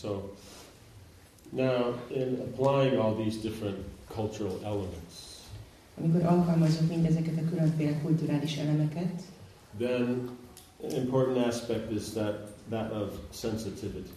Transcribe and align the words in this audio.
so 0.00 0.30
now 1.52 1.92
in 2.10 2.40
Applying 2.40 2.98
all 2.98 3.14
these 3.14 3.36
different 3.36 3.84
cultural 4.08 4.60
elements. 4.64 4.99
Amikor 6.02 6.24
alkalmazok 6.24 6.88
mindezeket 6.88 7.38
a 7.38 7.48
különféle 7.50 8.00
kulturális 8.02 8.56
elemeket, 8.56 9.22
then 9.78 10.28
an 10.84 10.90
important 10.96 11.46
aspect 11.46 11.92
is 11.92 12.02
that 12.02 12.48
that 12.68 12.92
of 13.02 13.10
sensitivity. 13.32 14.10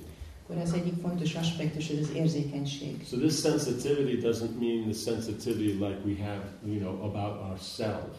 akkor 0.44 0.58
az 0.62 0.74
egyik 0.74 0.94
fontos 1.02 1.36
aspektus 1.36 1.90
ez 1.90 1.98
az 2.02 2.10
érzékenység. 2.16 3.06
So 3.10 3.18
this 3.18 3.34
sensitivity 3.40 4.18
doesn't 4.28 4.60
mean 4.60 4.84
the 4.84 4.94
sensitivity 5.12 5.72
like 5.74 5.98
we 6.06 6.16
have, 6.26 6.42
you 6.66 6.78
know, 6.80 7.04
about 7.10 7.50
ourselves. 7.50 8.18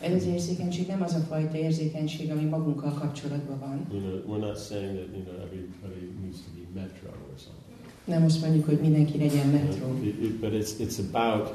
Ez 0.00 0.12
az 0.12 0.26
érzékenység 0.26 0.86
nem 0.86 1.02
az 1.02 1.12
a 1.14 1.18
fajta 1.28 1.56
érzékenység, 1.56 2.30
ami 2.30 2.44
magunkkal 2.44 2.92
kapcsolatban 2.92 3.58
van. 3.58 3.86
You 3.92 4.00
know, 4.00 4.36
we're 4.36 4.46
not 4.46 4.58
saying 4.68 4.94
that 4.96 5.06
you 5.16 5.22
know 5.24 5.34
everybody 5.46 6.04
needs 6.22 6.36
to 6.36 6.50
be 6.56 6.80
metro 6.80 7.08
or 7.08 7.38
something. 7.38 7.62
Nem 8.04 8.24
azt 8.24 8.40
mondjuk, 8.40 8.64
hogy 8.64 8.78
mindenki 8.80 9.18
legyen 9.18 9.48
metró. 9.48 9.98
It- 10.02 10.22
it- 10.22 10.40
but 10.40 10.52
it's 10.52 10.72
it's 10.78 10.98
about 11.12 11.48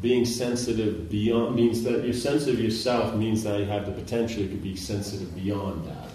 being 0.00 0.26
sensitive 0.26 1.08
beyond 1.10 1.54
means 1.54 1.82
that 1.82 2.04
you're 2.04 2.12
sensitive 2.12 2.60
yourself 2.60 3.14
means 3.14 3.42
that 3.42 3.58
you 3.58 3.66
have 3.66 3.84
the 3.84 3.92
potential 3.92 4.46
to 4.48 4.56
be 4.62 4.76
sensitive 4.76 5.28
beyond 5.34 5.84
that. 5.84 6.12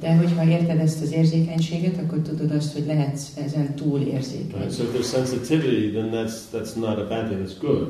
De 0.00 0.14
hogyha 0.14 0.48
érted 0.48 0.78
ezt 0.78 1.02
az 1.02 1.12
érzékenységet, 1.12 1.98
akkor 1.98 2.18
tudod 2.18 2.50
azt, 2.50 2.72
hogy 2.72 2.86
lehetsz 2.86 3.36
ezen 3.36 3.74
túl 3.74 4.00
érzékeny. 4.00 4.60
Right? 4.60 4.74
So 4.74 4.82
if 4.82 4.94
there's 4.94 5.10
sensitivity, 5.10 5.90
then 5.90 6.10
that's 6.10 6.34
that's 6.52 6.74
not 6.74 6.98
a 6.98 7.06
bad 7.08 7.26
thing. 7.26 7.46
That's 7.46 7.60
good. 7.60 7.86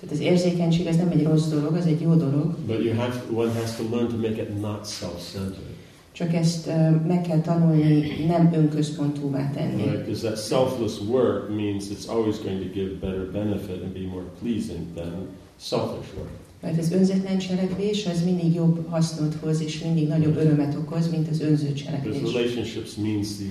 Tehát 0.00 0.14
az 0.14 0.20
érzékenység 0.20 0.86
ez 0.86 0.96
nem 0.96 1.08
egy 1.08 1.22
rossz 1.22 1.48
dolog, 1.48 1.74
az 1.74 1.86
egy 1.86 2.00
jó 2.00 2.14
dolog, 2.14 2.56
But 2.66 2.84
you 2.84 2.94
have 2.94 3.22
one 3.34 3.52
has 3.52 3.76
to 3.76 3.82
learn 3.90 4.08
to 4.08 4.16
make 4.16 4.42
it 4.42 4.60
not 4.60 4.86
self-centered. 4.86 5.73
Csak 6.14 6.34
ezt 6.34 6.66
meg 7.06 7.20
kell 7.28 7.40
tanulni 7.40 8.24
nem 8.26 8.52
önközpontúvá 8.52 9.50
tenni. 9.50 9.82
Right? 9.82 9.98
Because 10.04 10.26
that 10.26 10.46
selfless 10.46 11.00
work 11.08 11.48
means 11.48 11.84
it's 11.90 12.08
always 12.08 12.38
going 12.42 12.60
to 12.62 12.68
give 12.72 12.90
better 13.00 13.30
benefit 13.32 13.82
and 13.82 13.92
be 13.92 14.06
more 14.12 14.24
pleasing 14.42 14.84
than 14.94 15.12
selfish 15.58 16.14
work. 16.16 16.30
Mert 16.62 16.78
az 16.78 16.92
önzetlen 16.92 17.38
cselekvés 17.38 18.06
az 18.06 18.24
mindig 18.24 18.54
jobb 18.54 18.88
hasznot 18.88 19.34
hoz, 19.34 19.60
és 19.62 19.82
mindig 19.82 20.08
nagyobb 20.08 20.36
örömet 20.36 20.74
okoz, 20.74 21.10
mint 21.10 21.28
az 21.30 21.40
önző 21.40 21.66
Because 21.66 21.84
cselekvés. 21.84 22.32
relationships 22.32 22.94
means 22.96 23.28
the 23.36 23.46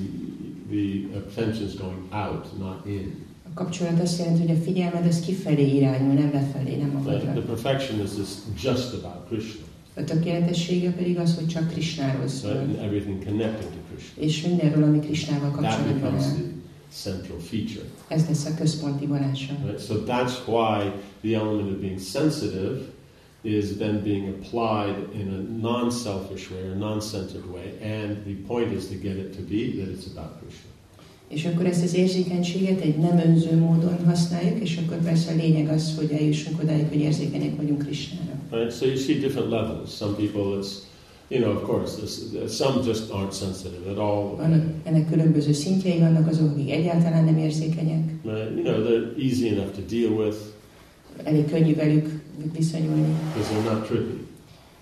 the 0.70 1.18
attention's 1.20 1.76
going 1.82 2.04
out, 2.12 2.46
not 2.60 2.86
in. 2.88 3.16
A 3.50 3.54
kapcsolat 3.54 4.00
azt 4.02 4.20
jelenti, 4.20 4.42
hogy 4.48 4.58
a 4.58 4.62
figyelmed 4.62 5.06
az 5.06 5.20
kifelé 5.20 5.76
irányul, 5.76 6.14
nem 6.14 6.30
lefelé, 6.34 6.76
nem 6.76 6.90
Right? 6.90 7.04
The 7.04 7.14
magadra. 7.14 7.42
perfectionist 7.42 8.18
is 8.20 8.28
just 8.64 8.94
about 8.94 9.28
Krishna, 9.28 9.66
A 9.96 10.04
tökéletessége 10.04 10.92
pedig 10.92 11.18
az, 11.18 11.36
hogy 11.36 11.48
csak 11.48 11.68
Krisnáról 11.68 12.28
szól. 12.28 12.52
and 12.52 12.76
everything 12.76 13.24
connected 13.24 13.70
to 13.70 13.78
Krishna. 13.90 14.24
És 14.24 14.42
mindenről, 14.42 14.84
ami 14.84 15.00
Krisnával 15.00 15.52
kapcsolatban 15.52 16.14
áll. 16.14 16.36
central 16.94 17.40
feature. 17.40 17.86
Ez 18.08 18.26
lesz 18.28 18.46
a 18.46 18.54
központi 18.56 19.06
vonása. 19.06 19.54
Right? 19.66 19.86
So 19.86 19.96
that's 19.96 20.34
why 20.46 20.92
the 21.22 21.36
element 21.36 21.72
of 21.72 21.80
being 21.80 22.00
sensitive 22.00 22.80
is 23.42 23.66
then 23.78 24.02
being 24.04 24.28
applied 24.28 24.96
in 25.20 25.28
a 25.28 25.68
non-selfish 25.68 26.52
way 26.52 26.70
or 26.70 26.76
non-centered 26.76 27.46
way, 27.54 27.68
and 27.82 28.18
the 28.26 28.36
point 28.48 28.72
is 28.72 28.86
to 28.88 28.96
get 29.02 29.16
it 29.18 29.36
to 29.36 29.42
be 29.42 29.84
that 29.84 29.90
it's 29.94 30.08
about 30.16 30.40
Krishna. 30.40 30.72
És 31.28 31.46
akkor 31.46 31.66
ezt 31.66 31.84
az 31.84 31.94
érzékenységet 31.94 32.82
egy 32.82 32.98
nem 32.98 33.18
önző 33.26 33.58
módon 33.58 34.06
használjuk, 34.06 34.60
és 34.60 34.78
akkor 34.78 34.98
persze 34.98 35.32
a 35.32 35.36
lényeg 35.36 35.70
az, 35.70 35.96
hogy 35.98 36.12
eljussunk 36.12 36.62
odáig, 36.62 36.88
hogy 36.88 37.00
érzékenyek 37.00 37.56
vagyunk 37.56 37.86
Krisnára. 37.86 38.33
Right? 38.54 38.72
So 38.72 38.86
you 38.86 38.98
see 38.98 39.20
different 39.20 39.50
levels. 39.50 39.98
Some 39.98 40.16
people, 40.16 40.58
it's 40.60 40.86
you 41.30 41.40
know, 41.40 41.52
of 41.52 41.64
course, 41.64 41.96
this, 41.96 42.58
some 42.58 42.84
just 42.84 43.12
aren't 43.12 43.34
sensitive 43.34 43.88
at 43.88 43.98
all. 43.98 44.36
Vannak, 44.36 44.64
ennek 44.84 45.10
különböző 45.10 45.52
szintjei 45.54 46.00
vannak 46.00 46.28
azok, 46.28 46.52
akik 46.52 46.72
egyáltalán 46.72 47.24
nem 47.24 47.38
érzékenyek, 47.38 48.04
Right? 48.24 48.52
You 48.56 48.64
know, 48.64 48.84
they're 48.84 49.14
easy 49.18 49.48
enough 49.48 49.72
to 49.76 49.82
deal 49.90 50.12
with 50.12 50.38
elég 51.24 51.50
könnyű 51.50 51.76
velük 51.76 52.22
viszonyulni, 52.58 53.16
because 53.34 53.54
they're 53.54 53.74
not 53.74 53.86
trippy. 53.86 54.22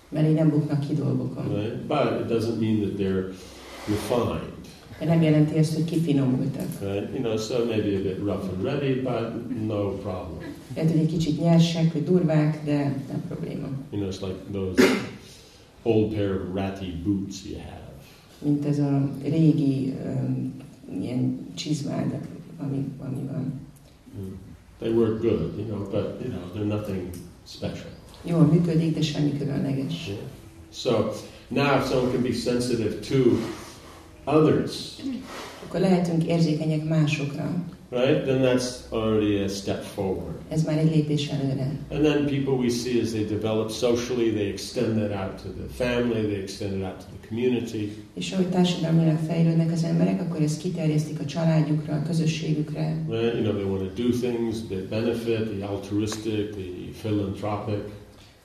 mert 0.08 0.28
így 0.28 0.34
nem 0.34 0.50
buknak 0.50 0.80
ki 0.80 0.94
dolgokon. 0.94 1.54
Right? 1.54 1.76
But 1.76 2.20
it 2.20 2.38
doesn't 2.38 2.60
mean 2.60 2.80
that 2.80 2.96
they're 2.98 3.24
refined. 3.88 4.50
De 4.98 5.04
nem 5.04 5.22
jelenti 5.22 5.56
ezt, 5.56 5.74
hogy 5.74 5.84
kifinomultak. 5.84 6.66
Right? 6.80 7.08
You 7.14 7.22
know, 7.22 7.36
so 7.36 7.64
maybe 7.64 7.96
a 7.96 8.02
bit 8.02 8.18
rough 8.18 8.44
and 8.54 8.62
ready, 8.62 8.94
but 8.94 9.50
no 9.66 9.88
problem. 9.88 10.38
Lehet, 10.74 10.90
hogy 10.90 11.00
egy 11.00 11.06
kicsit 11.06 11.40
nyersek, 11.40 11.92
vagy 11.92 12.04
durvák, 12.04 12.64
de 12.64 12.76
nem 13.08 13.22
probléma. 13.28 13.68
You 13.90 14.00
know, 14.00 14.08
it's 14.08 14.20
like 14.20 14.38
those 14.52 14.82
old 15.82 16.14
pair 16.14 16.30
of 16.30 16.54
ratty 16.54 17.02
boots 17.04 17.36
you 17.44 17.58
have. 17.58 17.80
Mint 18.38 18.66
ez 18.66 18.78
a 18.78 19.10
régi 19.22 19.94
um, 20.04 20.52
ilyen 21.00 21.46
csizmád, 21.54 22.18
ami, 22.58 22.84
ami 22.98 23.26
van. 23.30 23.60
Mm. 24.18 24.32
They 24.78 24.92
work 24.92 25.20
good, 25.20 25.52
you 25.56 25.66
know, 25.66 25.90
but 25.90 26.20
you 26.20 26.30
know, 26.30 26.42
they're 26.54 26.76
nothing 26.78 27.10
special. 27.46 27.90
Jól 28.24 28.44
működik, 28.44 28.94
de 28.94 29.02
semmi 29.02 29.38
különleges. 29.38 30.06
Yeah. 30.06 30.20
So 30.72 31.12
now, 31.48 31.78
if 31.78 31.88
someone 31.88 32.12
can 32.12 32.22
be 32.22 32.32
sensitive 32.32 32.98
to 33.00 33.16
others, 34.24 35.00
Akkor 35.66 35.80
lehetünk 35.80 36.24
érzékenyek 36.24 36.84
másokra. 36.84 37.54
Right? 37.92 38.24
Then 38.24 38.42
that's 38.42 38.90
already 38.90 39.44
a 39.44 39.48
step 39.48 39.82
forward. 39.82 40.34
Ez 40.48 40.64
már 40.64 40.78
egy 40.78 40.94
lépés 40.94 41.28
előre. 41.28 41.78
And 41.90 42.04
then 42.04 42.26
people 42.26 42.52
we 42.52 42.68
see 42.68 43.00
as 43.00 43.10
they 43.10 43.24
develop 43.24 43.70
socially, 43.70 44.30
they 44.30 44.48
extend 44.48 44.96
that 44.96 45.10
out 45.10 45.42
to 45.42 45.48
the 45.48 45.84
family, 45.84 46.22
they 46.26 46.40
extend 46.40 46.72
it 46.76 46.82
out 46.82 46.96
to 46.96 47.04
the 47.04 47.28
community. 47.28 47.92
És 48.14 48.32
ahogy 48.32 48.46
társadalmilag 48.46 49.18
fejlődnek 49.26 49.72
az 49.72 49.84
emberek, 49.84 50.20
akkor 50.20 50.42
ezt 50.42 50.60
kiterjesztik 50.60 51.20
a 51.20 51.24
családjukra, 51.24 51.94
a 51.94 52.02
közösségükre. 52.06 52.96
Right? 53.08 53.34
You 53.34 53.42
know, 53.42 53.54
they 53.54 53.64
want 53.64 53.94
to 53.94 54.02
do 54.02 54.08
things 54.08 54.56
that 54.68 54.88
benefit 54.88 55.58
the 55.58 55.66
altruistic, 55.66 56.50
the 56.50 56.92
philanthropic. 57.02 57.82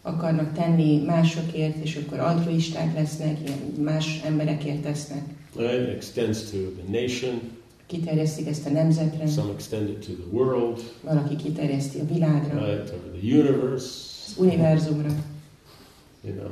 Akarnak 0.01 0.53
tenni 0.53 1.03
másokért, 1.05 1.83
és 1.83 1.95
akkor 1.95 2.19
altruisták 2.19 2.95
lesznek, 2.95 3.37
ilyen 3.45 3.83
más 3.83 4.21
emberekért 4.25 4.81
tesznek. 4.81 5.21
Right? 5.55 5.87
It 5.87 5.95
extends 5.95 6.49
to 6.51 6.57
the 6.57 7.01
nation. 7.01 7.41
Kiterjesztik 7.87 8.47
ezt 8.47 8.65
a 8.65 8.69
nemzetre, 8.69 9.27
Some 9.27 9.51
extend 9.51 9.89
it 9.89 10.05
to 10.05 10.11
the 10.13 10.29
world, 10.31 10.79
valaki 11.01 11.35
kiterjeszti 11.35 11.99
a 11.99 12.05
világra, 12.13 12.65
right? 12.65 12.93
Or 12.93 12.99
the 13.19 13.37
universe. 13.37 13.85
az 14.27 14.35
univerzumra. 14.37 15.09
You 16.21 16.35
know. 16.35 16.51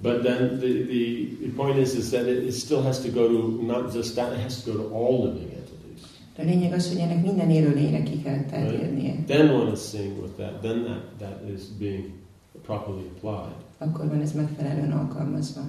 But 0.00 0.22
then 0.22 0.58
the, 0.60 0.86
the, 0.86 1.50
point 1.56 1.78
is, 1.78 1.94
is 1.94 2.10
that 2.10 2.26
it, 2.26 2.44
it 2.44 2.52
still 2.52 2.82
has 2.82 3.00
to 3.00 3.08
go 3.08 3.28
to 3.28 3.62
not 3.62 3.94
just 3.94 4.14
that; 4.14 4.32
it 4.32 4.40
has 4.40 4.62
to 4.62 4.72
go 4.72 4.78
to 4.78 4.94
all 4.94 5.24
living 5.24 5.50
entities. 5.50 6.02
A 6.38 6.42
lényeg 6.42 6.72
az, 6.72 6.88
hogy 6.88 6.98
ennek 6.98 7.22
minden 7.24 7.50
élőlényre 7.50 8.02
ki 8.02 8.22
kell 8.22 8.44
terjednie. 8.44 9.14
Then 9.26 9.50
one 9.50 9.72
is 9.72 9.80
seeing 9.80 10.22
with 10.22 10.34
that. 10.36 10.60
Then 10.60 10.84
that, 10.84 11.02
that 11.18 11.50
is 11.54 11.62
being 11.78 12.04
properly 12.62 13.10
applied. 13.16 13.56
Akkor 13.78 14.08
van 14.08 14.20
ez 14.20 14.32
megfelelően 14.32 14.92
alkalmazva. 14.92 15.60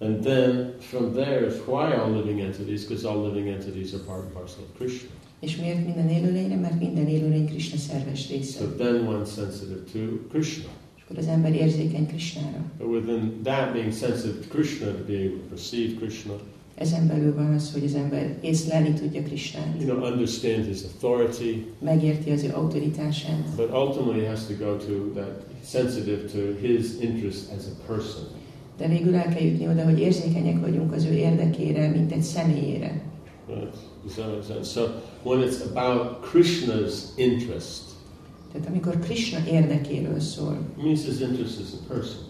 And 0.00 0.22
then 0.24 0.74
from 0.78 1.12
there 1.12 1.46
is 1.46 1.54
why 1.66 1.94
all 1.94 2.10
living 2.10 2.40
entities, 2.40 2.84
because 2.84 3.08
all 3.08 3.22
living 3.26 3.48
entities 3.48 3.94
are 3.94 4.02
part 4.02 4.20
and 4.24 4.32
parcel 4.32 4.62
of 4.62 4.76
Krishna. 4.78 5.08
És 5.40 5.56
miért 5.56 5.84
minden 5.84 6.08
élőlényre? 6.08 6.56
Mert 6.56 6.78
minden 6.80 7.06
élőlény 7.08 7.46
Krishna 7.46 7.78
szerves 7.78 8.28
része. 8.28 8.58
So 8.58 8.64
then 8.66 9.06
one's 9.08 9.32
sensitive 9.34 9.80
to 9.92 9.98
Krishna. 10.30 10.68
És 10.96 11.02
akkor 11.04 11.18
az 11.18 11.26
ember 11.26 11.54
érzékeny 11.54 12.06
Krishnára. 12.06 12.58
But 12.78 12.86
within 12.86 13.40
that, 13.42 13.72
being 13.72 13.92
sensitive 13.92 14.34
to 14.40 14.48
Krishna, 14.54 14.86
to 14.86 15.04
be 15.06 15.12
able 15.16 15.28
to 15.38 15.48
perceive 15.48 15.94
Krishna, 15.98 16.32
Ezen 16.74 17.06
belül 17.06 17.34
van 17.34 17.54
az, 17.54 17.72
hogy 17.72 17.84
az 17.84 17.94
ember 17.94 18.38
észlelni 18.42 18.92
tudja 18.92 19.22
Krishnát. 19.22 19.66
you 19.80 19.88
know, 19.96 20.10
understand 20.12 20.64
his 20.66 20.78
authority, 20.82 21.64
Megérti 21.80 22.30
az 22.30 22.42
ő 22.42 22.50
autoritását. 22.54 23.44
but 23.56 23.70
ultimately 23.72 24.24
has 24.26 24.46
to 24.46 24.54
go 24.64 24.76
to 24.76 24.92
that 25.20 25.44
sensitive 25.64 26.20
to 26.32 26.38
his 26.66 26.86
interest 27.00 27.50
as 27.56 27.64
a 27.66 27.92
person. 27.92 28.24
De 28.76 28.88
végül 28.88 29.14
el 29.14 29.28
kell 29.28 29.42
jutni 29.46 29.68
oda, 29.68 29.84
hogy 29.84 29.98
érzékenyek 29.98 30.60
vagyunk 30.60 30.92
az 30.92 31.04
ő 31.04 31.12
érdekére, 31.12 31.88
mint 31.88 32.12
egy 32.12 32.22
személyére. 32.22 33.02
Right? 33.48 33.76
Sense? 34.14 34.62
So 34.70 34.86
when 35.22 35.48
it's 35.48 35.60
about 35.74 36.26
Krishna's 36.32 36.92
interest, 37.16 37.82
Tehát 38.52 38.68
amikor 38.68 38.98
Krishna 38.98 39.38
érdekéről 39.50 40.20
szól, 40.20 40.58
means 40.82 41.04
his 41.04 41.20
interest 41.20 41.60
as 41.60 41.72
a 41.72 41.92
person. 41.94 42.20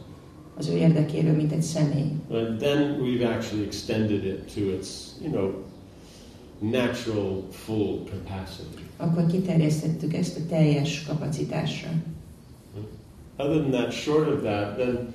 az 0.57 0.69
ő 0.69 0.77
érdekéről, 0.77 1.35
mint 1.35 1.53
egy 1.53 1.63
személy, 1.63 2.11
But 2.29 2.59
then 2.59 2.99
we've 3.03 3.37
actually 3.37 3.65
extended 3.65 4.25
it 4.25 4.55
to 4.55 4.61
its, 4.61 4.89
you 5.23 5.31
know, 5.33 5.51
natural 6.61 7.43
full 7.51 7.99
capacity. 8.11 8.83
akkor 8.97 9.27
kiterjesztettük 9.27 10.15
ezt 10.15 10.39
a 10.39 10.41
teljes 10.49 11.05
kapacitásra. 11.07 11.89
Other 13.37 13.57
than 13.61 13.71
that, 13.71 13.93
short 13.93 14.29
of 14.29 14.43
that, 14.43 14.77
then 14.77 15.15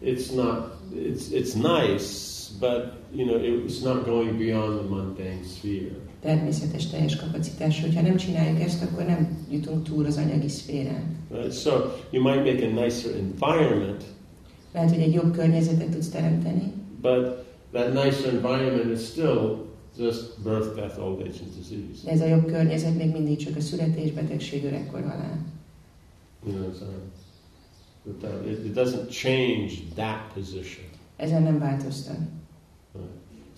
it's 0.00 0.34
not. 0.34 0.74
It's 0.94 1.30
it's 1.30 1.54
nice, 1.54 2.50
but 2.60 2.92
you 3.14 3.24
know, 3.24 3.36
it's 3.64 3.82
not 3.82 4.04
going 4.04 4.38
beyond 4.38 4.78
the 4.78 4.88
mundane 4.88 5.44
sphere. 5.44 5.90
Természetes 6.20 6.86
teljes 6.86 7.16
kapacitás, 7.16 7.80
hogyha 7.80 8.00
nem 8.00 8.16
csináljuk 8.16 8.60
ezt, 8.60 8.82
akkor 8.82 9.04
nem 9.04 9.46
jutunk 9.50 9.84
túl 9.84 10.06
az 10.06 10.16
anyagi 10.16 10.48
szférán. 10.48 11.16
Right? 11.30 11.52
So 11.52 11.70
you 12.10 12.22
might 12.22 12.44
make 12.44 12.66
a 12.66 12.84
nicer 12.84 13.12
environment, 13.14 14.04
Lehet, 14.72 14.90
hogy 14.90 15.00
egy 15.02 15.14
jobb 15.14 15.32
környezetet 15.32 15.88
tudsz 15.88 16.08
teremteni, 16.08 16.72
but 17.00 17.44
that 17.72 17.92
nicer 18.04 18.34
environment 18.34 18.98
is 18.98 19.06
still 19.06 19.64
just 19.98 20.42
birth, 20.42 20.74
death, 20.74 20.98
old 21.00 21.20
age, 21.20 21.38
and 21.42 21.54
disease. 21.56 22.04
de 22.04 22.10
ez 22.10 22.20
a 22.20 22.26
jobb 22.26 22.46
környezet 22.46 22.96
még 22.96 23.12
mindig 23.12 23.36
csak 23.36 23.56
a 23.56 23.60
születés, 23.60 24.10
betegség, 24.10 24.64
öregkor, 24.64 25.00
halál. 25.00 25.44
You 26.46 26.54
know, 26.54 26.72
so 26.78 26.84
that, 28.06 28.20
that 28.20 28.46
it, 28.46 28.64
it 28.64 28.72
doesn't 28.74 29.08
change 29.10 29.72
that 29.94 30.32
position. 30.34 30.84
Ezen 31.16 31.42
nem 31.42 31.58
változtat. 31.58 32.18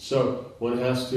So 0.00 0.18
one 0.58 0.76
has 0.82 1.08
to. 1.10 1.16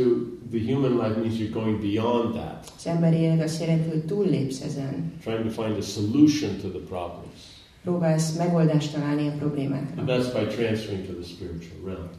The 0.51 0.59
human 0.73 0.91
life 0.97 1.19
means 1.19 1.37
you're 1.39 1.53
going 1.53 1.79
beyond 1.81 2.33
that, 2.35 2.71
Az 2.77 2.87
emberi 2.87 3.15
élet 3.17 3.41
azt 3.43 3.61
jelenti, 3.61 3.89
hogy 3.89 4.05
túllépsz 4.05 4.61
ezen. 4.61 5.13
trying 5.23 5.43
to 5.43 5.63
find 5.63 5.77
a 5.77 5.81
solution 5.81 6.57
to 6.61 6.67
the 6.67 6.79
problems. 6.79 7.39
Próbálsz 7.83 8.37
megoldást 8.37 8.93
találni 8.93 9.27
a 9.27 9.31
And 9.31 9.39
problémákra. 9.39 10.03
that's 10.05 10.33
by 10.33 10.55
transferring 10.55 11.05
to 11.07 11.13
the 11.13 11.23
spiritual 11.23 11.79
realm 11.85 12.09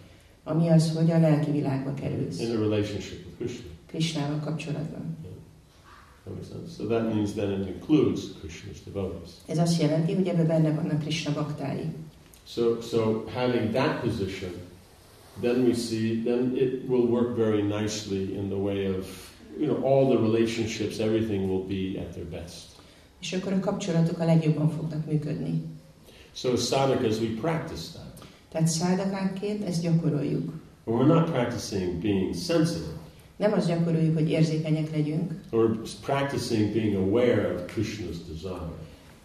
Ami 0.45 0.69
az, 0.69 0.97
hogy 0.97 1.11
a 1.11 1.19
lelki 1.19 1.51
világba 1.51 1.95
kerülsz. 1.95 2.41
in 2.41 2.51
a 2.57 2.59
relationship 2.61 3.25
with 3.25 3.37
Krishna. 3.39 3.65
Krisnával 3.87 4.39
kapcsolatban. 4.39 5.17
So 6.77 6.87
that 6.87 7.15
means 7.15 7.35
then 7.35 7.51
it 7.51 7.67
includes 7.67 8.21
Krishna's 8.41 8.81
devotees. 8.85 9.31
Ez 9.47 9.59
azt 9.59 9.81
jelenti, 9.81 10.15
hogy 10.15 10.29
ebben 10.29 10.47
benne 10.47 10.71
vannak 10.75 11.01
Krishna 11.01 11.33
baktái. 11.33 11.95
So, 12.47 12.81
so 12.81 13.25
having 13.35 13.73
that 13.73 14.01
position, 14.01 14.51
then 15.41 15.65
we 15.65 15.75
see, 15.75 16.23
then 16.25 16.57
it 16.57 16.89
will 16.89 17.07
work 17.07 17.37
very 17.37 17.63
nicely 17.63 18.37
in 18.37 18.49
the 18.49 18.59
way 18.59 18.87
of, 18.87 19.07
you 19.59 19.67
know, 19.67 19.85
all 19.85 20.07
the 20.07 20.19
relationships, 20.19 20.99
everything 20.99 21.49
will 21.49 21.67
be 21.67 22.01
at 22.01 22.13
their 22.13 22.27
best. 22.27 22.71
És 23.21 23.33
akkor 23.33 23.53
a 23.53 23.61
kapcsolatok 23.61 24.19
a 24.19 24.25
legjobban 24.25 24.71
fognak 24.71 25.07
működni. 25.07 25.63
So 26.33 26.53
as 26.53 26.67
sadhakas, 26.67 27.19
we 27.19 27.29
practice 27.41 27.93
that. 27.93 28.27
Tehát 28.49 28.69
szádakákként 28.69 29.65
ezt 29.65 29.83
gyakoroljuk. 29.83 30.53
But 30.85 30.95
we're 30.95 31.07
not 31.07 31.31
practicing 31.31 32.01
being 32.01 32.35
sensitive. 32.35 33.02
Nem 33.43 33.53
azt 33.53 33.69
gyakoroljuk, 33.69 34.15
hogy 34.15 34.31
érzékenyek 34.31 34.91
legyünk, 34.91 35.33
We're 35.53 35.77
practicing 36.01 36.73
being 36.73 36.95
aware 36.95 37.55
of 37.55 37.75
Krishna's 37.77 38.17
desire. 38.33 38.71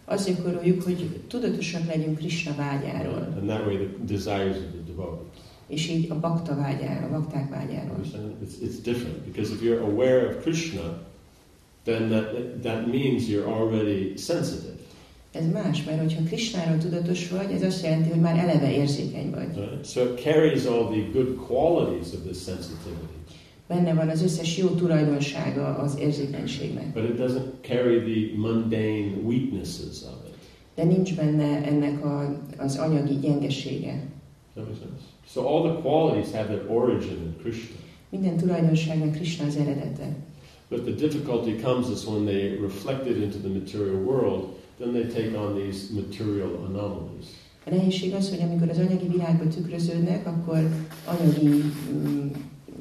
azt 0.04 0.26
gyakoroljuk, 0.28 0.82
hogy 0.82 1.20
tudatosak 1.28 1.86
legyünk 1.86 2.18
Krishna 2.18 2.54
vágyáról, 2.56 3.34
And 3.40 3.46
that 3.48 3.66
way 3.66 3.76
the 3.76 3.88
desires 4.04 4.56
of 4.56 4.62
the 4.72 4.82
devotees. 4.86 5.26
és 5.66 5.88
így 5.88 6.10
a 6.10 6.20
bakta 6.20 6.56
vágyáról, 6.56 7.08
a 7.08 7.18
bakták 7.20 7.50
vágyáról. 7.50 7.96
It's, 8.04 8.62
it's 8.62 8.82
different 8.82 9.16
because 9.24 9.52
if 9.54 9.60
you're 9.62 9.82
aware 9.82 10.26
of 10.28 10.42
Krishna, 10.42 10.98
then 11.84 12.08
that, 12.08 12.26
that 12.62 12.86
means 12.86 13.28
you're 13.28 13.46
already 13.46 14.12
sensitive. 14.16 14.76
Ez 15.32 15.44
más, 15.52 15.84
mert 15.84 16.00
hogyha 16.00 16.22
Krishnáról 16.22 16.78
tudatos 16.78 17.28
vagy, 17.28 17.50
ez 17.50 17.62
azt 17.62 17.82
jelenti, 17.82 18.08
hogy 18.10 18.20
már 18.20 18.38
eleve 18.38 18.72
érzékeny 18.72 19.30
vagy. 19.30 19.48
Right? 19.54 19.86
So 19.86 20.02
it 20.02 20.20
carries 20.20 20.64
all 20.64 20.84
the 20.90 21.02
good 21.12 21.36
qualities 21.46 22.12
of 22.12 22.20
this 22.26 22.42
sensitivity, 22.42 23.16
Benne 23.68 23.94
van 23.94 24.08
az 24.08 24.22
összes 24.22 24.58
jó 24.58 24.68
tulajdonsága 24.68 25.66
az 25.66 25.98
érzékenységnek. 25.98 26.92
but 26.92 27.04
it 27.04 27.16
doesn't 27.18 27.50
carry 27.60 28.00
the 28.00 28.36
mundane 28.36 29.10
weaknesses 29.24 30.02
of 30.02 30.26
it. 30.26 30.34
De 30.74 30.84
nincs 30.84 31.14
benne 31.14 31.64
ennek 31.64 32.04
a, 32.04 32.38
az 32.58 32.76
anyagi 32.76 33.14
gyengesége. 33.20 34.02
So 35.26 35.46
all 35.46 35.70
the 35.72 35.80
qualities 35.82 36.32
have 36.32 36.46
their 36.46 36.70
origin 36.70 37.16
in 37.26 37.34
Krishna. 37.42 37.76
Minden 38.08 38.36
tulajdonságnak 38.36 39.12
Krishna 39.12 39.46
az 39.46 39.56
eredete. 39.56 40.16
But 40.68 40.84
the 40.84 40.94
difficulty 40.94 41.62
comes 41.62 41.88
is 41.90 42.06
when 42.06 42.24
they 42.24 42.58
reflect 42.60 43.06
it 43.06 43.16
into 43.16 43.38
the 43.38 43.48
material 43.48 44.02
world, 44.04 44.44
then 44.78 44.92
they 44.92 45.06
take 45.06 45.38
on 45.38 45.54
these 45.54 45.94
material 45.94 46.50
anomalies. 46.66 47.26
A 47.66 47.70
nehézség 47.70 48.14
az, 48.14 48.30
hogy 48.30 48.40
amikor 48.42 48.68
az 48.68 48.78
anyagi 48.78 49.08
világba 49.08 49.48
tükröződnek, 49.48 50.26
akkor 50.26 50.68
anyagi 51.06 51.62
mm, 51.92 52.28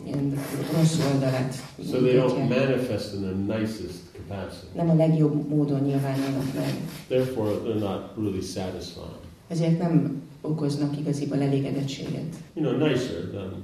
ilyen 0.07 0.33
rossz 0.73 0.97
oldalát 1.13 1.53
So 1.89 1.97
they 1.97 2.15
don't 2.15 2.49
manifest 2.49 3.13
in 3.13 3.21
their 3.21 3.59
nicest 3.59 3.99
capacity. 4.17 4.75
nem 4.75 4.89
a 4.89 4.93
legjobb 4.95 5.49
módon 5.49 5.79
nyilvánulnak 5.81 6.53
meg. 6.55 6.73
Therefore, 7.07 7.51
they're 7.51 7.79
not 7.79 8.01
really 8.17 8.41
satisfying. 8.41 9.19
Ezért 9.47 9.79
nem 9.79 10.21
okoznak 10.41 10.97
igaziból 10.97 11.41
elégedettséget. 11.41 12.35
You 12.53 12.65
know, 12.65 12.87
nicer 12.87 13.29
than, 13.33 13.63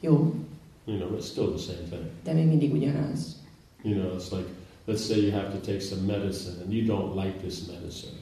Jó, 0.00 0.34
you 0.84 0.96
know, 0.98 1.16
it's 1.18 1.26
still 1.26 1.48
the 1.54 1.58
same 1.72 1.86
thing. 1.90 2.02
de 2.24 2.32
még 2.32 2.46
mindig 2.46 2.72
ugyanaz. 2.72 3.36
You 3.82 3.94
know, 3.94 4.16
it's 4.16 4.30
like, 4.30 4.48
let's 4.88 5.04
say 5.06 5.20
you 5.22 5.30
have 5.32 5.50
to 5.50 5.58
take 5.72 5.80
some 5.80 6.00
medicine 6.06 6.54
and 6.64 6.72
you 6.72 6.84
don't 6.96 7.14
like 7.24 7.34
this 7.46 7.58
medicine. 7.66 8.12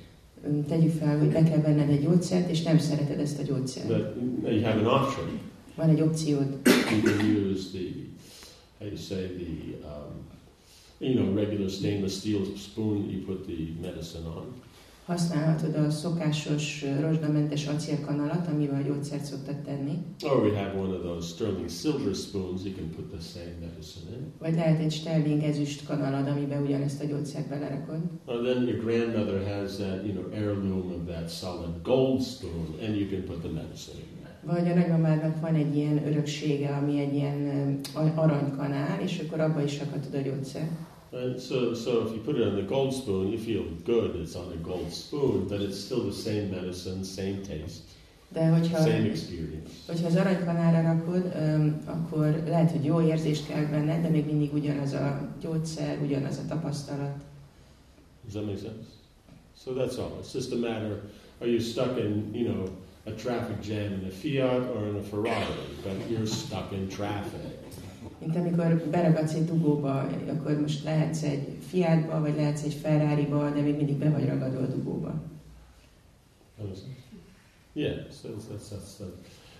Tegyük 0.68 0.92
fel, 0.92 1.18
hogy 1.18 1.28
be 1.28 1.42
kell 1.42 1.60
venned 1.60 1.88
egy 1.90 2.02
gyógyszert, 2.02 2.50
és 2.50 2.62
nem 2.62 2.78
szereted 2.78 3.20
ezt 3.20 3.38
a 3.38 3.42
gyógyszert. 3.42 3.86
But 3.86 4.52
you 4.52 4.62
have 4.62 4.80
an 4.80 5.02
option. 5.02 5.38
Van 5.76 5.88
egy 5.88 6.00
opciód, 6.00 6.58
You 6.90 7.02
can 7.02 7.26
use 7.36 7.70
the, 7.70 7.84
how 8.78 8.86
you 8.88 8.96
say, 8.96 9.26
the, 9.26 9.86
um, 9.86 10.12
you 10.98 11.14
know, 11.14 11.34
regular 11.34 11.68
stainless 11.70 12.14
steel 12.14 12.40
spoon 12.56 13.10
you 13.10 13.20
put 13.24 13.46
the 13.46 13.56
medicine 13.82 14.26
on. 14.36 14.44
használhatod 15.04 15.74
a 15.74 15.90
szokásos 15.90 16.84
rozsdamentes 17.00 17.66
acélkanalat, 17.66 18.46
amivel 18.48 18.80
a 18.80 18.86
gyógyszert 18.86 19.24
szoktad 19.24 19.56
tenni, 19.56 19.98
Or 20.22 20.42
we 20.50 20.56
have 20.58 20.78
one 20.80 20.94
of 20.96 21.02
those 21.02 21.26
sterling 21.28 21.68
silver 21.70 22.14
spoons, 22.14 22.64
you 22.64 22.74
can 22.74 22.88
put 22.96 23.10
the 23.10 23.20
same 23.34 23.54
medicine 23.60 24.16
in. 24.16 24.32
vagy 24.38 24.54
lehet 24.54 24.80
egy 24.80 24.92
sterling 24.92 25.42
ezüst 25.42 25.84
kanalad, 25.86 26.28
amiben 26.28 26.62
ugyanezt 26.62 27.02
a 27.02 27.06
gyógyszert 27.06 27.48
belerakod. 27.48 27.98
Or 28.24 28.42
then 28.42 28.66
your 28.66 28.78
grandmother 28.84 29.42
has 29.58 29.76
that, 29.76 30.04
you 30.04 30.12
know, 30.12 30.30
heirloom 30.32 30.92
of 31.00 31.06
that 31.16 31.28
solid 31.30 31.82
gold 31.82 32.22
spoon, 32.22 32.66
and 32.82 32.96
you 32.96 33.08
can 33.08 33.22
put 33.24 33.40
the 33.42 33.50
medicine 33.52 33.96
in. 33.98 34.09
Vagy 34.42 34.68
a 34.70 34.74
nagymamádnak 34.74 35.40
van 35.40 35.54
egy 35.54 35.76
ilyen 35.76 36.06
öröksége, 36.06 36.68
ami 36.74 37.00
egy 37.00 37.14
ilyen 37.14 37.78
ö, 37.94 38.00
aranykanál, 38.14 39.00
és 39.00 39.18
akkor 39.26 39.40
abba 39.40 39.62
is 39.62 39.78
rakhatod 39.78 40.14
a 40.14 40.20
gyógyszert. 40.20 40.70
Right? 41.12 41.40
So, 41.40 41.74
so 41.74 41.90
if 42.06 42.10
you 42.14 42.22
put 42.24 42.36
it 42.38 42.44
on 42.44 42.52
the 42.54 42.64
gold 42.66 42.92
spoon, 42.92 43.26
you 43.32 43.38
feel 43.38 43.64
good. 43.84 44.14
It's 44.14 44.36
on 44.36 44.52
a 44.52 44.60
gold 44.68 44.90
spoon, 44.92 45.46
but 45.48 45.60
it's 45.60 45.78
still 45.84 46.02
the 46.10 46.30
same 46.30 46.48
medicine, 46.60 47.02
same 47.02 47.36
taste, 47.48 47.82
De 48.32 48.48
hogyha, 48.48 48.76
same 48.78 49.08
experience. 49.10 49.70
hogyha 49.86 50.06
az 50.06 50.16
aranykanára 50.16 50.82
rakod, 50.82 51.32
öm, 51.36 51.80
akkor 51.86 52.42
lehet, 52.46 52.70
hogy 52.70 52.84
jó 52.84 53.00
érzést 53.00 53.46
kell 53.48 53.64
benne, 53.64 54.00
de 54.00 54.08
még 54.08 54.26
mindig 54.26 54.52
ugyanaz 54.54 54.92
a 54.92 55.28
gyógyszer, 55.40 55.98
ugyanaz 56.02 56.38
a 56.38 56.48
tapasztalat. 56.48 57.14
Does 58.22 58.32
that 58.32 58.44
make 58.44 58.58
sense? 58.58 58.88
So 59.64 59.72
that's 59.72 59.98
all. 59.98 60.10
It's 60.22 60.34
just 60.34 60.52
a 60.52 60.56
matter: 60.56 61.00
are 61.40 61.50
you 61.50 61.58
stuck 61.60 61.98
in, 61.98 62.30
you 62.34 62.52
know, 62.52 62.64
a 63.10 63.14
traffic 63.14 63.60
jam 63.68 63.92
in 63.92 64.04
a 64.08 64.10
Fiat 64.10 64.76
or 64.76 64.86
in 64.86 64.94
a 64.94 65.02
Ferrari? 65.02 65.66
But 65.82 66.10
you're 66.10 66.26
stuck 66.26 66.72
in 66.72 66.88
traffic. 66.88 67.58
Mint 68.18 68.36
amikor 68.36 68.82
beragadsz 68.90 69.34
egy 69.34 69.44
dugóba, 69.44 70.08
akkor 70.28 70.60
most 70.60 70.84
lehetsz 70.84 71.22
egy 71.22 71.48
Fiatba, 71.68 72.20
vagy 72.20 72.36
lehetsz 72.36 72.62
egy 72.62 72.74
Ferrari-ba, 72.74 73.50
de 73.50 73.60
még 73.60 73.76
mindig 73.76 73.96
be 73.96 74.10
vagy 74.10 74.26
ragadva 74.26 74.60
a 74.60 74.66
dugóba. 74.66 75.14
Yeah, 77.74 77.96
so 78.10 78.28
that's, 78.28 78.48
that's, 78.48 78.68
that's 78.68 78.96
the, 78.98 79.06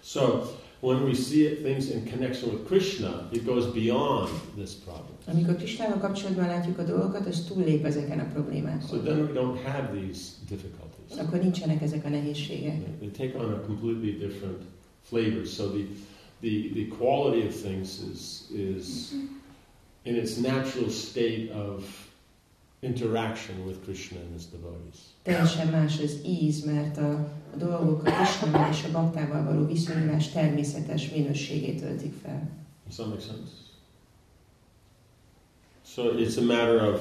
so 0.02 0.48
when 0.80 1.04
we 1.04 1.14
see 1.14 1.46
it, 1.46 1.62
things 1.62 1.90
in 1.90 2.04
connection 2.04 2.50
with 2.50 2.66
Krishna, 2.66 3.28
it 3.32 3.44
goes 3.44 3.66
beyond 3.72 4.28
this 4.56 4.72
problem. 4.72 5.16
Amikor 5.26 5.56
Krisnával 5.56 5.98
kapcsolatban 5.98 6.46
látjuk 6.46 6.78
a 6.78 6.82
dolgokat, 6.82 7.26
az 7.26 7.44
túllép 7.48 7.84
ezeken 7.84 8.18
a 8.18 8.22
So 8.24 8.32
problémákon. 8.32 9.04
then 9.04 9.18
we 9.20 9.32
don't 9.32 9.62
have 9.64 9.90
these 10.00 10.20
difficulties. 10.48 10.89
Akkor 11.18 11.38
nincsenek 11.38 11.82
ezek 11.82 12.04
a 12.04 12.08
nehézségek. 12.08 12.98
They 12.98 13.28
take 13.28 13.38
on 13.38 13.52
a 13.52 13.60
completely 13.60 14.28
different 14.28 14.62
flavor. 15.02 15.46
So 15.46 15.68
the, 15.68 15.84
the, 16.40 16.70
the 16.72 16.86
quality 16.98 17.46
of 17.46 17.54
things 17.54 18.00
is, 18.12 18.50
is 18.54 19.12
in 20.02 20.14
its 20.14 20.36
natural 20.36 20.88
state 20.88 21.50
of 21.52 22.08
interaction 22.82 23.66
with 23.66 23.84
Krishna 23.84 24.18
and 24.18 24.32
his 24.32 24.46
devotees. 24.46 24.98
Teljesen 25.22 25.68
más 25.68 26.00
az 26.00 26.20
íz, 26.24 26.64
mert 26.64 26.96
a, 26.96 27.10
a 27.54 27.56
dolgok 27.56 28.06
a 28.06 28.10
Krisnával 28.10 28.70
és 28.70 28.84
a 28.84 28.90
baktával 28.90 29.44
való 29.44 29.66
viszonyulás 29.66 30.28
természetes 30.28 31.10
minőségét 31.10 31.82
öltik 31.82 32.12
fel. 32.22 32.50
Does 32.86 32.96
that 32.96 33.08
make 33.08 33.20
sense? 33.20 33.52
So 35.84 36.18
it's 36.18 36.36
a 36.36 36.42
matter 36.42 36.82
of, 36.82 37.00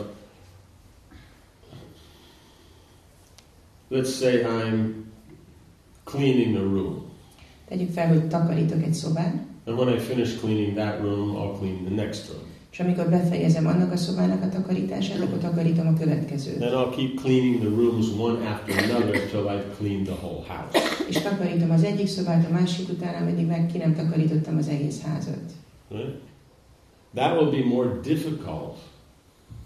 let's 3.89 4.13
say 4.13 4.43
I'm 4.43 5.05
cleaning 6.03 6.55
a 6.55 6.61
room. 6.61 7.07
Tegyük 7.67 7.91
fel, 7.91 8.07
hogy 8.07 8.27
takarítok 8.27 8.83
egy 8.83 8.93
szobát, 8.93 9.47
And 9.69 9.77
when 9.77 9.89
I 9.89 9.99
finish 9.99 10.39
cleaning 10.39 10.75
that 10.75 11.01
room, 11.01 11.35
I'll 11.35 11.55
clean 11.59 11.85
the 11.85 11.93
next 11.93 12.27
room. 12.29 12.47
És 12.71 12.79
amikor 12.79 13.09
befejezem 13.09 13.67
annak 13.67 13.91
a 13.91 13.97
szobának 13.97 14.43
a 14.43 14.49
takarítását, 14.49 15.21
akkor 15.21 15.37
takarítom 15.37 15.87
a 15.87 15.93
következőt. 15.93 16.59
Then 16.59 16.73
I'll 16.73 16.95
keep 16.95 17.21
cleaning 17.21 17.59
the 17.59 17.69
rooms 17.69 18.07
one 18.17 18.47
after 18.47 18.83
another 18.83 19.19
till 19.29 19.47
I've 19.47 19.77
cleaned 19.77 20.05
the 20.05 20.15
whole 20.21 20.43
house. 20.47 20.79
És 21.07 21.15
takarítom 21.15 21.71
az 21.71 21.83
egyik 21.83 22.07
szobát 22.07 22.45
a 22.49 22.53
másik 22.53 22.89
után, 22.89 23.21
ameddig 23.21 23.45
meg 23.45 23.69
ki 23.71 23.77
nem 23.77 23.95
takarítottam 23.95 24.57
az 24.57 24.67
egész 24.67 25.01
házat. 25.01 25.51
Right? 25.89 26.15
That 27.13 27.41
will 27.41 27.49
be 27.49 27.65
more 27.65 27.89
difficult 28.03 28.77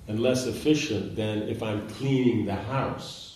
and 0.07 0.19
less 0.19 0.45
efficient 0.45 1.15
than 1.15 1.47
if 1.49 1.61
I'm 1.61 1.81
cleaning 1.97 2.45
the 2.45 2.59
house. 2.71 3.32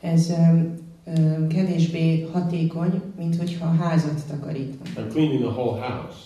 Ez 0.00 0.30
um, 0.30 1.48
kevésbé 1.48 2.28
hatékony, 2.32 3.02
mint 3.18 3.36
hogyha 3.36 3.66
házat 3.66 4.26
takarítom. 4.28 4.80
I'm 4.96 5.08
cleaning 5.10 5.40
the 5.40 5.50
whole 5.50 5.80
house. 5.80 6.16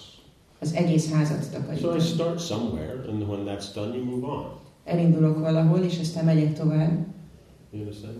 Az 0.61 0.73
egész 0.75 1.13
házat 1.13 1.43
So 1.43 1.51
takarítom. 1.51 1.97
I 1.97 2.01
start 2.01 2.39
somewhere, 2.41 3.05
and 3.09 3.23
when 3.29 3.45
that's 3.45 3.75
done, 3.75 3.97
you 3.97 4.05
move 4.05 4.27
on. 4.27 4.45
Elindulok 4.85 5.39
valahol, 5.39 5.79
és 5.79 5.99
aztán 5.99 6.25
megyek 6.25 6.53
tovább. 6.53 7.07
You 7.71 7.83
understand? 7.83 8.17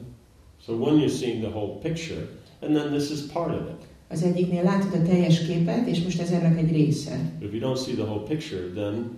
So 0.67 0.73
when 0.73 0.99
you're 0.99 1.17
seeing 1.17 1.43
the 1.43 1.51
whole 1.51 1.79
picture, 1.83 2.29
and 2.61 2.75
then 2.75 2.93
this 2.93 3.11
is 3.11 3.21
part 3.33 3.61
of 3.61 3.69
it. 3.69 3.87
Az 4.09 4.23
egyiknél 4.23 4.63
látod 4.63 5.01
a 5.01 5.03
teljes 5.03 5.47
képet, 5.47 5.87
és 5.87 6.03
most 6.03 6.21
ez 6.21 6.31
ennek 6.31 6.59
egy 6.59 6.73
része. 6.73 7.33
If 7.41 7.53
you 7.53 7.61
don't 7.61 7.79
see 7.79 7.95
the 7.95 8.05
whole 8.05 8.23
picture, 8.29 8.61
then 8.75 9.11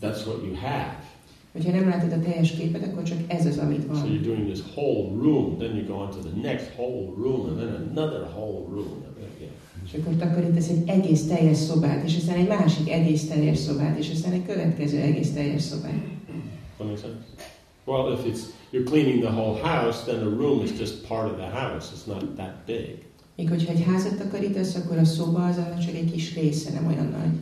that's 0.00 0.26
what 0.26 0.42
you 0.44 0.54
have. 0.54 0.97
Hogyha 1.58 1.78
nem 1.78 1.88
látod 1.88 2.12
a 2.12 2.20
teljes 2.20 2.50
képet, 2.50 2.82
akkor 2.86 3.02
csak 3.02 3.18
ez 3.26 3.46
az, 3.46 3.58
amit 3.58 3.82
So 3.82 3.92
van. 3.92 4.02
you're 4.10 4.24
doing 4.24 4.46
this 4.52 4.60
whole 4.74 5.08
room, 5.22 5.56
then 5.58 5.76
you 5.76 5.86
go 5.86 5.94
on 5.94 6.10
to 6.10 6.18
the 6.18 6.40
next 6.42 6.66
whole 6.76 7.06
room, 7.16 7.46
and 7.48 7.56
then 7.56 7.92
another 7.96 8.20
whole 8.34 8.64
room. 8.70 9.06
És 9.86 9.98
akkor 10.00 10.16
takarítasz 10.16 10.68
egy 10.68 10.82
egész 10.88 11.26
teljes 11.26 11.56
szobát, 11.56 12.04
és 12.04 12.16
aztán 12.16 12.36
egy 12.36 12.48
másik 12.48 12.90
egész 12.90 13.28
teljes 13.28 13.58
szobát, 13.58 13.98
és 13.98 14.10
aztán 14.10 14.32
egy 14.32 14.46
következő 14.46 14.98
egész 15.00 15.32
teljes 15.32 15.62
szobát. 15.62 16.02
Well, 17.86 18.12
if 18.12 18.24
it's 18.26 18.40
you're 18.72 18.84
cleaning 18.84 19.20
the 19.22 19.30
whole 19.32 19.58
house, 19.62 20.04
then 20.04 20.16
the 20.18 20.28
room 20.36 20.62
is 20.62 20.70
just 20.78 21.06
part 21.06 21.30
of 21.32 21.36
the 21.38 21.50
house. 21.50 21.88
It's 21.94 22.06
not 22.06 22.36
that 22.36 22.54
big, 22.66 22.96
Míg 23.36 23.48
hogyha 23.48 23.72
egy 23.72 23.82
házat 23.84 24.18
takarítasz, 24.18 24.74
akkor 24.74 24.98
a 24.98 25.04
szoba 25.04 25.46
az 25.46 25.56
annak 25.56 25.78
csak 25.78 25.94
egy 25.94 26.10
kis 26.12 26.34
része, 26.34 26.72
nem 26.72 26.86
olyan 26.86 27.06
nagy. 27.20 27.32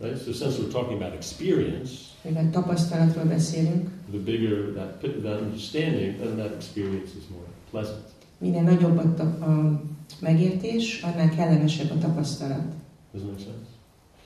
right? 0.00 0.24
So 0.24 0.32
since 0.32 0.58
we're 0.62 0.72
talking 0.72 1.00
about 1.02 1.14
experience, 1.14 1.90
Mivel 2.26 2.50
tapasztalatról 2.50 3.24
beszélünk, 3.24 3.90
the 4.10 4.18
bigger 4.18 4.72
that 4.72 5.00
that 5.22 5.40
understanding, 5.40 6.16
then 6.18 6.36
that 6.36 6.54
experience 6.54 7.10
is 7.18 7.24
more 7.30 7.46
pleasant. 7.70 8.04
minél 8.38 8.62
nagyobb 8.62 9.18
a, 9.18 9.22
a 9.22 9.80
megértés, 10.20 11.02
annál 11.02 11.28
kellemesebb 11.28 11.90
a 11.90 11.98
tapasztalat. 11.98 12.64
Does 13.12 13.22
that 13.22 13.30
make 13.30 13.38
sense? 13.38 13.66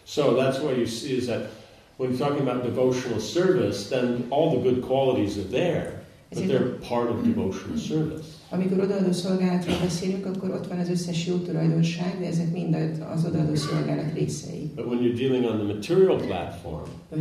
So 0.05 0.35
that's 0.35 0.59
what 0.59 0.77
you 0.77 0.87
see 0.87 1.17
is 1.17 1.27
that 1.27 1.51
when 1.97 2.11
you're 2.11 2.29
talking 2.29 2.49
about 2.49 2.65
devotional 2.65 3.21
service, 3.21 3.89
then 3.89 4.25
all 4.29 4.51
the 4.51 4.69
good 4.69 4.81
qualities 4.81 5.37
are 5.37 5.49
there, 5.49 6.03
but 6.29 6.47
they're 6.47 6.79
part 6.89 7.11
of 7.11 7.23
devotional 7.23 7.79
service. 7.79 8.27
Amikor 8.53 8.79
odaadó 8.81 9.13
szolgálatról 9.13 9.77
beszélünk, 9.83 10.27
akkor 10.27 10.51
ott 10.51 10.67
van 10.67 10.79
az 10.79 10.89
összes 10.89 11.27
jó 11.27 11.37
tulajdonság, 11.37 12.17
de 12.21 12.27
ezek 12.27 12.53
mind 12.53 12.77
az 13.15 13.25
odaadó 13.25 13.55
szolgálat 13.55 14.13
részei. 14.15 14.71
But 14.75 14.87
when 14.87 14.99
you're 15.03 15.19
dealing 15.19 15.45
on 15.45 15.57
the 15.57 15.75
material 15.75 16.17
platform, 16.17 16.89
then 17.11 17.21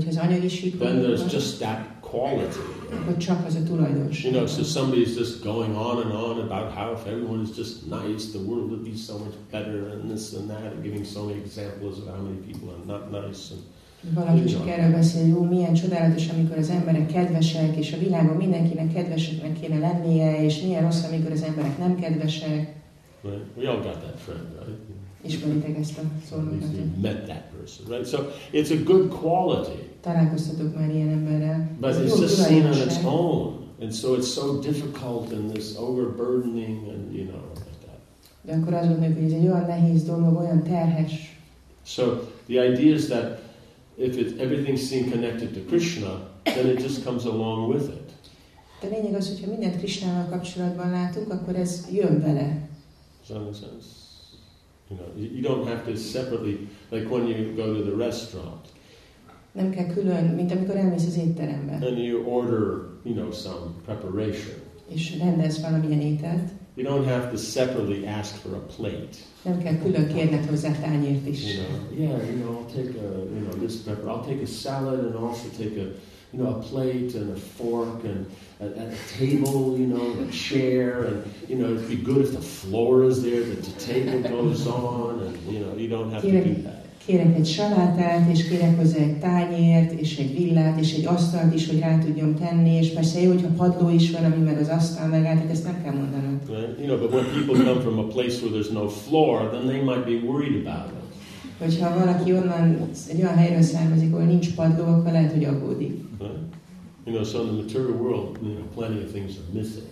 there's 1.02 1.32
just 1.32 1.60
that 1.60 1.80
quality. 2.02 2.60
akkor 2.92 3.18
csak 3.18 3.46
az 3.46 3.56
a 3.56 3.64
tulajdonság. 3.64 4.32
You 4.32 4.34
know, 4.34 4.48
so 4.48 4.64
somebody's 4.64 5.18
just 5.18 5.44
going 5.44 5.76
on 5.76 5.98
and 6.04 6.12
on 6.12 6.40
about 6.40 6.74
how 6.78 6.94
if 6.94 7.06
everyone 7.06 7.44
is 7.44 7.58
just 7.58 7.74
nice, 7.88 8.32
the 8.32 8.44
world 8.48 8.70
would 8.70 8.84
be 8.84 8.96
so 8.96 9.14
much 9.18 9.36
better, 9.52 9.78
and 9.94 10.10
this 10.12 10.34
and 10.34 10.50
that, 10.50 10.74
and 10.74 10.84
giving 10.84 11.06
so 11.06 11.24
many 11.24 11.40
examples 11.40 11.98
of 11.98 12.06
how 12.08 12.22
many 12.28 12.40
people 12.50 12.68
are 12.76 12.86
not 12.94 13.12
nice. 13.12 13.52
And 13.52 13.62
Valaki 14.14 14.44
csak 14.44 14.68
erről 14.70 14.92
beszél, 14.92 15.28
jó, 15.28 15.42
milyen 15.44 15.74
csodálatos, 15.74 16.28
amikor 16.30 16.58
az 16.58 16.70
emberek 16.70 17.08
kedvesek, 17.08 17.76
és 17.76 17.94
a 17.94 17.98
világon 17.98 18.36
mindenkinek 18.36 18.94
kedveseknek 18.94 19.60
kéne 19.60 19.80
lennie, 19.80 20.44
és 20.44 20.62
milyen 20.62 20.82
rossz, 20.82 21.04
amikor 21.04 21.32
az 21.32 21.44
emberek 21.44 21.78
nem 21.78 22.00
kedvesek. 22.00 22.74
right? 23.24 23.44
We 23.58 23.70
all 23.70 23.82
got 23.82 23.98
that 23.98 24.20
friend, 24.20 24.48
right? 24.66 24.80
Ismeritek 25.22 25.78
ezt 25.78 25.98
a 25.98 26.02
At 26.02 26.08
least 26.12 26.28
szolnokat. 26.30 26.68
we 26.74 27.02
met 27.10 27.24
that 27.26 27.44
person, 27.60 27.86
right? 27.90 28.08
So 28.08 28.18
it's 28.52 28.72
a 28.72 28.84
good 28.84 29.08
quality, 29.10 29.80
Találkoztatok 30.02 30.76
már 30.76 30.90
ilyen 30.96 31.10
emberrel. 31.10 31.70
but 31.80 31.94
it's 31.96 32.20
just 32.20 32.36
seen 32.36 32.66
on 32.66 32.72
its 32.74 32.98
own, 33.06 33.54
and 33.82 33.92
so 33.94 34.16
it's 34.16 34.28
so 34.28 34.60
difficult 34.60 35.32
and 35.34 35.52
this 35.52 35.76
overburdening, 35.78 36.78
and 36.90 37.14
you 37.16 37.24
know, 37.26 37.42
like 37.56 37.78
that. 37.86 38.00
De 38.42 38.54
akkor 38.54 38.74
azt 38.74 38.88
gondoljuk, 38.88 39.16
hogy 39.18 39.26
ez 39.26 39.32
egy 39.32 39.48
olyan 39.48 39.66
nehéz 39.68 40.04
dolog, 40.04 40.38
olyan 40.40 40.64
terhes. 40.64 41.38
So 41.86 42.04
the 42.48 42.66
idea 42.72 42.94
is 42.94 43.06
that 43.06 43.40
if 44.00 44.18
it, 44.18 44.40
everything's 44.40 44.90
seen 44.90 45.12
connected 45.12 45.54
to 45.54 45.60
Krishna, 45.60 46.22
then 46.44 46.68
it 46.68 46.80
just 46.80 47.04
comes 47.04 47.26
along 47.26 47.70
with 47.74 47.84
it. 47.84 48.12
De 48.82 48.88
lényeg 48.88 49.14
az, 49.14 49.28
hogyha 49.30 49.50
mindent 49.50 49.78
Krisnával 49.78 50.30
kapcsolatban 50.30 50.90
látunk, 50.90 51.32
akkor 51.32 51.56
ez 51.56 51.88
jön 51.92 52.22
vele. 52.22 52.70
Does 53.20 53.28
that 53.28 53.40
make 53.40 53.54
sense? 53.54 53.88
You 54.90 55.00
know, 55.00 55.08
you, 55.18 55.30
you 55.34 55.42
don't 55.42 55.68
have 55.68 55.92
to 55.92 55.96
separately, 55.98 56.68
like 56.90 57.10
when 57.10 57.28
you 57.28 57.56
go 57.56 57.74
to 57.74 57.82
the 57.82 58.06
restaurant 58.06 58.68
Nem 59.52 59.70
kell 59.70 59.86
külön, 59.86 60.24
mint 60.24 60.52
amikor 60.52 60.76
elmész 60.76 61.06
az 61.06 61.18
étterembe, 61.18 61.74
and 61.74 61.98
you 61.98 62.24
order, 62.26 62.60
you 63.04 63.16
know, 63.16 63.32
some 63.32 63.72
preparation. 63.86 64.56
és 64.90 65.18
rendelsz 65.18 65.62
valamilyen 65.62 66.02
ételt, 66.02 66.50
You 66.80 66.86
don't 66.86 67.04
have 67.04 67.30
to 67.32 67.38
separately 67.38 68.08
ask 68.08 68.42
for 68.42 68.56
a 68.56 68.60
plate. 68.60 69.18
nem 69.44 69.58
kell 69.64 69.78
külön 69.78 70.08
kérned 70.14 70.46
hozzá 70.46 70.72
tányért 70.72 71.28
is. 71.28 71.44
You 71.44 71.64
know, 71.64 72.00
yeah, 72.00 72.30
you 72.30 72.38
know, 72.38 72.52
I'll 72.58 72.76
take 72.76 72.98
a, 73.00 73.10
you 73.36 73.42
know, 73.46 73.54
this 73.60 73.76
pepper. 73.76 74.10
I'll 74.10 74.26
take 74.26 74.42
a 74.42 74.46
salad 74.46 75.00
and 75.00 75.16
also 75.16 75.48
take 75.58 75.76
a, 75.78 75.88
you 76.32 76.40
know, 76.40 76.56
a 76.56 76.60
plate 76.70 77.16
and 77.16 77.38
a 77.38 77.40
fork 77.58 78.04
and 78.04 78.26
a, 78.60 78.66
a 78.66 78.96
table, 79.18 79.78
you 79.78 79.88
know, 79.88 80.28
a 80.28 80.32
chair, 80.32 81.04
and 81.04 81.24
you 81.50 81.58
know, 81.58 81.74
it'd 81.74 81.90
be 81.90 81.98
good 81.98 82.22
if 82.26 82.32
the 82.32 82.42
floor 82.42 83.04
is 83.04 83.22
there, 83.22 83.44
that 83.44 83.62
the 83.64 83.80
table 83.80 84.30
goes 84.30 84.66
on, 84.68 85.20
and 85.20 85.54
you 85.54 85.60
know, 85.60 85.76
you 85.76 85.90
don't 85.90 86.12
have 86.12 86.22
to 86.22 86.32
do 86.32 86.62
that. 86.62 86.79
Kérek 87.10 87.36
egy 87.36 87.46
salátát, 87.46 88.30
és 88.30 88.48
kérek 88.48 88.78
hozzá 88.78 88.98
egy 88.98 89.18
tányért, 89.18 90.00
és 90.00 90.18
egy 90.18 90.38
villát, 90.38 90.80
és 90.80 90.94
egy 90.94 91.06
asztalt 91.06 91.54
is, 91.54 91.68
hogy 91.68 91.80
rá 91.80 91.98
tudjam 91.98 92.36
tenni, 92.36 92.76
és 92.76 92.90
persze 92.90 93.22
jó, 93.22 93.32
hogyha 93.32 93.48
padló 93.58 93.90
is 93.90 94.12
van, 94.12 94.32
ami 94.32 94.44
meg 94.44 94.58
az 94.58 94.68
asztal 94.68 95.08
megáll, 95.08 95.36
tehát 95.36 95.52
ezt 95.52 95.64
nem 95.64 95.84
kell 95.84 95.94
mondanom. 95.94 96.40
Right? 96.48 96.80
You 96.80 96.88
know, 96.88 96.98
but 97.00 97.12
when 97.12 97.26
people 97.34 97.64
come 97.64 97.82
from 97.82 98.00
a 98.00 98.04
place 98.04 98.42
where 98.42 98.60
there's 98.60 98.74
no 98.74 98.88
floor, 98.88 99.50
then 99.50 99.66
they 99.66 99.82
might 99.82 100.06
be 100.06 100.28
worried 100.28 100.68
about 100.68 100.92
it. 100.92 100.98
Hogyha 101.60 102.00
valaki 102.00 102.34
onnan 102.34 102.90
egy 103.10 103.22
olyan 103.22 103.36
helyről 103.36 103.62
származik, 103.62 104.14
ahol 104.14 104.26
ninch 104.26 104.56
padló, 104.56 104.84
akkor 104.84 105.12
lehet, 105.12 105.32
hogy 105.32 105.44
aggódik. 105.44 105.94
Right? 106.20 106.34
You 107.06 107.16
know, 107.16 107.24
so 107.24 107.42
in 107.42 107.48
the 107.48 107.56
material 107.56 108.02
world, 108.02 108.38
you 108.42 108.54
know, 108.54 108.66
plenty 108.76 109.04
of 109.06 109.12
things 109.12 109.32
are 109.38 109.60
missing. 109.60 109.86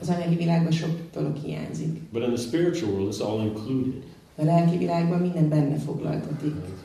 Az 0.00 0.08
anyagi 0.08 0.36
világban 0.36 0.72
sok 0.72 0.90
dolog 1.14 1.36
hiányzik. 1.44 2.00
But 2.12 2.22
in 2.22 2.32
the 2.34 2.42
spiritual 2.42 2.90
world, 2.92 3.14
it's 3.14 3.22
all 3.22 3.40
included. 3.40 4.02
A 4.40 4.44
lelki 4.44 4.76
világban 4.76 5.20
minden 5.20 5.48
benne 5.48 5.78
foglaltatik. 5.78 6.54
Right? 6.54 6.78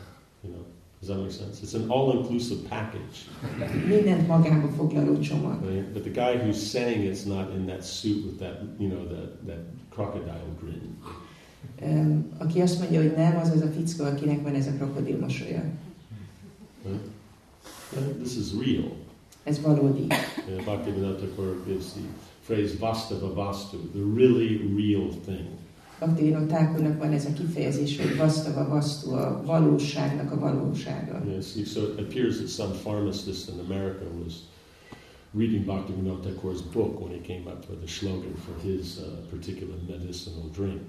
You 0.44 0.54
know, 0.54 0.66
does 1.00 1.10
that 1.10 1.18
make 1.18 1.32
sense? 1.32 1.62
It's 1.64 1.74
an 1.74 1.90
all-inclusive 1.90 2.60
package. 2.70 3.18
Mindent 3.88 4.28
magába 4.28 4.68
foglaló 4.68 5.20
csomag. 5.20 5.66
Right? 5.70 5.94
But 5.94 6.04
the 6.04 6.12
guy 6.12 6.44
who's 6.44 6.70
saying 6.70 7.04
it's 7.04 7.26
not 7.26 7.54
in 7.58 7.66
that 7.66 7.84
suit 7.84 8.26
with 8.26 8.38
that, 8.40 8.62
you 8.80 8.90
know, 8.90 9.04
that, 9.08 9.46
that 9.48 9.60
crocodile 9.90 10.56
grin. 10.60 10.98
Aki 12.38 12.62
azt 12.62 12.80
mondja, 12.80 13.02
hogy 13.02 13.14
nem, 13.18 13.38
az 13.38 13.50
az 13.50 13.62
a 13.62 13.68
fickó, 13.68 14.04
akinek 14.04 14.42
van 14.42 14.56
ez 14.56 14.68
a 14.68 14.72
krokodil 14.72 15.20
mosolya. 15.20 15.64
Right? 16.84 18.18
This 18.18 18.36
is 18.38 18.66
real. 18.66 18.92
Ez 19.44 19.62
valódi. 19.62 20.08
Know, 20.46 20.64
Bhaktivinoda 20.64 21.16
Thakur 21.16 21.64
gives 21.66 21.86
the 21.86 22.02
phrase 22.46 22.78
vastava 22.80 23.34
vastu, 23.34 23.78
the 23.78 24.04
really 24.16 24.74
real 24.76 25.10
thing. 25.26 25.48
Baktivino 26.00 26.46
Thakurnak 26.46 26.98
van 26.98 27.12
ez 27.12 27.26
a 27.26 27.34
kifejezés, 27.34 27.98
hogy 27.98 28.18
vasztava 28.18 28.68
vasztu, 28.68 29.14
a 29.14 29.42
valóságnak 29.46 30.32
a 30.32 30.40
valósága. 30.40 31.22
Yes, 31.28 31.46
so 31.66 31.82
it 31.82 32.00
appears 32.00 32.36
that 32.36 32.48
some 32.48 32.74
pharmacist 32.84 33.50
in 33.50 33.60
America 33.70 34.06
was 34.24 34.34
reading 35.34 35.66
Bhaktivinoda 35.66 36.20
Thakur's 36.30 36.62
book 36.62 37.00
when 37.00 37.12
he 37.12 37.22
came 37.22 37.48
up 37.48 37.70
with 37.70 37.84
a 37.84 37.88
slogan 37.88 38.36
for 38.46 38.56
his 38.70 38.98
uh, 38.98 39.04
particular 39.30 39.76
medicinal 39.88 40.50
drink. 40.54 40.82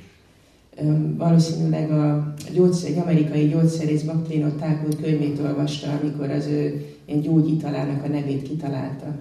Öm, 0.76 1.16
Valószínűleg 1.16 1.90
a 1.90 2.34
gyógyszer, 2.54 2.90
egy 2.90 2.98
amerikai 2.98 3.48
gyógyszerész 3.48 4.02
Baktivino 4.02 4.48
Thakur 4.48 4.96
könyvét 5.02 5.38
olvasta, 5.38 5.90
amikor 5.90 6.30
az 6.30 6.46
ő 6.46 6.86
ilyen 7.04 7.20
gyógyitalának 7.20 8.04
a 8.04 8.08
nevét 8.08 8.42
kitalálta. 8.42 9.18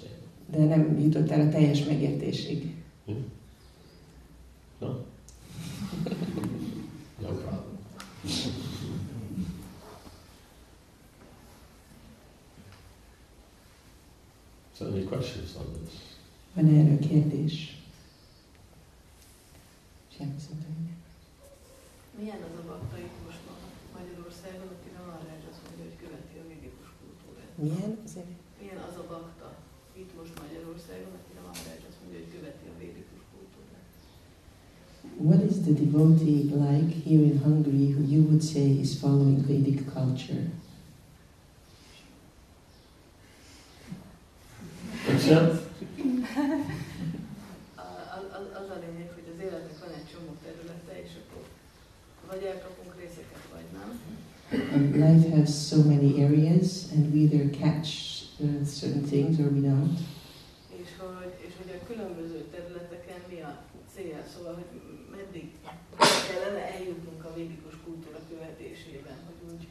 The. 0.00 0.58
De 0.58 0.64
nem 0.64 0.98
jutott 1.00 1.30
el 1.30 1.40
a 1.40 1.48
teljes 1.48 1.84
megértésig. 1.84 2.81
No? 3.06 3.16
no 7.20 7.28
problem. 7.34 7.78
So 14.74 14.86
any 14.86 15.04
questions 15.04 15.56
on 15.56 15.66
this? 15.72 15.94
Van 16.54 16.66
erről 16.66 16.98
kérdés? 16.98 17.76
Semmi 20.16 20.34
szóval. 20.38 20.66
Milyen 22.18 22.42
az 22.42 22.58
a 22.62 22.66
bakta 22.66 22.98
itt 22.98 23.18
most 23.26 23.38
ma 23.46 23.54
Magyarországon, 23.98 24.68
aki 24.76 24.88
nem 24.96 25.06
arra 25.08 25.28
ez 25.36 25.44
az 25.50 25.58
követi 26.02 26.36
a 26.42 26.44
védikus 26.48 26.88
kultúrát. 27.00 27.52
Milyen? 27.54 27.98
Azért 28.04 28.26
Milyen 28.60 28.80
az 28.88 28.96
a 29.02 29.04
bakta 29.12 29.48
itt 29.92 30.12
most 30.18 30.34
Magyarországon, 30.44 31.14
What 35.22 35.40
is 35.42 35.62
the 35.62 35.72
devotee 35.72 36.50
like 36.52 36.90
here 37.06 37.22
in 37.22 37.38
Hungary 37.38 37.92
who 37.92 38.02
you 38.04 38.22
would 38.24 38.42
say 38.42 38.66
is 38.82 38.98
following 39.00 39.38
Vedic 39.46 39.80
culture? 39.92 40.46
Except, 45.08 45.62
A- 47.76 48.04
a- 48.16 48.30
Az, 48.38 48.46
az 48.62 48.68
a 48.70 48.78
lényeg, 48.84 49.08
hogy 49.14 49.26
az 49.34 49.38
életnek 49.44 49.78
van 49.80 49.92
egy 49.98 50.06
csomó 50.12 50.30
területe, 50.44 50.92
és 51.04 51.10
akkor 51.22 51.42
vagy 52.30 52.42
elkapunk 52.52 52.92
részeket, 53.00 53.44
vagy 53.54 53.68
nem. 53.78 53.90
And 54.76 54.94
life 55.04 55.36
has 55.36 55.50
so 55.68 55.76
many 55.92 56.10
areas, 56.24 56.68
and 56.94 57.14
we 57.14 57.20
either 57.24 57.44
catch 57.62 57.88
uh, 58.38 58.62
certain 58.66 59.04
things 59.12 59.38
or 59.38 59.48
we 59.56 59.60
don't. 59.70 59.98
És 60.82 60.88
hogy, 60.98 61.32
és 61.46 61.52
hogy 61.60 61.70
a 61.80 61.86
különböző 61.86 62.38
területeken 62.54 63.20
mi 63.30 63.40
a 63.40 63.52
cél, 63.94 64.20
szóval, 64.34 64.54
hogy 64.54 64.70
meddig 65.24 65.50
kellene 66.28 66.74
eljutnunk 66.74 67.24
a 67.24 67.32
védikus 67.36 67.74
kultúra 67.84 68.18
követésében, 68.30 69.16
hogy 69.26 69.52
úgy, 69.52 69.66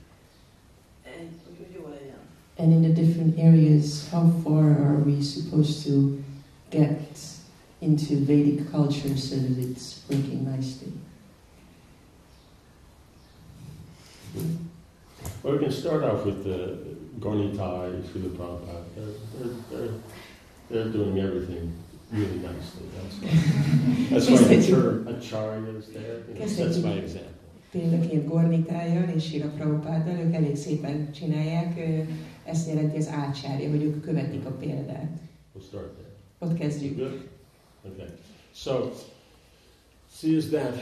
egy, 1.03 1.31
hogy 1.46 1.67
úgy 1.67 1.75
jó 1.75 1.88
legyen. 1.89 2.20
And 2.58 2.72
in 2.72 2.81
the 2.81 3.03
different 3.03 3.38
areas, 3.38 4.10
how 4.10 4.29
far 4.43 4.63
are 4.63 4.98
we 5.05 5.22
supposed 5.22 5.84
to 5.86 6.17
get 6.70 7.17
into 7.79 8.15
Vedic 8.25 8.70
culture 8.72 9.17
so 9.17 9.36
that 9.36 9.58
it's 9.58 10.00
working 10.10 10.43
nicely? 10.43 10.91
well, 15.43 15.53
we 15.53 15.60
can 15.60 15.72
start 15.72 16.03
off 16.03 16.25
with 16.25 16.43
the 16.43 16.77
Gornitai, 17.20 18.01
Srila 18.03 18.29
Prabhupada. 18.38 18.84
They're, 18.96 19.15
they're, 19.39 19.55
they're, 19.70 19.93
they're 20.70 20.91
doing 20.91 21.20
everything 21.20 21.81
really 22.12 22.39
nicely. 22.39 22.88
That's 24.10 24.27
why, 24.30 24.30
that's 24.30 24.30
why 24.30 24.56
the 24.56 24.68
term 24.68 25.08
acharya 25.08 25.77
is 25.77 25.88
there. 25.88 26.20
That's 26.36 26.77
my 26.77 26.94
example. 26.94 27.32
Példaként 27.72 28.27
Gornitájjal 28.27 29.10
és 29.15 29.24
Sira 29.24 29.50
Prabhupáddal, 29.50 30.20
ők 30.20 30.34
elég 30.34 30.56
szépen 30.56 31.12
csinálják, 31.12 31.80
ezt 32.46 32.68
jelenti 32.68 32.98
az 32.98 33.08
ácsárja, 33.08 33.70
hogy 33.70 33.84
ők 33.84 34.01
követik 34.01 34.46
a 34.46 34.51
példát. 34.51 35.20
We'll 35.56 35.63
start 35.68 35.91
there. 35.94 36.10
Ott 36.39 36.58
kezdjük. 36.58 36.98
Good? 36.98 37.27
Okay. 37.84 38.08
So, 38.53 38.91
see, 40.13 40.36
is 40.36 40.50
that 40.50 40.75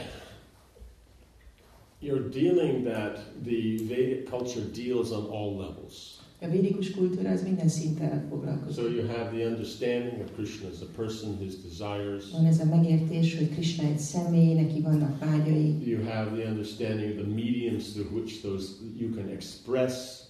you're 2.00 2.28
dealing 2.28 2.84
that 2.84 3.18
the 3.44 3.76
Vedic 3.88 4.28
culture 4.28 4.64
deals 4.64 5.10
on 5.10 5.30
all 5.30 5.56
levels. 5.56 6.19
A 6.42 6.48
védikus 6.48 6.90
kultúra 6.90 7.30
az 7.30 7.42
minden 7.42 7.68
szinten 7.68 8.26
foglalkozik. 8.28 8.84
So 8.84 8.90
you 8.90 9.06
have 9.06 9.30
the 9.36 9.46
understanding 9.46 10.20
of 10.20 10.34
Krishna 10.34 10.68
as 10.68 10.80
a 10.80 10.86
person, 10.96 11.38
his 11.38 11.52
desires. 11.68 12.30
Van 12.32 12.44
ez 12.44 12.60
a 12.60 12.64
megértés, 12.64 13.36
hogy 13.36 13.50
Krishna 13.50 13.88
egy 13.88 13.98
személy, 13.98 14.54
neki 14.54 14.80
vannak 14.80 15.18
vágyai, 15.18 15.88
You 15.88 16.04
have 16.04 16.40
the 16.40 16.50
understanding 16.50 17.10
of 17.10 17.16
the 17.16 17.34
mediums 17.34 17.92
through 17.92 18.12
which 18.12 18.40
those 18.40 18.66
you 18.98 19.14
can 19.14 19.28
express 19.28 20.20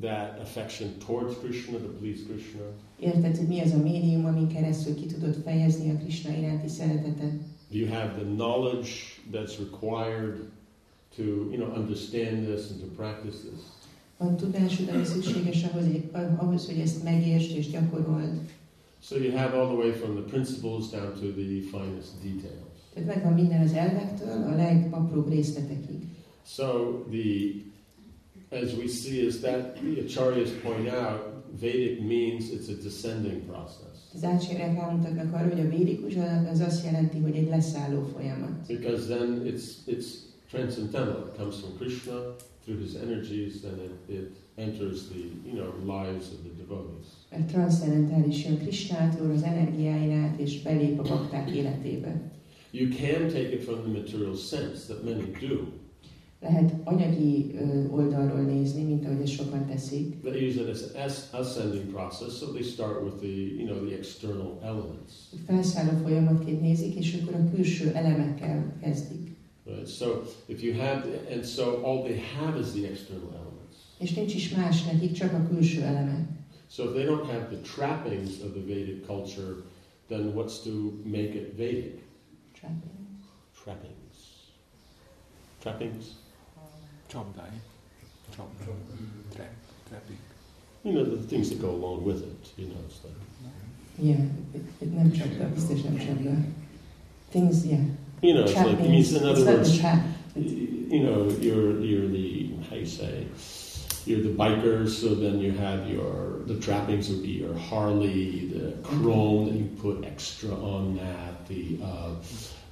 that 0.00 0.38
affection 0.40 0.90
towards 1.06 1.38
Krishna, 1.38 1.78
to 1.78 1.88
please 2.00 2.22
Krishna. 2.28 2.64
Érted, 2.98 3.36
hogy 3.36 3.48
mi 3.48 3.60
az 3.60 3.72
a 3.72 3.82
médium, 3.82 4.24
amin 4.24 4.48
keresztül 4.48 4.94
ki 4.94 5.06
tudod 5.06 5.34
fejezni 5.44 5.90
a 5.90 5.96
Krishna 5.96 6.36
iránti 6.36 6.68
szeretetet. 6.68 7.32
You 7.70 7.88
have 7.88 8.12
the 8.14 8.24
knowledge 8.24 8.90
that's 9.30 9.58
required 9.58 10.36
to, 11.16 11.22
you 11.22 11.56
know, 11.56 11.70
understand 11.82 12.46
this 12.46 12.70
and 12.70 12.80
to 12.80 12.86
practice 12.96 13.36
this. 13.36 13.81
Van 14.22 14.36
tudásod, 14.36 14.88
ami 14.88 15.04
szükséges 15.04 15.64
ahhoz, 15.64 15.84
ahhoz, 16.36 16.66
hogy 16.66 16.78
ezt 16.78 17.04
megértsd 17.04 17.56
és 17.56 17.70
gyakorold. 17.70 18.40
So 19.00 19.16
you 19.16 19.36
have 19.36 19.56
all 19.58 19.66
the 19.66 19.76
way 19.76 19.92
from 19.92 20.14
the 20.14 20.24
principles 20.24 20.88
down 20.90 21.12
to 21.12 21.26
the 21.26 21.60
finest 21.72 22.12
details. 22.22 22.72
Tehát 22.94 23.14
megvan 23.14 23.32
minden 23.32 23.60
az 23.60 23.72
elvektől 23.72 24.42
a 24.42 24.56
legapróbb 24.56 25.28
részletekig. 25.28 26.00
So 26.46 26.64
the, 27.10 27.30
as 28.62 28.74
we 28.76 28.86
see, 28.86 29.26
is 29.26 29.36
that 29.40 29.74
the 29.74 30.02
acharyas 30.04 30.50
point 30.62 30.88
out, 30.88 31.20
Vedic 31.60 32.00
means 32.00 32.50
it's 32.50 32.68
a 32.68 32.82
descending 32.82 33.40
process 33.42 33.92
Az 34.14 34.24
átsérek 34.24 34.74
rámutatnak 34.74 35.34
arra, 35.34 35.48
hogy 35.48 35.60
a 35.60 35.68
védikus 35.68 36.14
az 36.52 36.60
azt 36.60 36.84
jelenti, 36.84 37.18
hogy 37.18 37.36
egy 37.36 37.48
leszálló 37.48 38.02
folyamat. 38.02 38.66
because 38.66 39.06
then 39.06 39.42
it's 39.44 39.62
it's 39.86 40.06
transcendental. 40.52 41.28
It 41.28 41.36
comes 41.38 41.60
from 41.60 41.76
Krishna 41.78 42.16
through 42.64 42.80
his 42.86 42.94
energies, 42.96 43.64
and 43.64 43.76
it, 43.80 43.92
it 44.18 44.26
enters 44.58 45.08
the 45.08 45.22
you 45.48 45.54
know 45.58 45.70
lives 45.96 46.26
of 46.34 46.38
the 46.46 46.54
devotees. 46.62 47.06
Mert 47.30 47.46
transzcendentális 47.46 48.44
jön 48.44 48.58
Krishnától, 48.58 49.30
az 49.30 49.42
energiáin 49.42 50.12
át, 50.12 50.38
és 50.38 50.62
belép 50.62 50.98
a 50.98 51.02
bakták 51.02 51.50
életébe. 51.50 52.30
You 52.70 52.88
can 52.88 53.28
take 53.28 53.52
it 53.52 53.62
from 53.62 53.82
the 53.82 53.92
material 54.00 54.36
sense 54.36 54.86
that 54.86 55.04
many 55.04 55.30
do. 55.40 55.56
Lehet 56.40 56.74
anyagi 56.84 57.54
oldalról 57.90 58.40
nézni, 58.40 58.82
mint 58.82 59.04
ahogy 59.04 59.20
ezt 59.22 59.32
sokan 59.32 59.66
teszik. 59.66 60.20
They 60.20 60.48
use 60.48 60.60
it 60.60 60.68
as 60.68 60.82
an 60.94 61.40
ascending 61.40 61.84
process, 61.84 62.38
so 62.38 62.46
they 62.46 62.62
start 62.62 63.02
with 63.02 63.16
the 63.16 63.32
you 63.58 63.66
know 63.66 63.86
the 63.86 63.96
external 63.96 64.58
elements. 64.62 65.12
Felszálló 65.46 65.98
folyamatként 66.02 66.60
nézik, 66.60 66.94
és 66.94 67.18
akkor 67.20 67.34
a 67.34 67.54
külső 67.54 67.90
elemekkel 67.94 68.76
kezdik. 68.80 69.31
Right? 69.66 69.88
So 69.88 70.24
if 70.48 70.62
you 70.62 70.74
have, 70.74 71.06
and 71.30 71.44
so 71.44 71.82
all 71.82 72.02
they 72.02 72.18
have 72.18 72.60
is 72.60 72.72
the 72.72 72.84
external 72.86 73.32
elements. 73.34 73.76
És 73.98 74.14
nincs 74.14 74.34
is 74.34 74.48
más 74.48 74.84
nekik, 74.84 75.12
csak 75.12 75.32
a 75.32 75.48
külső 75.48 75.82
elemek. 75.82 76.28
So 76.68 76.84
if 76.84 76.92
they 76.92 77.04
don't 77.04 77.26
have 77.26 77.48
the 77.48 77.60
trappings 77.74 78.40
of 78.40 78.52
the 78.52 78.60
Vedic 78.60 79.06
culture, 79.06 79.54
then 80.08 80.32
what's 80.34 80.62
to 80.62 80.70
make 81.04 81.34
it 81.34 81.56
Vedic? 81.56 82.00
Trappings. 83.62 84.12
Trappings. 85.60 86.06
Csapdány. 87.06 87.62
Csapda. 88.34 88.64
Trap. 89.34 89.52
Trapping. 89.88 90.18
You 90.82 90.92
know 90.94 91.04
the 91.04 91.26
things 91.26 91.48
that 91.48 91.60
go 91.60 91.70
along 91.70 92.04
with 92.04 92.22
it. 92.22 92.52
You 92.56 92.68
know, 92.68 92.80
it's 92.86 93.04
like 93.04 93.14
Yeah, 93.98 94.24
it, 94.54 94.62
it 94.78 94.94
nem 94.94 95.10
csapda, 95.12 95.52
biztos 95.52 95.82
nem 95.82 95.98
csapda. 95.98 96.30
Things, 97.28 97.64
yeah. 97.64 97.84
You 98.22 98.34
know, 98.34 98.42
it's 98.44 98.54
like 98.54 98.78
it 98.80 98.88
means 98.88 99.12
in 99.12 99.24
other 99.26 99.44
words, 99.44 99.80
you 100.34 101.02
know, 101.02 101.28
you're 101.40 101.80
you're 101.80 102.08
the 102.08 102.50
how 102.70 102.76
you 102.76 102.86
say, 102.86 103.26
you're 104.06 104.22
the 104.22 104.30
biker. 104.30 104.88
So 104.88 105.14
then 105.14 105.38
you 105.40 105.52
have 105.52 105.88
your 105.88 106.38
the 106.46 106.58
trappings 106.60 107.08
would 107.10 107.22
be 107.22 107.32
your 107.44 107.54
Harley, 107.56 108.46
the 108.46 108.72
chrome 108.82 109.46
that 109.46 109.54
you 109.54 109.66
put 109.80 110.04
extra 110.04 110.50
on 110.54 110.96
that, 110.96 111.46
the 111.48 111.78
uh, 111.82 112.14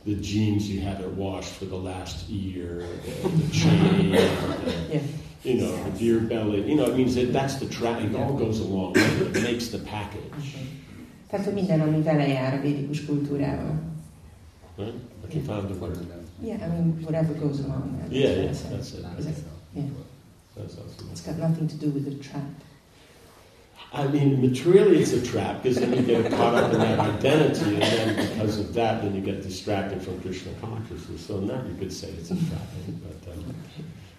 the 0.07 0.15
jeans 0.15 0.71
you 0.71 0.81
have 0.81 1.01
it 1.01 1.11
washed 1.11 1.53
for 1.53 1.67
the 1.67 1.77
last 1.77 2.29
year, 2.29 2.87
the, 3.05 3.29
the 3.29 3.53
chain, 3.53 4.13
the, 4.13 4.75
Yeah. 4.93 5.01
you 5.43 5.55
know, 5.61 5.85
the 5.85 5.99
deer 5.99 6.21
belly. 6.21 6.63
You 6.69 6.77
know, 6.77 6.87
it 6.87 6.97
means 6.97 7.15
that 7.17 7.33
that's 7.33 7.57
the 7.57 7.67
trap. 7.67 8.01
It 8.01 8.15
all 8.15 8.35
goes 8.35 8.61
along. 8.61 8.93
with 8.93 9.21
It 9.21 9.37
It 9.37 9.43
makes 9.43 9.69
the 9.69 9.79
package. 9.79 10.55
Tehát, 11.31 11.45
hogy 11.45 11.55
minden, 11.55 11.81
ami 11.81 12.03
vele 12.03 12.27
jár 12.29 12.55
a 12.55 12.61
védikus 12.61 13.05
kultúrával. 13.05 13.81
Right? 14.77 14.95
Like 15.31 15.37
you 15.37 15.43
found 15.43 15.69
the. 15.69 16.25
Yeah, 16.43 16.55
I 16.61 16.69
mean, 16.69 17.01
whatever 17.05 17.33
goes 17.35 17.61
along. 17.61 17.99
That's 18.01 18.12
Yeah, 18.12 18.31
yeah, 18.31 18.53
said. 18.53 18.73
that's 18.73 18.95
it. 18.95 19.05
Is 19.19 19.27
it- 19.27 19.45
Yeah. 19.77 19.83
That's 20.57 20.75
awesome. 20.75 21.09
It's 21.12 21.21
got 21.21 21.38
nothing 21.38 21.69
to 21.69 21.77
do 21.77 21.90
with 21.90 22.05
the 22.05 22.16
trap. 22.16 22.43
I 23.93 24.09
mean, 24.09 24.40
materially 24.40 24.99
it's 24.99 25.12
a 25.12 25.25
trap 25.25 25.62
because 25.62 25.79
then 25.79 25.93
you 25.93 26.03
get 26.03 26.33
caught 26.33 26.55
up 26.55 26.73
in 26.73 26.81
that 26.81 26.99
identity, 26.99 27.75
and 27.75 27.83
then 27.83 28.29
because 28.33 28.59
of 28.59 28.75
that, 28.75 29.03
then 29.03 29.14
you 29.14 29.21
get 29.21 29.43
distracted 29.43 30.03
from 30.03 30.21
Krishna 30.21 30.53
consciousness. 30.61 31.25
So 31.27 31.38
now 31.38 31.62
you 31.64 31.77
could 31.77 31.93
say 31.93 32.09
it's 32.09 32.33
a 32.33 32.35
trap, 32.35 32.66
but 33.05 33.33
um, 33.33 33.55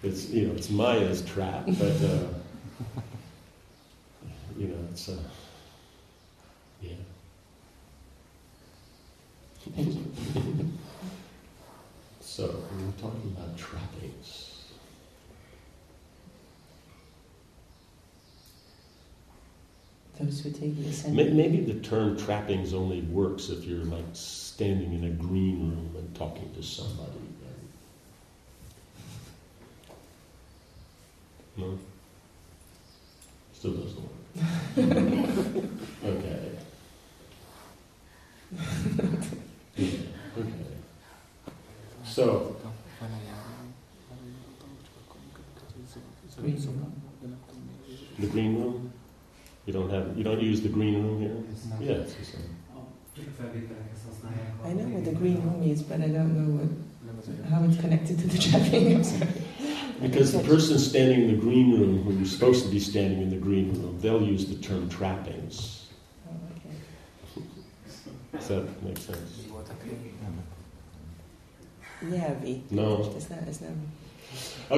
it's 0.02 0.30
you 0.30 0.46
know 0.46 0.54
it's 0.54 0.70
Maya's 0.70 1.20
trap, 1.22 1.64
but 1.66 2.02
uh, 2.02 2.28
you 4.58 4.68
know 4.68 4.88
it's 4.90 5.10
uh, 5.10 5.18
yeah. 6.80 6.94
Thank 9.76 9.94
you. 9.94 10.41
So 12.34 12.44
we 12.46 12.84
were 12.86 12.92
talking 12.92 13.36
about 13.36 13.58
trappings. 13.58 14.52
Those 20.20 20.40
who 20.40 20.50
take 20.50 20.76
the 20.76 20.88
ascendant. 20.88 21.34
Maybe 21.34 21.60
the 21.60 21.80
term 21.80 22.16
trappings 22.18 22.74
only 22.74 23.00
works 23.02 23.48
if 23.48 23.64
you're 23.64 23.84
like 23.84 24.04
standing 24.12 24.92
in 24.92 25.04
a 25.04 25.10
green 25.10 25.58
room 25.70 25.94
and 25.96 26.14
talking 26.14 26.52
to 26.54 26.62
somebody. 26.62 27.10
No? 31.56 31.78
Still 33.52 33.72
doesn't 33.72 34.00
work. 34.00 34.10
okay. 36.06 36.48
Yeah, 39.76 39.88
okay. 40.38 40.52
So, 42.04 42.56
Van 43.00 43.10
egy 43.10 43.22
ilyen- 43.22 43.36
van 44.08 44.18
egy 44.18 44.28
ilyen 44.28 44.54
dolog, 44.58 44.76
csak 44.82 44.92
akkor, 45.04 45.16
amikor 45.22 45.44
az- 45.56 45.74
az- 45.84 45.96
az- 45.96 46.36
az- 46.36 46.42
Green 46.42 46.56
az- 46.56 46.64
room. 46.64 46.94
de 47.20 47.26
nem 47.28 47.38
You 49.64 50.24
don't 50.24 50.42
use 50.62 50.68
the 50.68 50.74
green 50.78 50.94
room 51.02 51.20
here? 51.20 51.34
Nem. 51.68 51.82
Yeah, 51.88 52.02
it's 52.02 52.14
the 52.14 52.24
same. 52.24 52.48
Csak 53.16 53.24
a 53.26 53.42
felvételekhez 53.42 53.98
használják. 54.08 54.54
a- 54.64 54.68
I 54.68 54.72
know 54.72 54.88
what 54.92 55.02
the 55.04 55.12
green 55.22 55.40
room 55.44 55.62
is, 55.72 55.80
but 55.80 55.98
I 55.98 56.10
don't 56.16 56.32
know 56.38 56.54
what, 56.56 56.70
Nem 57.06 57.16
az 57.20 57.28
egy- 57.28 57.50
how 57.50 57.64
it's 57.68 57.80
connected 57.80 58.16
to 58.22 58.26
the 58.28 58.38
trapping. 58.38 58.86
I'm 58.96 59.02
sorry. 59.04 59.30
Because 60.00 60.30
the 60.38 60.46
person 60.48 60.78
standing 60.78 61.20
in 61.22 61.28
the 61.34 61.40
green 61.46 61.68
room, 61.78 61.94
who 62.04 62.20
is 62.22 62.30
supposed 62.30 62.62
to 62.64 62.70
be 62.70 62.78
standing 62.78 63.20
in 63.22 63.28
the 63.28 63.38
green 63.48 63.66
room, 63.72 63.98
they'll 64.00 64.32
use 64.34 64.44
the 64.46 64.58
term 64.68 64.88
trappings. 64.88 65.54
Oh, 66.26 66.34
okay. 66.56 66.74
Does 68.32 68.46
that 68.46 68.64
make 68.82 68.98
sense? 69.00 69.30
Mi 69.42 69.48
volt 69.52 69.68
a 69.68 69.74
kring? 69.82 69.98
Nem. 70.22 70.34
Nyelvi. 72.10 72.62
No. 72.68 72.96
Most 72.96 73.10
ez 73.16 73.26
nem, 73.28 73.38
ez 73.48 73.58
nem. 73.58 73.76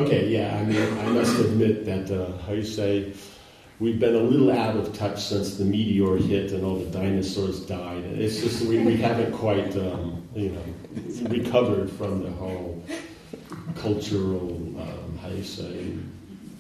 Okay, 0.03 0.31
yeah, 0.31 0.61
I 0.61 0.65
mean, 0.65 1.09
I 1.09 1.19
must 1.19 1.39
admit 1.39 1.85
that, 1.85 2.11
uh, 2.11 2.39
how 2.47 2.55
you 2.55 2.65
say, 2.65 3.13
we've 3.81 3.99
been 3.99 4.15
a 4.15 4.21
little 4.21 4.53
out 4.53 4.77
of 4.77 4.97
touch 4.97 5.23
since 5.23 5.57
the 5.57 5.65
meteor 5.65 6.17
hit 6.17 6.53
and 6.53 6.65
all 6.65 6.77
the 6.77 6.91
dinosaurs 6.91 7.61
died. 7.61 8.05
It's 8.05 8.41
just 8.41 8.65
we, 8.67 8.79
we 8.79 8.97
haven't 8.97 9.33
quite, 9.33 9.77
um, 9.77 10.27
you 10.35 10.51
know, 10.51 11.29
recovered 11.29 11.91
from 11.91 12.23
the 12.23 12.31
whole 12.31 12.83
cultural, 13.77 14.53
um, 14.81 15.19
how 15.21 15.29
you 15.29 15.43
say, 15.43 15.95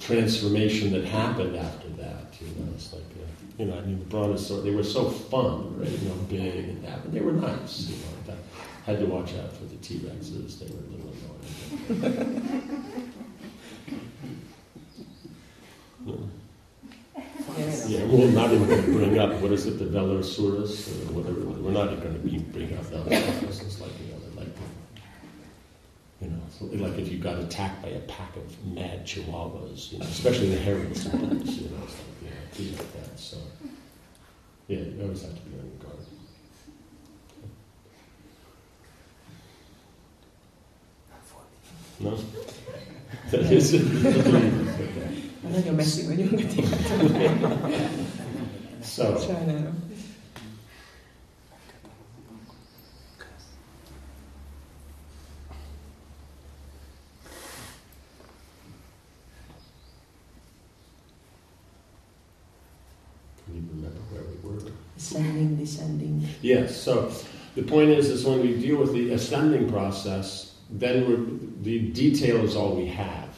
transformation 0.00 0.92
that 0.92 1.04
happened 1.04 1.56
after 1.56 1.88
that. 1.90 2.34
You 2.40 2.48
know, 2.58 2.72
it's 2.74 2.92
like, 2.92 3.02
uh, 3.02 3.26
you 3.58 3.66
know, 3.66 3.78
I 3.78 3.80
mean, 3.82 4.00
the 4.00 4.04
brontosaur, 4.06 4.62
they 4.64 4.72
were 4.72 4.84
so 4.84 5.08
fun, 5.08 5.78
right? 5.78 5.88
You 5.88 6.08
know, 6.08 6.14
big 6.28 6.68
and 6.68 6.84
that, 6.84 7.02
but 7.02 7.12
they 7.12 7.20
were 7.20 7.32
nice. 7.32 7.88
You 7.88 7.96
know, 7.96 8.02
that, 8.26 8.36
had 8.84 8.98
to 8.98 9.06
watch 9.06 9.32
out 9.36 9.50
for 9.52 9.64
the 9.64 9.76
T 9.76 9.94
Rexes; 10.00 10.58
they 10.58 10.66
were 10.66 10.82
a 10.82 10.90
little 10.90 11.12
annoying. 12.10 13.10
No. 16.04 16.18
Yeah, 16.43 16.43
Yeah, 17.86 18.04
we're 18.06 18.30
not 18.30 18.52
even 18.52 18.66
going 18.66 18.84
to 18.84 18.92
bring 18.92 19.18
up 19.18 19.34
what 19.40 19.52
is 19.52 19.66
it, 19.66 19.78
the 19.78 19.84
Velosaurus 19.84 20.88
or 20.88 21.12
whatever. 21.12 21.40
We're 21.40 21.72
not 21.72 21.92
even 21.92 22.00
going 22.02 22.14
to 22.14 22.20
be 22.20 22.38
bring 22.38 22.76
up 22.76 22.84
Velosaurus. 22.84 23.62
It's 23.62 23.80
like 23.80 23.90
you 24.00 24.12
know, 24.12 24.40
like 24.40 24.48
you 26.22 26.30
know, 26.30 26.84
like 26.86 26.98
if 26.98 27.12
you 27.12 27.18
got 27.18 27.38
attacked 27.38 27.82
by 27.82 27.88
a 27.88 28.00
pack 28.00 28.34
of 28.36 28.66
mad 28.66 29.04
chihuahuas, 29.06 29.92
you 29.92 29.98
know, 29.98 30.06
especially 30.06 30.50
the 30.50 30.58
hairless 30.58 31.04
ones, 31.06 31.58
you 31.58 31.68
know, 31.68 31.84
it's 31.84 31.92
like 31.92 32.22
you 32.22 32.30
know, 32.30 32.36
things 32.52 32.78
like 32.78 32.92
that. 32.94 33.18
So 33.18 33.36
yeah, 34.68 34.78
you 34.78 35.02
always 35.02 35.22
have 35.22 35.34
to 35.34 35.40
be 35.42 35.58
on 35.58 35.66
your 35.66 35.76
guard. 35.84 36.06
No, 42.00 42.18
that 43.30 43.52
is. 43.52 45.14
Nagyon 45.50 45.74
messzi 45.74 46.06
vagyunk 46.06 46.40
a. 46.40 46.64
So. 48.82 49.18
Sajnálom. 49.18 49.82
Can 63.44 63.54
you 63.54 63.62
remember 63.70 64.00
where 64.10 64.22
we 64.22 64.48
were? 64.48 64.70
Ascending, 64.96 65.58
descending. 65.58 66.28
Yes. 66.40 66.82
So 66.82 67.10
the 67.54 67.62
point 67.62 67.90
is, 67.90 68.08
is 68.10 68.24
when 68.24 68.40
we 68.40 68.54
deal 68.54 68.76
with 68.76 68.92
the 68.92 69.12
ascending 69.12 69.66
process, 69.70 70.52
then 70.78 71.06
we're, 71.06 71.24
the 71.62 71.78
detail 71.92 72.44
is 72.44 72.54
all 72.56 72.76
we 72.76 72.86
have. 72.86 73.33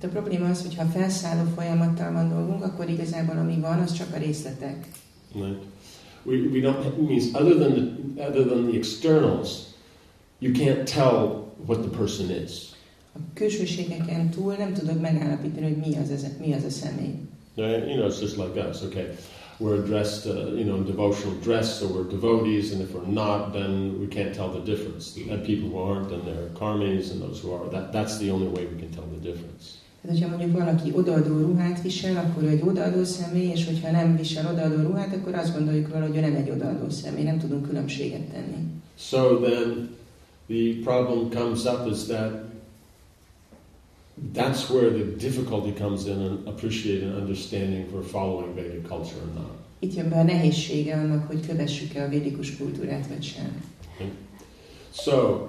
Hát 0.00 0.04
a 0.04 0.08
probléma 0.08 0.48
az, 0.48 0.62
hogy 0.62 0.76
ha 0.76 0.84
felszálló 0.84 1.50
folyamattal 1.54 2.12
van 2.12 2.28
dolgunk, 2.28 2.62
akkor 2.62 2.88
igazából 2.88 3.36
ami 3.36 3.60
van, 3.60 3.78
az 3.78 3.92
csak 3.92 4.14
a 4.14 4.18
részletek. 4.18 4.88
Right? 5.34 5.62
We, 6.24 6.36
we 6.36 6.60
don't 6.60 6.84
it 6.84 7.08
means 7.08 7.24
other 7.32 7.54
than 7.54 7.72
the, 7.72 8.26
other 8.26 8.46
than 8.46 8.66
the 8.66 8.76
externals, 8.76 9.48
you 10.38 10.52
can't 10.52 10.84
tell 10.84 11.44
what 11.66 11.80
the 11.80 11.90
person 11.98 12.30
is. 12.30 12.52
A 13.14 13.18
külsőségeken 13.34 14.30
túl 14.30 14.54
nem 14.54 14.72
tudod 14.72 15.00
megállapítani, 15.00 15.66
hogy 15.66 15.76
mi 15.76 15.96
az, 15.96 16.10
ez, 16.10 16.26
mi 16.40 16.52
az 16.52 16.64
a 16.64 16.70
személy. 16.70 17.14
Right? 17.54 17.86
You 17.86 17.96
know, 17.96 18.08
it's 18.08 18.20
just 18.20 18.36
like 18.36 18.68
us. 18.68 18.82
Okay, 18.82 19.06
we're 19.58 19.82
dressed, 19.86 20.26
uh, 20.26 20.52
you 20.58 20.64
know, 20.64 20.76
in 20.76 20.84
devotional 20.84 21.34
dress, 21.42 21.78
so 21.78 21.86
we're 21.86 22.10
devotees, 22.10 22.72
and 22.72 22.82
if 22.82 22.92
we're 22.92 23.12
not, 23.12 23.52
then 23.52 23.98
we 24.00 24.06
can't 24.06 24.34
tell 24.34 24.50
the 24.50 24.72
difference. 24.72 25.16
And 25.30 25.42
people 25.44 25.70
who 25.70 25.78
aren't, 25.78 26.10
then 26.10 26.22
they're 26.24 26.50
karmis, 26.54 27.10
and 27.10 27.20
those 27.22 27.40
who 27.40 27.54
are. 27.54 27.70
That, 27.70 27.92
that's 27.92 28.18
the 28.18 28.30
only 28.30 28.48
way 28.48 28.66
we 28.66 28.78
can 28.78 28.90
tell 28.90 29.06
the 29.06 29.30
difference. 29.32 29.78
Tehát, 30.06 30.20
hogyha 30.20 30.36
mondjuk 30.36 30.58
valaki 30.58 30.92
odaadó 30.94 31.38
ruhát 31.38 31.82
visel, 31.82 32.16
akkor 32.16 32.42
ő 32.42 32.48
egy 32.48 32.62
odaadó 32.64 33.04
személy, 33.04 33.50
és 33.50 33.64
hogyha 33.66 33.90
nem 33.90 34.16
visel 34.16 34.52
odaadó 34.52 34.82
ruhát, 34.82 35.14
akkor 35.14 35.34
azt 35.34 35.52
gondoljuk 35.52 35.92
róla, 35.92 36.06
hogy 36.06 36.16
ő 36.16 36.20
nem 36.20 36.34
egy 36.34 36.50
odaadó 36.50 36.90
személy, 36.90 37.24
nem 37.24 37.38
tudunk 37.38 37.68
különbséget 37.68 38.20
tenni. 38.20 38.56
So 38.98 39.36
then 39.36 39.88
the 40.48 40.82
problem 40.84 41.30
comes 41.30 41.64
up 41.64 41.90
is 41.90 42.04
that 42.04 42.44
that's 44.34 44.70
where 44.70 44.90
the 44.90 45.04
difficulty 45.16 45.72
comes 45.82 46.04
in 46.04 46.20
in 46.20 46.38
appreciating 46.44 47.10
and 47.10 47.20
understanding 47.20 47.86
we're 47.92 48.08
following 48.08 48.54
Vedic 48.54 48.86
culture 48.88 49.20
or 49.20 49.34
not. 49.34 49.54
Itt 49.78 49.94
jön 49.94 50.08
be 50.08 50.16
a 50.16 50.22
nehézsége 50.22 50.94
annak, 50.94 51.26
hogy 51.26 51.46
kövessük-e 51.46 52.04
a 52.04 52.08
védikus 52.08 52.56
kultúrát, 52.56 53.06
vagy 53.06 53.22
sem. 53.22 53.62
So 54.92 55.46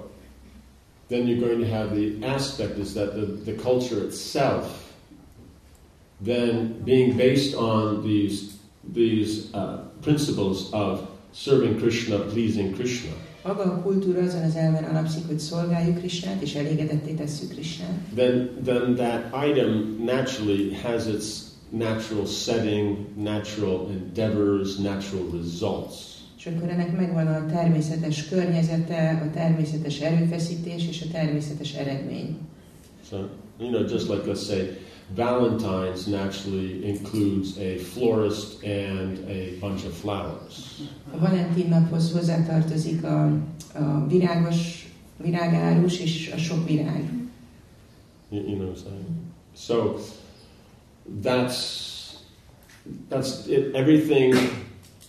then 1.08 1.26
you're 1.26 1.40
going 1.40 1.60
to 1.60 1.66
have 1.66 1.94
the 1.94 2.24
aspect 2.24 2.78
is 2.78 2.94
that 2.94 3.14
the, 3.14 3.26
the 3.50 3.52
culture 3.62 4.04
itself, 4.04 4.92
then 6.20 6.82
being 6.82 7.16
based 7.16 7.54
on 7.54 8.02
these, 8.02 8.58
these 8.84 9.52
uh, 9.54 9.84
principles 10.02 10.72
of 10.72 11.08
serving 11.32 11.78
Krishna, 11.78 12.18
pleasing 12.20 12.74
Krishna, 12.74 13.12
Maga 13.44 13.62
a 13.62 13.82
kultúra 13.82 14.22
azon 14.22 14.42
az 14.42 14.56
elven 14.56 14.84
alapszik, 14.84 15.26
hogy 15.26 15.38
szolgáljuk 15.38 15.98
Krisnát, 15.98 16.42
és 16.42 16.54
elégedetté 16.54 17.12
tesszük 17.12 17.50
Krisnát. 17.50 17.98
then, 18.14 18.50
then 18.64 18.94
that 18.94 19.48
item 19.48 20.02
naturally 20.04 20.74
has 20.82 21.06
its 21.06 21.48
natural 21.70 22.26
setting, 22.26 22.96
natural 23.16 23.88
endeavors, 23.90 24.76
natural 24.76 25.30
results. 25.32 26.17
És 26.38 26.46
akkor 26.46 26.68
ennek 26.68 26.96
megvan 26.96 27.26
a 27.26 27.46
természetes 27.46 28.28
környezete, 28.28 29.28
a 29.28 29.34
természetes 29.34 30.00
erőfeszítés 30.00 30.88
és 30.88 31.02
a 31.02 31.10
természetes 31.12 31.74
eredmény. 31.74 32.38
So, 33.08 33.16
you 33.58 33.70
know, 33.70 33.82
just 33.88 34.08
like 34.08 34.22
let's 34.26 34.46
say 34.46 34.78
Valentine's 35.16 36.06
naturally 36.06 36.84
includes 36.84 37.56
a 37.56 37.78
florist 37.78 38.62
and 38.64 39.18
a 39.28 39.58
bunch 39.60 39.86
of 39.86 39.92
flowers. 39.92 40.80
A 41.12 41.18
Valentin 41.18 41.68
naphoz 41.68 42.12
hozzátartozik 42.12 43.04
a, 43.04 43.24
a 43.74 44.06
virágos, 44.08 44.88
virágárus 45.16 46.00
és 46.00 46.30
a 46.34 46.38
sok 46.38 46.68
virág. 46.68 47.12
You, 48.30 48.42
you 48.42 48.56
know 48.56 48.68
what 48.68 48.76
I'm 48.76 48.82
saying? 48.82 49.06
So 49.54 49.98
that's 51.22 51.88
that's 53.08 53.46
it, 53.46 53.74
everything. 53.74 54.34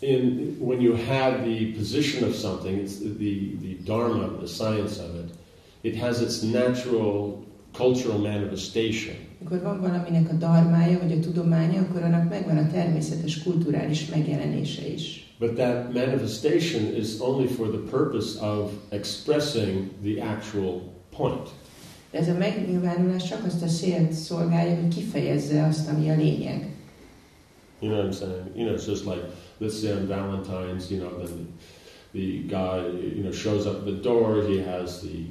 In 0.01 0.55
when 0.59 0.81
you 0.81 0.95
have 0.95 1.43
the 1.43 1.73
position 1.73 2.23
of 2.23 2.35
something, 2.35 2.79
it's 2.79 2.99
the 2.99 3.57
the 3.61 3.73
dharma, 3.83 4.27
the 4.39 4.47
science 4.47 4.97
of 4.99 5.15
it. 5.15 5.29
It 5.83 5.95
has 5.95 6.21
its 6.21 6.41
natural 6.41 7.43
cultural 7.73 8.17
manifestation. 8.17 9.15
Amikor 9.39 9.61
van 9.61 9.81
valaminek 9.81 10.29
a 10.29 10.33
darmája, 10.33 10.99
vagy 10.99 11.11
a 11.11 11.19
tudománya, 11.19 11.81
akkor 11.81 12.03
annak 12.03 12.29
megvan 12.29 12.57
a 12.57 12.71
természetes 12.71 13.43
kulturális 13.43 14.09
megjelenése 14.09 14.87
is. 14.87 15.27
But 15.39 15.55
that 15.55 15.93
manifestation 15.93 16.95
is 16.95 17.19
only 17.19 17.47
for 17.47 17.67
the 17.67 17.97
purpose 17.97 18.39
of 18.39 18.71
expressing 18.89 19.89
the 20.03 20.21
actual 20.21 20.81
point. 21.09 21.49
De 22.11 22.17
ez 22.17 22.27
a 22.27 22.37
megnyilvánulás 22.37 23.27
csak 23.27 23.45
azt 23.45 23.61
a 23.61 23.67
célt 23.67 24.11
szolgálja, 24.11 24.75
hogy 24.75 24.95
kifejezze 24.95 25.65
azt, 25.65 25.89
ami 25.89 26.09
a 26.09 26.15
lényeg. 26.15 26.67
You 27.81 27.91
know 27.91 28.03
what 28.03 28.13
I'm 28.13 28.17
saying? 28.17 28.55
You 28.55 28.65
know, 28.65 28.75
it's 28.75 28.87
just 28.87 29.05
like 29.05 29.21
say 29.67 29.91
on 29.91 30.07
Valentine's, 30.07 30.89
you 30.91 31.01
know, 31.01 31.17
then 31.17 31.53
the, 32.13 32.19
the 32.19 32.43
guy, 32.47 32.87
you 32.87 33.23
know, 33.23 33.31
shows 33.31 33.67
up 33.67 33.77
at 33.79 33.85
the 33.85 33.91
door. 33.91 34.43
He 34.43 34.59
has 34.59 35.01
the, 35.01 35.25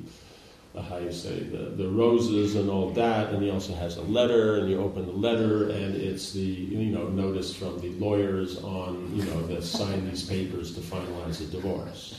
how 0.89 0.99
you 0.99 1.13
say, 1.13 1.41
the, 1.41 1.71
the 1.77 1.89
roses 1.89 2.55
and 2.57 2.69
all 2.69 2.91
that, 2.91 3.33
and 3.33 3.43
he 3.43 3.51
also 3.51 3.75
has 3.75 3.97
a 3.97 4.03
letter. 4.03 4.61
And 4.61 4.71
you 4.71 4.79
open 4.81 5.07
the 5.07 5.29
letter, 5.29 5.71
and 5.71 5.97
it's 5.97 6.33
the, 6.33 6.41
you 6.41 6.91
know, 6.91 7.09
notice 7.09 7.55
from 7.55 7.79
the 7.81 7.91
lawyers 7.99 8.63
on, 8.63 9.11
you 9.17 9.25
know, 9.25 9.47
that 9.47 9.65
sign 9.65 10.09
these 10.09 10.25
papers 10.25 10.75
to 10.75 10.81
finalize 10.81 11.39
the 11.39 11.47
divorce. 11.57 12.15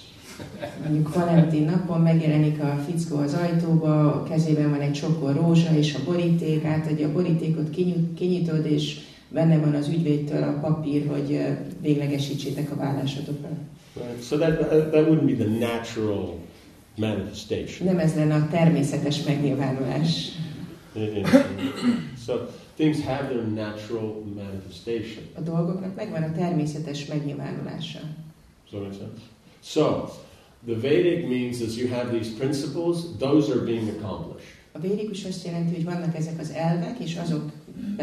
Mondjuk 0.84 1.13
Valentin 1.13 1.63
napon 1.63 2.02
megjelenik 2.02 2.62
a 2.62 2.84
fickó 2.88 3.17
az 3.17 3.34
ajtóba, 3.34 4.13
a 4.13 4.24
kezében 4.24 4.69
van 4.69 4.82
egy 4.82 4.91
csokor 4.91 5.36
rózsa 5.36 5.76
és 5.76 5.95
a 5.95 6.00
boríték, 6.06 6.63
átadja 6.63 7.08
a 7.08 7.12
borítékot, 7.12 7.69
kinyit, 7.69 8.13
kinyitod, 8.13 8.65
és 8.65 9.00
benne 9.30 9.58
van 9.58 9.76
az 9.76 9.88
ügyvédtől 9.88 10.44
a 10.44 10.60
papír, 10.60 11.08
hogy 11.08 11.39
véglegesítsétek 11.82 12.72
a 12.72 12.76
vállásotokat. 12.76 13.52
Right? 13.94 14.24
So 14.24 14.38
that, 14.38 14.58
that 14.92 15.08
wouldn't 15.08 15.26
be 15.26 15.44
the 15.44 15.74
natural 15.74 16.38
manifestation. 16.96 17.88
Nem 17.88 18.00
ez 18.00 18.15
lenne 18.15 18.36
a 18.36 18.48
természetes 18.48 19.24
megnyilvánulás. 19.24 20.28
So 22.26 22.34
things 22.76 23.02
have 23.02 23.28
their 23.28 23.44
natural 23.48 24.24
manifestation. 24.36 25.24
A 25.34 25.42
dolgoknak 25.42 25.96
megvan 25.96 26.24
a 26.24 26.32
természetes 26.32 27.06
megnyilvánulása. 27.06 28.00
Does 28.72 28.82
that 28.82 28.82
make 28.82 28.94
sense? 28.94 29.22
So, 29.62 30.10
the 30.65 30.76
Vedic 30.76 31.28
means 31.28 31.60
is 31.60 31.78
you 31.78 31.89
have 31.89 32.12
these 32.12 32.32
principles, 32.38 32.98
those 33.18 33.52
are 33.52 33.62
being 33.62 33.88
accomplished. 33.88 34.58
A 34.72 34.80
védikus 34.80 35.24
azt 35.24 35.46
jelenti, 35.46 35.74
hogy 35.74 35.84
vannak 35.84 36.15
ezek 36.15 36.39
az 36.39 36.52
elvek, 36.52 37.00
és 37.00 37.18
azok 37.18 37.52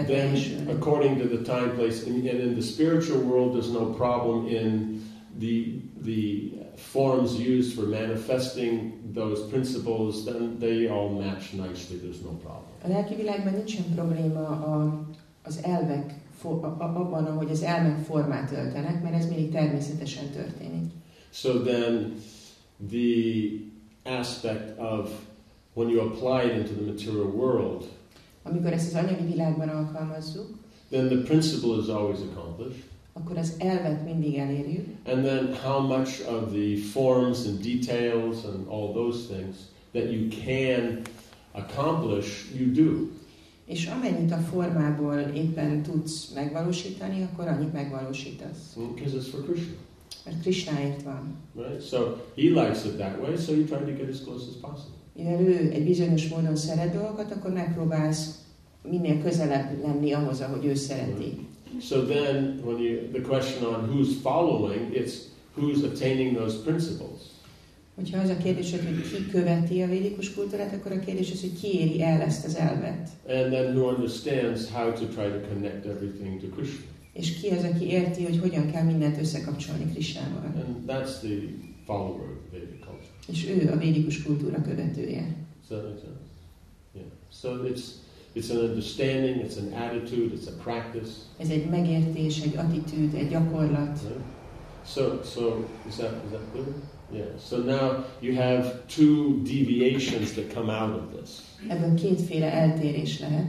Then, 0.07 0.69
according 0.71 1.19
to 1.21 1.27
the 1.37 1.43
time, 1.43 1.71
place, 1.77 2.07
and, 2.07 2.27
and 2.27 2.41
in 2.41 2.55
the 2.55 2.63
spiritual 2.63 3.21
world, 3.23 3.53
there's 3.55 3.71
no 3.73 3.85
problem 3.97 4.47
in 4.47 5.01
the 5.39 5.81
the 6.05 6.53
forms 6.77 7.39
used 7.41 7.73
for 7.75 7.87
manifesting 7.87 8.93
those 9.15 9.41
principles. 9.49 10.25
Then 10.25 10.59
they 10.59 10.89
all 10.89 11.09
match 11.09 11.53
nicely. 11.53 11.97
There's 11.99 12.21
no 12.23 12.31
problem. 12.43 12.65
A 12.85 12.89
lelki 12.89 13.15
világban 13.15 13.53
nincsen 13.55 13.85
probléma 13.95 14.41
a, 14.49 15.01
az 15.43 15.61
elvek, 15.63 16.15
fo- 16.39 16.63
a- 16.65 16.77
a- 16.79 16.97
abban, 17.01 17.25
ahogy 17.25 17.51
az 17.51 17.63
elmek 17.63 17.99
formát 18.05 18.53
öltenek, 18.53 19.03
mert 19.03 19.15
ez 19.15 19.29
mindig 19.29 19.51
természetesen 19.53 20.31
történik. 20.31 20.91
So 21.33 21.61
then, 21.63 22.15
the 22.91 23.51
aspect 24.05 24.79
of 24.79 25.11
when 25.75 25.89
you 25.89 26.01
apply 26.01 26.45
it 26.51 26.57
into 26.57 26.73
the 26.75 26.85
material 26.93 27.27
world, 27.27 27.85
Amikor 28.51 28.73
ezt 28.73 28.95
az 28.95 29.03
anyagi 29.05 29.25
világban 29.27 29.69
alkalmazzuk, 29.69 30.47
then 30.91 31.07
the 31.09 31.17
principle 31.19 31.77
is 31.83 31.87
always 31.89 32.19
accomplished. 32.21 32.83
akkor 33.13 33.37
az 33.39 33.53
elvet 33.59 34.05
mindig 34.05 34.35
elérjük, 34.35 34.87
And 35.07 35.25
then 35.25 35.55
how 35.63 35.81
much 35.99 36.33
of 36.33 36.53
the 36.53 36.77
forms 36.93 37.47
and 37.47 37.59
details 37.61 38.45
and 38.45 38.67
all 38.69 38.93
those 38.93 39.35
things 39.35 39.57
that 39.93 40.13
you 40.13 40.29
can 40.45 41.01
accomplish, 41.53 42.29
you 42.59 42.71
do. 42.73 43.09
és 43.67 43.87
amennyit 43.87 44.33
a 44.33 44.37
formából 44.37 45.19
éppen 45.19 45.83
tudsz 45.83 46.31
megvalósítani, 46.35 47.23
akkor 47.33 47.49
annyit 47.49 47.73
megvalósítasz. 47.73 48.77
Because 48.95 49.17
it's 49.17 49.29
for 49.31 49.45
Krishna, 49.45 49.75
Mert 50.25 50.41
Krisnáért 50.41 51.03
van. 51.03 51.35
right? 51.57 51.83
So 51.89 51.99
he 52.37 52.43
likes 52.43 52.85
it 52.85 52.97
that 52.97 53.21
way, 53.21 53.37
so 53.37 53.53
you 53.53 53.65
try 53.65 53.79
to 53.79 53.93
get 54.03 54.09
as 54.11 54.21
close 54.25 54.45
as 54.49 54.57
possible. 54.61 54.96
Mivel 55.17 55.41
ő 55.41 55.71
egy 55.73 55.85
bizonyos 55.85 56.29
módon 56.29 56.57
szeret 56.57 56.93
dolgokat, 56.93 57.33
akkor 57.33 57.53
megpróbálsz 57.53 58.45
minél 58.91 59.23
közelebb 59.23 59.83
lenni 59.83 60.13
ahhoz, 60.13 60.41
ahogy 60.41 60.65
ő 60.65 60.75
szereti. 60.75 61.47
So 61.81 62.03
then, 62.03 62.61
when 62.65 62.79
you 62.79 63.11
the 63.13 63.21
question 63.21 63.75
on 63.75 63.89
who's 63.91 64.21
following, 64.23 64.95
it's 64.95 65.13
who's 65.57 65.85
attaining 65.85 66.37
those 66.37 66.57
principles. 66.65 67.21
Hogyha 67.95 68.21
az 68.21 68.29
a 68.29 68.37
kérdés, 68.37 68.71
hogy 68.71 68.81
ki 68.81 69.31
követi 69.31 69.83
a 69.83 69.89
védikus 69.89 70.35
kultúrát, 70.35 70.75
akkor 70.75 70.93
a 70.93 71.01
kérdés 71.01 71.31
az, 71.33 71.41
hogy 71.41 71.61
ki 71.61 71.79
éri 71.79 72.03
el 72.03 72.21
ezt 72.21 72.45
az 72.45 72.57
elvet. 72.57 73.09
And 73.29 73.53
then 73.53 73.77
who 73.77 73.89
understands 73.93 74.71
how 74.71 74.93
to 74.93 75.05
try 75.05 75.29
to 75.29 75.49
connect 75.49 75.87
everything 75.87 76.41
to 76.41 76.47
Krishna. 76.47 76.85
És 77.13 77.41
ki 77.41 77.49
az, 77.49 77.65
aki 77.65 77.87
érti, 77.87 78.25
hogy 78.25 78.39
hogyan 78.39 78.71
kell 78.71 78.85
mindent 78.85 79.21
összekapcsolni 79.21 79.93
Krisnával. 79.93 80.43
And 80.45 80.91
that's 80.91 81.19
the 81.21 81.37
follower 81.87 82.21
of 82.21 82.53
Vedic. 82.53 82.86
És 83.33 83.47
ő 83.49 83.71
a 83.73 83.77
védikus 83.77 84.23
kultúra 84.23 84.63
követője. 84.63 85.37
Sense? 85.69 86.07
Yeah. 86.95 87.07
So 87.33 87.65
it's 87.65 87.83
it's 88.35 88.51
an 88.51 88.57
understanding, 88.57 89.37
it's 89.45 89.57
an 89.57 89.73
attitude, 89.73 90.35
it's 90.35 90.47
a 90.47 90.63
practice. 90.63 91.11
Ez 91.39 91.49
egy 91.49 91.67
megértés, 91.71 92.41
egy 92.41 92.57
attitűd, 92.57 93.15
egy 93.15 93.29
gyakorlat. 93.29 93.99
Right? 94.03 94.21
So 94.87 95.21
so 95.25 95.65
is 95.89 95.95
that 95.95 96.13
is 96.25 96.31
that 96.31 96.43
clear? 96.53 96.67
Yeah. 97.13 97.39
So 97.49 97.57
now 97.57 98.05
you 98.21 98.35
have 98.35 98.87
two 98.87 99.43
deviations 99.43 100.33
that 100.33 100.53
come 100.55 100.73
out 100.73 100.95
of 100.95 101.03
this. 101.13 101.31
Ebből 101.69 101.95
kétféle 101.95 102.53
eltérés 102.53 103.21
lehet. 103.21 103.47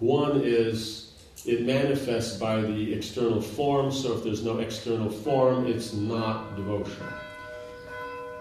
One 0.00 0.46
is 0.46 1.06
it 1.44 1.66
manifests 1.66 2.38
by 2.38 2.60
the 2.60 2.94
external 2.94 3.40
form, 3.40 3.90
so 3.90 4.12
if 4.12 4.22
there's 4.22 4.42
no 4.42 4.58
external 4.58 5.10
form, 5.10 5.66
it's 5.66 5.92
not 5.92 6.56
devotion. 6.56 7.06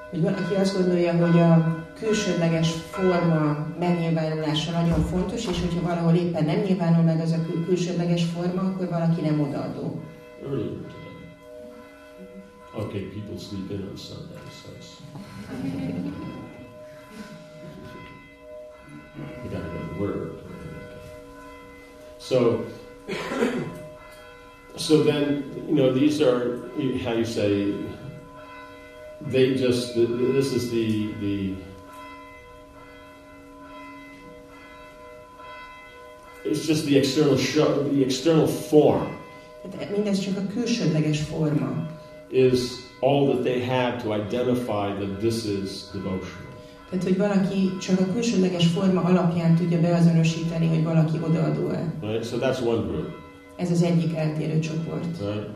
Hogy 0.10 0.22
van, 0.22 0.34
aki 0.34 0.54
azt 0.54 0.78
gondolja, 0.78 1.26
hogy 1.26 1.40
a 1.40 1.86
külsődleges 2.00 2.72
forma 2.72 3.68
megnyilvánulása 3.80 4.72
nagyon 4.72 5.02
fontos, 5.06 5.46
és 5.46 5.60
hogyha 5.60 5.82
valahol 5.82 6.16
éppen 6.16 6.46
nem 6.46 6.60
nyilvánul 6.60 7.04
meg 7.04 7.20
az 7.20 7.32
a 7.32 7.46
kül- 7.46 7.66
külsődleges 7.66 8.24
forma, 8.24 8.62
akkor 8.62 8.90
valaki 8.90 9.22
nem 9.22 9.42
odaadó. 9.42 10.02
Okay, 12.74 13.02
people 13.02 13.38
sleep 13.38 13.72
in 13.72 13.88
on 13.90 13.98
Sunday, 13.98 14.38
it's, 14.78 15.02
you 19.44 19.50
gotta 19.50 19.70
go 19.70 19.80
to 19.80 20.00
work. 20.00 20.42
So, 22.20 22.66
so 24.76 25.04
then, 25.04 25.44
you 25.68 25.76
know, 25.76 25.92
these 25.92 26.22
are, 26.22 26.70
how 27.04 27.14
you 27.14 27.26
say, 27.26 27.74
they 29.22 29.56
just, 29.56 29.96
this 29.96 30.54
is 30.54 30.70
the, 30.70 31.14
the, 31.20 31.56
it's 36.46 36.66
just 36.66 36.86
the 36.86 36.98
external 36.98 37.38
show, 37.38 37.84
the 37.84 38.04
external 38.04 38.48
form. 38.48 39.16
Mindez 39.92 40.20
csak 40.20 40.38
a 40.38 40.54
külsődleges 40.54 41.20
forma. 41.20 41.88
is 42.32 42.60
all 43.02 43.28
that 43.28 43.44
they 43.44 43.62
have 43.62 44.02
to 44.04 44.14
identify 44.14 44.94
that 44.94 45.20
this 45.20 45.46
is 45.46 45.90
devotional. 45.94 46.46
Tehát, 46.90 47.04
hogy 47.04 47.18
valaki 47.18 47.78
csak 47.82 48.00
a 48.00 48.12
külsődleges 48.14 48.68
forma 48.68 49.02
alapján 49.02 49.56
tudja 49.56 49.80
beazonosítani, 49.80 50.68
hogy 50.68 50.84
valaki 50.84 51.20
odaadó-e. 51.24 51.94
Right? 52.02 52.26
So 52.26 52.38
that's 52.38 52.62
one 52.62 52.82
group. 52.82 53.10
Ez 53.56 53.72
az 53.72 53.82
egyik 53.82 54.16
eltérő 54.16 54.60
csoport. 54.60 55.06
Right? 55.20 55.50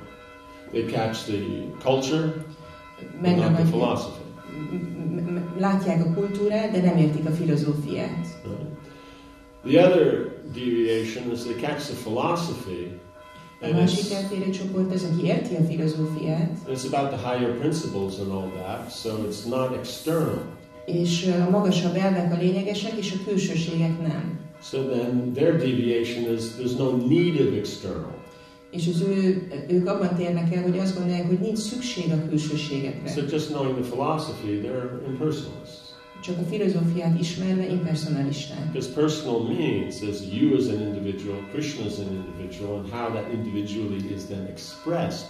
They 0.71 0.86
catch 0.86 1.24
the 1.26 1.39
culture, 1.80 2.24
but 2.24 2.36
not 2.36 2.43
the 2.43 2.61
Megragadják, 3.22 4.00
látják 5.60 6.06
a 6.06 6.14
kultúrát, 6.14 6.72
de 6.72 6.82
nem 6.82 6.98
értik 6.98 7.26
a 7.26 7.32
filozófiát. 7.32 8.28
Right? 8.44 8.72
The 9.64 9.86
other 9.88 10.32
deviation 10.54 11.32
is 11.32 11.44
they 11.44 11.56
catch 11.56 11.86
the 11.86 11.96
philosophy, 11.96 13.00
and 13.62 13.78
it's, 13.78 14.12
it's 16.68 16.86
about 16.86 17.12
the 17.12 17.18
higher 17.18 17.54
principles 17.60 18.20
and 18.20 18.32
all 18.32 18.50
that, 18.66 18.92
so 18.92 19.10
it's 19.28 19.46
not 19.46 19.76
external. 19.76 20.60
és 20.86 21.30
a 21.48 21.50
magasabb 21.50 21.96
elvek 21.96 22.34
a 22.34 22.38
lényegesek, 22.38 22.98
és 22.98 23.12
a 23.12 23.24
külsőségek 23.26 24.02
nem. 24.02 24.40
So 24.64 24.78
then 24.78 25.34
their 25.34 25.58
deviation 25.58 26.34
is 26.34 26.44
there's 26.58 26.78
no 26.78 26.96
need 27.08 27.40
of 27.40 27.54
external. 27.54 28.20
És 28.71 28.88
az 28.88 29.01
ő, 29.01 29.47
ők 29.67 29.88
abban 29.88 30.15
térnek 30.15 30.55
el, 30.55 30.63
hogy 30.63 30.77
azt 30.77 30.95
gondolják, 30.97 31.27
hogy 31.27 31.39
nincs 31.39 31.57
szükség 31.57 32.12
a 32.12 32.27
külsőségekre. 32.29 33.12
So 33.12 33.21
just 33.29 33.47
knowing 33.47 33.79
the 33.79 33.89
philosophy, 33.89 34.62
they're 34.63 35.07
impersonalists. 35.07 35.89
Csak 36.23 36.38
a 36.38 36.43
filozófiát 36.43 37.19
ismerve 37.19 37.69
impersonalisták. 37.69 38.71
Because 38.71 38.89
personal 38.93 39.39
means 39.41 40.01
is 40.01 40.17
you 40.39 40.55
as 40.57 40.67
an 40.67 40.81
individual, 40.81 41.38
Krishna 41.51 41.86
as 41.86 41.97
an 41.99 42.07
individual, 42.21 42.77
and 42.77 42.89
how 42.89 43.12
that 43.12 43.34
individually 43.34 44.13
is 44.15 44.23
then 44.23 44.45
expressed 44.45 45.25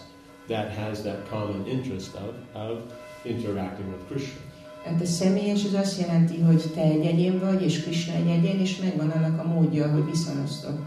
that 0.48 0.76
has 0.76 1.02
that 1.02 1.30
common 1.30 1.68
interest 1.68 2.16
of, 2.16 2.34
of 2.54 2.78
interacting 3.24 3.88
with 3.92 4.06
Krishna. 4.08 4.40
Hát 4.84 5.02
a 5.02 5.06
személyes 5.06 5.66
az 5.66 5.74
azt 5.74 6.00
jelenti, 6.00 6.40
hogy 6.40 6.64
te 6.74 6.82
egy 6.82 7.06
egyén 7.06 7.40
vagy, 7.40 7.62
és 7.62 7.82
Krishna 7.82 8.14
egy 8.14 8.28
egyén, 8.28 8.60
és 8.60 8.78
megvan 8.78 9.10
annak 9.10 9.40
a 9.40 9.48
módja, 9.48 9.92
hogy 9.92 10.06
viszonoztok. 10.06 10.80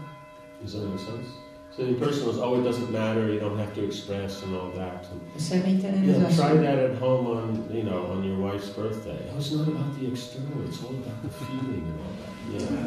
Does 0.61 0.71
that 0.71 0.83
make 0.83 0.97
sense? 0.97 1.44
So 1.75 1.83
person 1.95 2.25
was, 2.25 2.37
oh, 2.37 2.57
it 2.59 2.63
doesn't 2.63 2.89
matter, 2.89 3.27
you 3.27 3.37
don't 3.37 3.59
have 3.59 3.73
to 3.75 3.83
express 3.83 4.43
and 4.43 4.55
all 4.55 4.71
that. 4.75 5.07
And, 5.11 5.21
A 5.35 5.39
személytelen 5.39 6.03
yeah, 6.07 6.35
try 6.35 6.53
that 6.65 6.79
at 6.79 6.97
home 6.99 7.25
on, 7.27 7.67
you 7.69 7.83
know, 7.83 8.01
on 8.11 8.23
your 8.23 8.39
wife's 8.39 8.69
birthday. 8.69 9.19
Oh, 9.33 9.37
it's 9.37 9.51
not 9.51 9.67
about 9.67 9.91
the 9.99 10.07
external, 10.07 10.63
it's 10.67 10.81
all 10.83 10.95
about 11.03 11.19
the 11.23 11.29
feeling 11.29 11.83
and 11.91 11.99
all 11.99 12.15
that. 12.21 12.34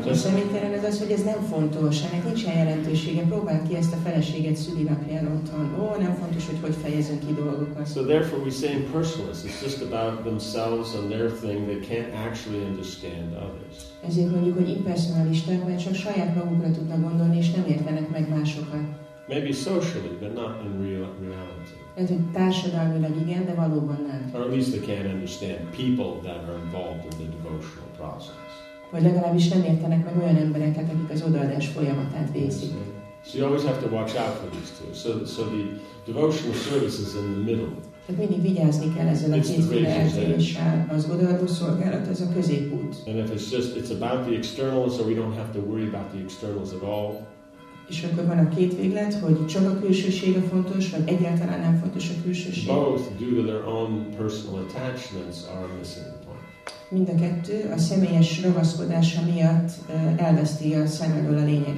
A 0.04 0.08
just 0.08 0.20
személytelen 0.20 0.84
az 0.84 0.98
hogy 0.98 1.10
ez 1.10 1.22
nem 1.22 1.40
fontos, 1.50 2.02
ennek 2.02 2.24
nincsen 2.24 2.56
jelentősége. 2.56 3.22
Próbáld 3.22 3.68
ki 3.68 3.76
ezt 3.76 3.92
a 3.92 3.96
feleséget 3.96 4.56
szülinapján 4.56 5.26
otthon. 5.26 5.64
Ó, 5.80 6.00
nem 6.00 6.14
fontos, 6.14 6.46
hogy 6.46 6.58
hogy 6.60 6.74
fejezünk 6.82 7.26
ki 7.26 7.32
dolgokat. 7.34 7.92
So 7.92 8.02
therefore, 8.02 8.42
we 8.42 8.50
say 8.50 8.72
impersonalists. 8.72 9.44
It's 9.44 9.62
just 9.62 9.82
about 9.82 10.24
themselves 10.24 10.94
and 10.94 11.08
their 11.08 11.30
thing. 11.30 11.58
They 11.66 11.80
can't 11.90 12.12
actually 12.26 12.62
understand 12.70 13.28
others. 13.46 13.76
Ezért 14.08 14.30
mondjuk, 14.30 14.56
hogy 14.56 14.68
impersonalisták, 14.68 15.64
mert 15.66 15.82
csak 15.84 15.94
saját 15.94 16.34
magukra 16.34 16.70
tudnak 16.70 17.00
gondolni, 17.08 17.36
és 17.36 17.50
nem 17.50 17.64
értenek 17.68 18.08
meg 18.10 18.28
másokat. 18.28 18.84
Maybe 19.28 19.52
socially, 19.52 20.16
but 20.20 20.34
not 20.34 20.52
in 20.64 20.72
real 20.86 21.08
reality. 21.20 21.76
Ez, 21.94 22.08
hogy 22.08 22.30
társadalmilag 22.32 23.14
igen, 23.26 23.44
de 23.44 23.54
valóban 23.54 24.06
nem. 24.10 24.30
Or 24.34 24.40
at 24.46 24.52
least 24.54 24.70
they 24.70 24.82
can't 24.88 25.12
understand 25.14 25.58
people 25.82 26.10
that 26.26 26.40
are 26.48 26.58
involved 26.64 27.04
in 27.10 27.16
the 27.22 27.28
devotional 27.36 27.90
process. 28.00 28.47
Vagy 28.90 29.02
legalábbis 29.02 29.48
nem 29.48 29.64
értenek 29.64 30.04
meg 30.04 30.16
olyan 30.22 30.36
embereket, 30.36 30.84
akik 30.92 31.10
az 31.10 31.22
odaadás 31.22 31.66
folyamatát 31.66 32.32
végzik. 32.32 32.70
So 33.24 33.38
you 33.38 33.46
always 33.46 33.64
have 33.64 33.78
to 33.82 33.88
watch 33.88 34.16
out 34.16 34.34
for 34.40 34.48
these 34.50 34.72
two. 34.78 34.92
So, 34.94 35.26
so 35.26 35.42
the 35.42 35.64
devotional 36.06 36.54
service 36.54 37.00
is 37.00 37.14
in 37.14 37.32
the 37.32 37.42
middle. 37.44 37.72
Tehát 38.06 38.28
mindig 38.28 38.42
vigyázni 38.42 38.94
kell 38.94 39.06
ezzel 39.06 39.32
a 39.32 39.40
kétféle 39.40 39.88
eltéréssel. 39.88 40.86
Az 40.94 41.10
odaadó 41.10 41.46
szolgálat, 41.46 42.08
az 42.08 42.20
a 42.20 42.32
középút. 42.34 42.96
And 43.06 43.16
if 43.16 43.30
it's 43.34 43.50
just 43.52 43.76
it's 43.76 43.90
about 44.00 44.26
the 44.26 44.36
externals, 44.36 44.94
so 44.96 45.02
we 45.02 45.14
don't 45.14 45.34
have 45.36 45.50
to 45.52 45.60
worry 45.60 45.86
about 45.86 46.06
the 46.12 46.20
externals 46.24 46.72
at 46.72 46.82
all. 46.82 47.26
És 47.88 48.02
akkor 48.02 48.26
van 48.26 48.38
a 48.38 48.48
két 48.48 48.76
véglet, 48.76 49.14
hogy 49.14 49.46
csak 49.46 49.70
a 49.70 49.78
külsőség 49.80 50.36
a 50.36 50.40
fontos, 50.40 50.90
vagy 50.90 51.02
egyáltalán 51.04 51.60
nem 51.60 51.78
fontos 51.80 52.08
a 52.08 52.22
külsőség. 52.22 52.66
Both, 52.66 53.02
due 53.18 53.42
to 53.42 53.42
their 53.42 53.64
own 53.66 54.06
personal 54.16 54.60
attachments, 54.60 55.36
are 55.56 55.66
missing. 55.78 56.17
Mind 56.90 57.08
a 57.08 57.14
kettő 57.14 57.70
a 57.74 57.78
személyes 57.78 58.42
ragaszkodása 58.42 59.22
miatt 59.22 59.70
elveszti 60.16 60.74
a 60.74 60.86
szem 60.86 61.12
elől 61.12 61.38
a 61.38 61.40
make 61.40 61.72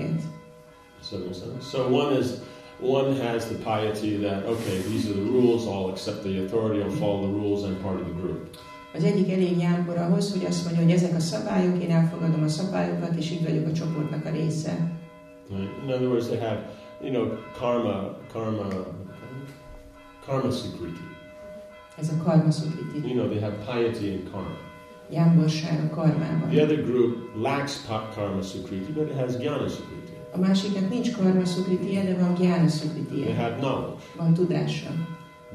sense? 1.03 1.45
So 1.71 1.89
one 1.89 2.19
is 2.19 2.27
one 2.81 3.17
has 3.17 3.45
the 3.47 3.57
piety 3.57 4.19
that 4.19 4.47
okay, 4.47 4.79
these 4.89 5.09
are 5.09 5.15
the 5.15 5.31
rules. 5.31 5.65
I'll 5.65 5.91
accept 5.91 6.23
the 6.23 6.39
authority. 6.41 6.83
I'll 6.83 6.99
follow 6.99 7.27
the 7.27 7.33
rules. 7.33 7.63
I'm 7.63 7.81
part 7.83 8.01
of 8.01 8.07
the 8.07 8.15
group. 8.21 8.59
Az 8.95 9.05
egyik 9.05 9.33
elég 9.33 9.59
jámbor 9.59 9.97
ahhoz, 9.97 10.33
hogy 10.33 10.45
azt 10.45 10.65
mondja, 10.65 10.83
hogy 10.83 10.93
ezek 10.93 11.17
a 11.17 11.21
szabályok, 11.21 11.83
én 11.83 11.91
elfogadom 11.91 12.43
a 12.43 12.49
szabályokat, 12.49 13.15
és 13.17 13.31
így 13.31 13.45
vagyok 13.45 13.67
a 13.67 13.73
csoportnak 13.73 14.25
a 14.25 14.31
része. 14.31 14.91
Right? 15.49 15.71
In 15.85 15.93
other 15.93 16.09
words, 16.09 16.27
they 16.27 16.39
have 16.39 16.59
you 17.03 17.13
know 17.13 17.27
karma, 17.59 18.17
karma, 18.33 18.69
karma 20.27 20.51
sukriti. 20.51 21.01
Ez 21.99 22.09
a 22.09 22.23
karma 22.23 22.51
szukriti. 22.51 23.09
You 23.09 23.15
know 23.15 23.29
they 23.29 23.41
have 23.41 23.55
piety 23.73 24.11
and 24.13 24.31
karma. 24.31 24.69
Jámborság 25.13 25.91
karmában. 25.91 26.49
The 26.51 26.63
other 26.63 26.85
group 26.85 27.17
lacks 27.37 27.73
karma 28.15 28.43
sukriti, 28.43 28.93
but 28.93 29.09
it 29.11 29.17
has 29.17 29.33
jnana 29.43 29.69
sukriti. 29.69 30.13
A 30.33 30.39
másiknak 30.39 30.91
nincs 30.91 31.11
karma 31.17 31.45
szukritiye, 31.45 32.05
de 32.05 32.17
van 32.21 32.35
gyána 32.35 32.57
They 32.57 32.69
szukritiye. 32.69 33.35
have 33.35 33.55
knowledge, 33.57 34.03
Van 34.17 34.35
tudása. 34.35 34.91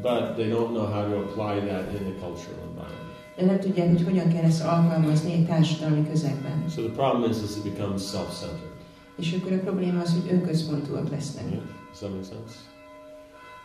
but 0.01 0.35
they 0.35 0.47
don't 0.49 0.69
know 0.77 0.85
how 0.85 1.03
to 1.09 1.15
apply 1.25 1.67
that 1.69 1.85
in 1.99 2.05
a 2.13 2.15
cultural 2.23 2.59
environment. 2.69 3.13
De 3.37 3.45
nem 3.45 3.59
tudják, 3.59 3.87
hogy 3.87 4.03
hogyan 4.03 4.27
kell 4.33 4.43
ezt 4.43 4.63
alkalmazni 4.63 5.31
egy 5.33 5.45
társadalmi 5.45 6.07
közegben. 6.09 6.63
So 6.75 6.81
the 6.81 6.91
problem 6.91 7.31
is, 7.31 7.37
is 7.37 7.55
it 7.57 7.73
becomes 7.73 8.01
self-centered. 8.09 8.73
És 9.17 9.33
akkor 9.39 9.51
a 9.51 9.59
probléma 9.59 10.01
az, 10.01 10.11
hogy 10.13 10.31
önközpontúak 10.31 11.09
lesznek. 11.09 11.43
Right? 11.49 11.61
Does 11.89 11.99
that 11.99 12.09
make 12.11 12.23
sense? 12.23 12.55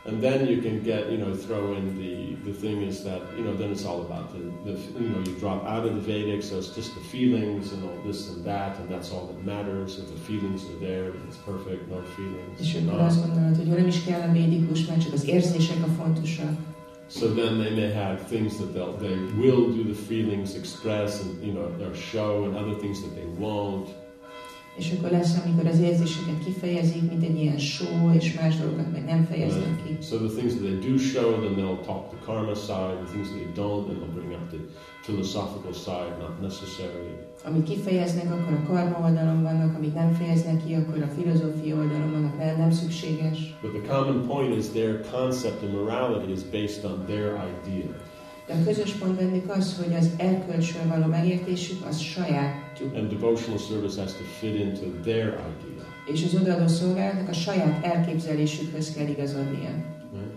And 0.06 0.22
then 0.22 0.46
you 0.46 0.62
can 0.62 0.82
get, 0.82 1.10
you 1.10 1.18
know, 1.18 1.34
throw 1.34 1.74
in 1.74 1.98
the 1.98 2.30
the 2.50 2.52
thing 2.52 2.82
is 2.82 3.04
that 3.04 3.20
you 3.36 3.44
know 3.44 3.54
then 3.54 3.70
it's 3.70 3.84
all 3.84 4.00
about 4.00 4.32
the, 4.32 4.38
the 4.64 4.78
you 4.98 5.08
know 5.10 5.18
you 5.18 5.34
drop 5.38 5.64
out 5.66 5.84
of 5.84 5.94
the 5.94 6.00
Vedic, 6.00 6.42
so 6.42 6.56
it's 6.56 6.74
just 6.74 6.94
the 6.94 7.00
feelings 7.00 7.72
and 7.72 7.84
all 7.84 7.98
this 8.06 8.30
and 8.30 8.42
that, 8.44 8.78
and 8.78 8.88
that's 8.88 9.12
all 9.12 9.26
that 9.26 9.44
matters. 9.44 9.98
If 9.98 10.08
the 10.10 10.20
feelings 10.20 10.64
are 10.64 10.78
there, 10.78 11.12
it's 11.28 11.36
perfect. 11.36 11.88
No 11.90 12.00
feelings. 12.16 12.60
És 12.60 12.74
akkor 12.74 12.98
no. 12.98 13.04
azt 13.04 13.26
gondolod, 13.26 13.56
hogy 13.56 13.66
nem 13.66 13.86
is 13.86 14.04
kell 14.04 14.20
a 14.28 14.32
védikus, 14.32 14.86
mert 14.86 15.02
csak 15.02 15.12
az 15.12 15.28
érzések 15.28 15.76
a 15.84 16.02
fontosak. 16.02 16.52
So 17.08 17.26
then 17.34 17.58
they 17.58 17.74
may 17.74 17.92
have 17.92 18.24
things 18.28 18.56
that 18.56 18.72
they'll 18.72 18.96
they 18.96 19.16
will 19.36 19.72
do 19.74 19.82
the 19.82 20.02
feelings 20.08 20.54
express 20.54 21.20
and 21.22 21.44
you 21.44 21.52
know 21.52 21.76
their 21.76 21.94
show 21.94 22.44
and 22.44 22.56
other 22.56 22.76
things 22.78 23.00
that 23.00 23.14
they 23.14 23.26
won't. 23.38 23.88
És 24.80 24.92
akkor 24.96 25.10
lesz, 25.10 25.34
amikor 25.44 25.66
az 25.66 25.80
érzéseket 25.80 26.44
kifejezik, 26.44 27.10
mint 27.10 27.24
egy 27.24 27.38
ilyen 27.42 27.58
show, 27.58 28.12
és 28.18 28.34
más 28.40 28.56
dolgokat 28.56 28.92
meg 28.92 29.04
nem 29.04 29.24
fejeznek 29.24 29.74
ki. 29.82 29.96
So 30.08 30.16
the 30.16 30.32
things 30.36 30.52
that 30.54 30.64
they 30.68 30.78
do 30.90 30.98
show, 30.98 31.28
then 31.44 31.54
they'll 31.58 31.84
talk 31.90 32.02
the 32.14 32.20
karma 32.26 32.54
side. 32.68 32.96
The 33.02 33.10
things 33.12 33.28
that 33.28 33.38
they 33.42 33.50
don't, 33.62 33.82
then 33.88 33.96
they'll 34.00 34.16
bring 34.18 34.32
up 34.38 34.44
the 34.54 34.60
philosophical 35.06 35.74
side, 35.86 36.12
not 36.24 36.34
necessary. 36.48 37.10
Amit 37.48 37.64
kifejeznek, 37.70 38.28
akkor 38.32 38.52
a 38.60 38.62
karma 38.72 38.96
oldalon 39.06 39.42
vannak, 39.42 39.76
amit 39.76 39.94
nem 39.94 40.12
fejeznek 40.12 40.64
ki, 40.64 40.74
akkor 40.74 41.02
a 41.02 41.10
filozófia 41.16 41.74
oldalon 41.76 42.10
vannak, 42.10 42.38
nem, 42.38 42.56
nem 42.56 42.70
szükséges. 42.70 43.38
But 43.62 43.72
the 43.78 43.84
common 43.94 44.26
point 44.26 44.56
is 44.56 44.66
their 44.78 44.92
concept 45.14 45.62
of 45.62 45.70
morality 45.70 46.32
is 46.38 46.42
based 46.56 46.84
on 46.90 46.96
their 47.06 47.28
idea. 47.52 47.90
De 48.46 48.52
a 48.56 48.64
közös 48.64 48.92
pont 48.92 49.14
bennük 49.14 49.50
az, 49.50 49.66
hogy 49.82 49.94
az 49.94 50.10
erkölcsről 50.16 50.86
való 50.88 51.06
megértésük 51.06 51.86
az 51.88 51.98
sajátjuk. 52.80 52.94
And 52.96 53.08
devotional 53.10 53.58
service 53.58 54.00
has 54.00 54.12
to 54.12 54.24
fit 54.24 54.54
into 54.54 54.86
their 55.02 55.26
idea. 55.28 55.84
És 56.06 56.24
az 56.24 56.34
odaadó 56.40 56.66
szolgálatnak 56.66 57.28
a 57.28 57.32
saját 57.32 57.84
elképzelésükhöz 57.84 58.92
kell 58.92 59.06
igazodnia. 59.08 59.70
Right? 60.12 60.34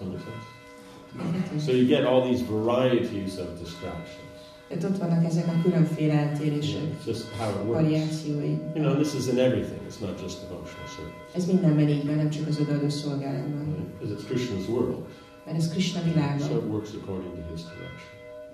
Make 0.00 0.18
sense? 0.18 1.66
So 1.66 1.72
you 1.76 1.86
get 1.86 2.04
all 2.04 2.22
these 2.22 2.44
varieties 2.44 3.32
of 3.38 3.58
distractions. 3.58 4.28
Tehát 4.68 4.84
ott 4.84 4.98
vannak 4.98 5.24
ezek 5.24 5.46
a 5.46 5.62
különféle 5.62 6.12
eltérések, 6.12 6.80
know, 6.80 6.92
it's 7.00 7.06
just 7.06 7.24
how 7.38 7.48
it 7.50 7.66
works. 7.66 7.82
variációi. 7.82 8.50
You 8.74 8.84
know, 8.84 8.94
this 8.94 9.14
is 9.14 9.26
in 9.26 9.38
everything. 9.38 9.80
It's 9.88 10.00
not 10.00 10.20
just 10.22 10.36
devotional 10.40 10.88
service. 10.96 11.34
Ez 11.34 11.46
mindenben 11.46 11.88
így 11.88 12.06
van, 12.06 12.14
nem 12.14 12.30
csak 12.30 12.48
az 12.48 12.58
odaadó 12.60 12.88
szolgálatban. 12.88 13.76
Because 13.98 14.14
it's 14.14 14.26
Krishna's 14.30 14.68
world. 14.68 15.04
Mert 15.44 15.56
ez 15.56 15.68
Krishna 15.68 16.00
So 16.00 16.06
világa. 16.12 16.44
it 16.44 16.70
works 16.70 16.90
according 17.00 17.32
to 17.34 17.42
his 17.54 17.62
direction. 17.72 18.10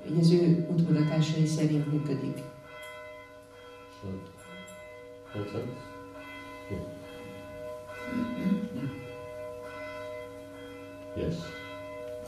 Így 0.09 0.19
az 0.21 0.31
ő 0.31 0.67
útmutatásai 0.71 1.47
szerint 1.47 1.93
működik. 1.93 2.37
So, 4.03 4.09
make 5.35 5.51
sense? 5.51 5.71
Yeah. 6.71 6.81
Yes. 11.17 11.35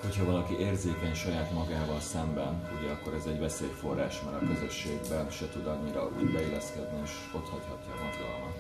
Hogyha 0.03 0.25
valaki 0.25 0.59
érzékeny 0.59 1.15
saját 1.15 1.53
magával 1.53 2.01
szemben, 2.01 2.69
ugye 2.81 2.91
akkor 2.91 3.15
ez 3.15 3.25
egy 3.27 3.39
veszélyforrás, 3.39 4.23
mert 4.23 4.43
a 4.43 4.47
közösségben 4.47 5.31
se 5.31 5.49
tud 5.49 5.67
annyira 5.67 6.11
úgy 6.21 6.33
beilleszkedni, 6.33 7.01
és 7.05 7.11
ott 7.35 7.49
hagyhatja 7.49 7.93
a 7.93 8.05
mozgalmat. 8.05 8.55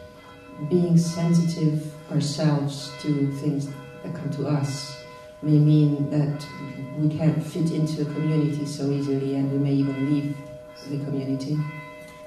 Being 0.68 0.98
sensitive 0.98 1.80
ourselves 2.10 2.74
to 3.02 3.08
things 3.40 3.64
that 4.02 4.12
come 4.12 4.28
to 4.36 4.42
us 4.60 4.68
may 5.40 5.58
mean 5.58 6.08
that 6.10 6.46
we 7.00 7.08
can't 7.16 7.42
fit 7.42 7.70
into 7.70 8.02
a 8.02 8.12
community 8.12 8.66
so 8.66 8.90
easily 8.90 9.36
and 9.36 9.52
we 9.52 9.58
may 9.58 9.72
even 9.72 10.10
leave 10.10 10.34
the 10.90 11.04
community. 11.04 11.56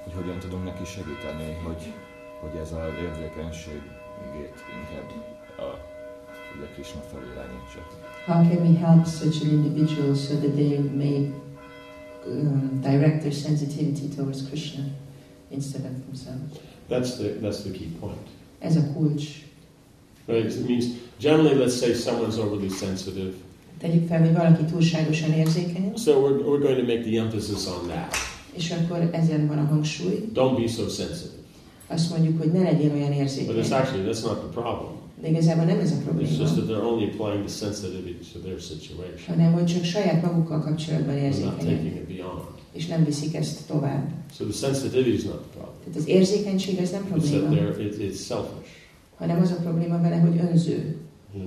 Hogy 0.03 0.13
hogyan 0.13 0.39
tudunk 0.39 0.63
neki 0.63 0.85
segíteni, 0.85 1.49
hogy, 1.65 1.93
hogy 2.41 2.55
ez 2.63 2.71
az 2.71 2.93
érzékenységét 3.07 4.57
inkább 4.79 5.09
a, 5.65 5.67
ugye 6.57 6.67
Krishna 6.73 7.01
felé 7.11 7.25
irányítsa. 7.33 7.81
How 8.25 8.39
can 8.49 8.67
we 8.67 8.77
help 8.85 9.05
such 9.07 9.43
an 9.43 9.49
individual 9.49 10.15
so 10.15 10.33
that 10.35 10.53
they 10.53 10.77
may 10.77 11.33
um, 12.25 12.79
direct 12.81 13.19
their 13.19 13.33
sensitivity 13.33 14.07
towards 14.15 14.47
Krishna 14.47 14.83
instead 15.49 15.85
of 15.85 15.91
themselves? 16.05 16.51
That's 16.89 17.17
the 17.17 17.29
that's 17.41 17.61
the 17.61 17.71
key 17.71 17.89
point. 17.99 18.27
Ez 18.59 18.75
a 18.75 18.83
kulcs. 18.93 19.23
Right? 20.27 20.45
It 20.45 20.67
means 20.67 20.85
generally, 21.19 21.55
let's 21.55 21.79
say 21.79 21.93
someone's 21.93 22.37
overly 22.37 22.69
sensitive. 22.69 23.33
Tegyük 23.79 24.07
fel, 24.07 24.19
hogy 24.19 24.33
valaki 24.33 24.63
túlságosan 24.63 25.31
érzékeny, 25.31 25.95
So 25.95 26.11
we're, 26.11 26.43
we're 26.43 26.61
going 26.61 26.77
to 26.77 26.85
make 26.85 27.01
the 27.01 27.17
emphasis 27.19 27.67
on 27.67 27.87
that. 27.87 28.30
És 28.53 28.71
akkor 28.71 29.09
ezen 29.11 29.47
van 29.47 29.57
a 29.57 29.65
hangsúly. 29.65 30.29
Don't 30.33 30.55
be 30.61 30.67
so 30.67 30.87
sensitive. 30.87 31.39
Azt 31.87 32.09
mondjuk, 32.09 32.37
hogy 32.41 32.51
ne 32.51 32.61
legyél 32.61 32.91
olyan 32.91 33.09
But 33.09 33.17
it's 33.17 33.21
érzékeny. 33.21 33.71
actually 33.71 34.03
that's 34.11 34.23
not 34.23 34.37
the 34.39 34.61
problem. 34.61 34.91
De 35.21 35.27
igazából 35.29 35.63
nem 35.65 35.79
ez 35.79 35.91
a 35.91 35.95
It's 35.95 36.03
probléma, 36.03 36.29
just 36.37 36.53
that 36.55 36.67
they're 36.67 36.85
only 36.91 37.03
applying 37.05 37.45
the 37.45 37.55
sensitivity 37.65 38.25
to 38.33 38.39
their 38.39 38.59
situation. 38.59 39.37
hanem 39.37 39.51
hogy 39.53 39.65
csak 39.65 39.83
saját 39.83 40.21
magukkal 40.21 40.59
kapcsolatban 40.61 41.17
érzékenyek, 41.17 42.07
és 42.73 42.87
nem 42.87 43.03
viszik 43.05 43.35
ezt 43.35 43.67
tovább. 43.67 44.09
So 44.37 44.43
the 44.45 44.53
sensitivity 44.53 45.13
is 45.13 45.23
not 45.23 45.33
the 45.41 45.49
problem. 45.51 45.75
Tehát 45.83 45.97
az 45.99 46.07
érzékenység 46.07 46.77
ez 46.77 46.91
nem 46.91 47.03
It's 47.03 47.09
probléma, 47.09 47.49
they're 47.55 47.79
it, 47.79 47.95
it's 47.97 48.25
selfish. 48.25 48.69
hanem 49.17 49.41
az 49.41 49.51
a 49.51 49.55
probléma 49.61 50.01
vele, 50.01 50.15
hogy 50.15 50.39
önző, 50.51 50.95
You 51.33 51.43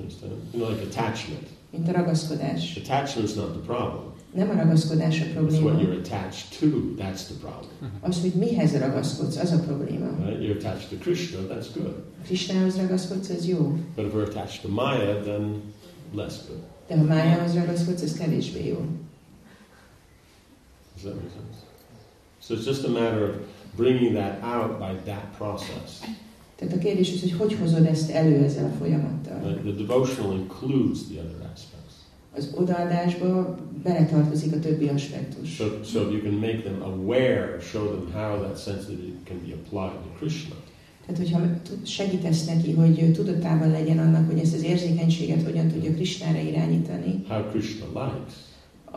know, 0.52 0.68
like 0.70 0.82
attachment. 0.82 1.46
mint 1.70 1.88
a 1.88 1.92
ragaszkodás. 1.92 2.80
Attachment's 2.84 3.34
not 3.36 3.50
the 3.52 3.60
problem. 3.66 4.02
Nem 4.34 4.50
a 4.50 4.54
ragaszkodás 4.54 5.20
a 5.20 5.24
It's 5.24 5.32
probléma, 5.32 5.70
what 5.70 5.80
you're 5.82 5.98
attached 5.98 6.58
to. 6.60 6.66
That's 7.02 7.22
the 7.26 7.34
problem. 7.40 7.70
az, 8.00 8.20
hogy 8.20 8.32
mihez 8.34 8.78
ragaszkodsz, 8.78 9.36
az 9.36 9.52
a 9.52 9.58
probléma. 9.58 10.06
Right? 10.26 10.42
You're 10.42 10.56
attached 10.66 10.88
to 10.88 10.96
Krishna. 10.96 11.38
That's 11.40 11.66
good. 11.74 11.94
Krisnához 12.24 12.76
ragaszkodsz, 12.76 13.28
ez 13.28 13.46
jó, 13.48 13.78
But 13.96 14.04
if 14.06 14.12
we're 14.12 14.26
attached 14.28 14.62
to 14.62 14.68
Maya, 14.68 15.20
then 15.22 15.60
less 16.14 16.34
good. 16.48 16.58
de 16.88 16.96
ha 16.96 17.02
májához 17.04 17.54
ragaszkodsz, 17.54 18.02
ez 18.02 18.12
kevésbé 18.12 18.66
jó. 18.68 18.78
Does 20.94 21.02
that 21.02 21.14
make 21.14 21.30
sense? 21.34 21.58
So 22.40 22.54
it's 22.54 22.66
just 22.66 22.84
a 22.84 22.88
matter 22.90 23.22
of 23.22 23.34
bringing 23.76 24.14
that 24.16 24.42
out 24.42 24.78
by 24.78 25.10
that 25.10 25.24
process. 25.36 25.90
Tehát 26.56 26.74
a 26.74 26.78
kérdés 26.78 27.12
az, 27.12 27.20
hogy 27.20 27.32
hogy 27.32 27.54
hozod 27.60 27.86
ezt 27.86 28.10
elő 28.10 28.44
ezzel 28.44 28.64
a 28.64 28.76
folyamattal. 28.78 29.38
Right? 29.42 29.60
The 29.76 29.86
devotional 29.86 30.32
includes 30.38 30.98
the 31.02 31.20
other 31.22 31.50
aspects. 31.52 31.94
Az 32.36 32.50
odaadásba 32.54 33.56
beletartozik 33.84 34.52
a 34.52 34.58
többi 34.58 34.88
aspektus. 34.88 35.54
So, 35.54 35.64
so 35.84 36.00
you 36.00 36.20
can 36.22 36.32
make 36.32 36.62
them 36.62 36.82
aware, 36.82 37.60
show 37.60 37.84
them 37.84 38.12
how 38.12 38.42
that 38.42 38.56
sensitivity 38.58 39.12
can 39.24 39.36
be 39.46 39.54
applied 39.54 40.00
to 40.02 40.08
Krishna. 40.18 40.54
Tehát, 41.06 41.20
hogyha 41.20 41.40
segítesz 41.82 42.44
neki, 42.44 42.72
hogy 42.72 43.12
tudatában 43.12 43.70
legyen 43.70 43.98
annak, 43.98 44.30
hogy 44.30 44.38
ezt 44.38 44.54
az 44.54 44.62
érzékenységet 44.62 45.42
hogyan 45.42 45.68
tudja 45.68 45.94
Krisnára 45.94 46.38
irányítani, 46.40 47.24
how 47.28 47.42
Krishna 47.50 47.86
likes, 47.86 48.34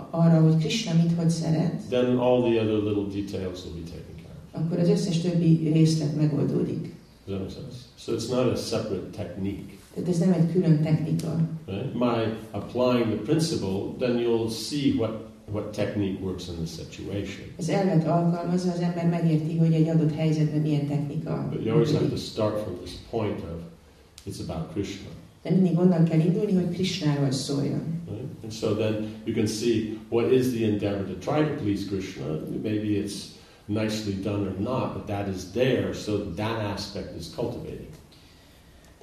arra, 0.10 0.42
hogy 0.42 0.58
Krishna 0.58 0.94
mit 0.94 1.12
hogy 1.18 1.30
szeret, 1.30 1.82
then 1.90 2.18
all 2.18 2.42
the 2.42 2.62
other 2.62 2.84
little 2.84 3.22
details 3.22 3.64
will 3.66 3.74
be 3.74 3.90
taken 3.90 4.16
care 4.24 4.38
of. 4.54 4.62
akkor 4.62 4.80
az 4.80 4.90
összes 4.90 5.22
többi 5.22 5.70
részlet 5.74 6.16
megoldódik. 6.16 6.96
Does 7.26 7.38
that 7.38 7.40
make 7.40 7.54
sense? 7.54 7.78
So 7.98 8.14
it's 8.16 8.30
not 8.30 8.54
a 8.54 8.56
separate 8.56 9.10
technique. 9.24 9.77
Tehát 9.98 10.12
ez 10.12 10.20
nem 10.20 10.32
egy 10.32 10.52
külön 10.52 10.82
technika. 10.82 11.50
Right? 11.66 11.94
My 11.94 12.34
applying 12.52 13.06
the 13.06 13.22
principle, 13.24 13.96
then 14.00 14.18
you'll 14.18 14.50
see 14.50 14.94
what, 14.98 15.12
what 15.52 15.72
technique 15.72 16.24
works 16.24 16.48
in 16.48 16.56
the 16.56 16.66
situation. 16.66 17.48
Az 17.58 17.70
elvet 17.70 18.08
alkalmazza, 18.08 18.72
az 18.72 18.80
ember 18.80 19.10
megérti, 19.10 19.58
hogy 19.58 19.74
egy 19.74 19.88
adott 19.88 20.16
helyzetben 20.16 20.62
milyen 20.62 20.88
technika 20.88 21.48
But 21.52 21.66
you 21.66 21.72
always 21.72 21.92
have 21.92 22.10
to 22.10 22.16
start 22.16 22.60
from 22.64 22.76
this 22.84 22.94
point 23.10 23.40
of 23.40 23.60
it's 24.26 24.40
about 24.48 24.72
Krishna. 24.72 25.08
De 25.42 25.50
mindig 25.50 25.78
onnan 25.78 26.04
kell 26.04 26.20
indulni, 26.20 26.54
hogy 26.54 26.70
Krishnáról 26.70 27.32
szóljon. 27.32 28.02
Right? 28.10 28.44
And 28.44 28.52
so 28.52 28.76
then 28.76 29.08
you 29.26 29.36
can 29.36 29.48
see 29.48 29.98
what 30.10 30.32
is 30.32 30.50
the 30.50 30.66
endeavor 30.66 31.06
to 31.06 31.32
try 31.32 31.44
to 31.44 31.64
please 31.64 31.88
Krishna. 31.88 32.26
Maybe 32.64 32.88
it's 32.88 33.16
nicely 33.66 34.14
done 34.24 34.48
or 34.48 34.60
not, 34.60 34.94
but 34.94 35.06
that 35.08 35.36
is 35.36 35.52
there, 35.52 35.94
so 35.94 36.18
that 36.36 36.60
aspect 36.60 37.20
is 37.20 37.34
cultivating. 37.36 37.88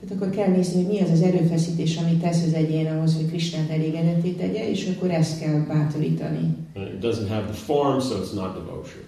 Tehát 0.09 0.22
akkor 0.22 0.34
kell 0.34 0.48
nézni, 0.48 0.84
hogy 0.84 0.92
mi 0.92 1.00
az 1.00 1.11
az 1.11 1.22
erőfeszítés, 1.22 1.96
amit 1.96 2.20
tesz 2.20 2.44
az 2.46 2.52
egyén 2.52 2.86
ahhoz, 2.86 3.16
hogy 3.16 3.26
Krishnát 3.26 3.70
elégedetté 3.70 4.30
tegye, 4.30 4.70
és 4.70 4.92
akkor 4.94 5.11
ezt 5.11 5.40
kell 5.40 5.61
bátorítani. 5.68 6.57
It 6.74 6.98
doesn't 7.00 7.28
have 7.28 7.44
the 7.44 7.52
form, 7.52 7.98
so 8.00 8.14
it's 8.14 8.34
not 8.34 8.55
devotion. 8.55 9.02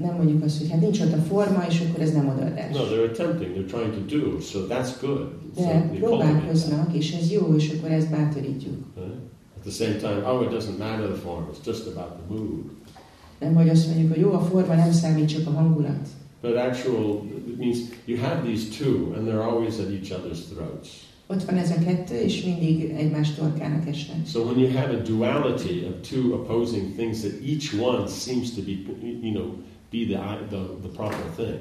Nem 0.00 0.16
mondjuk 0.16 0.44
azt, 0.44 0.58
hogy 0.58 0.70
hát 0.70 0.80
nincs 0.80 1.00
ott 1.00 1.12
a 1.12 1.16
forma, 1.16 1.64
és 1.68 1.80
akkor 1.80 2.00
ez 2.00 2.12
nem 2.12 2.28
odaadás. 2.28 2.76
No, 2.76 2.82
they're 2.82 3.10
attempting, 3.10 3.50
they're 3.54 3.70
trying 3.70 3.94
to 3.94 4.16
do, 4.16 4.40
so 4.40 4.58
that's 4.66 4.90
good. 5.00 5.28
So 5.56 5.62
De 5.62 5.90
próbálkoznak, 5.98 6.94
és 6.94 7.12
ez 7.12 7.30
jó, 7.30 7.54
és 7.56 7.74
akkor 7.76 7.90
ezt 7.90 8.10
bátorítjuk. 8.10 8.74
At 9.56 9.72
the 9.72 9.84
same 9.84 9.96
time, 9.96 10.32
oh, 10.32 10.42
it 10.42 10.50
doesn't 10.50 10.78
matter 10.78 11.06
the 11.06 11.20
form, 11.24 11.44
it's 11.52 11.66
just 11.66 11.86
about 11.86 12.10
the 12.12 12.24
mood. 12.28 12.64
Nem, 13.40 13.54
hogy 13.54 13.68
azt 13.68 13.86
mondjuk, 13.86 14.12
hogy 14.12 14.20
jó, 14.20 14.32
a 14.32 14.40
forma 14.40 14.74
nem 14.74 14.92
számít, 14.92 15.28
csak 15.28 15.46
a 15.46 15.50
hangulat. 15.50 16.08
But 16.42 16.56
actual, 16.56 17.24
it 17.46 17.58
means 17.58 17.78
you 18.06 18.18
have 18.18 18.44
these 18.44 18.76
two, 18.78 19.12
and 19.14 19.26
they're 19.26 19.42
always 19.42 19.78
at 19.78 19.88
each 19.90 20.10
other's 20.10 20.40
throats. 20.48 20.88
Ott 21.26 21.44
van 21.44 21.56
ez 21.56 21.70
a 21.70 21.84
kettő, 21.84 22.14
és 22.14 22.44
mindig 22.44 22.90
egymás 22.90 23.34
torkának 23.34 23.88
esnek. 23.88 24.26
So 24.26 24.40
when 24.44 24.58
you 24.58 24.70
have 24.70 24.94
a 24.94 25.02
duality 25.02 25.84
of 25.84 26.08
two 26.10 26.34
opposing 26.34 26.94
things, 26.96 27.20
that 27.20 27.32
each 27.46 27.74
one 27.80 28.08
seems 28.08 28.54
to 28.54 28.62
be, 28.62 28.70
you 29.22 29.32
know, 29.32 29.54
be 29.90 30.04
the, 30.06 30.46
the, 30.48 30.62
the 30.80 30.88
proper 30.96 31.30
thing. 31.36 31.58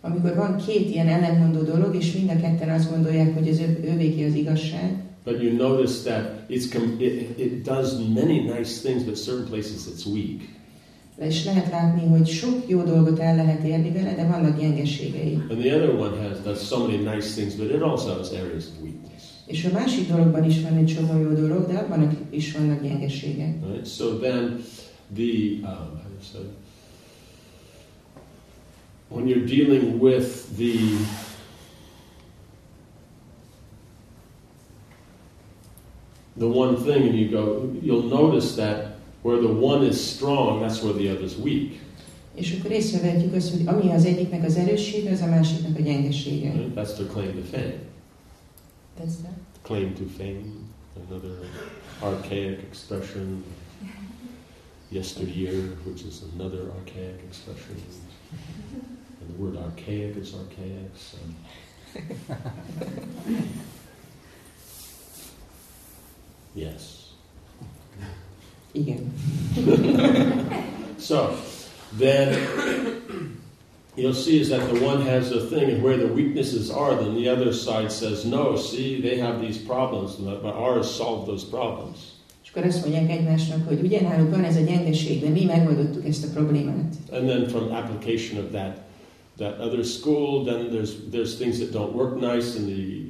Amikor 0.00 0.34
van 0.34 0.56
két 0.66 0.90
ilyen 0.90 1.62
dolog, 1.64 1.94
és 1.94 2.12
mind 2.12 2.30
a 2.30 2.40
ketten 2.40 2.68
azt 2.68 2.90
gondolják, 2.90 3.34
hogy 3.34 3.48
az 3.48 3.60
ő, 3.60 3.80
ővéki 3.84 4.24
az 4.24 4.34
igazság, 4.34 5.04
But 5.26 5.42
you 5.42 5.52
notice 5.52 6.04
that 6.04 6.48
it's 6.48 6.70
com- 6.70 7.00
it, 7.00 7.36
it 7.36 7.64
does 7.64 7.98
many 7.98 8.44
nice 8.44 8.80
things, 8.80 9.02
but 9.02 9.16
certain 9.16 9.46
places 9.46 9.88
it's 9.88 10.06
weak. 10.06 10.55
És 11.18 11.44
lehet 11.44 11.70
látni, 11.70 12.06
hogy 12.06 12.28
sok 12.28 12.64
jó 12.66 12.82
dolgot 12.82 13.18
el 13.18 13.36
lehet 13.36 13.62
érni 13.62 13.92
vele, 13.92 14.14
de 14.14 14.26
vannak 14.26 14.58
gyengeségei. 14.58 15.38
And 15.50 15.60
the 15.60 15.74
other 15.74 15.94
one 15.94 16.28
has 16.28 16.40
does 16.44 16.66
so 16.66 16.86
many 16.86 16.96
nice 16.96 17.32
things, 17.34 17.54
but 17.54 17.70
it 17.70 17.82
also 17.82 18.08
has 18.08 18.30
areas 18.32 18.64
of 18.66 18.82
weakness. 18.82 19.22
És 19.46 19.64
a 19.64 19.72
másik 19.72 20.08
dologban 20.08 20.44
is 20.44 20.60
van 20.60 20.76
egy 20.76 20.86
csomó 20.86 21.20
jó 21.20 21.32
dolog, 21.32 21.66
de 21.66 21.78
abban 21.78 22.18
is 22.30 22.52
vannak 22.52 22.82
gyengeségek. 22.82 23.54
Right? 23.66 23.86
So 23.86 24.18
then 24.18 24.64
the 25.14 25.60
um, 25.62 25.96
say? 26.32 26.42
When 29.08 29.28
you're 29.28 29.46
dealing 29.46 30.00
with 30.00 30.56
the 30.56 30.74
the 36.36 36.46
one 36.46 36.76
thing, 36.76 37.08
and 37.08 37.18
you 37.18 37.28
go, 37.30 37.72
you'll 37.82 38.08
notice 38.08 38.56
that 38.56 38.95
where 39.26 39.40
the 39.40 39.48
one 39.48 39.82
is 39.82 39.98
strong, 39.98 40.60
that's 40.62 40.80
where 40.84 40.92
the 40.92 41.10
other 41.10 41.24
is 41.24 41.36
weak. 41.36 41.72
És 42.34 42.58
akkor 42.58 42.70
észrevehetjük 42.70 43.34
azt, 43.34 43.50
hogy 43.50 43.66
ami 43.66 43.90
az 43.90 44.04
egyiknek 44.04 44.44
az 44.44 44.56
erőssége, 44.56 45.10
az 45.10 45.20
a 45.20 45.26
másiknak 45.26 45.78
a 45.78 45.82
gyengesége. 45.82 46.52
Right? 46.52 46.74
That's 46.74 46.92
their 46.94 47.08
claim 47.08 47.34
to 47.34 47.42
fame. 47.50 47.74
That's 48.98 49.16
that. 49.22 49.38
Claim 49.62 49.94
to 49.94 50.04
fame, 50.16 50.42
another 51.08 51.30
archaic 52.00 52.58
expression. 52.58 53.44
Yesteryear, 54.88 55.76
which 55.84 56.04
is 56.06 56.22
another 56.34 56.70
archaic 56.78 57.20
expression. 57.28 57.76
And 59.20 59.28
the 59.30 59.42
word 59.42 59.56
archaic 59.56 60.16
is 60.16 60.32
archaic. 60.34 60.96
So. 60.96 61.18
yes. 66.54 67.06
Igen. 68.72 69.12
So 70.98 71.36
then 71.98 72.36
you'll 73.96 74.14
see 74.14 74.40
is 74.40 74.48
that 74.48 74.72
the 74.72 74.84
one 74.84 75.02
has 75.02 75.32
a 75.32 75.40
thing, 75.40 75.70
and 75.70 75.82
where 75.82 75.96
the 75.96 76.12
weaknesses 76.12 76.70
are, 76.70 76.94
then 76.94 77.14
the 77.14 77.28
other 77.28 77.52
side 77.52 77.90
says, 77.90 78.24
no, 78.24 78.56
see, 78.56 79.00
they 79.00 79.18
have 79.18 79.40
these 79.40 79.58
problems, 79.58 80.16
but 80.16 80.54
ours 80.54 80.90
solve 80.90 81.26
those 81.26 81.44
problems. 81.44 82.14
És 82.44 82.50
akkor 82.52 82.64
azt 82.64 82.80
mondják 82.84 83.10
egymásnak, 83.10 83.68
hogy 83.68 83.80
ugye 83.82 84.00
náluk 84.00 84.30
van 84.30 84.44
ez 84.44 84.56
a 84.56 84.60
gyengeség, 84.60 85.20
de 85.20 85.28
mi 85.28 85.44
megoldottuk 85.44 86.06
ezt 86.06 86.24
a 86.24 86.28
problémát. 86.34 86.94
And 87.12 87.28
then 87.28 87.48
from 87.48 87.72
application 87.72 88.44
of 88.44 88.50
that 88.50 88.84
that 89.36 89.60
other 89.60 89.84
school, 89.84 90.44
then 90.44 90.70
there's 90.70 90.90
there's 91.10 91.36
things 91.36 91.58
that 91.58 91.70
don't 91.70 91.92
work 91.94 92.20
nice, 92.20 92.56
and 92.56 92.66
the, 92.66 92.74
the, 92.74 93.04
the 93.04 93.05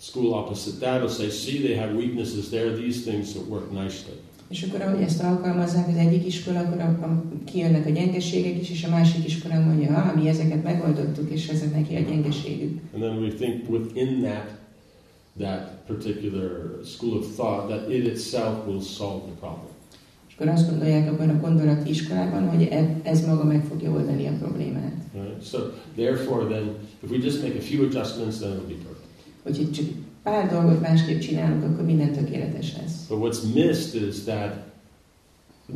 school 0.00 0.34
opposite 0.34 0.80
that 0.80 1.00
will 1.00 1.10
say, 1.10 1.30
see, 1.30 1.58
they 1.66 1.76
have 1.76 1.94
weaknesses 1.94 2.48
there, 2.50 2.70
these 2.76 3.02
things 3.02 3.32
that 3.32 3.46
work 3.48 3.70
nicely. 3.70 4.16
És 4.48 4.62
akkor, 4.62 4.80
ahogy 4.80 5.02
ezt 5.02 5.22
alkalmazzák 5.22 5.88
az 5.88 5.96
egyik 5.96 6.26
iskola, 6.26 6.58
akkor 6.58 6.80
a, 6.80 6.84
a, 6.84 7.22
kijönnek 7.44 7.86
a 7.86 7.90
gyengeségek 7.90 8.60
is, 8.60 8.70
és 8.70 8.84
a 8.84 8.88
másik 8.88 9.26
iskola 9.26 9.60
mondja, 9.60 9.96
ah, 9.96 10.22
mi 10.22 10.28
ezeket 10.28 10.62
megoldottuk, 10.62 11.30
és 11.30 11.48
ezek 11.48 11.72
neki 11.74 11.96
a 11.96 12.00
gyengeségük. 12.00 12.80
And 12.92 13.02
then 13.02 13.16
we 13.18 13.28
think 13.28 13.70
within 13.70 14.20
that 14.20 14.58
that 15.38 15.86
particular 15.86 16.80
school 16.84 17.18
of 17.18 17.34
thought 17.36 17.68
that 17.68 17.90
it 17.90 18.06
itself 18.06 18.66
will 18.66 18.80
solve 18.80 19.22
the 19.24 19.34
problem. 19.38 19.70
És 20.28 20.34
akkor 20.34 20.48
azt 20.48 20.70
gondolják 20.70 21.12
abban 21.12 21.28
a 21.28 21.40
gondolati 21.40 21.90
iskolában, 21.90 22.48
hogy 22.48 22.62
e- 22.62 23.00
ez 23.02 23.26
maga 23.26 23.44
meg 23.44 23.64
fogja 23.64 23.90
oldani 23.90 24.26
a 24.26 24.32
problémát. 24.40 24.94
Right? 25.12 25.46
So 25.46 25.58
therefore, 25.96 26.46
then, 26.46 26.74
if 27.02 27.10
we 27.10 27.16
just 27.16 27.42
make 27.42 27.58
a 27.58 27.62
few 27.62 27.84
adjustments, 27.84 28.38
then 28.38 28.50
it'll 28.50 28.66
be 28.66 28.74
perfect. 28.74 28.89
Úgyhogy 29.50 29.72
csak 29.72 29.86
pár 30.22 30.48
dolgot 30.50 30.80
másképp 30.80 31.20
csinálunk, 31.20 31.64
akkor 31.64 31.84
minden 31.84 32.12
tökéletes 32.12 32.76
lesz. 32.76 33.06
But 33.08 33.18
what's 33.18 33.54
missed 33.54 34.02
is 34.08 34.22
that 34.22 34.68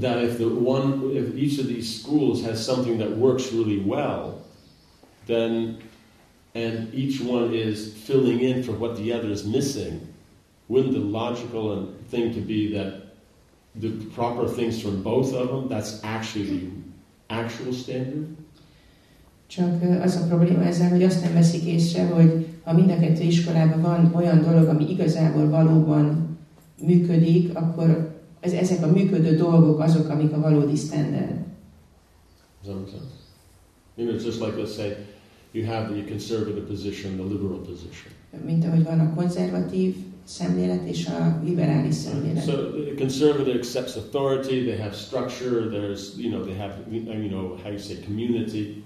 that 0.00 0.22
if 0.22 0.36
the 0.36 0.46
one 0.46 1.12
if 1.12 1.34
each 1.36 1.58
of 1.58 1.66
these 1.66 1.88
schools 1.88 2.42
has 2.42 2.64
something 2.64 2.98
that 2.98 3.16
works 3.18 3.52
really 3.52 3.82
well, 3.86 4.40
then 5.26 5.76
and 6.54 6.94
each 6.94 7.20
one 7.20 7.52
is 7.52 7.92
filling 8.04 8.40
in 8.40 8.62
for 8.62 8.74
what 8.74 8.96
the 8.96 9.12
other 9.12 9.30
is 9.30 9.44
missing, 9.44 10.00
wouldn't 10.68 10.92
the 10.92 11.00
logical 11.00 11.88
thing 12.10 12.32
to 12.34 12.40
be 12.40 12.72
that 12.78 12.92
the 13.80 13.90
proper 14.14 14.46
things 14.48 14.80
from 14.80 15.02
both 15.02 15.34
of 15.34 15.48
them, 15.48 15.68
that's 15.68 16.00
actually 16.02 16.58
the 16.58 16.70
actual 17.28 17.72
standard? 17.72 18.26
Csak 19.46 19.82
az 20.02 20.16
a 20.16 20.26
probléma 20.26 20.64
ezzel, 20.64 20.88
hogy 20.88 21.02
azt 21.02 21.22
nem 21.22 21.32
veszik 21.32 21.64
észre, 21.64 22.06
hogy 22.06 22.46
ha 22.64 22.72
mind 22.72 22.90
a 22.90 22.98
kettő 22.98 23.22
iskolában 23.22 23.80
van 23.80 24.14
olyan 24.14 24.42
dolog, 24.42 24.68
ami 24.68 24.90
igazából 24.90 25.48
valóban 25.48 26.36
működik, 26.80 27.56
akkor 27.56 28.14
ez, 28.40 28.52
ezek 28.52 28.82
a 28.82 28.92
működő 28.92 29.36
dolgok 29.36 29.80
azok, 29.80 30.08
amik 30.08 30.32
a 30.32 30.40
valódi 30.40 30.76
standard. 30.76 31.42
You 33.96 34.06
know, 34.06 34.14
it's 34.16 34.24
just 34.24 34.40
like 34.40 34.56
let's 34.56 34.74
say 34.74 34.96
you 35.52 35.66
have 35.66 35.94
the 35.94 36.04
conservative 36.08 36.66
position, 36.66 37.16
the 37.16 37.24
liberal 37.24 37.58
position. 37.58 38.12
Mint 38.44 38.64
ahogy 38.64 38.84
van 38.84 39.00
a 39.00 39.14
konzervatív 39.14 39.94
szemlélet 40.24 40.88
és 40.88 41.06
a 41.06 41.40
liberális 41.44 41.94
szemlélet. 41.94 42.44
So 42.44 42.52
the 42.52 42.94
conservative 42.98 43.58
accepts 43.58 43.96
authority. 43.96 44.64
They 44.64 44.78
have 44.78 44.94
structure. 44.94 45.68
There's, 45.68 46.18
you 46.18 46.30
know, 46.30 46.44
they 46.44 46.56
have, 46.56 46.74
you 46.90 47.28
know, 47.28 47.56
how 47.62 47.70
you 47.70 47.78
say, 47.78 47.96
community. 48.04 48.82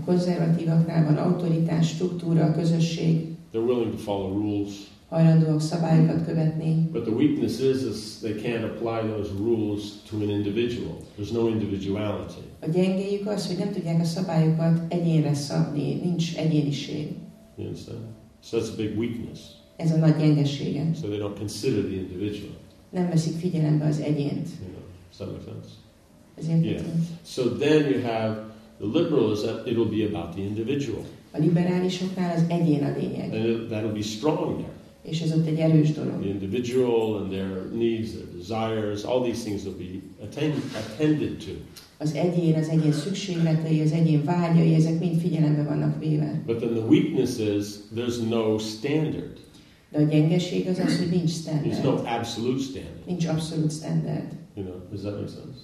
A 0.00 0.04
konzervatívaknál 0.04 1.04
van 1.04 1.16
autoritás, 1.16 1.88
struktúra, 1.88 2.52
közösség, 2.52 3.26
They're 3.52 3.66
willing 3.66 3.90
to 3.90 3.96
follow 3.98 4.32
rules. 4.40 4.70
hajlandóak 5.08 5.60
szabályokat 5.60 6.24
követni, 6.24 6.88
But 6.92 7.02
the 7.02 7.12
weakness 7.12 7.52
is, 7.60 7.82
is 7.82 8.18
they 8.20 8.32
can't 8.32 8.64
apply 8.64 9.10
those 9.12 9.30
rules 9.38 9.82
to 10.10 10.16
an 10.16 10.30
individual. 10.30 10.96
There's 11.18 11.32
no 11.32 11.48
individuality. 11.48 12.40
A 12.60 12.68
gyengéjük 12.70 13.26
az, 13.26 13.46
hogy 13.46 13.56
nem 13.58 13.72
tudják 13.72 14.00
a 14.00 14.04
szabályokat 14.04 14.80
egyénre 14.92 15.34
szabni, 15.34 15.94
nincs 15.94 16.36
egyéniség. 16.36 17.08
You 17.56 17.66
understand? 17.66 18.00
So 18.42 18.58
that's 18.58 18.72
a 18.72 18.76
big 18.76 18.98
weakness. 18.98 19.40
Ez 19.76 19.90
a 19.92 19.96
nagy 19.96 20.16
gyengesége. 20.16 20.90
So 21.00 21.06
they 21.08 21.18
don't 21.18 21.38
consider 21.38 21.84
the 21.84 21.94
individual. 21.94 22.52
Nem 22.90 23.08
veszik 23.08 23.36
figyelembe 23.38 23.84
az 23.84 23.98
egyént. 24.00 24.48
You 24.60 24.70
know, 24.70 24.82
does 25.08 25.16
that 25.16 25.28
make 25.30 25.42
sense? 25.44 25.68
Yeah. 26.62 26.82
So 27.24 27.42
then 27.42 27.90
you 27.92 28.02
have 28.02 28.45
the 28.78 28.86
liberal 28.86 29.32
is 29.32 29.40
that 29.40 29.66
it'll 29.66 29.88
be 29.98 30.04
about 30.04 30.34
the 30.34 30.42
individual, 30.42 31.02
a 31.32 31.38
liberálisoknál 31.38 32.34
az 32.36 32.42
egyén 32.48 32.82
a 32.84 32.92
lényeg. 32.98 33.32
and 33.34 33.44
it, 33.44 33.68
that'll 33.70 33.92
be 33.94 34.02
strong 34.02 34.56
there. 34.58 34.74
És 35.02 35.20
ez 35.20 35.32
ott 35.32 35.46
egy 35.46 35.58
erős 35.58 35.92
dolog. 35.92 36.20
The 36.20 36.28
individual 36.28 37.16
and 37.16 37.30
their 37.30 37.70
needs, 37.74 38.10
their 38.10 38.26
desires, 38.36 39.02
all 39.04 39.20
these 39.22 39.42
things 39.42 39.64
will 39.64 39.76
be 39.78 40.24
attend, 40.24 40.54
attended 40.74 41.36
to. 41.36 41.50
Az 41.98 42.14
egyén, 42.14 42.54
az 42.54 42.68
egyén 42.68 42.92
szükségletei, 42.92 43.80
az 43.80 43.92
egyén 43.92 44.24
vágyai, 44.24 44.74
ezek 44.74 44.98
mind 44.98 45.20
figyelembe 45.20 45.62
vannak 45.62 45.98
véve. 45.98 46.42
But 46.46 46.56
then 46.56 46.74
the 46.74 46.84
weakness 46.84 47.38
is 47.38 47.66
there's 47.96 48.28
no 48.28 48.58
standard. 48.58 49.32
De 49.90 49.98
a 49.98 50.02
gyengeség 50.02 50.68
az 50.68 50.78
az, 50.78 50.98
hogy 50.98 51.10
nincs 51.10 51.30
There's 51.32 51.62
no 51.64 51.72
standard. 51.72 52.06
absolute 52.06 52.60
standard. 52.62 53.06
Nincs 53.06 53.26
abszolút 53.26 53.72
standard. 53.72 54.26
You 54.56 54.66
know, 54.66 54.76
does 54.90 55.00
that 55.00 55.14
make 55.14 55.28
sense? 55.28 55.60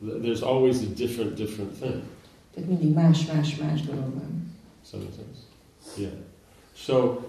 Th- 0.00 0.20
There's 0.22 0.42
always 0.42 0.82
a 0.82 0.86
different, 0.96 1.36
different 1.36 1.72
thing. 1.80 2.02
Tehát 2.54 2.68
mindig 2.68 2.94
más-más-más 2.94 3.80
dolog 3.86 4.12
van. 4.14 4.52
Does 4.82 4.90
that 4.90 5.00
make 5.00 5.12
sense? 5.14 5.40
Yeah. 5.96 6.10
So 6.74 7.20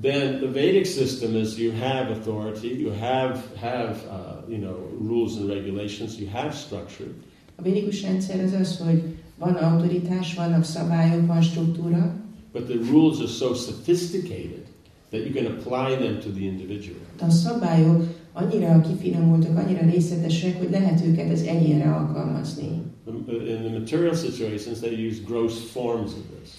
then 0.00 0.40
the 0.40 0.48
Vedic 0.48 0.86
system 0.86 1.34
is 1.36 1.58
you 1.58 1.72
have 1.72 2.10
authority, 2.10 2.68
you 2.68 2.90
have 2.92 3.40
have 3.60 3.96
uh, 4.10 4.48
you 4.48 4.58
know 4.58 4.76
rules 5.00 5.36
and 5.36 5.48
regulations, 5.48 6.18
you 6.18 6.28
have 6.30 6.52
structure, 6.54 7.08
A 7.56 7.62
védikus 7.62 8.02
rendszer 8.02 8.44
az 8.44 8.52
az, 8.52 8.78
hogy 8.78 9.02
van 9.38 9.54
autoritás, 9.54 10.34
vannak 10.34 10.64
szabályok, 10.64 11.26
van 11.26 11.42
struktúra, 11.42 12.14
but 12.52 12.64
the 12.64 12.78
rules 12.90 13.18
are 13.18 13.28
so 13.28 13.54
sophisticated 13.54 14.62
that 15.10 15.20
you 15.24 15.32
can 15.32 15.46
apply 15.46 15.96
them 16.06 16.18
to 16.20 16.28
the 16.30 16.40
individual. 16.44 16.98
de 17.18 17.24
a 17.24 17.30
szabályok 17.30 18.04
annyira 18.36 18.80
kifinomultak, 18.80 19.56
annyira 19.58 19.86
részletesek, 19.90 20.58
hogy 20.58 20.70
lehet 20.70 21.06
őket 21.06 21.30
az 21.32 21.42
egyénre 21.42 21.90
alkalmazni. 21.94 22.82
In 23.06 23.60
the 23.64 23.78
material 23.78 24.14
situations, 24.14 24.78
they 24.80 25.06
use 25.08 25.18
gross 25.26 25.54
forms 25.72 26.10
of 26.10 26.22
this, 26.40 26.50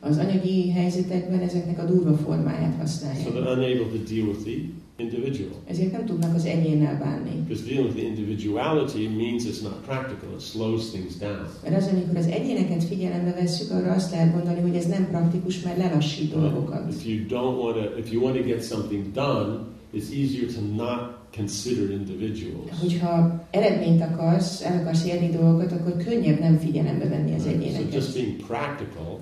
Az 0.00 0.18
anyagi 0.18 0.70
helyzetekben 0.70 1.40
ezeknek 1.40 1.78
a 1.78 1.84
durva 1.84 2.14
formáját 2.16 2.72
so 2.72 2.78
használják. 2.78 3.26
they're 3.28 3.52
unable 3.56 3.86
to 3.98 4.14
deal 4.14 4.26
with 4.26 4.42
the 4.44 4.54
individual. 4.96 5.50
Ezért 5.66 5.92
nem 5.92 6.04
tudnak 6.04 6.34
az 6.34 6.44
egyénnel 6.44 6.98
bánni. 6.98 7.30
Because 7.48 7.64
dealing 7.64 7.86
with 7.86 7.98
the 7.98 8.06
individuality 8.06 9.08
means 9.16 9.42
it's 9.44 9.62
not 9.62 9.76
practical; 9.86 10.28
it 10.34 10.40
slows 10.40 10.90
things 10.90 11.16
down. 11.16 11.46
Mert 11.62 11.76
az, 11.76 11.88
amikor 11.92 12.16
az 12.16 12.26
egyéneket 12.26 12.84
figyelembe 12.84 13.32
vesszük, 13.40 13.70
arra 13.70 13.92
azt 13.92 14.10
lehet 14.10 14.34
mondani, 14.34 14.60
hogy 14.60 14.76
ez 14.76 14.86
nem 14.86 15.08
praktikus, 15.10 15.62
mert 15.62 15.76
lelassít 15.76 16.32
dolgokat. 16.32 16.92
If 16.92 17.06
you 17.06 17.18
don't 17.28 17.56
want 17.62 17.74
to, 17.76 17.98
if 17.98 18.12
you 18.12 18.22
want 18.22 18.36
to 18.36 18.42
get 18.42 18.64
something 18.64 19.12
done, 19.12 19.58
it's 19.94 20.10
easier 20.12 20.46
to 20.52 20.60
not 20.60 21.00
consider 21.36 21.90
individuals. 21.90 22.80
Hogyha 22.80 23.44
eredményt 23.50 24.00
akarsz, 24.02 24.62
el 24.62 24.80
akarsz 24.80 25.04
érni 25.06 25.28
dolgokat, 25.28 25.72
akkor 25.72 25.96
könnyebb 25.96 26.38
nem 26.38 26.58
figyelembe 26.58 27.08
venni 27.08 27.34
az 27.34 27.44
Right? 27.46 27.60
So 27.60 27.66
egyéneket. 27.66 27.94
just 27.94 28.14
being 28.14 28.36
practical, 28.36 29.20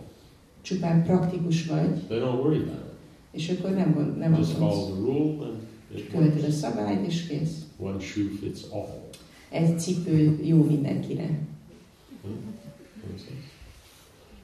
Csupán 0.62 1.05
praktikus 1.05 1.66
vagy, 1.66 1.95
they 2.09 2.18
don't 2.18 2.39
worry 2.43 2.57
about 2.57 2.75
it. 2.75 3.41
és 3.41 3.49
akkor 3.49 3.71
nem, 3.71 3.95
gond, 3.95 4.18
nem 4.18 4.35
Just 4.37 4.51
follow 4.53 4.85
the 4.87 4.95
rule 5.01 5.47
and 5.47 5.59
Követed 6.11 6.45
a 6.45 6.51
szabályt, 6.51 7.07
és 7.07 7.27
kész. 7.27 7.51
One 7.77 8.01
shoe 8.01 8.25
fits 8.41 8.61
all. 8.73 9.09
Egy 9.51 9.79
cipő 9.81 10.41
jó 10.45 10.64
mindenkire. 10.64 11.39
Sense? 13.16 13.33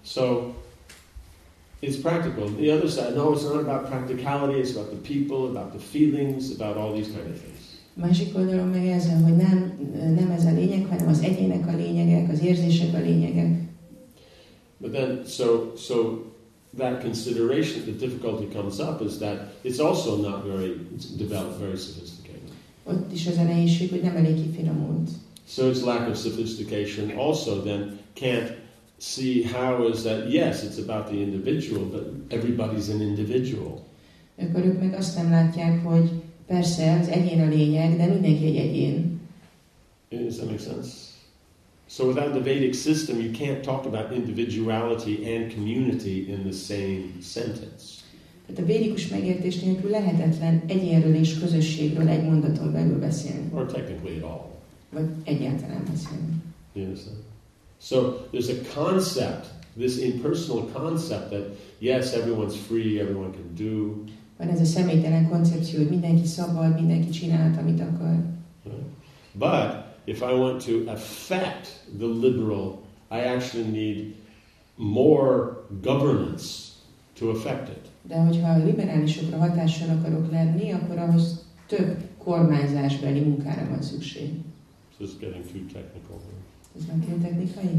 So 0.05 0.55
it's 1.81 1.97
practical. 1.97 2.49
The 2.49 2.71
other 2.71 2.89
side, 2.89 3.15
no, 3.15 3.33
it's 3.33 3.45
not 3.45 3.61
about 3.61 3.87
practicality. 3.87 4.61
It's 4.61 4.73
about 4.77 4.91
the 4.91 5.15
people, 5.15 5.49
about 5.51 5.73
the 5.73 5.79
feelings, 5.79 6.51
about 6.51 6.77
all 6.77 6.93
these 6.93 7.09
kind 7.09 7.27
of 7.27 7.39
things. 7.41 7.57
A 7.97 8.07
másik 8.07 8.37
oldalon 8.37 8.69
meg 8.69 9.03
hogy 9.25 9.37
nem, 9.37 9.79
nem 10.15 10.31
ez 10.31 10.45
a 10.45 10.53
lényeg, 10.53 10.87
hanem 10.87 11.09
az 11.09 11.21
egyének 11.21 11.67
a 11.67 11.77
lényegek, 11.77 12.31
az 12.33 12.43
érzések 12.43 12.95
a 12.95 12.99
lényegek. 12.99 13.59
But 14.79 14.93
then, 14.93 15.23
so 15.27 15.73
so 15.77 16.23
that 16.77 17.01
consideration, 17.01 17.83
the 17.83 18.07
difficulty 18.07 18.47
comes 18.47 18.79
up 18.79 19.01
is 19.01 19.17
that 19.17 19.39
it's 19.65 19.81
also 19.81 20.17
not 20.17 20.45
very 20.45 20.77
developed, 21.17 21.59
very 21.59 21.77
sophisticated. 21.77 22.51
Ott 22.85 23.13
is 23.13 23.27
az 23.27 23.37
a 23.37 23.43
nehézség, 23.43 23.91
hogy 23.91 24.03
nem 24.03 24.17
elég 24.17 24.35
kifinomult. 24.35 25.11
So 25.49 25.69
its 25.69 25.81
lack 25.81 26.09
of 26.09 26.23
sophistication 26.23 27.11
also 27.11 27.63
then 27.63 27.99
can't 28.21 28.51
see 28.99 29.43
how 29.43 29.89
is 29.89 30.03
that. 30.03 30.31
Yes, 30.31 30.63
it's 30.63 30.79
about 30.79 31.07
the 31.07 31.17
individual, 31.17 31.85
but 31.85 32.29
everybody's 32.31 32.89
an 32.95 33.01
individual. 33.01 33.85
Akkor 34.39 34.65
ők 34.65 34.81
meg 34.81 34.95
azt 34.95 35.17
nem 35.17 35.31
látják, 35.31 35.85
hogy 35.85 36.11
persze 36.47 36.99
az 37.01 37.09
egyén 37.09 37.41
a 37.41 37.49
lényeg, 37.49 37.97
de 37.97 38.07
mindenki 38.07 38.45
egy 38.47 38.57
egyén. 38.57 39.21
Does 40.11 40.37
that 40.37 40.47
make 40.51 40.63
sense? 40.63 40.91
So 41.89 42.05
without 42.07 42.31
the 42.33 42.43
Vedic 42.43 42.77
system, 42.83 43.21
you 43.21 43.31
can't 43.31 43.61
talk 43.61 43.85
about 43.87 44.13
individuality 44.17 45.25
and 45.37 45.55
community 45.55 46.27
in 46.29 46.39
the 46.51 46.53
same 46.53 47.01
sentence. 47.23 47.85
Tehát 48.47 48.63
a 48.63 48.65
védikus 48.65 49.09
megértés 49.09 49.59
nélkül 49.61 49.91
lehetetlen 49.91 50.63
egyénről 50.67 51.15
és 51.15 51.39
közösségről 51.39 52.09
egy 52.09 52.23
mondaton 52.23 52.73
belül 52.73 52.99
beszélni, 52.99 53.51
Or 53.55 53.67
technically 53.67 54.17
at 54.17 54.23
all. 54.23 54.51
vagy 54.93 55.09
egyáltalán 55.25 55.83
beszélni. 55.91 56.33
You 56.73 56.85
understand? 56.85 57.17
So 57.79 58.29
there's 58.33 58.49
a 58.49 58.65
concept, 58.75 59.47
this 59.77 59.99
impersonal 59.99 60.71
concept 60.73 61.31
that 61.31 61.45
yes, 61.79 62.15
everyone's 62.15 62.57
free, 62.57 63.01
everyone 63.01 63.33
can 63.33 63.55
do. 63.55 64.05
Van 64.39 64.49
ez 64.49 64.61
a 64.61 64.65
személytelen 64.65 65.29
koncepció, 65.29 65.79
hogy 65.79 65.89
mindenki 65.89 66.27
szabad, 66.27 66.75
mindenki 66.75 67.11
csinálhat, 67.11 67.61
amit 67.61 67.81
akar. 67.81 68.17
But 69.33 69.85
if 70.05 70.21
I 70.21 70.33
want 70.33 70.65
to 70.65 70.91
affect 70.91 71.69
the 71.99 72.07
liberal, 72.07 72.79
I 73.11 73.21
actually 73.21 73.71
need 73.71 74.15
more 74.77 75.65
governance 75.83 76.73
to 77.19 77.31
affect 77.31 77.69
it. 77.69 77.91
De 78.03 78.17
hogyha 78.17 78.49
a 78.49 78.65
liberálisokra 78.65 79.39
hatással 79.39 79.89
akarok 79.89 80.31
lenni, 80.31 80.73
akkor 80.73 80.99
ahhoz 80.99 81.45
több 81.67 81.97
kormányzásbeli 82.19 83.21
munkára 83.21 83.69
van 83.69 83.83
szükség. 83.83 84.31
This 84.99 85.09
is 85.09 85.17
getting 85.19 85.45
too 85.45 85.81
technical. 85.81 86.17
here. 86.19 86.56
Ez 86.79 86.85
már 86.87 86.99
túl 87.09 87.19
technikai? 87.21 87.71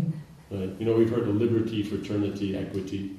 Right? 0.49 0.79
You 0.79 0.85
know, 0.89 0.97
we've 0.97 1.09
heard 1.09 1.27
of 1.27 1.41
liberty, 1.41 1.83
fraternity, 1.83 2.55
equity. 2.55 3.15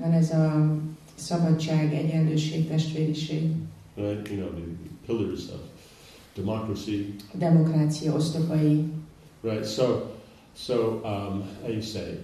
Van 0.00 0.12
ez 0.12 0.30
a 0.30 0.74
szabadság, 1.14 1.94
egyenlőség, 1.94 2.68
testvériség, 2.68 3.50
Right? 3.96 4.28
You 4.28 4.36
know, 4.38 4.50
the 4.50 4.64
pillars 5.06 5.48
of 5.48 5.60
democracy. 6.34 7.14
a 7.34 7.36
demokrácia 7.36 8.14
oszlopai. 8.14 8.84
Right. 9.42 9.64
So, 9.64 10.10
so 10.56 11.00
um, 11.04 11.42
how 11.60 11.66
do 11.66 11.72
you 11.72 11.82
say? 11.82 12.18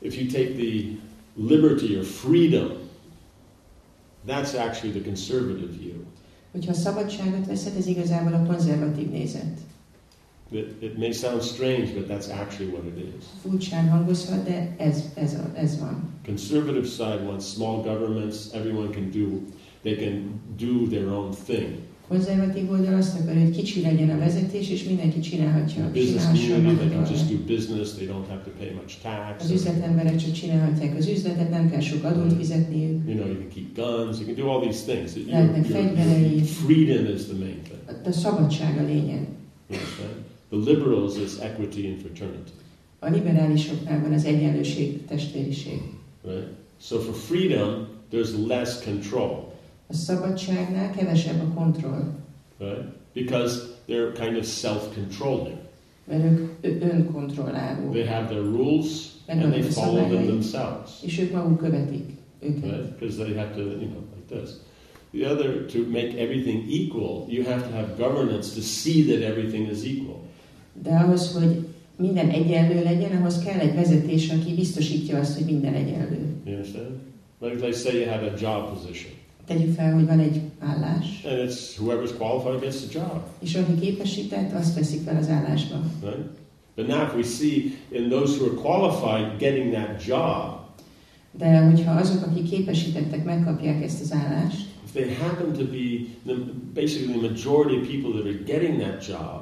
If 0.00 0.16
you 0.16 0.26
take 0.30 0.54
the 0.56 0.98
liberty 1.34 1.96
or 1.96 2.04
freedom, 2.04 2.70
that's 4.26 4.54
actually 4.54 4.92
the 5.00 5.04
conservative 5.04 5.70
view. 5.78 6.04
Hogyha 6.52 6.70
a 6.70 6.74
szabadságot 6.74 7.46
veszed, 7.46 7.76
ez 7.76 7.86
igazából 7.86 8.32
a 8.32 8.42
konzervatív 8.46 9.10
nézet. 9.10 9.58
It, 10.52 10.82
it 10.82 10.98
may 10.98 11.12
sound 11.12 11.42
strange, 11.42 11.94
but 11.94 12.08
that's 12.08 12.28
actually 12.28 12.70
what 12.72 12.84
it 12.84 12.98
is. 12.98 13.24
Furcsán 13.42 13.88
hangozhat, 13.88 14.44
de 14.44 14.74
ez, 14.78 15.02
ez, 15.14 15.34
a, 15.34 15.58
ez 15.58 15.78
van. 15.78 16.12
Conservative 16.24 16.86
side 16.86 17.24
wants 17.26 17.46
small 17.46 17.82
governments. 17.82 18.52
Everyone 18.54 18.92
can 18.92 19.10
do. 19.10 19.40
They 19.82 19.96
can 19.96 20.40
do 20.56 20.86
their 20.88 21.08
own 21.08 21.32
thing. 21.46 21.90
Konzervatív 22.08 22.70
oldal 22.70 22.94
azt 22.94 23.20
akar, 23.20 23.34
hogy 23.34 23.50
kicsi 23.50 23.80
legyen 23.80 24.10
a 24.10 24.18
vezetés, 24.18 24.70
és 24.70 24.84
mindenki 24.84 25.20
csinálhatja, 25.20 25.90
business 25.92 26.24
community, 26.24 26.76
they 26.76 26.88
can 26.88 27.06
just 27.10 27.28
do 27.30 27.54
business. 27.54 27.92
They 27.94 28.06
don't 28.06 28.28
have 28.28 28.42
to 28.44 28.50
pay 28.58 28.70
much 28.70 28.94
tax. 29.02 29.44
Az 29.44 29.50
üzletemberek 29.50 30.16
csak 30.16 30.32
csinálhatják 30.32 30.96
az 30.96 31.08
üzletet, 31.08 31.50
nem 31.50 31.70
kell 31.70 31.80
sok 31.80 32.04
adót 32.04 32.32
fizetniük. 32.32 33.08
You 33.08 33.16
know, 33.16 33.26
you 33.26 33.36
can 33.36 33.48
keep 33.48 33.74
guns. 33.74 34.18
You 34.18 34.26
can 34.26 34.34
do 34.34 34.50
all 34.50 34.60
these 34.60 34.92
things. 34.92 35.12
Lehetnek 35.26 35.64
fegyverei. 35.64 36.42
freedom 36.42 37.14
is 37.14 37.24
the 37.24 37.36
main 37.38 37.60
thing. 37.62 38.00
A 38.04 38.12
szabadság 38.12 38.78
a 38.78 38.84
lényeg. 38.86 39.26
Understand? 39.70 40.21
The 40.52 40.58
liberals 40.58 41.16
is 41.16 41.40
equity 41.40 41.86
and 41.88 41.98
fraternity, 42.00 42.52
A 42.98 43.08
liberálisoknál 43.10 44.00
van 44.00 44.12
az 44.12 44.24
egyenlőség, 44.24 45.04
testvériség. 45.06 45.80
right? 46.24 46.46
So 46.80 46.98
for 46.98 47.14
freedom, 47.14 47.86
there's 48.10 48.46
less 48.46 48.82
control, 48.84 49.52
A 49.86 49.94
szabadságnál 49.94 50.90
kevesebb 50.90 51.40
a 51.40 51.54
kontroll, 51.54 52.04
right? 52.58 52.84
Because 53.12 53.60
they're 53.88 54.12
kind 54.12 54.36
of 54.36 54.44
self-controlling. 54.44 55.56
mert 56.04 56.24
ők 56.24 56.82
önkontrollálók, 56.92 57.92
They 57.92 58.06
have 58.06 58.28
their 58.28 58.42
rules 58.44 59.08
and 59.26 59.40
they 59.52 59.62
follow 59.62 60.08
them 60.08 60.26
themselves, 60.26 60.90
és 61.02 61.18
ők 61.18 61.32
maguk 61.32 61.58
követik 61.58 62.04
őket. 62.40 62.62
right? 62.62 62.98
Because 62.98 63.16
they 63.24 63.34
have 63.34 63.54
to, 63.54 63.60
you 63.60 63.88
know, 63.88 64.02
like 64.14 64.40
this. 64.40 64.50
The 65.12 65.30
other, 65.32 65.66
to 65.66 65.78
make 65.90 66.14
everything 66.18 66.64
equal, 66.70 67.26
you 67.28 67.44
have 67.44 67.62
to 67.68 67.74
have 67.74 67.88
governance 67.98 68.54
to 68.54 68.60
see 68.60 69.02
that 69.04 69.22
everything 69.30 69.70
is 69.70 69.84
equal. 69.84 70.21
De 70.82 70.90
ahhoz, 70.90 71.32
hogy 71.32 71.66
minden 71.96 72.28
egyenlő 72.28 72.82
legyen, 72.82 73.16
ahhoz 73.16 73.38
kell 73.44 73.58
egy 73.58 73.74
vezetés, 73.74 74.30
aki 74.30 74.54
biztosítja 74.54 75.18
azt, 75.18 75.36
hogy 75.36 75.44
minden 75.44 75.74
egyenlő. 75.74 76.18
You 76.44 76.54
understand? 76.56 76.88
Like 77.40 77.56
they 77.56 77.72
say 77.72 78.00
you 78.00 78.10
have 78.10 78.26
a 78.26 78.32
job 78.40 78.68
position, 78.78 79.12
Tegyük 79.46 79.74
fel, 79.74 79.94
hogy 79.94 80.06
van 80.06 80.18
egy 80.18 80.40
állás, 80.58 81.24
and 81.24 81.50
it's 81.50 81.78
whoever's 81.78 82.10
qualified 82.18 82.60
gets 82.60 82.76
the 82.76 83.00
job. 83.00 83.20
és 83.42 83.54
aki 83.54 83.78
képesített, 83.80 84.52
azt 84.52 84.74
veszik 84.74 85.00
fel 85.02 85.16
az 85.16 85.28
állásba. 85.28 85.76
right? 86.02 86.18
But 86.76 86.86
now, 86.86 87.02
if 87.02 87.14
we 87.14 87.22
see 87.22 87.54
in 87.90 88.08
those 88.08 88.36
who 88.36 88.44
are 88.46 88.54
qualified 88.62 89.38
getting 89.38 89.72
that 89.72 90.04
job, 90.06 90.60
De 91.38 91.58
hogyha 91.60 91.92
azok, 91.92 92.26
akik 92.26 92.50
képesítettek, 92.50 93.24
megkapják 93.24 93.82
ezt 93.82 94.00
az 94.00 94.12
állást, 94.12 94.66
if 94.84 94.92
they 94.92 95.14
happen 95.14 95.52
to 95.52 95.64
be 95.64 96.04
the, 96.26 96.34
basically 96.74 97.18
the 97.18 97.28
majority 97.30 97.76
of 97.80 97.88
people 97.88 98.10
that 98.20 98.24
are 98.34 98.42
getting 98.46 98.80
that 98.80 99.06
job, 99.06 99.41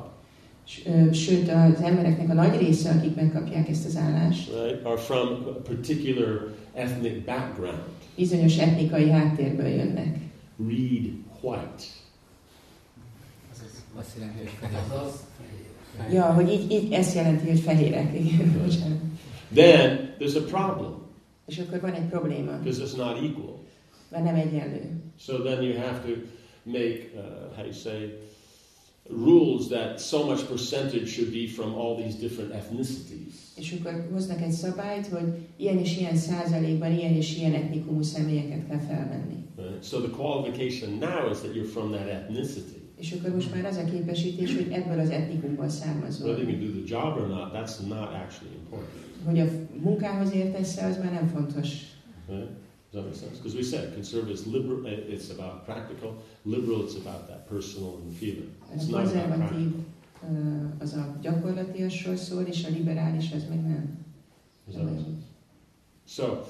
sőt 1.12 1.48
az 1.48 1.82
embereknek 1.82 2.28
a 2.30 2.34
nagy 2.34 2.58
része, 2.58 2.90
akik 2.90 3.14
megkapják 3.14 3.68
ezt 3.68 3.86
az 3.86 3.96
állást, 3.96 4.50
right, 4.50 4.84
are 4.84 4.96
from 5.00 5.28
a 5.28 5.50
particular 5.68 6.54
ethnic 6.74 7.24
background, 7.24 7.82
bizonyos 8.16 8.58
etnikai 8.58 9.10
háttérből 9.10 9.66
jönnek. 9.68 10.16
read 10.58 11.12
white. 11.40 11.84
Azt 13.98 14.16
jelenti, 14.18 14.38
hogy. 14.60 16.12
Ja, 16.12 16.24
hogy 16.32 16.50
így, 16.52 16.70
így 16.70 16.92
ezt 16.92 17.14
jelenti, 17.14 17.48
hogy 17.48 17.60
fehérek. 17.60 18.14
Igen, 18.20 18.62
bocsánat. 18.62 18.98
Then 19.54 20.14
there's 20.18 20.36
a 20.36 20.44
problem 20.44 20.94
És 21.46 21.58
akkor 21.58 21.80
van 21.80 21.92
egy 21.92 22.08
probléma, 22.08 22.58
because 22.58 22.82
it's 22.84 22.96
not 22.96 23.16
equal. 23.16 23.58
mert 24.08 24.24
nem 24.24 24.34
egyenlő. 24.34 25.02
So 25.18 25.38
then 25.42 25.62
you 25.62 25.76
have 25.76 26.00
to 26.06 26.12
make, 26.62 27.10
uh, 27.14 27.56
how 27.56 27.64
you 27.64 27.72
say, 27.72 28.18
rules 29.08 29.68
that 29.68 29.98
so 29.98 30.26
much 30.26 30.46
percentage 30.46 31.08
should 31.08 31.32
be 31.32 31.46
from 31.46 31.74
all 31.74 31.96
these 31.96 32.18
different 32.18 32.52
ethnicities. 32.52 33.34
És 33.56 33.74
akkor 33.78 34.08
hoznak 34.12 34.40
egy 34.40 34.52
szabályt, 34.52 35.06
hogy 35.06 35.34
ilyen 35.56 35.78
és 35.78 35.98
ilyen 35.98 36.16
százalékban 36.16 36.92
ilyen 36.92 37.14
és 37.14 37.36
ilyen 37.36 37.54
etnikumú 37.54 38.02
személyeket 38.02 38.66
kell 38.68 38.78
felvenni. 38.78 39.44
Right? 39.56 39.84
So 39.84 40.00
the 40.00 40.10
qualification 40.10 40.90
now 40.90 41.30
is 41.30 41.38
that 41.38 41.54
you're 41.54 41.72
from 41.72 41.90
that 41.90 42.08
ethnicity. 42.08 42.78
És 42.96 43.12
akkor 43.12 43.34
most 43.34 43.54
már 43.54 43.64
az 43.64 43.76
a 43.76 43.84
képesítés, 43.84 44.54
hogy 44.54 44.68
ebből 44.70 44.98
az 44.98 45.10
etnikumból 45.10 45.68
származol. 45.68 46.28
Whether 46.28 46.48
you 46.48 46.58
do 46.58 46.80
the 46.80 46.96
job 46.96 47.16
or 47.16 47.28
not, 47.28 47.52
that's 47.52 47.88
not 47.88 48.08
actually 48.24 48.54
important. 48.62 48.90
Hogy 49.24 49.38
a 49.40 49.46
munkához 49.80 50.34
értesz 50.34 50.76
az 50.76 50.98
már 51.02 51.12
nem 51.12 51.28
fontos. 51.28 51.68
Right? 52.28 52.48
Does 52.92 53.02
that 53.04 53.08
make 53.08 53.18
sense? 53.18 53.38
Because 53.38 53.54
we 53.54 53.62
said 53.62 53.94
conservative 53.94 54.34
is 54.34 54.46
liberal, 54.46 54.84
eh, 54.86 54.90
it's 54.90 55.30
about 55.30 55.64
practical, 55.64 56.16
liberal, 56.44 56.82
it's 56.84 56.96
about 56.96 57.28
that 57.28 57.48
personal 57.48 57.98
and 58.02 58.12
feeling. 58.16 58.52
It's 58.74 58.88
A 58.88 58.90
not 58.90 59.06
about 59.06 59.38
practical. 59.38 59.84
az 60.80 60.92
a 60.92 61.16
gyakorlatiasról 61.22 62.16
szól, 62.16 62.42
és 62.42 62.64
a 62.64 62.68
liberális 62.68 63.32
az 63.32 63.44
meg 63.48 63.60
nem. 63.62 64.06
Does 64.66 64.74
that 64.74 64.84
make 64.84 65.00
sense? 65.00 65.22
So, 66.06 66.44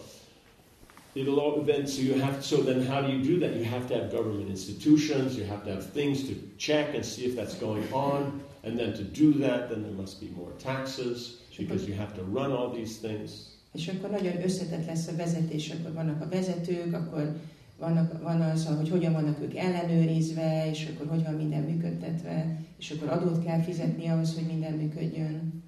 it'll 1.13 1.39
all, 1.41 1.65
then 1.65 1.87
so 1.87 2.03
you 2.03 2.19
have 2.21 2.43
so 2.43 2.63
then 2.63 2.87
how 2.87 3.01
do 3.03 3.13
you 3.13 3.23
do 3.23 3.39
that? 3.47 3.55
You 3.57 3.65
have 3.65 3.87
to 3.87 3.95
have 3.95 4.11
government 4.11 4.49
institutions. 4.49 5.37
You 5.37 5.47
have 5.47 5.63
to 5.65 5.71
have 5.71 5.85
things 5.93 6.23
to 6.29 6.33
check 6.57 6.95
and 6.95 7.05
see 7.05 7.25
if 7.25 7.35
that's 7.35 7.55
going 7.61 7.87
on. 7.93 8.41
And 8.65 8.79
then 8.79 8.93
to 8.95 9.03
do 9.03 9.33
that, 9.41 9.69
then 9.69 9.83
there 9.83 9.97
must 9.97 10.21
be 10.21 10.29
more 10.37 10.53
taxes 10.59 11.39
because 11.59 11.87
you 11.89 11.95
have 11.95 12.15
to 12.15 12.23
run 12.23 12.51
all 12.53 12.71
these 12.75 12.99
things. 12.99 13.57
És 13.73 13.89
akkor 13.89 14.11
nagyon 14.11 14.43
összetett 14.43 14.87
lesz 14.87 15.09
a 15.09 15.17
vezetés, 15.17 15.71
akkor 15.71 15.93
vannak 15.93 16.23
a 16.23 16.29
vezetők, 16.29 16.95
akkor 16.95 17.37
vannak, 17.79 18.23
van 18.23 18.41
az, 18.41 18.67
hogy 18.67 18.89
hogyan 18.89 19.13
vannak 19.13 19.43
ők 19.43 19.57
ellenőrizve, 19.57 20.71
és 20.71 20.89
akkor 20.95 21.07
hogy 21.07 21.23
van 21.23 21.35
minden 21.35 21.63
működtetve, 21.63 22.61
és 22.79 22.91
akkor 22.91 23.09
adót 23.09 23.45
kell 23.45 23.61
fizetni 23.61 24.09
ahhoz, 24.09 24.35
hogy 24.35 24.47
minden 24.47 24.73
működjön. 24.73 25.63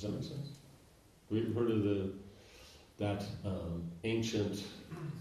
Does 0.00 0.02
that 0.02 0.12
make 0.12 0.24
sense? 0.24 0.50
Ever 1.30 1.52
heard 1.54 1.70
of 1.70 1.82
the 1.82 2.20
that 2.98 3.24
um, 3.44 3.82
ancient 4.02 4.56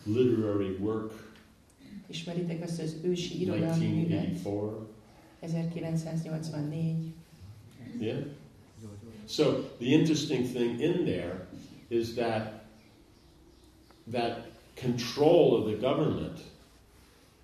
literary 0.06 0.78
work, 0.80 1.32
Ismeritek 2.08 2.64
azt 2.64 2.82
az 2.82 2.96
ősi 3.04 3.42
irodalmi 3.42 3.86
művet, 3.86 4.38
1984? 5.40 5.40
1984. 5.40 7.14
Yeah. 8.00 8.20
So 9.28 9.44
the 9.80 9.86
interesting 9.86 10.46
thing 10.46 10.80
in 10.80 11.06
there 11.06 11.48
is 11.92 12.14
that 12.14 12.64
that 14.12 14.48
control 14.76 15.54
of 15.56 15.66
the 15.66 15.88
government, 15.88 16.39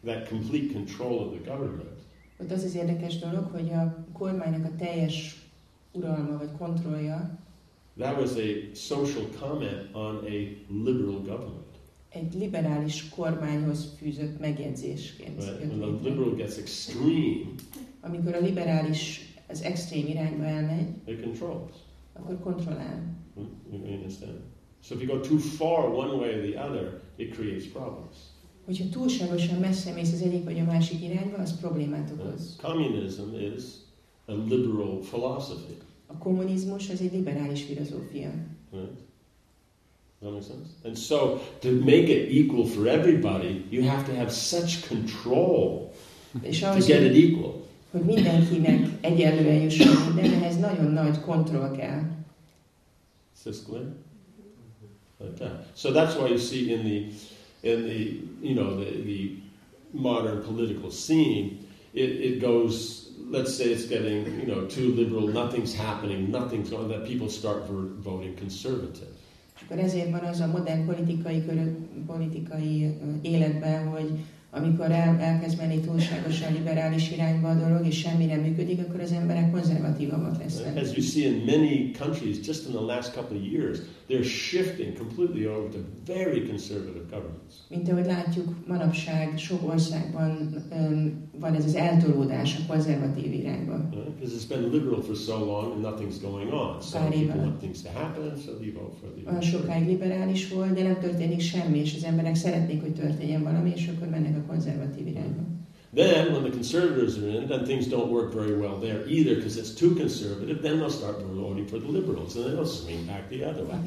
that 0.04 0.28
complete 0.30 0.74
control 0.74 1.20
of 1.20 1.32
the 1.34 1.52
government, 1.52 1.96
Ott 2.42 2.52
az 2.52 2.64
az 2.64 2.76
érdekes 2.76 3.18
dolog, 3.20 3.44
hogy 3.52 3.70
a 3.72 4.06
kormánynak 4.14 4.66
a 4.66 4.76
teljes 4.78 5.46
uralma 5.92 6.38
vagy 6.38 6.52
kontrollja 6.58 7.38
that 7.98 8.16
was 8.20 8.32
a 8.36 8.76
social 8.76 9.26
comment 9.40 9.96
on 9.96 10.16
a 10.16 10.30
liberal 10.84 11.22
government. 11.22 11.66
egy 12.10 12.34
liberális 12.34 13.10
kormányhoz 13.10 13.94
fűzött 13.98 14.40
megjegyzésként 14.40 15.44
Right? 15.44 15.60
When 15.60 15.80
the 15.80 16.10
liberal 16.10 16.36
gets 16.36 16.58
extreme, 16.58 17.46
Amikor 18.02 18.34
a 18.36 18.40
liberális 18.40 19.34
az 19.48 19.62
extrém 19.62 20.08
irányba 20.08 20.44
elmegy, 20.44 20.88
it 21.06 21.22
controls. 21.24 21.72
akkor 22.14 22.40
kontrollál. 22.40 23.16
You 23.38 23.80
you 23.86 23.94
understand? 23.94 24.42
So 24.82 24.96
if 24.96 25.02
you 25.02 25.08
go 25.08 25.20
too 25.20 25.40
far 25.40 25.90
one 25.90 26.18
way 26.20 26.34
or 26.34 26.42
the 26.42 26.58
other, 26.58 27.02
it 27.18 27.34
creates 27.34 27.66
problems. 27.66 28.16
Hogyha 28.66 28.90
túlságosan 28.90 29.60
messze 29.60 29.92
mész 29.92 30.14
az 30.14 30.22
egyik 30.22 30.44
vagy 30.44 30.60
a 30.60 30.64
másik 30.64 31.04
irányba, 31.04 31.38
az 31.38 31.60
problémát 31.60 32.12
okoz. 32.20 32.56
Communism 32.62 33.22
is 33.56 33.64
a 34.26 34.32
liberal 34.32 35.00
philosophy. 35.00 35.78
A 36.08 36.18
kommunizmus 36.18 36.90
az 36.90 37.02
egy 37.02 37.14
liberális 37.14 37.64
filozófia. 37.64 38.30
Right? 38.72 39.06
Does 40.20 40.20
that 40.20 40.32
make 40.32 40.46
sense? 40.46 40.70
And 40.84 40.98
so, 40.98 41.40
to 41.60 41.72
make 41.72 42.10
it 42.10 42.32
equal 42.32 42.66
for 42.66 42.88
everybody, 42.88 43.66
you 43.70 43.88
have 43.88 44.04
to 44.04 44.16
have 44.16 44.32
such 44.32 44.88
control 44.88 45.92
to 46.32 46.86
get 46.86 47.02
it 47.02 47.16
equal. 47.16 47.66
hogy 47.92 48.02
mindenkinek 48.02 48.88
egyenlően 49.02 49.62
jusson 49.62 50.14
minden, 50.14 50.34
ehhez 50.34 50.58
nagyon 50.58 50.92
nagy 50.92 51.20
kontroll 51.20 51.72
kell. 51.72 52.02
Is 53.48 53.60
this 53.60 53.66
clear? 53.66 53.88
Okay. 55.22 55.52
So 55.74 55.92
that's 55.92 56.16
why 56.16 56.28
you 56.28 56.38
see 56.38 56.74
in 56.74 56.84
the, 56.84 57.00
in 57.64 57.88
the, 57.88 58.22
you 58.48 58.56
know, 58.56 58.76
the, 58.78 58.92
the 59.04 59.36
modern 59.94 60.44
political 60.44 60.92
scene, 60.92 61.66
it, 61.94 62.10
it 62.10 62.42
goes. 62.42 63.06
Let's 63.30 63.56
say 63.56 63.66
it's 63.66 63.88
getting, 63.88 64.26
you 64.40 64.46
know, 64.46 64.66
too 64.66 64.94
liberal. 64.94 65.28
Nothing's 65.28 65.74
happening. 65.74 66.30
Nothing's 66.32 66.70
going. 66.70 66.90
That 66.90 67.06
people 67.06 67.30
start 67.30 67.68
vo- 67.68 67.96
voting 68.04 68.36
conservative. 68.38 69.12
És 69.56 69.62
akkor 69.64 69.80
ezért 69.80 70.12
van 70.12 70.20
az 70.20 70.40
a 70.40 70.48
modern 70.48 70.86
politikai, 70.86 71.46
körül, 71.46 71.78
politikai 72.06 72.96
életben, 73.22 73.88
hogy 73.88 74.10
amikor 74.58 74.92
el, 74.92 75.20
elkezd 75.20 75.58
menni 75.58 75.80
túlságosan 75.80 76.54
liberális 76.54 77.12
irányba 77.12 77.50
a 77.50 77.54
dolog, 77.54 77.86
és 77.86 78.00
semmi 78.00 78.26
nem 78.26 78.40
működik, 78.40 78.80
akkor 78.80 79.00
az 79.00 79.12
emberek 79.12 79.52
konzervatívabbak 79.52 80.38
lesznek. 80.44 80.76
As 80.76 80.96
you 80.96 81.06
see 81.06 81.26
in 81.26 81.44
many 81.46 81.92
countries, 81.92 82.38
just 82.48 82.66
in 82.68 82.72
the 82.72 82.86
last 82.86 83.14
couple 83.14 83.38
of 83.38 83.44
years, 83.52 83.78
they're 84.10 84.24
shifting 84.24 84.98
completely 84.98 85.46
over 85.48 85.70
to 85.70 85.80
very 86.06 86.42
conservative 86.48 87.06
governments. 87.10 87.56
Mint 87.70 87.90
ahogy 87.90 88.06
látjuk, 88.06 88.68
manapság 88.68 89.38
sok 89.38 89.70
országban 89.70 90.56
öm, 90.72 91.30
van 91.40 91.54
ez 91.54 91.66
az 91.66 91.76
eltolódás 91.76 92.56
a 92.56 92.72
konzervatív 92.72 93.34
irányba. 93.34 93.90
Because 94.20 94.36
it's 94.38 94.48
been 94.50 94.70
liberal 94.72 95.02
for 95.02 95.16
so 95.16 95.46
long 95.46 95.72
and 95.74 95.82
nothing's 95.84 96.22
going 96.22 96.52
on. 96.52 96.82
So 96.82 97.00
people 97.00 97.42
want 97.42 97.58
things 97.58 97.82
to 97.82 97.90
happen, 97.90 98.38
so 98.46 98.52
they 98.52 98.72
vote 98.72 98.96
for 99.00 99.10
the 99.16 99.30
Olyan 99.30 99.42
sokáig 99.42 99.88
liberális 99.88 100.50
volt, 100.50 100.74
de 100.74 100.84
nem 100.84 101.00
történik 101.00 101.40
semmi, 101.40 101.80
és 101.80 101.96
az 101.96 102.04
emberek 102.04 102.36
szeretnék, 102.36 102.82
hogy 102.82 102.94
történjen 102.94 103.44
valami, 103.44 103.72
és 103.76 103.90
akkor 103.96 104.08
mennek 104.10 104.38
a 104.38 104.47
konzervatív 104.48 105.08
irányba. 105.08 105.42
Then, 105.94 106.34
when 106.34 106.44
the 106.44 106.52
conservatives 106.52 107.18
are 107.18 107.30
in, 107.30 107.48
then 107.48 107.66
things 107.66 107.88
don't 107.88 108.12
work 108.12 108.34
very 108.34 108.56
well 108.56 108.78
there 108.78 109.08
either 109.08 109.36
because 109.36 109.58
it's 109.58 109.74
too 109.74 109.96
conservative. 109.96 110.62
Then 110.62 110.80
they'll 110.80 110.90
start 110.90 111.22
voting 111.24 111.66
for 111.66 111.80
the 111.80 111.88
liberals, 111.88 112.36
and 112.36 112.46
then 112.46 112.56
they'll 112.56 112.66
swing 112.66 113.06
back 113.06 113.30
the 113.30 113.46
other 113.46 113.64
way. 113.64 113.80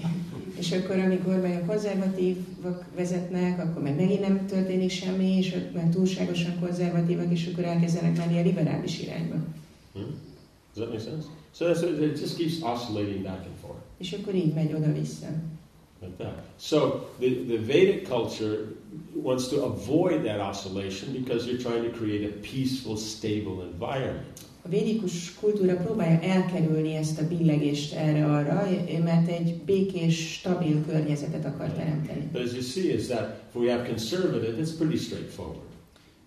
És 0.59 0.73
akkor, 0.73 0.99
amikor 0.99 1.41
meg 1.41 1.63
a 1.63 1.67
konzervatívak 1.67 2.85
vezetnek, 2.97 3.59
akkor 3.59 3.83
meg 3.83 3.97
megint 3.97 4.21
nem 4.21 4.47
történik 4.47 4.91
semmi, 4.91 5.37
és 5.37 5.55
ők 5.55 5.73
meg 5.73 5.91
túlságosan 5.91 6.59
konzervatívak, 6.61 7.33
és 7.33 7.51
akkor 7.53 7.65
elkezdenek 7.65 8.17
menni 8.17 8.39
a 8.39 8.43
liberális 8.43 9.01
irányba. 9.01 9.37
Hmm? 9.93 10.15
Does 10.75 10.87
that 10.87 10.89
make 10.89 11.03
sense? 11.03 11.27
So 11.53 11.65
that's, 11.65 11.83
it 11.83 12.21
just 12.21 12.37
keeps 12.37 12.63
oscillating 12.63 13.23
back 13.23 13.45
and 13.45 13.57
forth. 13.63 13.81
És 13.99 14.13
akkor 14.13 14.35
így 14.35 14.55
megy 14.55 14.73
oda-vissza. 14.73 15.29
like 16.03 16.17
that. 16.19 16.45
So 16.59 17.09
the, 17.19 17.45
the 17.45 17.59
Vedic 17.59 18.07
culture 18.07 18.69
wants 19.15 19.49
to 19.49 19.65
avoid 19.65 20.25
that 20.25 20.41
oscillation 20.41 21.13
because 21.13 21.47
you're 21.47 21.63
trying 21.63 21.85
to 21.85 21.99
create 21.99 22.25
a 22.25 22.33
peaceful, 22.41 22.97
stable 22.97 23.63
environment. 23.63 24.49
A 24.63 24.69
védikus 24.69 25.35
kultúra 25.35 25.77
próbálja 25.77 26.21
elkerülni 26.21 26.95
ezt 26.95 27.21
a 27.21 27.27
billegést 27.29 27.95
erre-arra, 27.95 28.69
mert 29.05 29.29
egy 29.29 29.55
békés, 29.67 30.33
stabil 30.33 30.85
környezetet 30.87 31.45
akar 31.45 31.69
teremteni. 31.73 32.29
But 32.33 32.43
as 32.43 32.53
you 32.53 32.63
see, 32.63 32.93
is 32.93 33.07
that 33.07 33.43
if 33.49 33.61
we 33.61 33.73
have 33.73 33.89
conservative, 33.89 34.63
it's 34.63 34.77
pretty 34.79 34.97
straightforward. 34.97 35.69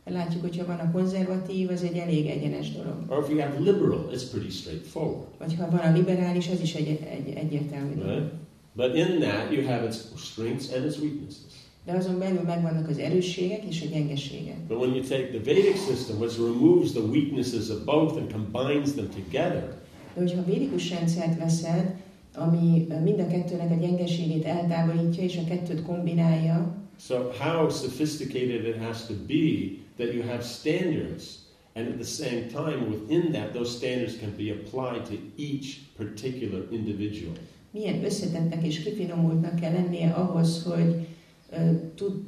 Látjuk, 0.05 0.41
hogyha 0.41 0.66
van 0.66 0.80
a 0.80 0.91
konzervatív, 0.91 1.70
az 1.70 1.84
egy 1.84 1.97
elég 1.97 2.28
egyenes 2.28 2.72
dolog. 2.72 2.95
Or 3.07 3.24
if 3.24 3.30
we 3.30 3.43
have 3.43 3.59
liberal, 3.59 4.09
it's 4.14 4.30
pretty 4.32 4.49
straightforward. 4.49 5.28
Vagy 5.39 5.55
ha 5.55 5.70
van 5.70 5.80
a 5.80 5.93
liberális, 5.93 6.47
az 6.49 6.61
is 6.61 6.74
egy, 6.74 6.88
egy 6.88 7.34
egyértelmű 7.36 7.93
dolog. 7.95 8.09
Right? 8.09 8.32
But 8.76 8.95
in 8.95 9.20
that, 9.20 9.51
you 9.51 9.66
have 9.66 9.86
its 9.86 9.97
strengths 10.16 10.74
and 10.74 10.86
its 10.86 10.97
weaknesses. 10.97 11.62
De 11.86 11.91
azon 11.91 12.19
belül 12.19 12.41
megvannak 12.41 12.89
az 12.89 12.97
erősségek 12.97 13.63
és 13.69 13.81
a 13.81 13.89
gyengeségek. 13.91 14.57
But 14.67 14.77
when 14.77 14.93
you 14.93 15.03
take 15.03 15.27
the 15.27 15.53
Vedic 15.53 15.86
system, 15.88 16.19
which 16.19 16.38
removes 16.38 16.91
the 16.91 17.01
weaknesses 17.01 17.69
of 17.69 17.84
both 17.86 18.17
and 18.17 18.31
combines 18.31 18.91
them 18.91 19.09
together, 19.09 19.81
De 20.13 20.21
hogyha 20.21 20.39
a 20.39 20.45
védikus 20.45 20.89
rendszert 20.89 21.38
veszed, 21.39 21.95
ami 22.36 22.88
mind 23.03 23.19
a 23.19 23.27
kettőnek 23.27 23.71
a 23.71 23.75
gyengeségét 23.75 24.45
eltávolítja, 24.45 25.23
és 25.23 25.38
a 25.38 25.43
kettőt 25.47 25.81
kombinálja. 25.81 26.75
So, 26.99 27.15
how 27.39 27.69
sophisticated 27.69 28.65
it 28.65 28.77
has 28.77 29.05
to 29.05 29.13
be 29.27 29.69
that 29.97 30.13
you 30.13 30.23
have 30.27 30.41
standards, 30.41 31.39
and 31.75 31.88
at 31.88 31.95
the 31.95 32.25
same 32.25 32.41
time, 32.41 32.88
within 32.89 33.31
that, 33.31 33.53
those 33.53 33.71
standards 33.77 34.17
can 34.17 34.34
be 34.38 34.51
applied 34.51 35.03
to 35.03 35.15
each 35.38 35.77
particular 35.97 36.67
individual. 36.71 37.34
Milyen 37.71 38.03
összetettnek 38.03 38.65
és 38.65 38.84
kifinomultnak 38.84 39.55
kell 39.59 39.71
lennie 39.71 40.09
ahhoz, 40.09 40.63
hogy 40.63 41.07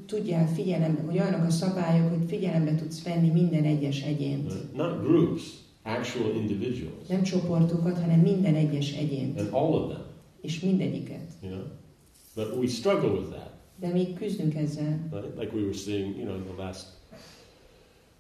tudjál 0.06 0.48
figyelembe, 0.48 1.02
hogy 1.02 1.18
olyanok 1.20 1.46
a 1.46 1.50
szabályok, 1.50 2.10
hogy 2.10 2.28
figyelembe 2.28 2.76
tudsz 2.76 3.04
venni 3.04 3.30
minden 3.30 3.64
egyes 3.64 4.02
egyént. 4.02 4.74
Not 4.76 5.02
groups, 5.04 5.42
actual 5.84 6.36
individuals, 6.36 7.08
Nem 7.08 7.24
csoportokat, 7.24 8.00
hanem 8.00 8.20
minden 8.20 8.56
egyes 8.56 8.92
egyént, 8.94 9.40
and 9.40 9.48
all 9.52 9.74
of 9.74 9.90
them, 9.92 10.04
és 10.42 10.60
mindegyiket. 10.60 11.30
you 11.42 11.52
know. 11.52 11.64
But 12.36 12.56
we 12.58 12.68
struggle 12.68 13.10
with 13.10 13.30
that, 13.30 13.52
De 13.80 13.88
még 13.88 14.14
küzdünk 14.14 14.56
ezzel. 14.56 15.00
right? 15.12 15.38
Like 15.40 15.56
we 15.56 15.62
were 15.62 15.74
seeing, 15.74 16.16
you 16.18 16.26
know, 16.26 16.36
in 16.36 16.44
the 16.56 16.64
last 16.64 16.86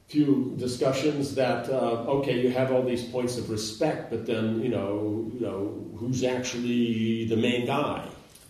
few 0.07 0.53
discussions 0.57 1.33
that 1.33 1.67
uh, 1.67 2.15
okay, 2.15 2.41
you 2.43 2.51
have 2.51 2.73
all 2.75 2.83
these 2.85 3.03
points 3.11 3.37
of 3.37 3.49
respect, 3.49 4.09
but 4.09 4.25
then 4.25 4.59
you 4.63 4.69
know, 4.69 5.25
you 5.33 5.39
know, 5.39 5.89
who's 5.99 6.23
actually 6.23 7.25
the 7.27 7.35
main 7.35 7.65
guy? 7.65 8.03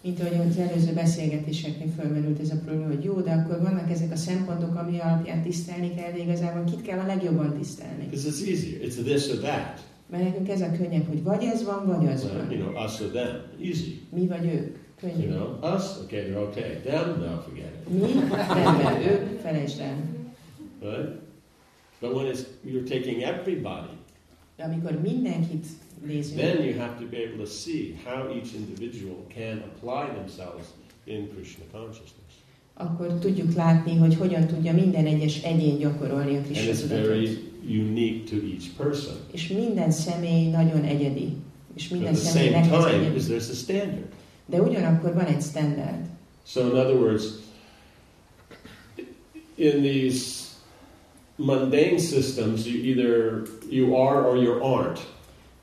Mint 0.06 0.20
ahogy 0.20 0.48
az 0.50 0.58
előző 0.58 0.94
beszélgetéseknél 0.94 1.88
fölmerült 2.00 2.40
ez 2.40 2.50
a 2.50 2.56
probléma, 2.66 2.88
hogy 2.88 3.04
jó, 3.04 3.20
de 3.22 3.32
akkor 3.32 3.62
vannak 3.62 3.92
ezek 3.92 4.12
a 4.12 4.16
szempontok, 4.16 4.76
ami 4.76 5.00
alapján 5.00 5.42
tisztelni 5.42 5.94
kell, 5.96 6.12
de 6.12 6.18
igazából 6.18 6.64
kit 6.64 6.82
kell 6.82 7.00
a 7.00 7.06
legjobban 7.06 7.58
tisztelni. 7.58 8.04
Because 8.04 8.30
it's 8.30 8.50
easier. 8.50 8.82
It's 8.82 9.04
this 9.04 9.30
or 9.30 9.38
that. 9.38 9.84
Mert 10.10 10.24
nekünk 10.24 10.50
ez 10.50 10.62
a 10.62 10.72
könnyebb, 10.72 11.08
hogy 11.08 11.24
vagy 11.24 11.44
ez 11.44 11.64
van, 11.64 11.86
vagy 11.86 12.08
az 12.08 12.24
you 12.24 12.34
van. 12.34 12.48
know, 12.48 12.84
us 12.84 13.02
or 13.02 13.08
them. 13.08 13.42
Easy. 13.64 14.02
Mi 14.10 14.28
vagy 14.28 14.46
ők. 14.46 14.76
You 15.02 15.12
Könnyű. 15.12 15.28
know, 15.28 15.76
us, 15.76 15.84
okay, 16.04 16.20
they're 16.20 16.48
okay. 16.48 16.80
Them, 16.84 17.20
no, 17.20 17.42
forget 17.42 17.72
it. 17.88 18.02
Mi, 18.02 18.14
rendben, 18.54 19.02
ők, 19.12 19.40
felejtsd 19.40 19.80
el. 19.80 19.96
Right? 20.82 21.12
But 22.02 22.14
when 22.14 22.26
it's 22.34 22.40
you're 22.66 22.88
taking 22.90 23.22
everybody, 23.22 23.94
De 24.58 24.64
amikor 24.64 25.00
mindenkit 25.02 25.66
then 26.36 26.64
you 26.64 26.74
have 26.80 27.00
to 27.00 27.06
be 27.10 27.18
able 27.18 27.38
to 27.46 27.50
see 27.52 27.96
how 28.06 28.28
each 28.30 28.54
individual 28.54 29.16
can 29.36 29.64
apply 29.74 30.14
themselves 30.16 30.66
in 31.04 31.28
Krishna 31.36 31.64
consciousness. 31.72 32.34
akkor 32.78 33.20
tudjuk 33.20 33.54
látni, 33.54 33.96
hogy 33.98 34.16
hogyan 34.16 34.48
tudja 34.48 34.74
minden 34.74 35.06
egyes 35.06 35.44
egyén 35.44 35.78
gyakorolni 35.78 36.34
a 36.34 36.38
And 36.38 36.46
Krishna 36.46 36.72
it's 36.74 36.82
tudatot. 36.82 37.06
very 37.08 37.38
unique 37.68 38.24
to 38.30 38.36
each 38.36 38.68
person. 38.78 39.16
És 39.32 39.48
minden 39.48 39.92
személy 39.92 40.50
nagyon 40.50 40.84
egyedi. 40.84 41.34
És 41.76 41.88
minden 41.88 42.14
But 42.14 42.24
minden 42.34 42.54
at 42.64 42.70
the 42.70 42.78
same 42.80 42.90
time, 42.92 43.04
egyedi. 43.04 43.16
is 43.16 43.24
there's 43.26 43.50
a 43.52 43.54
standard. 43.54 44.06
De 44.46 44.62
ugyanakkor 44.62 45.14
van 45.14 45.26
egy 45.26 45.42
standard. 45.42 46.06
So 46.46 46.60
in 46.62 46.76
other 46.76 46.96
words, 46.96 47.24
in 49.56 49.82
these 49.82 50.44
mundane 51.36 51.98
systems, 52.00 52.66
you 52.66 52.84
either 52.84 53.42
you 53.70 53.96
are 53.96 54.28
or 54.30 54.38
you 54.38 54.60
aren't. 54.62 55.00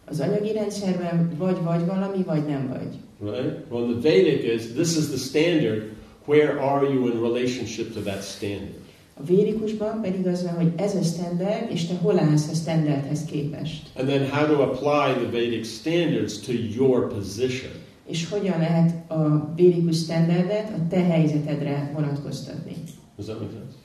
Az 0.05 0.21
anyagi 0.21 0.53
rendszerben 0.53 1.31
vagy 1.39 1.63
vagy 1.63 1.87
valami, 1.87 2.23
vagy 2.27 2.47
nem 2.47 2.69
vagy. 2.69 2.99
Right? 3.33 3.71
Well, 3.71 3.87
the 3.87 4.01
Vedic 4.01 4.45
is 4.55 4.73
this 4.73 4.97
is 4.97 5.07
the 5.07 5.17
standard. 5.17 5.83
Where 6.25 6.61
are 6.61 6.87
you 6.93 7.07
in 7.07 7.21
relationship 7.21 7.95
to 7.95 8.01
that 8.01 8.23
standard? 8.23 8.81
A 9.15 9.25
védikusban 9.25 10.01
pedig 10.03 10.27
az 10.27 10.43
van, 10.43 10.55
hogy 10.55 10.73
ez 10.77 10.95
a 10.95 11.03
standard, 11.03 11.71
és 11.71 11.87
te 11.87 11.95
hol 11.95 12.19
állsz 12.19 12.49
a 12.51 12.55
standardhez 12.55 13.25
képest. 13.25 13.91
And 13.97 14.09
then 14.09 14.31
how 14.31 14.47
to 14.47 14.63
apply 14.63 15.25
the 15.25 15.31
Vedic 15.31 15.67
standards 15.67 16.41
to 16.41 16.53
your 16.53 17.15
position. 17.15 17.73
És 18.07 18.29
hogyan 18.29 18.59
lehet 18.59 19.11
a 19.11 19.53
védikus 19.55 19.97
standardet 19.97 20.69
a 20.69 20.87
te 20.89 21.01
helyzetedre 21.01 21.91
vonatkoztatni. 21.95 22.75
Does 23.17 23.27
that 23.27 23.41
make 23.41 23.53
sense? 23.53 23.82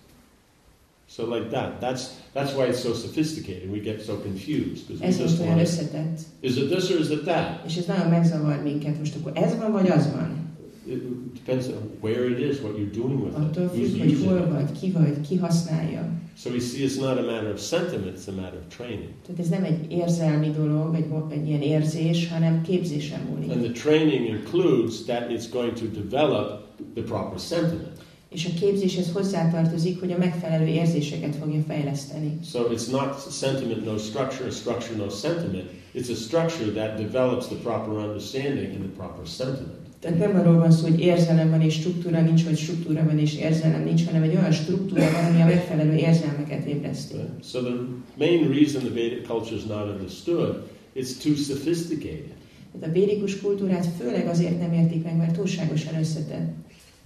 So 1.09 1.23
like 1.35 1.49
that. 1.49 1.79
That's 1.79 2.01
that's 2.33 2.53
why 2.55 2.65
it's 2.67 2.79
so 2.81 2.93
sophisticated. 2.93 3.71
We 3.71 3.79
get 3.79 4.01
so 4.01 4.15
confused 4.21 4.87
because 4.87 5.17
we 5.17 5.23
just 5.23 5.39
want. 5.39 5.61
összetett, 5.61 6.19
Is 6.39 6.57
it 6.57 6.69
this 6.69 6.91
or 6.91 6.99
is 6.99 7.09
it 7.09 7.23
that? 7.23 7.63
és 7.67 7.75
ez 7.77 7.85
nagyon 7.85 8.07
megzavar 8.09 8.61
minket. 8.63 8.97
Most 8.99 9.15
akkor 9.15 9.31
ez 9.35 9.57
van, 9.57 9.71
vagy 9.71 9.89
az 9.89 10.11
van? 10.11 10.45
It 10.85 11.01
depends 11.33 11.67
on 11.67 11.89
where 12.01 12.29
it 12.29 12.39
is, 12.39 12.61
what 12.61 12.75
you're 12.77 12.95
doing 12.97 13.23
with 13.23 13.37
it, 13.39 13.43
Attól 13.45 13.65
who's 13.65 13.89
függ, 13.91 13.99
hogy 13.99 14.23
hol 14.25 14.37
it. 14.37 14.51
vagy, 14.51 14.71
ki 14.79 14.91
vagy, 14.91 15.21
ki 15.27 15.35
használja. 15.35 16.09
So 16.37 16.49
we 16.49 16.59
see 16.59 16.85
it's 16.85 16.99
not 16.99 17.17
a 17.17 17.21
matter 17.21 17.51
of 17.53 17.59
sentiment; 17.61 18.17
it's 18.17 18.27
a 18.27 18.31
matter 18.31 18.59
of 18.59 18.75
training. 18.77 19.09
Tehát 19.25 19.39
ez 19.41 19.47
nem 19.49 19.63
egy 19.63 19.91
érzelmi 19.91 20.49
dolog, 20.49 20.95
egy, 20.95 21.05
egy 21.29 21.47
ilyen 21.47 21.61
érzés, 21.61 22.27
hanem 22.29 22.61
képzésen 22.61 23.19
múlik. 23.29 23.51
And 23.51 23.61
the 23.63 23.71
training 23.71 24.25
includes 24.27 25.03
that 25.05 25.29
it's 25.31 25.45
going 25.51 25.73
to 25.73 25.85
develop 25.85 26.63
the 26.93 27.03
proper 27.03 27.39
sentiment. 27.39 27.96
És 28.29 28.45
a 28.45 28.59
képzéshez 28.59 29.11
hozzátartozik, 29.11 29.99
hogy 29.99 30.11
a 30.11 30.17
megfelelő 30.17 30.65
érzéseket 30.65 31.35
fogja 31.35 31.61
fejleszteni. 31.67 32.39
So 32.51 32.59
it's 32.71 32.91
not 32.91 33.31
sentiment, 33.31 33.85
no 33.85 33.97
structure, 33.97 34.49
structure, 34.49 34.95
no 34.97 35.09
sentiment. 35.09 35.69
It's 35.95 36.09
a 36.11 36.15
structure 36.15 36.71
that 36.71 36.97
develops 36.97 37.45
the 37.45 37.55
proper 37.55 37.93
understanding 37.93 38.69
and 38.73 38.83
the 38.83 38.93
proper 38.97 39.25
sentiment. 39.25 39.85
Tehát 39.99 40.17
nem 40.17 40.35
arról 40.35 40.57
van 40.57 40.71
szó, 40.71 40.87
hogy 40.87 40.99
érzelem 40.99 41.49
van 41.49 41.61
és 41.61 41.73
struktúra 41.73 42.21
nincs, 42.21 42.43
vagy 42.43 42.57
struktúra 42.57 43.05
van 43.05 43.19
és 43.19 43.35
érzelem 43.35 43.83
nincs, 43.83 44.05
hanem 44.05 44.21
egy 44.21 44.35
olyan 44.35 44.51
struktúra 44.51 45.11
van, 45.11 45.25
ami 45.25 45.41
a 45.41 45.45
megfelelő 45.45 45.95
érzelmeket 45.95 46.65
ébreszti. 46.65 47.15
Right? 47.15 47.45
So 47.51 47.59
the 47.61 47.73
main 48.17 48.49
reason 48.49 48.81
the 48.81 48.93
Vedic 48.93 49.27
culture 49.27 49.55
is 49.55 49.63
not 49.63 49.89
understood 49.95 50.67
it's 50.95 51.13
too 51.23 51.35
sophisticated. 51.35 52.35
Tehát 52.71 52.87
a 52.87 52.91
védikus 52.91 53.39
kultúrát 53.39 53.87
főleg 53.99 54.27
azért 54.27 54.59
nem 54.59 54.73
értik 54.73 55.03
meg, 55.03 55.15
mert 55.15 55.35
túlságosan 55.35 55.99
összetett. 55.99 56.49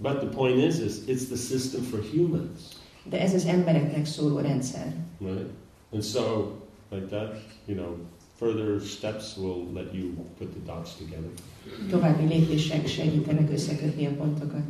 But 0.02 0.20
the 0.20 0.26
point 0.26 0.58
is, 0.58 0.78
is 0.78 1.02
it's 1.06 1.26
the 1.26 1.36
system 1.36 1.82
for 1.82 2.00
humans, 2.12 2.60
De 3.04 3.20
ez 3.20 3.34
az 3.34 3.44
embereknek 3.44 4.06
szóló 4.06 4.38
rendszer. 4.38 4.94
right? 5.20 5.48
And 5.92 6.02
so, 6.02 6.52
like 6.90 7.06
that, 7.08 7.34
you 7.66 7.76
know, 7.76 7.96
further 8.38 8.80
steps 8.80 9.36
will 9.36 9.72
let 9.74 9.94
you 9.94 10.10
put 10.38 10.48
the 10.52 10.72
dots 10.72 10.96
together. 10.96 11.30
További 11.90 12.26
lépések 12.26 12.86
segítenek 12.86 13.50
összekötni 13.52 14.06
a 14.06 14.10
pontokat. 14.10 14.62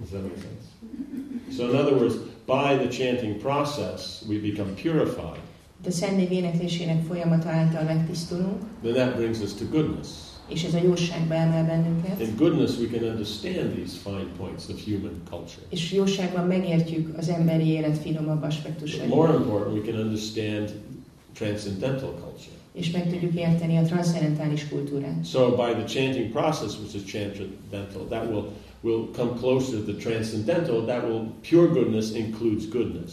Does 0.00 0.08
that 0.10 0.22
make 0.22 0.40
sense? 0.40 1.56
So, 1.56 1.68
in 1.70 1.76
other 1.76 1.94
words, 1.94 2.14
by 2.46 2.86
the 2.86 2.88
chanting 2.88 3.36
process, 3.36 4.22
we 4.28 4.38
become 4.38 4.70
purified. 4.82 5.40
De 5.82 5.88
a 5.88 5.92
Szentnév 5.92 6.30
éneklésének 6.32 7.04
folyamata 7.04 7.48
által 7.48 7.82
megtisztulunk, 7.82 8.62
Then 8.82 8.94
that 8.94 9.16
brings 9.16 9.40
us 9.40 9.52
to 9.54 9.64
goodness. 9.70 10.08
És 10.48 10.64
ez 10.64 10.74
a 10.74 10.78
jóságba 10.82 11.34
emel 11.34 11.64
bennünket, 11.66 12.20
In 12.20 12.34
goodness, 12.36 12.78
we 12.78 12.86
can 12.98 13.08
understand 13.08 13.72
these 13.72 13.96
fine 14.02 14.26
points 14.38 14.68
of 14.68 14.84
human 14.84 15.20
culture. 15.30 15.62
és 15.68 15.92
jóságban 15.92 16.46
megértjük 16.46 17.18
az 17.18 17.28
emberi 17.28 17.66
élet 17.66 17.98
finomabb 17.98 18.42
aspektusait, 18.42 19.08
more 19.08 19.32
important, 19.34 19.76
we 19.76 19.92
can 19.92 20.00
understand 20.00 20.72
transcendental 21.34 22.14
culture. 22.20 22.56
és 22.72 22.90
meg 22.90 23.10
tudjuk 23.10 23.34
érteni 23.34 23.76
a 23.76 23.82
transzcendentális 23.82 24.68
kultúrát. 24.68 25.26
So, 25.26 25.48
by 25.50 25.72
the 25.72 25.84
chanting 25.84 26.30
process, 26.30 26.78
which 26.78 26.94
is 26.94 27.02
transcendental, 27.02 28.06
that 28.08 28.30
will 28.30 28.44
will 28.80 29.08
come 29.12 29.30
closer 29.38 29.78
to 29.78 29.92
the 29.92 29.96
transcendental. 30.10 30.84
That 30.84 31.02
will 31.04 31.32
pure 31.50 31.66
goodness 31.66 32.10
includes 32.12 32.68
goodness. 32.68 33.12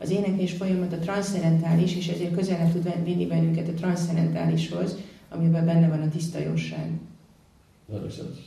Az 0.00 0.10
éneklés 0.10 0.52
folyamata 0.52 0.98
transzcendentális, 0.98 1.96
és 1.96 2.08
ezért 2.08 2.34
közelebb 2.34 2.72
tud 2.72 3.04
vinni 3.04 3.26
bennünket 3.26 3.68
a 3.68 3.72
transzcendentálishoz, 3.72 4.96
amiben 5.34 5.64
benne 5.64 5.88
van 5.88 6.00
a 6.00 6.08
tiszta 6.08 6.38
jóság. 6.38 6.90
That 7.88 8.00
make 8.00 8.14
sense? 8.14 8.40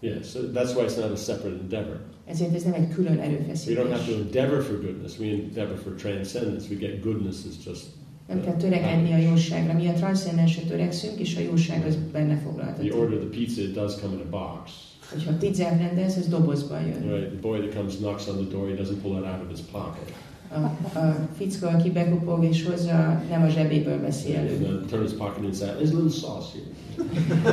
Yeah. 0.00 0.22
So 0.22 0.40
that's 0.40 0.74
why 0.74 0.84
it's 0.84 0.96
not 0.96 1.10
a 1.10 1.16
separate 1.16 1.58
endeavor. 1.60 2.00
Ezért 2.26 2.54
ez 2.54 2.62
nem 2.62 2.72
egy 2.72 2.88
külön 2.88 3.12
We 3.12 3.18
don't 3.18 3.22
have 3.22 3.34
erőfeszítés. 3.34 3.76
to 3.76 4.12
endeavor 4.12 4.62
for 4.62 4.80
goodness. 4.80 5.18
We 5.18 5.26
endeavor 5.26 5.78
for 5.78 5.94
transcendence. 5.94 6.68
We 6.70 6.76
get 6.76 7.02
goodness 7.02 7.36
is 7.48 7.66
just 7.66 7.86
Nem 8.28 8.42
kell 8.42 8.56
törekedni 8.56 9.12
a 9.12 9.16
jóságra. 9.16 9.72
Mi 9.72 9.88
a 9.88 9.92
transzcendensre 9.92 10.62
törekszünk, 10.62 11.18
és 11.18 11.36
a 11.36 11.40
jóság 11.40 11.86
az 11.86 11.96
benne 12.12 12.32
you 12.32 12.40
foglaltató. 12.40 13.00
order 13.00 13.18
the 13.18 13.28
pizza. 13.28 13.62
It 13.62 13.72
does 13.72 14.00
come 14.00 14.14
in 14.14 14.20
a 14.20 14.28
box. 14.30 14.70
Hogyha 15.12 15.32
pizzát 15.32 15.78
rendelsz, 15.78 16.16
ez 16.16 16.28
dobozban 16.28 16.86
jön. 16.86 17.02
Right. 17.02 17.28
The 17.28 17.38
boy 17.40 17.58
that 17.58 17.74
comes 17.74 17.96
knocks 17.96 18.28
on 18.28 18.36
the 18.36 18.56
door. 18.56 18.68
He 18.68 18.74
doesn't 18.74 19.00
pull 19.02 19.18
it 19.18 19.24
out 19.24 19.42
of 19.42 19.50
his 19.50 19.60
pocket. 19.60 20.12
A, 20.50 20.98
a 20.98 21.28
fickó, 21.36 21.66
aki 21.66 21.90
bekopog 21.90 22.44
és 22.44 22.64
hozza, 22.64 23.22
nem 23.30 23.42
a 23.42 23.48
zsebéből 23.48 24.00
veszi 24.00 24.34
elő. 24.36 24.86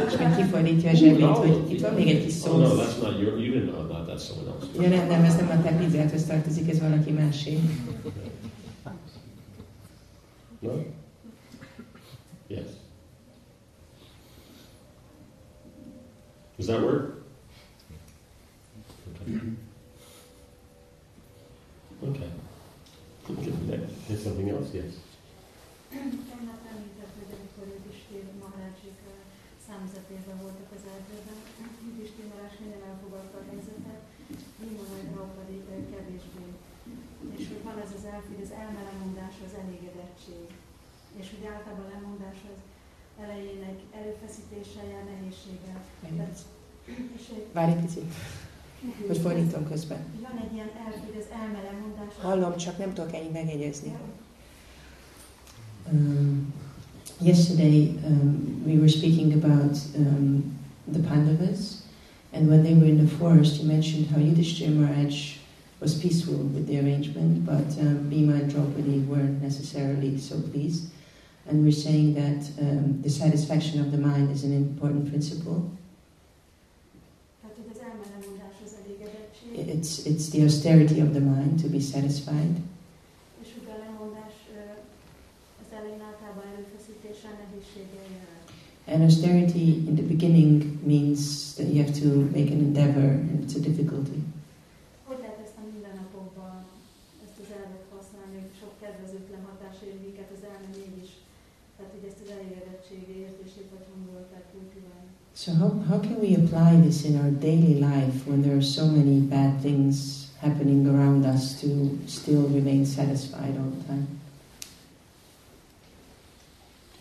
És 0.07 0.17
meg 0.17 0.35
kifordítja 0.35 0.89
a 0.89 0.93
zsebét, 0.93 1.25
hogy 1.25 1.71
itt 1.71 1.81
van 1.81 1.93
még 1.93 2.07
egy 2.07 2.25
kis 2.25 2.43
Oh 2.43 2.57
no, 2.57 2.67
szósz. 2.67 2.79
that's 2.79 3.01
not 3.01 3.19
your. 3.21 3.39
You 3.39 3.53
didn't 3.53 3.71
know 3.71 3.87
that. 3.87 4.07
That's 4.07 4.23
someone 4.25 4.49
else. 4.51 4.81
Ja, 4.81 4.89
nem, 4.89 5.07
nem, 5.07 5.23
ez 5.23 5.35
nem 5.35 5.49
a 5.49 5.61
te 5.61 5.71
pizzáthoz 5.75 6.23
tartozik, 6.23 6.69
ez 6.69 6.79
valaki 6.79 7.11
másé. 7.11 7.59
No? 10.59 10.71
Yes. 12.47 12.65
Does 16.57 16.67
that 16.67 16.81
work? 16.81 17.23
Okay. 19.21 19.41
Okay. 22.09 22.27
There's 23.25 24.21
something 24.21 24.49
else? 24.53 24.69
Yes. 24.79 24.93
Tegnap 26.29 26.61
említett, 26.73 27.13
hogy 27.19 27.31
amikor 27.37 27.65
Yudhishthir 27.73 28.25
Maharajik 28.41 28.99
számüzetésben 29.67 30.37
voltak 30.45 30.69
az 30.77 30.83
erdőben. 30.95 31.39
Üdistér 31.89 32.27
Marás 32.31 32.55
minden 32.61 32.83
elfogadta 32.89 33.37
a 33.39 33.47
helyzetet, 33.49 34.01
Bíma 34.59 35.25
pedig 35.39 35.61
ö, 35.73 35.75
kevésbé. 35.91 36.45
És 37.37 37.43
hogy 37.51 37.63
van 37.67 37.77
ez 37.85 37.93
az 37.97 38.05
elf, 38.13 38.25
hogy 38.31 38.43
az 38.45 38.55
elmelemondás 38.63 39.35
az 39.47 39.53
elégedettség. 39.61 40.45
És 41.19 41.27
hogy 41.33 41.45
általában 41.53 41.85
a 41.87 41.93
lemondás 41.93 42.39
az 42.51 42.59
elejének 43.23 43.77
erőfeszítéssel 43.99 44.87
jár 44.93 45.05
nehézséggel. 45.11 45.79
Várj 47.57 47.71
egy 47.71 47.83
picit, 47.85 48.09
hogy 49.07 49.17
fordítom 49.17 49.67
közben. 49.69 49.97
van 50.21 50.37
egy 50.45 50.53
ilyen 50.53 50.69
elf, 50.85 50.95
hogy 51.05 51.17
az 51.19 51.25
elmelemondás 51.41 52.13
Hallom, 52.21 52.57
csak 52.57 52.77
nem 52.77 52.93
tudok 52.93 53.13
ennyit 53.13 53.33
megjegyezni. 53.33 53.91
Um, 55.91 56.53
yesterday 57.21 57.99
um, 58.05 58.63
we 58.65 58.73
were 58.73 58.87
speaking 58.87 59.33
about 59.33 59.77
um, 59.97 60.57
the 60.91 61.01
Pandavas, 61.01 61.83
and 62.33 62.47
when 62.47 62.63
they 62.63 62.73
were 62.73 62.87
in 62.87 62.97
the 62.97 63.15
forest, 63.17 63.61
you 63.61 63.67
mentioned 63.67 64.07
how 64.07 64.19
Yudhishthira 64.19 64.71
Maharaj 64.71 65.37
was 65.79 65.93
peaceful 65.99 66.37
with 66.55 66.67
the 66.67 66.79
arrangement, 66.79 67.45
but 67.45 67.67
um, 67.79 68.09
Bhima 68.09 68.33
and 68.33 68.49
Draupadi 68.49 68.99
weren't 68.99 69.41
necessarily 69.41 70.17
so 70.17 70.39
pleased. 70.39 70.91
And 71.47 71.63
we're 71.63 71.71
saying 71.71 72.15
that 72.15 72.41
um, 72.59 73.01
the 73.03 73.09
satisfaction 73.09 73.79
of 73.79 73.91
the 73.91 73.97
mind 73.97 74.31
is 74.31 74.43
an 74.43 74.53
important 74.53 75.09
principle. 75.09 75.61
Tehát, 77.41 77.55
hogy 77.55 77.69
az 77.73 77.79
elmelemondás 77.79 78.55
az 78.65 78.71
elégedettség, 78.81 79.64
It's, 79.75 79.91
it's 80.11 80.25
the 80.33 80.41
austerity 80.47 80.99
of 81.05 81.09
the 81.17 81.23
mind 81.33 81.53
to 81.63 81.67
be 81.75 81.81
satisfied. 81.93 82.55
és 83.43 83.49
hogy 83.55 83.67
a 83.75 83.77
lemondás 83.85 84.35
ö, 84.57 84.61
az 85.61 85.69
elején 85.77 86.03
általában 86.09 86.45
erőfeszítéssel 86.53 87.33
nehézséggel 87.41 88.07
jár. 88.17 88.37
And 88.93 88.99
austerity 89.07 89.67
in 89.89 89.95
the 89.99 90.07
beginning 90.13 90.55
means 90.93 91.19
that 91.57 91.67
you 91.71 91.79
have 91.83 91.93
to 92.01 92.07
make 92.37 92.49
an 92.55 92.61
endeavor, 92.67 93.09
and 93.29 93.37
it's 93.43 93.55
a 93.59 93.63
difficulty. 93.69 94.19
Hogy 95.07 95.19
lehet 95.23 95.39
ezt 95.45 95.57
a 95.61 95.63
mindennapokban, 95.71 96.57
ezt 97.25 97.37
az 97.43 97.49
elvet 97.59 97.85
használni, 97.95 98.35
hogy 98.43 98.53
sok 98.61 98.73
kedvezőtlen 98.81 99.43
hatás 99.49 99.77
ér 99.87 99.95
minket 100.05 100.29
az 100.35 100.43
elme 100.51 100.69
mégis, 100.79 101.11
tehát 101.75 101.91
hogy 101.95 102.05
ezt 102.09 102.21
az 102.23 102.29
elégedettség 102.35 103.01
érzését 103.25 103.69
vagy 103.73 103.85
hangulatát 103.91 104.45
kultiválni. 104.53 105.11
So 105.35 105.51
how, 105.53 105.69
how 105.89 105.99
can 105.99 106.21
we 106.21 106.33
apply 106.35 106.79
this 106.79 107.03
in 107.03 107.19
our 107.19 107.29
daily 107.29 107.75
life 107.81 108.25
when 108.25 108.41
there 108.41 108.55
are 108.55 108.61
so 108.61 108.87
many 108.87 109.19
bad 109.19 109.59
things 109.61 110.31
happening 110.39 110.87
around 110.87 111.25
us 111.25 111.59
to 111.59 111.99
still 112.07 112.43
remain 112.47 112.85
satisfied 112.85 113.57
all 113.59 113.69
the 113.69 113.83
time? 113.83 114.07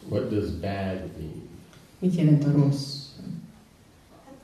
What 0.09 0.31
does 0.31 0.51
bad 0.51 1.17
mean? 1.17 1.49
Mit 2.03 2.15
jelent 2.15 2.45
a 2.45 2.51
rossz? 2.51 3.15
Hát 4.27 4.43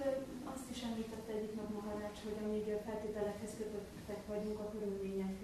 azt 0.55 0.67
is 0.75 0.83
említette 0.83 1.33
egyik 1.37 1.55
nap 1.57 1.69
Maharács, 1.75 2.19
hogy 2.25 2.37
amíg 2.47 2.63
ö, 2.69 2.77
feltételekhez 2.87 3.51
kötöttek 3.59 4.21
vagyunk, 4.29 4.59
a 4.59 4.73
körülmények 4.73 5.35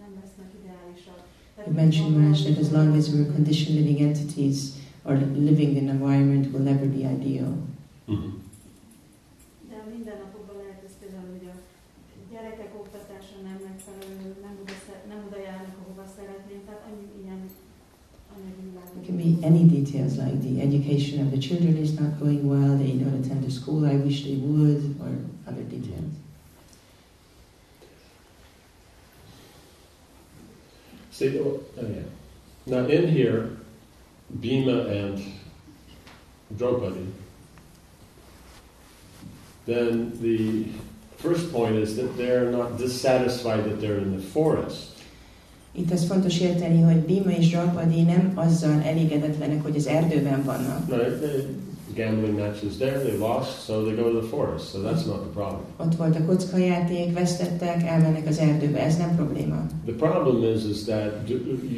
nem 0.00 0.10
lesznek 0.20 0.50
ideálisak. 0.60 1.20
Tehát 1.54 1.66
You 1.70 1.76
mentioned 1.82 2.14
Maharaj 2.16 2.42
that 2.42 2.58
as 2.64 2.70
long 2.70 2.96
as 2.96 3.04
we're 3.12 3.32
conditioned 3.38 3.76
living 3.80 4.00
entities 4.08 4.58
or 5.04 5.14
living 5.50 5.76
in 5.76 5.88
an 5.88 5.94
environment 5.96 6.44
will 6.52 6.64
never 6.72 6.86
be 6.86 7.02
ideal. 7.18 7.52
Mhm. 8.12 8.30
De 9.68 9.76
a 9.84 9.88
mindennapokban 9.92 10.56
lehet 10.62 10.82
ez 10.88 10.94
például, 11.00 11.30
hogy 11.36 11.46
a 11.52 11.56
gyerekek 12.32 12.72
oktatása 12.82 13.36
nem 13.48 13.58
megfelelő, 13.68 14.26
nem 14.46 14.54
oda, 14.62 14.74
nem 15.12 15.20
oda 15.26 15.38
járnak, 15.48 15.76
ahova 15.82 16.04
szeretnénk, 16.16 16.64
tehát 16.64 16.86
annyi 16.88 17.06
ilyen 17.22 17.40
It 19.00 19.06
can 19.06 19.16
be 19.16 19.46
any 19.46 19.66
details 19.66 20.16
like 20.16 20.40
the 20.40 20.60
education 20.60 21.26
of 21.26 21.32
the 21.32 21.38
children 21.38 21.76
is 21.76 21.94
not 21.94 22.18
going 22.20 22.46
well, 22.46 22.76
they 22.76 22.92
don't 22.92 23.24
attend 23.24 23.42
the 23.42 23.50
school 23.50 23.84
I 23.84 23.96
wish 23.96 24.22
they 24.22 24.36
would, 24.36 24.94
or 25.00 25.12
other 25.46 25.62
details. 25.62 26.12
See, 31.10 31.40
oh, 31.40 31.60
oh, 31.80 31.86
yeah. 31.88 32.02
Now 32.66 32.86
in 32.86 33.08
here, 33.08 33.56
Bhima 34.40 34.86
and 34.86 35.20
Draupadi, 36.56 37.06
then 39.68 40.12
the 40.20 40.64
first 41.16 41.52
point 41.52 41.76
is 41.76 41.94
that 41.96 42.16
they're 42.16 42.50
not 42.50 42.78
dissatisfied 42.78 43.64
that 43.64 43.80
they're 43.80 43.98
in 43.98 44.16
the 44.16 44.26
forest. 44.32 44.96
Itt 45.72 45.92
az 45.92 46.06
fontos 46.06 46.40
érteni, 46.40 46.82
hogy 46.82 46.96
Bima 46.96 47.30
és 47.30 47.50
Draupadi 47.50 48.02
nem 48.02 48.32
azzal 48.34 48.82
elégedetlenek, 48.84 49.62
hogy 49.62 49.76
az 49.76 49.86
erdőben 49.86 50.44
vannak. 50.44 50.88
No, 50.88 50.96
they, 50.96 51.46
gambling 51.94 52.38
matches 52.38 52.76
there, 52.78 52.98
they 52.98 53.16
lost, 53.16 53.64
so 53.64 53.84
they 53.84 53.94
go 53.94 54.12
to 54.12 54.20
the 54.20 54.28
forest. 54.28 54.70
So 54.72 54.78
that's 54.78 55.04
not 55.06 55.20
the 55.20 55.32
problem. 55.34 55.60
Ott 55.76 55.96
volt 55.96 56.16
a 56.16 56.24
kockajáték, 56.24 57.12
vesztettek, 57.12 57.82
elmennek 57.86 58.26
az 58.26 58.38
erdőbe, 58.38 58.78
ez 58.78 58.96
nem 58.96 59.16
probléma. 59.16 59.66
The 59.84 59.94
problem 59.94 60.54
is, 60.54 60.64
is 60.64 60.84
that 60.84 61.28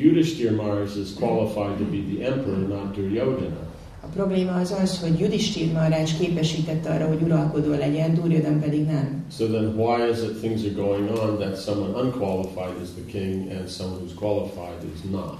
Yudhishthir 0.00 0.54
Mars 0.54 0.96
is 0.96 1.14
qualified 1.14 1.76
to 1.76 1.84
be 1.84 1.98
the 2.14 2.26
emperor, 2.32 2.68
not 2.68 2.94
Duryodhana. 2.94 3.69
Probléma 4.14 4.52
az 4.52 4.74
az, 4.82 5.00
hogy 5.00 5.18
Judistír 5.18 5.72
Maharaj 5.72 6.04
képesítette 6.18 6.90
arra, 6.90 7.06
hogy 7.06 7.22
uralkodó 7.22 7.70
legyen, 7.70 8.14
Duryodhan 8.14 8.60
pedig 8.60 8.86
nem. 8.86 9.24
So 9.36 9.46
then, 9.46 9.74
why 9.76 10.10
is 10.12 10.18
it 10.18 10.38
things 10.38 10.62
are 10.62 10.72
going 10.74 11.10
on 11.10 11.38
that 11.38 11.62
someone 11.62 12.02
unqualified 12.02 12.82
is 12.82 12.88
the 12.88 13.18
king 13.18 13.50
and 13.50 13.68
someone 13.68 14.00
who's 14.00 14.14
qualified 14.14 14.84
is 14.94 15.10
not? 15.10 15.38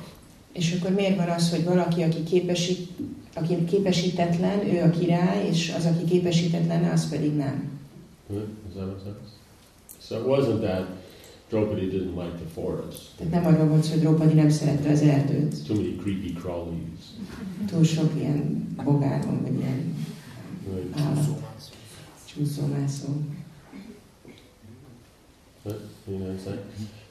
És 0.53 0.77
akkor 0.79 0.91
miért 0.91 1.17
van 1.17 1.29
az, 1.29 1.51
hogy 1.51 1.65
valaki, 1.65 2.03
aki, 2.03 2.23
képesít, 2.23 2.89
aki 3.35 3.65
képesítetlen, 3.65 4.75
ő 4.75 4.83
a 4.83 4.91
király, 4.91 5.47
és 5.51 5.73
az, 5.77 5.85
aki 5.85 6.05
képesítetlen, 6.05 6.85
az 6.85 7.09
pedig 7.09 7.37
nem. 7.37 7.79
Sense? 8.75 9.11
So 9.99 10.17
it 10.17 10.27
wasn't 10.27 10.61
that 10.61 10.87
Draupadi 11.51 11.87
didn't 11.87 12.17
like 12.17 12.37
the 12.37 12.49
forest. 12.55 13.01
Tehát 13.17 13.33
nem 13.33 13.47
arról 13.47 13.67
volt 13.67 13.87
hogy 13.87 14.01
Draupadi 14.01 14.35
nem 14.35 14.49
szerette 14.49 14.91
az 14.91 15.03
erdőt. 15.03 15.67
Too 15.67 15.77
many 15.77 15.97
creepy 16.03 16.33
crawlies. 16.33 16.90
Túl 17.67 17.85
sok 17.85 18.13
ilyen 18.17 18.69
bogár 18.85 19.25
van, 19.25 19.43
vagy 19.43 19.59
ilyen 19.59 19.95
állat, 20.93 21.43
csúszómászó. 22.25 23.09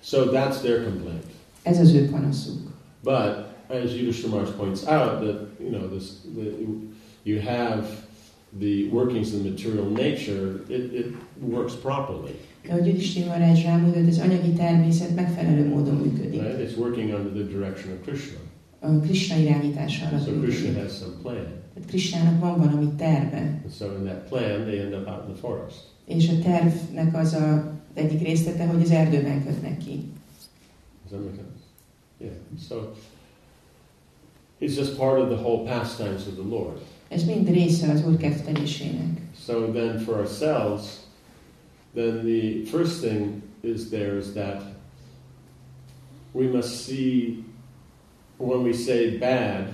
So 0.02 0.32
that's 0.32 0.62
their 0.62 0.84
complaint. 0.84 1.24
Ez 1.64 1.80
az 1.80 1.93
ő 1.93 2.10
panaszuk. 2.10 2.72
But 3.04 3.47
as 3.70 4.26
Maharaj 4.26 4.56
points 4.58 4.82
out, 4.86 5.22
that 5.22 5.50
you 5.60 5.70
know 5.70 5.88
this, 5.88 6.04
the, 6.36 6.52
you 7.24 7.39
have 7.39 7.86
the 8.60 8.89
workings 8.91 9.34
of 9.34 9.41
the 9.41 9.50
material 9.50 9.86
nature. 9.86 10.64
It, 10.68 10.93
it 10.93 11.16
works 11.39 11.74
properly, 11.76 12.36
De 12.64 12.74
ahogy 12.74 13.24
Maharaj 13.28 13.62
rámutat, 13.62 14.08
az 14.08 14.20
anyagi 14.20 14.54
természet 14.54 15.16
megfelelő 15.16 15.68
módon 15.68 15.95
működik. 15.95 16.41
right? 16.41 16.72
It's 16.72 16.78
working 16.78 17.14
under 17.14 17.32
the 17.32 17.43
direction 17.43 17.93
of 17.93 18.06
Krishna. 18.06 18.39
A 18.80 19.00
Krishna 19.00 19.36
irányítása 19.36 20.08
alatt 20.08 20.26
So 20.26 20.32
Krishna 20.32 20.82
has 20.82 20.98
some 20.98 21.14
plan, 21.22 21.46
Tehát 21.74 21.90
Krishnának 21.90 22.40
van 22.40 22.58
valami 22.58 22.90
terve, 22.98 23.38
and 23.64 23.72
so 23.78 23.86
in 23.98 24.04
that 24.04 24.28
plan, 24.30 24.62
they 24.66 24.80
end 24.80 24.94
up 24.94 25.08
out 25.08 25.28
in 25.28 25.34
the 25.34 25.42
forest. 25.42 25.80
és 26.06 26.30
a 26.30 26.40
tervnek 26.42 27.16
az 27.16 27.34
a 27.34 27.74
egyik 27.94 28.22
részlete, 28.22 28.66
hogy 28.66 28.82
az 28.82 28.92
erdőben 28.92 29.46
kötnek 29.46 29.78
ki. 29.78 30.04
Does 31.10 31.20
that 31.20 31.20
make 31.20 31.36
sense? 31.36 31.64
Yeah. 32.18 32.34
So 32.68 32.76
it's 34.60 34.76
just 34.78 34.96
part 34.98 35.20
of 35.20 35.28
the 35.30 35.38
whole 35.38 35.64
pastimes 35.66 36.28
of 36.28 36.34
the 36.34 36.48
Lord. 36.50 36.78
Ez 37.08 37.24
mind 37.24 37.50
része 37.50 37.92
az 37.92 38.04
Úr 38.08 38.18
kettelésének. 38.18 39.22
So 39.46 39.72
then, 39.72 40.00
for 40.00 40.16
ourselves, 40.16 40.84
then 41.94 42.20
the 42.20 42.66
first 42.66 43.00
thing 43.02 43.42
is 43.62 43.90
there 43.90 44.18
is 44.18 44.26
that 44.34 44.62
we 46.32 46.48
must 46.52 46.84
see 46.84 47.44
when 48.40 48.64
we 48.64 48.74
say 48.74 49.18
bad 49.18 49.74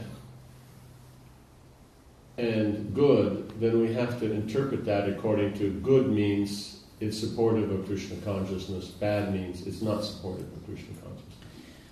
and 2.37 2.93
good, 2.93 3.53
then 3.61 3.79
we 3.79 3.93
have 3.93 4.19
to 4.19 4.31
interpret 4.31 4.83
that 4.85 5.07
according 5.07 5.53
to 5.53 5.69
good 5.81 6.11
means 6.11 6.81
it's 6.99 7.17
supportive 7.17 7.71
of 7.71 7.85
Krishna 7.85 8.17
consciousness, 8.25 8.87
bad 8.87 9.33
means 9.33 9.65
it's 9.67 9.81
not 9.81 10.03
supportive 10.03 10.47
of 10.55 10.65
Krishna 10.65 10.93
consciousness. 11.01 11.33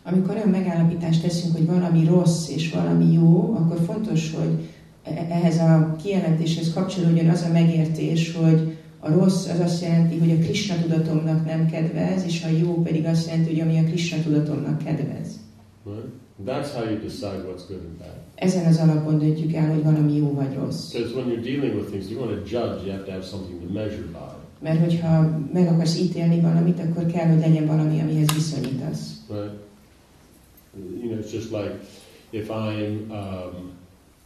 Amikor 0.05 0.35
olyan 0.35 0.49
megállapítást 0.49 1.21
teszünk, 1.21 1.57
hogy 1.57 1.65
valami 1.65 2.05
rossz 2.05 2.49
és 2.49 2.71
valami 2.71 3.11
jó, 3.11 3.53
akkor 3.55 3.79
fontos, 3.85 4.33
hogy 4.33 4.69
e- 5.03 5.27
ehhez 5.29 5.57
a 5.57 5.95
kijelentéshez 6.03 6.73
kapcsolódjon 6.73 7.29
az 7.29 7.41
a 7.41 7.51
megértés, 7.51 8.33
hogy 8.35 8.77
a 8.99 9.11
rossz 9.11 9.47
az 9.47 9.59
azt 9.59 9.81
jelenti, 9.81 10.19
hogy 10.19 10.31
a 10.31 10.37
Krishna 10.37 10.75
tudatomnak 10.81 11.45
nem 11.45 11.69
kedvez, 11.69 12.23
és 12.25 12.43
a 12.43 12.47
jó 12.47 12.81
pedig 12.81 13.05
azt 13.05 13.27
jelenti, 13.27 13.49
hogy 13.49 13.59
ami 13.59 13.77
a 13.77 13.83
Krishna 13.83 14.23
tudatomnak 14.23 14.83
kedvez. 14.83 15.39
Right? 15.85 16.22
That's 16.39 16.73
how 16.73 16.83
you 16.83 16.97
decide 16.97 17.43
what's 17.45 17.65
good 17.67 17.81
and 17.81 17.97
bad. 17.99 18.17
Ezen 18.35 18.65
az 18.65 18.77
alapon 18.77 19.19
döntjük 19.19 19.53
el, 19.53 19.69
hogy 19.73 19.83
valami 19.83 20.15
jó 20.15 20.33
vagy 20.33 20.53
rossz. 20.55 20.91
Because 20.91 21.13
when 21.15 21.27
you're 21.27 21.43
dealing 21.43 21.75
with 21.75 21.89
things, 21.89 22.09
you 22.09 22.19
want 22.19 22.31
to 22.31 22.45
judge, 22.57 22.83
you 22.85 22.91
have 22.91 23.05
to 23.05 23.11
have 23.11 23.23
something 23.23 23.61
to 23.61 23.73
measure 23.73 24.05
by. 24.11 24.33
Mert 24.61 24.79
hogyha 24.79 25.39
meg 25.53 25.67
akarsz 25.67 25.99
ítélni 25.99 26.39
valamit, 26.39 26.79
akkor 26.79 27.05
kell, 27.05 27.27
hogy 27.27 27.39
legyen 27.39 27.65
valami, 27.65 27.99
amihez 27.99 28.33
viszonyítasz. 28.33 29.21
Right? 29.29 29.51
You 31.01 31.09
know, 31.09 31.19
it's 31.19 31.31
just 31.31 31.51
like 31.51 31.73
if 32.31 32.49
I'm 32.49 33.11
um, 33.11 33.71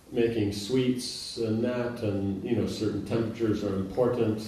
making 0.10 0.53
sweets 0.53 1.38
and 1.47 1.62
that, 1.64 2.03
and 2.03 2.43
you 2.43 2.55
know, 2.55 2.68
certain 2.68 3.03
temperatures 3.03 3.64
are 3.64 3.76
important. 3.76 4.41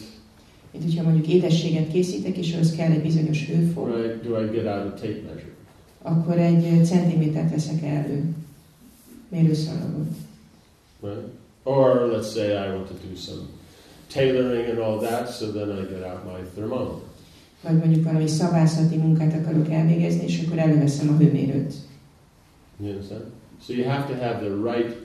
Mint 0.71 0.83
hogyha 0.83 1.03
mondjuk 1.03 1.27
édességet 1.27 1.91
készítek, 1.91 2.37
és 2.37 2.53
ahhoz 2.53 2.75
kell 2.75 2.91
egy 2.91 3.01
bizonyos 3.01 3.45
hőfok, 3.47 3.95
Right? 3.95 4.23
Do 4.23 4.41
I 4.41 4.47
get 4.47 4.65
out 4.65 4.85
a 4.85 4.93
tape 4.93 5.21
measure? 5.25 5.48
Akkor 6.01 6.37
egy 6.37 6.85
centimétert 6.85 7.49
veszek 7.49 7.83
elő. 7.83 8.23
Mérőszalagot. 9.29 10.07
Right? 11.01 11.27
Or 11.63 12.11
let's 12.13 12.31
say 12.33 12.47
I 12.47 12.69
want 12.73 12.87
to 12.87 12.93
do 12.93 13.15
some 13.15 13.41
tailoring 14.13 14.69
and 14.69 14.79
all 14.79 14.99
that, 14.99 15.29
so 15.37 15.51
then 15.51 15.69
I 15.69 15.81
get 15.81 16.03
out 16.03 16.25
my 16.25 16.43
thermometer. 16.53 17.07
Vagy 17.61 17.77
mondjuk 17.77 18.03
valami 18.03 18.27
szabászati 18.27 18.95
munkát 18.97 19.33
akarok 19.33 19.71
elvégezni, 19.71 20.23
és 20.23 20.43
akkor 20.45 20.57
előveszem 20.57 21.09
a 21.09 21.17
hőmérőt. 21.17 21.73
You 22.77 22.89
understand? 22.89 23.23
So 23.65 23.73
you 23.73 23.89
have 23.89 24.13
to 24.13 24.23
have 24.23 24.39
the 24.39 24.73
right 24.73 24.95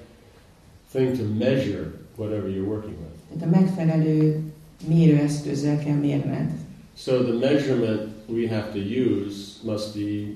thing 0.93 1.17
to 1.17 1.25
measure 1.39 1.93
whatever 2.17 2.51
you're 2.51 2.69
working 2.69 2.97
with. 2.99 3.39
Tehát 3.39 3.55
a 3.55 3.61
megfelelő 3.61 4.41
mérőeszközzel 4.89 5.79
kell 5.79 5.97
mérned. 5.97 6.51
So 6.97 7.23
the 7.23 7.39
measurement 7.39 8.01
we 8.29 8.49
have 8.49 8.73
to 8.73 8.79
use 8.79 9.37
must 9.63 9.95
be 9.95 10.35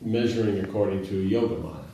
measuring 0.00 0.64
according 0.64 1.06
to 1.08 1.14
yoga 1.14 1.56
maya. 1.62 1.88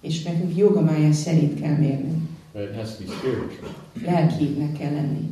És 0.00 0.22
nekünk 0.22 0.56
jogamája 0.56 1.12
szerint 1.12 1.60
kell 1.60 1.76
mérni. 1.76 2.28
Right? 2.52 2.70
It 2.70 2.76
has 2.76 2.96
to 2.96 3.04
be 3.04 3.12
spiritual. 3.12 3.70
Lelkinek 4.02 4.72
kell 4.72 4.92
lenni. 4.92 5.28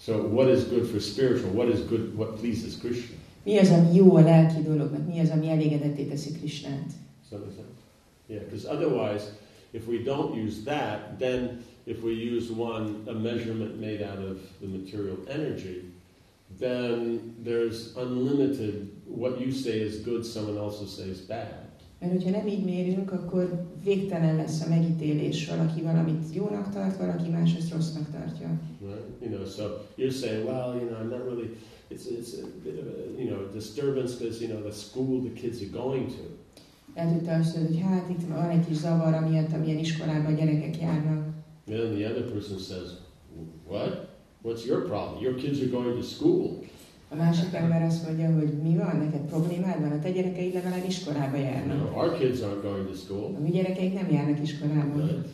So 0.00 0.12
what 0.12 0.48
is 0.48 0.68
good 0.68 0.86
for 0.86 1.00
spiritual? 1.00 1.50
What 1.52 1.68
is 1.68 1.78
good? 1.88 2.16
What 2.16 2.40
pleases 2.40 2.76
Krishna? 2.76 3.16
Mi 3.44 3.58
az, 3.58 3.70
ami 3.70 3.94
jó 3.94 4.16
a 4.16 4.20
lelki 4.20 4.62
dolognak? 4.62 5.06
Mi 5.06 5.20
az, 5.20 5.30
ami 5.30 5.48
elégedetté 5.48 6.04
teszi 6.04 6.32
Krisnát? 6.32 6.84
Does 6.84 7.28
that 7.28 7.40
make 7.40 7.52
sense? 7.54 7.80
Yeah, 8.26 8.42
because 8.44 8.64
otherwise, 8.64 9.24
if 9.72 9.86
we 9.86 9.98
don't 9.98 10.34
use 10.44 10.62
that, 10.64 11.18
then 11.18 11.62
if 11.84 12.02
we 12.02 12.12
use 12.12 12.50
one, 12.52 13.02
a 13.06 13.12
measurement 13.12 13.80
made 13.80 14.02
out 14.02 14.18
of 14.18 14.38
the 14.60 14.66
material 14.66 15.16
energy, 15.28 15.84
then 16.58 17.20
there's 17.44 17.96
unlimited, 17.96 18.88
what 19.16 19.40
you 19.40 19.50
say 19.50 19.80
is 19.80 20.02
good, 20.02 20.24
someone 20.24 20.58
else 20.58 20.78
will 20.78 20.88
say 20.88 21.08
is 21.10 21.20
bad. 21.26 21.70
Mert 22.00 22.12
hogyha 22.12 22.30
nem 22.30 22.46
így 22.46 22.64
mérünk, 22.64 23.12
akkor 23.12 23.66
végtelen 23.84 24.36
lesz 24.36 24.60
a 24.66 24.68
megítélés. 24.68 25.48
Valaki 25.48 25.82
valamit 25.82 26.34
jónak 26.34 26.72
tart, 26.72 26.96
valaki 26.96 27.30
más 27.30 27.54
ezt 27.54 27.72
rossznak 27.72 28.10
tartja. 28.10 28.48
Right? 28.80 29.22
You 29.22 29.30
know, 29.30 29.46
so 29.46 29.62
you're 29.96 30.18
saying, 30.20 30.46
well, 30.46 30.74
you 30.80 30.88
know, 30.88 30.98
I'm 31.00 31.10
not 31.10 31.24
really, 31.24 31.48
it's, 31.90 32.06
it's 32.06 32.32
a 32.42 32.46
bit 32.64 32.78
of 32.78 32.86
a, 32.86 33.20
you 33.20 33.28
know, 33.30 33.50
disturbance 33.52 34.14
because, 34.14 34.44
you 34.44 34.50
know, 34.52 34.62
the 34.62 34.72
school 34.72 35.20
the 35.20 35.40
kids 35.40 35.60
are 35.62 35.70
going 35.82 36.06
to. 36.06 36.22
Lehet, 36.94 37.12
hogy 37.12 37.22
te 37.22 37.36
azt 37.36 37.56
mondod, 37.56 37.72
hogy 37.72 37.82
hát 37.82 38.08
itt 38.10 38.28
van 38.28 38.50
egy 38.50 38.66
kis 38.66 38.76
zavar, 38.76 39.14
amiatt, 39.14 39.52
amilyen 39.52 39.78
iskolában 39.78 40.32
a 40.32 40.36
gyerekek 40.36 40.80
járnak. 40.80 41.24
Then 41.66 41.94
the 41.94 42.08
other 42.10 42.24
person 42.32 42.58
says, 42.58 42.88
what? 43.68 44.10
What's 44.44 44.66
your 44.66 44.82
problem? 44.84 45.22
Your 45.22 45.34
kids 45.34 45.60
are 45.60 45.70
going 45.70 45.96
to 45.96 46.02
school. 46.02 46.64
A 47.12 47.14
másik 47.16 47.54
ember 47.54 47.82
azt 47.82 48.06
mondja, 48.06 48.34
hogy 48.34 48.52
mi 48.62 48.76
van, 48.76 48.96
neked 48.96 49.20
problémád 49.20 49.80
van, 49.80 49.92
a 49.92 50.00
te 50.00 50.10
gyerekeid 50.10 50.54
legalább 50.54 50.84
iskolába 50.86 51.36
járnak. 51.36 51.76
know, 51.76 51.96
our 51.96 52.18
kids 52.18 52.40
aren't 52.40 52.62
going 52.62 52.88
to 52.88 52.94
school. 52.94 53.34
A 53.36 53.40
mi 53.40 53.50
gyerekeik 53.50 53.94
nem 53.94 54.10
járnak 54.10 54.42
iskolába. 54.42 54.96
Right? 54.96 55.26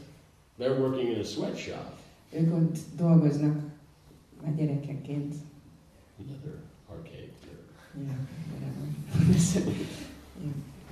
They're 0.58 0.78
working 0.78 1.08
in 1.08 1.18
a 1.20 1.24
sweatshop. 1.24 1.96
Ők 2.32 2.54
ott 2.54 2.76
dolgoznak 2.96 3.56
már 4.42 4.54
gyerekekként. 4.54 5.34
Another. 6.18 6.66
Ja, 8.06 8.14
whatever. 8.52 8.86
Ja, 10.44 10.50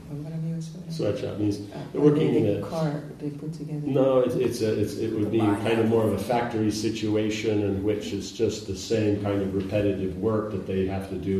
Van 0.08 0.22
valami 0.22 0.48
jó 0.48 0.60
szó? 0.60 0.78
Sweatshop 0.96 1.38
means 1.38 1.56
Uh, 1.58 2.00
working 2.06 2.34
in 2.34 2.46
a- 2.56 2.60
car 2.60 2.90
they 3.20 3.30
put 3.30 3.52
together. 3.52 3.86
no, 4.00 4.20
it's, 4.26 4.34
it's, 4.46 4.60
a, 4.62 4.80
it's 4.82 4.94
it 5.06 5.10
would 5.16 5.30
be 5.30 5.38
kind 5.66 5.78
of 5.82 5.86
more 5.88 6.04
of 6.08 6.12
a 6.12 6.22
factory 6.32 6.70
situation 6.70 7.54
in 7.68 7.74
which 7.84 8.12
it's 8.12 8.30
just 8.42 8.66
the 8.66 8.74
same 8.92 9.14
kind 9.22 9.40
of 9.42 9.48
repetitive 9.54 10.12
work 10.20 10.50
that 10.54 10.64
they 10.66 10.86
have 10.86 11.08
to 11.08 11.16
do. 11.30 11.38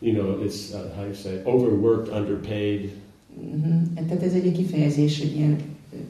You 0.00 0.12
know, 0.18 0.28
it's 0.44 0.72
uh, 0.74 0.78
how 0.96 1.04
you 1.10 1.14
say 1.14 1.34
overworked, 1.44 2.08
underpaid. 2.18 2.90
Uh-huh. 3.36 4.06
Tehát 4.08 4.22
ez 4.22 4.32
egy 4.32 4.52
kifejezés, 4.52 5.20
egy 5.20 5.36
ilyen 5.36 5.56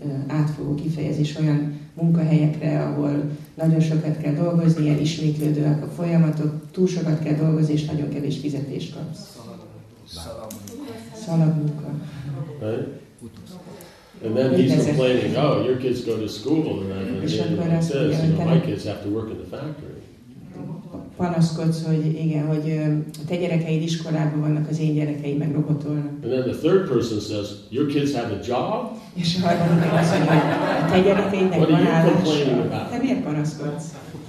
ö, 0.04 0.08
átfogó 0.26 0.74
kifejezés 0.74 1.36
olyan 1.38 1.80
munkahelyekre, 1.94 2.82
ahol 2.84 3.10
nagyon 3.54 3.80
sokat 3.80 4.16
kell 4.18 4.34
dolgozni, 4.34 4.84
ilyen 4.84 4.98
ismétlődőek 5.00 5.82
a 5.82 5.86
folyamatok, 5.86 6.52
túl 6.70 6.86
sokat 6.86 7.22
kell 7.22 7.34
dolgozni, 7.34 7.72
és 7.72 7.84
nagyon 7.84 8.08
kevés 8.08 8.38
fizetést 8.38 8.94
kapsz. 8.94 9.36
Szalagmunka. 11.24 11.90
Right? 12.60 12.86
And 14.24 14.34
then 14.36 14.54
he's 14.56 14.84
complaining, 14.84 15.36
oh, 15.36 15.64
your 15.64 15.76
kids 15.76 16.04
go 16.04 16.16
to 16.18 16.26
school, 16.28 16.80
and 16.80 16.90
then 16.90 17.22
És 17.22 17.38
and 17.38 17.58
akkor 17.58 17.70
he 17.70 17.80
says, 17.80 18.24
you 18.24 18.32
know, 18.36 18.44
my 18.54 18.60
kids 18.60 18.84
have 18.84 19.02
to 19.02 19.08
work 19.10 19.30
in 19.30 19.36
the 19.36 19.56
factory. 19.56 19.96
Panaszkodsz, 21.16 21.84
hogy 21.86 22.06
igen, 22.06 22.46
hogy 22.46 22.68
ö, 22.68 22.82
a 23.22 23.24
te 23.28 23.36
gyerekeid 23.36 23.82
iskolában 23.82 24.40
vannak, 24.40 24.68
az 24.70 24.78
én 24.80 24.94
gyerekeim 24.94 25.36
meg 25.38 25.52
robotolnak. 25.52 26.10
And 26.22 26.32
then 26.32 26.42
the 26.42 26.54
third 26.68 26.88
person 26.88 27.20
says, 27.20 27.48
your 27.70 27.86
kids 27.86 28.12
have 28.14 28.32
a 28.34 28.38
job? 28.46 28.96
És 29.14 29.36
a 29.42 29.46
harmadik 29.46 29.80
meg 29.90 29.92
azt 30.00 30.12
mondja, 30.18 30.32
hogy 30.32 30.86
a 30.86 30.90
te 30.90 31.00
gyerekeidnek 31.00 31.58
What 31.58 31.70
van 31.70 31.80
are 31.80 31.88
állása. 31.90 32.14
complaining 32.14 32.58
about? 32.58 32.90
Te 32.90 32.98
miért 33.02 33.22
panaszkodsz? 33.22 33.84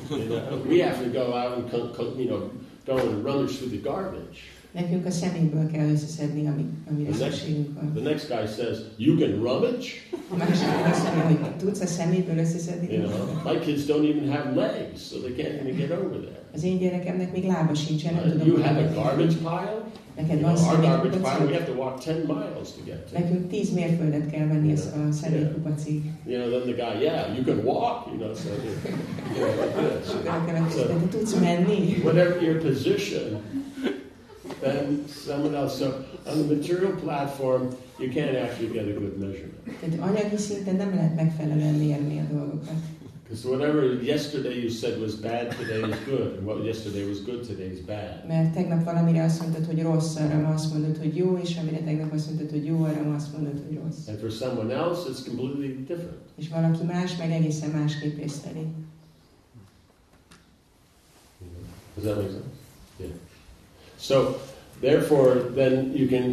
You 0.10 0.20
know, 0.26 0.40
we 0.70 0.84
have 0.84 0.98
to 1.04 1.10
go 1.20 1.26
out 1.38 1.52
and 1.58 1.70
co- 1.72 1.92
co- 1.98 2.16
you 2.18 2.28
know 2.28 2.40
go 2.86 2.94
and 3.08 3.24
rummage 3.26 3.54
through 3.58 3.72
the 3.74 3.90
garbage. 3.90 4.38
Nekünk 4.72 5.06
a 5.06 5.10
szemétből 5.12 5.72
kell 5.72 5.90
összeszedni, 5.90 6.48
ami, 6.48 6.66
amire 6.90 7.10
The 7.12 7.20
next- 7.26 7.38
szükségünk 7.40 7.70
van. 7.76 7.92
The 7.94 8.04
next 8.10 8.28
guy 8.28 8.46
says, 8.58 8.78
you 8.98 9.18
can 9.18 9.32
rummage? 9.32 9.86
A 10.34 10.36
másik 10.38 10.68
azt 10.92 11.16
mondja, 11.16 11.46
hogy 11.46 11.56
tudsz 11.56 11.82
a 11.82 11.86
szeméből 11.86 12.38
összeszedni. 12.38 12.94
You 12.94 13.04
know, 13.08 13.54
my 13.54 13.60
kids 13.60 13.86
don't 13.86 14.06
even 14.14 14.30
have 14.36 14.56
legs, 14.62 15.08
so 15.10 15.16
they 15.18 15.34
can't 15.38 15.60
even 15.62 15.76
get 15.78 15.92
over 15.92 16.20
there. 16.20 16.40
Az 16.54 16.64
én 16.64 16.78
gyerekemnek 16.78 17.32
még 17.32 17.46
lába 17.46 17.74
sincsen, 17.76 18.14
nem 18.14 18.24
Right? 18.24 18.38
tudom. 18.38 18.48
You 18.54 18.64
have 18.66 18.80
a 18.82 18.94
garbage 18.94 19.36
pile? 19.36 19.84
Neked 20.16 20.42
van 20.42 20.56
our 20.56 20.80
garbage 20.82 21.18
pile, 21.18 21.46
we 21.46 21.54
have 21.58 21.66
to 21.72 21.76
walk 21.82 22.00
10 22.00 22.14
miles 22.28 22.70
to 22.78 22.82
get 22.86 23.00
to. 23.12 23.20
Nekünk 23.20 23.50
tíz 23.50 23.74
mérföldet 23.74 24.32
kell 24.32 24.46
menni 24.46 24.72
ez 24.72 24.86
a 24.98 25.12
szemétkupacig. 25.12 26.02
You 26.28 26.38
know, 26.40 26.50
then 26.50 26.62
the 26.76 26.78
guy, 26.84 27.04
yeah, 27.04 27.36
you 27.36 27.44
can 27.50 27.58
walk, 27.66 27.98
you 28.12 28.18
know, 28.22 28.34
so 28.36 28.50
you 28.50 28.74
know, 29.36 29.52
like 29.62 29.74
this. 30.70 30.86
Te 30.86 31.18
tudsz 31.18 31.34
menni? 31.40 32.02
whatever 32.04 32.42
your 32.42 32.58
position, 32.62 33.28
then 34.62 35.06
someone 35.26 35.56
else. 35.56 35.78
So 35.78 36.06
on 36.26 36.48
the 36.48 36.56
material 36.56 36.92
platform, 36.92 37.76
you 38.00 38.10
can't 38.10 38.36
actually 38.36 38.72
get 38.74 38.88
a 38.88 39.00
good 39.00 39.18
measurement. 39.18 39.80
Tehát 39.80 40.00
anyagi 40.00 40.38
szinten 40.38 40.76
nem 40.76 40.94
lehet 40.94 41.16
megfelelően 41.16 41.74
mérni 41.74 42.20
a 42.20 42.34
dolgokat. 42.34 42.76
Because 43.24 43.48
whatever 43.48 44.04
yesterday 44.04 44.60
you 44.60 44.70
said 44.70 45.00
was 45.00 45.14
bad, 45.14 45.56
today 45.56 45.90
is 45.90 45.96
good. 46.08 46.38
And 46.38 46.46
what 46.48 46.66
yesterday 46.66 47.06
was 47.08 47.22
good, 47.22 47.46
today 47.48 47.72
is 47.72 47.80
bad. 47.80 48.26
Mert 48.28 48.54
tegnap 48.54 48.84
valamire 48.84 49.24
azt 49.24 49.42
mondtad, 49.42 49.66
hogy 49.66 49.82
rossz, 49.82 50.16
arra 50.16 50.40
ma 50.40 50.54
azt 50.54 50.74
mondod, 50.74 50.98
hogy 50.98 51.16
jó, 51.16 51.40
és 51.44 51.58
amire 51.58 51.78
tegnap 51.78 52.14
azt 52.14 52.26
mondtad, 52.26 52.50
hogy 52.50 52.66
jó, 52.66 52.84
arra 52.84 53.04
ma 53.04 53.16
azt 53.16 53.32
mondod, 53.34 53.62
hogy 53.68 53.80
rossz. 53.84 54.08
And 54.08 54.20
for 54.20 54.32
someone 54.32 54.74
else, 54.74 55.10
it's 55.10 55.26
completely 55.26 55.84
different. 55.88 56.18
És 56.36 56.50
valaki 56.50 56.84
más 56.84 57.18
meg 57.18 57.32
egészen 57.32 57.70
másképp 57.70 58.18
észleli. 58.18 58.66
Does 61.96 62.04
that 62.04 62.16
make 62.16 62.30
sense? 62.30 62.46
Yeah. 62.98 63.12
So, 64.00 64.42
therefore, 64.82 65.52
then 65.56 65.92
you 65.96 66.08
can 66.08 66.24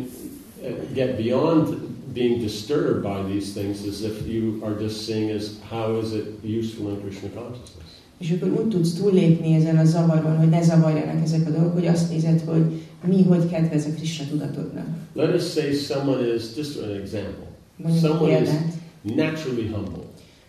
uh, 0.63 0.95
get 0.95 1.17
beyond 1.17 1.69
being 2.15 2.41
disturbed 2.41 3.03
by 3.03 3.33
these 3.33 3.53
things 3.61 3.87
as 3.87 4.01
if 4.03 4.27
you 4.27 4.61
are 4.65 4.75
just 4.81 5.05
seeing 5.05 5.31
as 5.31 5.51
how 5.71 6.01
is 6.03 6.13
it 6.13 6.27
useful 6.59 6.91
in 6.91 7.01
Krishna 7.01 7.29
consciousness. 7.35 7.85
És 8.19 8.31
akkor 8.31 8.51
úgy 8.61 8.69
tudsz 8.69 8.93
túllépni 8.95 9.55
ezen 9.55 9.77
a 9.79 9.85
zavaron, 9.85 10.37
hogy 10.37 10.49
ne 10.49 10.63
zavarjanak 10.63 11.23
ezek 11.23 11.47
a 11.47 11.51
dolgok, 11.51 11.73
hogy 11.73 11.87
azt 11.87 12.11
nézed, 12.11 12.41
hogy 12.41 12.63
mi, 13.07 13.23
hogy 13.23 13.49
kedvez 13.51 13.85
a 13.87 13.91
Krishna 13.97 14.25
tudatodnak. 14.29 14.87
Let 15.13 15.35
us 15.35 15.51
say 15.53 15.73
someone 15.73 16.35
is, 16.35 16.43
just 16.57 16.79
an 16.83 16.91
example, 17.01 17.47
Mondjuk 17.77 18.05
Someone 18.05 18.41
is- 18.43 18.49
naturally 19.03 19.69
humble. 19.73 20.05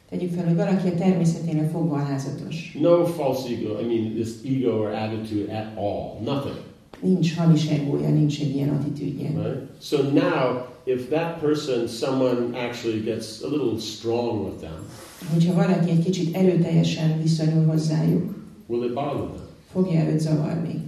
Tegyük 0.09 0.33
fel, 0.33 0.45
hogy 0.45 0.55
valaki 0.55 0.87
a 0.87 0.95
természeténél 0.95 1.69
fogva 1.69 1.95
alázatos. 1.95 2.77
No 2.81 3.05
false 3.05 3.49
ego, 3.49 3.79
I 3.81 3.85
mean, 3.85 4.13
this 4.13 4.29
ego 4.55 4.71
or 4.79 4.89
attitude 4.93 5.53
at 5.53 5.65
all. 5.77 6.19
Nothing. 6.25 6.55
Nincs 6.99 7.35
hamis 7.35 7.65
egója, 7.67 8.09
nincs 8.09 8.39
egy 8.39 8.55
ilyen 8.55 8.69
attitűdje. 8.69 9.27
Right? 9.29 9.61
So 9.81 10.01
now, 10.01 10.65
if 10.83 11.09
that 11.09 11.39
person, 11.39 11.87
someone 11.87 12.57
actually 12.57 13.01
gets 13.03 13.41
a 13.41 13.47
little 13.47 13.79
strong 13.79 14.45
with 14.45 14.59
them, 14.59 14.77
Hogyha 15.33 15.53
valaki 15.53 15.89
egy 15.89 16.03
kicsit 16.03 16.35
erőteljesen 16.35 17.21
viszonyul 17.21 17.65
hozzájuk, 17.65 18.35
will 18.67 18.83
it 18.83 18.93
bother 18.93 19.25
them? 19.25 19.45
fogja 19.71 20.03
őt 20.09 20.19
zavarni? 20.19 20.81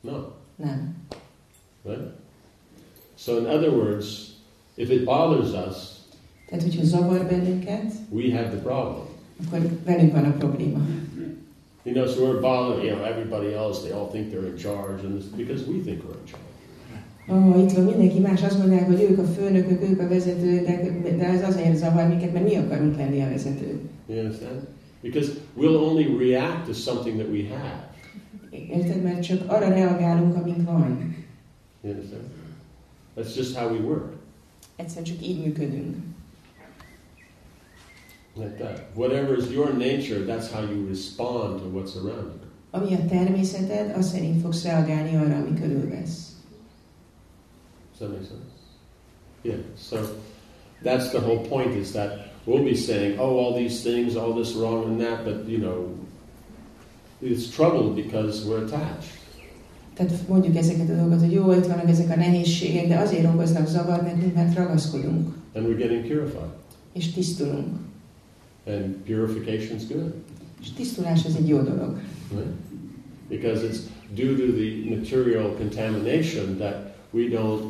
No. 0.00 0.16
Nem. 0.56 0.94
Right? 1.84 2.10
So, 3.16 3.38
in 3.38 3.44
other 3.46 3.70
words, 3.70 4.32
if 4.74 4.90
it 4.90 5.04
bothers 5.04 5.48
us, 5.68 5.76
Tehát, 6.48 6.64
hogyha 6.64 6.84
zavar 6.84 7.26
bennünket, 7.26 7.92
we 8.10 8.32
have 8.36 8.48
the 8.48 8.58
problem. 8.58 9.06
akkor 9.46 9.78
velünk 9.84 10.12
van 10.12 10.24
a 10.24 10.30
probléma. 10.32 10.78
You 11.88 11.94
know, 11.94 12.06
so 12.06 12.22
we're 12.22 12.40
bothering, 12.40 12.84
you 12.84 12.94
know, 12.94 13.02
everybody 13.02 13.54
else, 13.54 13.82
they 13.82 13.92
all 13.92 14.08
think 14.14 14.30
they're 14.30 14.44
in 14.44 14.58
charge, 14.58 15.00
and 15.04 15.16
it's 15.18 15.30
because 15.42 15.64
we 15.64 15.80
think 15.80 16.04
we're 16.04 16.20
in 16.20 16.26
charge. 16.26 16.44
Ó, 17.30 17.58
itt 17.62 17.72
van 17.72 17.84
mindenki 17.84 18.18
más, 18.18 18.42
azt 18.42 18.58
mondják, 18.58 18.86
hogy 18.86 19.00
ők 19.00 19.18
a 19.18 19.24
főnökök, 19.24 19.82
ők 19.90 20.00
a 20.00 20.08
vezetők, 20.08 20.66
de, 20.66 21.16
de 21.16 21.24
ez 21.24 21.42
azért 21.42 21.76
zavar 21.76 22.08
minket, 22.08 22.32
mert 22.32 22.44
mi 22.44 22.56
akarunk 22.56 22.96
lenni 22.96 23.22
a 23.22 23.28
vezetők. 23.28 23.80
You 24.06 24.18
understand? 24.18 24.60
Because 25.02 25.30
we'll 25.56 25.76
only 25.76 26.16
react 26.18 26.66
to 26.66 26.72
something 26.72 27.18
that 27.18 27.28
we 27.30 27.48
have. 27.48 27.90
Érted? 28.50 29.02
Mert 29.02 29.22
csak 29.22 29.50
arra 29.50 29.68
reagálunk, 29.68 30.36
amink 30.36 30.64
van. 30.64 31.14
You 31.80 31.92
understand? 31.92 32.24
That's 33.16 33.36
just 33.36 33.56
how 33.56 33.70
we 33.70 33.78
work. 33.78 34.12
Egyszerűen 34.76 35.04
csak 35.04 35.26
így 35.26 35.44
működünk. 35.44 35.96
Like 38.38 38.58
that. 38.58 38.80
Whatever 38.94 39.36
is 39.36 39.50
your 39.50 39.72
nature, 39.72 40.24
that's 40.24 40.50
how 40.52 40.60
you 40.60 40.86
respond 40.88 41.60
to 41.60 41.66
what's 41.68 41.96
around 41.96 42.30
you. 42.32 42.46
Ami 42.70 42.94
a 42.94 43.04
természeted, 43.04 43.96
az 43.96 44.08
szerint 44.08 44.40
fogsz 44.40 44.62
reagálni 44.64 45.16
arra, 45.16 45.36
ami 45.36 45.60
körülvesz. 45.60 46.36
Does 47.90 47.98
that 47.98 48.10
make 48.10 48.24
sense? 48.24 48.52
Yeah. 49.42 49.58
So 49.76 49.96
that's 50.82 51.10
the 51.10 51.18
whole 51.18 51.48
point 51.48 51.74
is 51.74 51.90
that 51.90 52.10
we'll 52.46 52.64
be 52.64 52.74
saying, 52.74 53.18
oh, 53.18 53.38
all 53.38 53.54
these 53.54 53.82
things, 53.82 54.14
all 54.14 54.32
this 54.42 54.54
wrong 54.54 54.84
and 54.84 55.00
that, 55.00 55.24
but 55.24 55.48
you 55.48 55.58
know, 55.58 55.88
it's 57.20 57.48
trouble 57.48 58.02
because 58.02 58.44
we're 58.44 58.64
attached. 58.64 59.16
Tehát 59.94 60.28
mondjuk 60.28 60.56
ezeket 60.56 60.90
a 60.90 60.94
dolgokat, 60.94 61.20
hogy 61.20 61.32
jó, 61.32 61.52
itt 61.52 61.66
vannak 61.66 61.88
ezek 61.88 62.10
a 62.10 62.16
nehézségek, 62.16 62.88
de 62.88 62.98
azért 62.98 63.24
okoznak 63.34 64.02
nekünk, 64.02 64.34
mert 64.34 64.56
ragaszkodunk, 64.56 65.34
And 65.54 65.66
we're 65.66 65.78
getting 65.78 66.06
purified. 66.06 66.52
és 66.92 67.12
tisztulunk. 67.12 67.87
And 68.68 68.94
purification 69.06 69.76
is 69.76 69.86
good. 69.86 70.12
És 70.60 70.72
tisztulás 70.72 71.24
az 71.24 71.36
egy 71.36 71.48
jó 71.48 71.60
dolog. 71.60 72.00
Right? 72.30 72.46
Because 73.28 73.66
it's 73.66 73.78
due 74.14 74.36
to 74.36 74.52
the 74.52 74.96
material 74.96 75.54
contamination 75.56 76.56
that 76.58 76.94
we 77.10 77.22
don't 77.28 77.62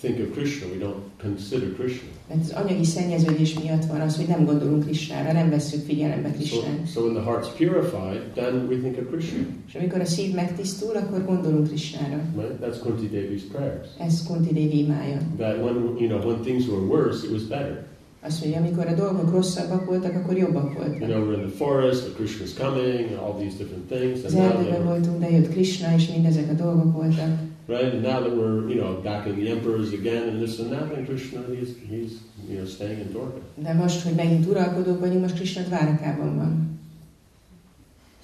think 0.00 0.18
of 0.20 0.32
Krishna, 0.36 0.66
we 0.68 0.78
don't 0.78 1.02
consider 1.22 1.72
Krishna. 1.72 2.08
Mert 2.28 2.40
az 2.40 2.50
anyagi 2.50 2.84
szennyeződés 2.84 3.58
miatt 3.60 3.84
van 3.84 4.00
az, 4.00 4.16
hogy 4.16 4.26
nem 4.26 4.44
gondolunk 4.44 4.84
Krisnára, 4.84 5.32
nem 5.32 5.50
vesszük 5.50 5.84
figyelembe 5.84 6.28
So, 6.28 6.34
Krisnát. 6.36 6.90
so 6.92 7.00
when 7.00 7.14
the 7.14 7.30
heart's 7.30 7.56
purified, 7.56 8.20
then 8.34 8.66
we 8.68 8.76
think 8.76 8.96
of 8.98 9.10
Krishna. 9.10 9.38
És 9.68 9.74
amikor 9.74 10.00
a 10.00 10.04
szív 10.04 10.34
megtisztul, 10.34 10.96
akkor 10.96 11.24
gondolunk 11.24 11.66
Krisnára. 11.68 12.20
Right? 12.36 12.52
That's 12.62 12.78
Kunti 12.82 13.08
Devi's 13.12 13.42
prayers. 13.52 13.88
Ez 13.98 14.22
Kunti 14.26 14.52
Devi 14.54 14.78
imája. 14.78 15.18
That 15.36 15.56
when 15.56 15.74
you 15.98 16.08
know 16.08 16.30
when 16.30 16.40
things 16.40 16.66
were 16.66 16.82
worse, 16.86 17.26
it 17.26 17.32
was 17.32 17.42
better. 17.42 17.84
Azt 18.26 18.40
mondja, 18.40 18.60
amikor 18.60 18.86
a 18.86 18.94
dolgok 18.94 19.30
rosszabbak 19.30 19.84
voltak, 19.84 20.14
akkor 20.14 20.36
jobbak 20.36 20.72
You 20.74 21.06
know, 21.06 21.28
we're 21.28 21.40
in 21.40 21.46
the 21.48 21.56
forest, 21.56 22.02
but 22.04 22.16
Krishna's 22.16 22.54
coming, 22.54 23.10
and 23.10 23.18
all 23.18 23.34
these 23.38 23.56
different 23.56 23.86
things. 23.88 24.24
Az 24.24 24.34
And 24.34 24.42
erdőben 24.42 24.84
voltunk, 24.84 25.20
de 25.20 25.30
jött 25.30 25.48
Krishna, 25.48 25.94
és 25.94 26.08
mindezek 26.08 26.50
a 26.50 26.52
dolgok 26.52 26.92
voltak. 26.92 27.28
right? 27.66 27.94
And 27.94 28.02
now 28.02 28.20
that 28.20 28.34
we're 28.36 28.68
you 28.68 28.80
know 28.80 29.02
back 29.02 29.26
in 29.26 29.34
the 29.34 29.50
emperors 29.50 29.92
again, 29.92 30.28
and 30.28 30.42
this 30.42 30.58
and 30.58 30.70
that, 30.70 30.90
then 30.94 31.04
Krishna 31.06 31.40
he's 31.48 31.68
he's 31.88 32.12
you 32.48 32.56
know 32.56 32.66
staying 32.66 32.98
in 32.98 33.10
Dwarka. 33.12 33.40
De 33.54 33.72
most, 33.72 34.02
hogy 34.02 34.14
megint 34.14 34.46
uralkodók 34.46 35.00
vagyunk, 35.00 35.20
most 35.20 35.34
Krishna 35.34 35.62
Dvárakában 35.62 36.36
van. 36.36 36.80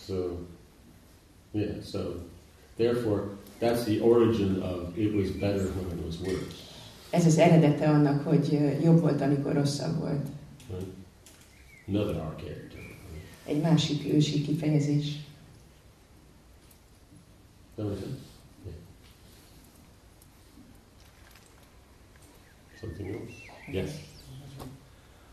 So, 0.07 0.14
yeah, 1.53 1.82
so 1.92 1.98
therefore, 2.76 3.22
that's 3.61 3.84
the 3.84 4.01
origin 4.01 4.62
of 4.62 4.96
it 4.96 5.14
was 5.14 5.30
better 5.30 5.62
when 5.62 5.98
it 5.98 6.07
was 6.07 6.16
worse. 6.20 6.69
Ez 7.11 7.26
az 7.26 7.38
eredete 7.38 7.88
annak, 7.88 8.24
hogy 8.24 8.78
jobb 8.82 9.00
volt, 9.00 9.20
amikor 9.20 9.52
rosszabb 9.52 9.98
volt. 9.98 10.26
Another 11.88 12.14
character. 12.14 12.80
Egy 13.44 13.61
másik 13.61 14.14
ősi 14.14 14.42
kifejezés. 14.42 15.18
Yeah. 17.76 17.96
Something 22.80 23.08
else? 23.08 23.32
Yes. 23.70 23.90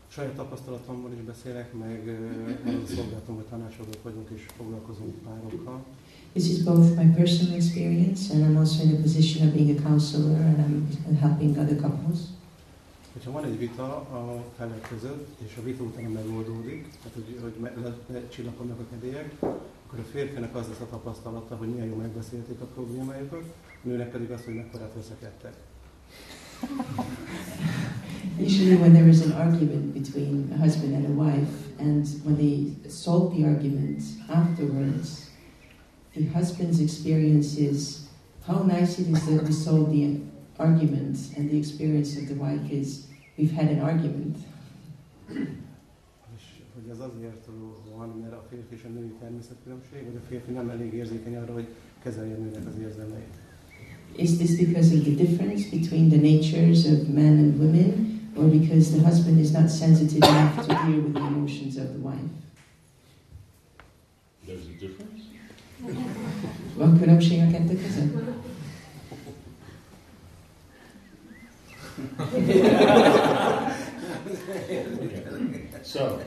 Saját 0.08 0.32
tapasztalatomból 0.34 1.12
is 1.12 1.20
beszélek, 1.20 1.72
meg 1.72 2.18
szolgáltam, 2.94 3.34
hogy 3.34 3.44
tanácsadók 3.44 4.02
vagyunk 4.02 4.28
és 4.34 4.46
foglalkozunk 4.56 5.14
párokkal. 5.22 5.84
This 6.34 6.48
is 6.48 6.58
both 6.64 6.96
my 6.96 7.06
personal 7.16 7.54
experience 7.54 8.30
and 8.30 8.44
I'm 8.44 8.56
also 8.56 8.82
in 8.82 8.94
a 8.94 9.00
position 9.02 9.48
of 9.48 9.54
being 9.54 9.70
a 9.76 9.80
counselor 9.82 10.36
and 10.36 10.58
I'm 10.64 11.16
helping 11.16 11.58
other 11.58 11.76
couples. 11.76 12.18
Hogyha 13.12 13.32
van 13.32 13.44
egy 13.44 13.58
vita 13.58 13.84
a 13.94 14.44
felek 14.56 14.88
között, 14.88 15.28
és 15.46 15.56
a 15.58 15.62
vita 15.62 15.82
utána 15.82 16.08
megoldódik, 16.08 16.88
tehát 17.02 17.12
hogy, 17.14 17.40
hogy 17.42 17.54
lecsillapodnak 18.12 18.78
a 18.78 18.84
kedélyek, 18.90 19.34
akkor 19.86 19.98
a 19.98 20.02
férfinek 20.12 20.54
az 20.54 20.66
lesz 20.68 20.80
a 20.80 20.88
tapasztalata, 20.90 21.56
hogy 21.56 21.68
milyen 21.68 21.86
jól 21.86 21.96
megbeszélték 21.96 22.60
a 22.60 22.64
problémájukat, 22.64 23.42
a 23.66 23.88
nőnek 23.88 24.10
pedig 24.10 24.30
az, 24.30 24.44
hogy 24.44 24.54
mekkorát 24.54 24.92
veszekedtek. 24.94 25.52
Usually 28.46 28.76
when 28.76 28.92
there 28.92 29.08
is 29.08 29.20
an 29.22 29.32
argument 29.32 29.94
between 29.94 30.52
a 30.54 30.56
husband 30.56 30.94
and 30.94 31.06
a 31.06 31.22
wife 31.24 31.72
and 31.78 32.06
when 32.24 32.36
they 32.36 32.76
solve 32.88 33.34
the 33.36 33.44
argument 33.44 34.02
afterwards, 34.28 35.27
the 36.18 36.26
husband's 36.38 36.80
experience 36.80 37.56
is 37.56 38.08
how 38.46 38.62
nice 38.62 38.98
it 38.98 39.08
is 39.08 39.24
that 39.26 39.44
we 39.44 39.52
solved 39.52 39.92
the 39.92 40.20
argument 40.58 41.16
and 41.36 41.48
the 41.50 41.56
experience 41.56 42.16
of 42.16 42.26
the 42.28 42.34
wife 42.34 42.70
is 42.70 43.06
we've 43.36 43.52
had 43.52 43.68
an 43.68 43.80
argument. 43.80 44.36
És 46.36 46.44
hogy 46.74 46.90
ez 46.90 46.98
azért 46.98 47.48
van, 47.96 48.08
mert 48.20 48.32
a 48.32 48.46
férfi 48.50 48.74
és 48.74 48.84
a 48.84 48.88
női 48.88 49.12
természetkülönbség, 49.20 50.04
vagy 50.04 50.16
a 50.16 50.26
férfi 50.28 50.52
nem 50.52 50.68
elég 50.68 50.92
érzékeny 50.92 51.36
arra, 51.36 51.52
hogy 51.52 51.68
kezelje 52.02 52.34
a 52.34 52.38
nőnek 52.38 52.66
az 52.66 52.80
érzelmeit. 52.80 53.34
Is 54.16 54.36
this 54.36 54.56
because 54.56 54.94
of 54.94 55.02
the 55.02 55.14
difference 55.14 55.68
between 55.70 56.08
the 56.08 56.20
natures 56.20 56.84
of 56.84 57.08
men 57.08 57.38
and 57.38 57.58
women, 57.58 58.20
or 58.36 58.44
because 58.48 58.90
the 58.90 59.02
husband 59.08 59.38
is 59.38 59.50
not 59.50 59.68
sensitive 59.68 60.26
enough 60.26 60.66
to 60.66 60.74
deal 60.86 61.00
with 61.02 61.12
the 61.12 61.26
emotions 61.26 61.76
of 61.76 61.86
the 61.94 62.00
wife? 62.00 62.32
There's 64.46 64.66
a 64.66 64.78
difference? 64.80 65.07
Van 66.74 66.98
különbség 66.98 67.40
a 67.40 67.50
kettő 67.50 67.80
között? 67.82 68.16
So, 75.84 76.18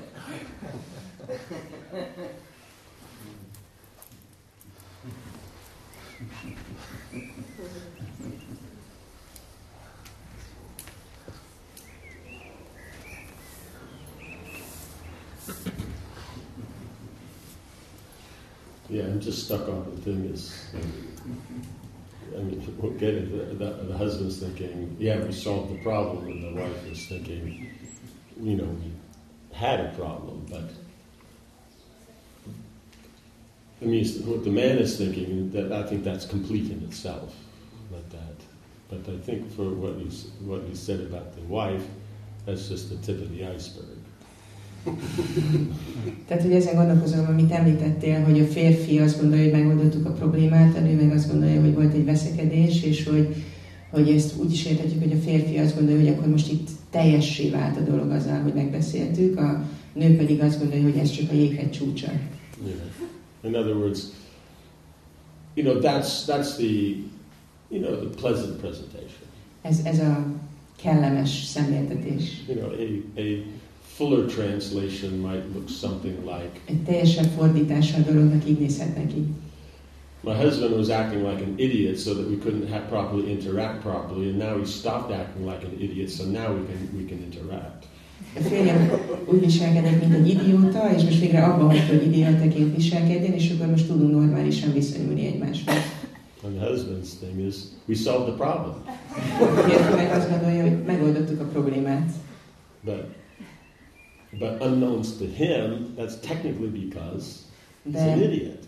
yeah, 18.91 19.03
I'm 19.03 19.21
just 19.21 19.45
stuck 19.45 19.67
on 19.69 19.89
the 19.95 20.01
thing 20.01 20.25
is, 20.25 20.53
I 22.37 22.41
mean, 22.41 22.75
we'll 22.77 22.91
get 22.91 23.13
it. 23.13 23.31
The, 23.31 23.65
the, 23.65 23.71
the 23.85 23.97
husband's 23.97 24.37
thinking, 24.37 24.95
yeah, 24.99 25.17
we 25.23 25.31
solved 25.31 25.73
the 25.73 25.81
problem, 25.81 26.27
and 26.27 26.43
the 26.43 26.61
wife 26.61 26.85
is 26.85 27.05
thinking, 27.07 27.71
you 28.41 28.55
know, 28.57 28.65
we 28.65 28.91
had 29.53 29.79
a 29.79 29.93
problem, 29.95 30.45
but 30.49 30.69
I 33.81 33.85
mean, 33.85 34.05
what 34.25 34.43
the 34.43 34.51
man 34.51 34.77
is 34.77 34.97
thinking, 34.97 35.49
that 35.51 35.71
I 35.71 35.83
think 35.83 36.03
that's 36.03 36.25
complete 36.25 36.69
in 36.69 36.83
itself, 36.83 37.33
not 37.91 38.09
that. 38.09 38.19
But 38.89 39.13
I 39.13 39.17
think 39.19 39.49
for 39.55 39.69
what 39.69 39.97
you 39.97 40.09
what 40.41 40.67
you 40.67 40.75
said 40.75 40.99
about 40.99 41.33
the 41.33 41.41
wife, 41.43 41.87
that's 42.45 42.67
just 42.67 42.89
the 42.89 42.97
tip 42.97 43.21
of 43.21 43.31
the 43.31 43.45
iceberg. 43.45 44.00
Tehát, 46.27 46.43
hogy 46.43 46.53
ezen 46.53 46.75
gondolkozom, 46.75 47.25
amit 47.29 47.51
említettél, 47.51 48.23
hogy 48.23 48.39
a 48.39 48.45
férfi 48.45 48.99
azt 48.99 49.21
gondolja, 49.21 49.43
hogy 49.43 49.61
megoldottuk 49.61 50.05
a 50.05 50.11
problémát, 50.11 50.77
a 50.77 50.79
nő 50.79 50.95
meg 50.95 51.11
azt 51.11 51.31
gondolja, 51.31 51.61
hogy 51.61 51.73
volt 51.73 51.93
egy 51.93 52.05
veszekedés, 52.05 52.83
és 52.83 53.03
hogy, 53.03 53.35
hogy 53.89 54.09
ezt 54.09 54.37
úgy 54.37 54.51
is 54.51 54.65
érthetjük, 54.65 55.03
hogy 55.03 55.11
a 55.11 55.21
férfi 55.21 55.57
azt 55.57 55.75
gondolja, 55.75 55.99
hogy 55.99 56.09
akkor 56.09 56.27
most 56.27 56.51
itt 56.51 56.69
teljessé 56.89 57.49
vált 57.49 57.77
a 57.77 57.81
dolog 57.81 58.11
azzal, 58.11 58.39
hogy 58.39 58.53
megbeszéltük, 58.53 59.37
a 59.37 59.63
nő 59.93 60.15
pedig 60.15 60.41
azt 60.41 60.59
gondolja, 60.59 60.83
hogy 60.83 60.97
ez 60.97 61.11
csak 61.11 61.31
a 61.31 61.33
jéghegy 61.33 61.71
csúcsa. 61.71 62.11
Yeah. 62.65 62.77
In 63.43 63.55
other 63.55 63.75
words, 63.75 64.11
you 65.55 65.63
know, 65.63 65.81
that's 65.81 66.25
that's 66.25 66.55
the 66.55 66.95
you 67.69 67.81
know 67.81 67.95
the 67.95 68.09
pleasant 68.21 68.59
presentation. 68.59 69.27
Ez, 69.61 69.79
ez 69.83 69.99
a 69.99 70.25
kellemes 70.81 71.29
szemléltetés. 71.29 72.43
You 72.47 72.57
know, 72.57 72.69
a 72.69 73.21
a 73.21 73.60
fuller 74.01 74.27
translation 74.27 75.21
might 75.21 75.45
look 75.53 75.69
something 75.69 76.17
like 76.25 76.53
Egy 76.65 76.83
teljesebb 76.83 77.29
fordítása 77.37 77.97
a 77.97 78.11
dolognak 78.11 78.49
így 78.49 78.59
nézhet 78.59 78.95
neki. 78.95 79.25
My 80.23 80.33
husband 80.33 80.75
was 80.75 80.89
acting 80.89 81.21
like 81.29 81.43
an 81.43 81.53
idiot 81.55 81.97
so 81.99 82.13
that 82.13 82.27
we 82.29 82.37
couldn't 82.43 82.69
have 82.69 82.83
properly 82.89 83.31
interact 83.31 83.81
properly, 83.81 84.29
and 84.29 84.37
now 84.37 84.57
he 84.59 84.65
stopped 84.65 85.11
acting 85.19 85.45
like 85.45 85.65
an 85.65 85.73
idiot, 85.79 86.09
so 86.09 86.23
now 86.23 86.47
we 86.57 86.61
can 86.69 86.79
we 86.97 87.03
can 87.09 87.19
interact. 87.27 87.85
A 88.35 88.41
férjem 88.41 88.91
úgy 89.25 89.39
viselkedett, 89.39 89.99
mint 89.99 90.13
egy 90.13 90.27
idióta, 90.27 90.93
és 90.95 91.03
most 91.03 91.19
végre 91.19 91.43
abba 91.43 91.65
hagyta, 91.65 91.93
hogy 91.93 92.05
idiótaként 92.05 92.75
viselkedjen, 92.75 93.33
és 93.33 93.51
akkor 93.51 93.67
most 93.67 93.87
tudunk 93.87 94.11
normálisan 94.11 94.73
viszonyulni 94.73 95.25
egymáshoz. 95.25 95.75
And 96.43 96.55
the 96.55 96.65
husband's 96.65 97.11
thing 97.19 97.47
is, 97.47 97.55
we 97.85 97.95
solved 97.95 98.27
the 98.27 98.35
problem. 98.35 98.75
Meg 99.95 100.11
azt 100.11 100.29
gondolja, 100.29 100.61
hogy 100.61 100.83
megoldottuk 100.85 101.39
a 101.39 101.43
problémát. 101.43 102.09
But, 102.83 103.03
but 104.39 104.61
unknowns 104.61 105.17
to 105.17 105.25
him, 105.25 105.93
that's 105.95 106.15
technically 106.15 106.69
because 106.69 107.45
he's 107.83 107.93
De 107.93 108.11
an 108.11 108.21
idiot. 108.21 108.59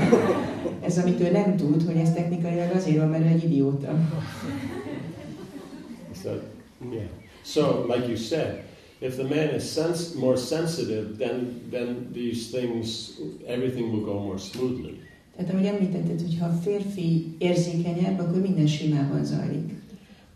ez, 0.86 0.98
amit 0.98 1.20
ő 1.20 1.30
nem 1.30 1.56
tud, 1.56 1.82
hogy 1.86 1.96
ez 1.96 2.12
technikailag 2.12 2.74
azért 2.74 2.96
van, 2.96 3.08
mert 3.08 3.24
ő 3.24 3.28
egy 3.28 3.44
idióta. 3.44 3.94
So, 6.22 6.30
yeah. 6.92 7.08
So, 7.44 7.86
like 7.86 8.06
you 8.08 8.16
said, 8.16 8.64
if 9.00 9.16
the 9.16 9.24
man 9.24 9.54
is 9.54 9.72
sens- 9.72 10.14
more 10.14 10.36
sensitive, 10.36 11.16
then, 11.18 11.62
then 11.70 12.10
these 12.12 12.58
things, 12.58 13.10
everything 13.46 13.92
will 13.92 14.04
go 14.04 14.20
more 14.20 14.38
smoothly. 14.38 15.00
Tehát 15.36 15.52
ahogy 15.52 15.66
említetted, 15.66 16.20
hogy 16.20 16.38
ha 16.40 16.46
a 16.46 16.58
férfi 16.62 17.34
érzékenyebb, 17.38 18.18
akkor 18.18 18.40
minden 18.40 18.66
simában 18.66 19.24
zajlik. 19.24 19.74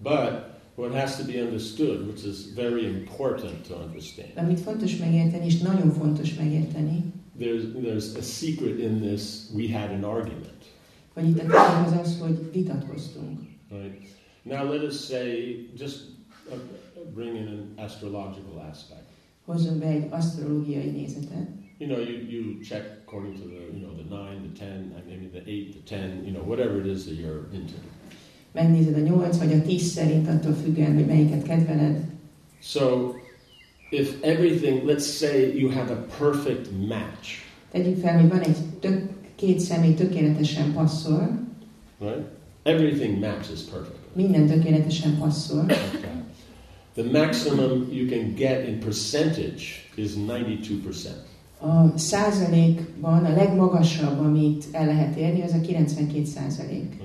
But 0.03 0.50
what 0.81 0.93
has 0.93 1.17
to 1.17 1.25
be 1.25 1.41
understood, 1.41 2.07
which 2.07 2.25
is 2.25 2.47
very 2.47 2.87
important 2.87 3.65
to 3.67 3.77
understand, 3.77 4.29
De 4.35 4.41
amit 4.41 4.61
fontos 4.61 4.97
megérteni, 4.97 5.45
és 5.45 5.59
nagyon 5.59 5.91
fontos 5.91 6.35
megérteni, 6.35 7.13
there's, 7.39 7.65
there's 7.83 8.17
a 8.17 8.23
secret 8.23 8.79
in 8.79 9.01
this. 9.01 9.51
We 9.55 9.69
had 9.79 9.91
an 9.91 10.05
argument. 10.05 10.61
hogy 11.15 11.29
itt 11.29 11.39
a 11.39 11.47
tény 11.47 11.85
az 11.85 11.99
az, 12.01 12.19
hogy 12.19 12.51
vitatkoztunk. 12.53 13.41
Right? 13.71 14.09
Now 14.43 14.73
let 14.73 14.83
us 14.83 15.05
say, 15.05 15.69
just 15.77 16.01
uh, 16.51 16.57
bring 17.15 17.37
in 17.37 17.47
an 17.47 17.85
astrological 17.85 18.69
aspect. 18.71 19.09
Hozzunk 19.45 19.79
be 19.79 19.87
egy 19.87 20.07
asztrológiai 20.11 20.91
nézetet. 20.91 21.49
You 21.79 21.89
know, 21.91 22.03
you, 22.03 22.19
you 22.29 22.61
check 22.63 22.85
according 23.03 23.35
to 23.35 23.45
the, 23.49 23.61
you 23.73 23.81
know, 23.81 23.95
the 23.95 24.09
nine, 24.09 24.53
the 24.53 24.65
ten, 24.65 24.93
maybe 25.07 25.27
the 25.27 25.43
eight, 25.51 25.73
the 25.73 25.97
ten, 25.97 26.25
you 26.25 26.33
know, 26.33 26.45
whatever 26.45 26.79
it 26.81 26.87
is 26.87 27.05
that 27.05 27.15
you're 27.15 27.49
into. 27.53 27.75
Megnézed 28.53 28.95
a 28.95 29.01
8 29.01 29.39
vagy 29.39 29.53
a 29.53 29.63
10 29.63 29.83
szerint, 29.83 30.29
attól 30.29 30.53
függően, 30.53 30.95
hogy 30.95 31.07
melyiket 31.07 31.43
kedveled. 31.43 32.01
So, 32.63 33.13
if 33.91 34.15
everything, 34.23 34.83
let's 34.91 35.17
say 35.19 35.59
you 35.59 35.71
have 35.71 35.93
a 35.93 36.07
perfect 36.19 36.69
match, 36.89 37.29
Tegyük 37.71 38.01
fel, 38.01 38.21
hogy 38.21 38.29
van 38.29 38.41
egy 38.41 38.57
tök, 38.81 39.09
két 39.35 39.61
személy 39.61 39.95
tökéletesen 39.95 40.73
passzol, 40.73 41.39
right? 42.01 42.23
Everything 42.63 43.19
matches 43.19 43.61
perfectly. 43.61 43.99
minden 44.13 44.47
tökéletesen 44.47 45.19
passzol, 45.19 45.61
Okay. 45.61 45.79
The 46.95 47.21
maximum 47.21 47.89
you 47.93 48.09
can 48.09 48.35
get 48.35 48.69
in 48.69 48.79
percentage 48.79 49.55
is 49.55 49.87
92%. 49.97 51.07
a 51.61 51.99
százalékban 51.99 53.25
a 53.25 53.35
legmagasabb, 53.35 54.19
amit 54.19 54.65
el 54.73 54.87
lehet 54.87 55.17
érni, 55.17 55.43
az 55.43 55.53
a 55.53 55.61
92 55.61 56.25
százalék. 56.25 56.97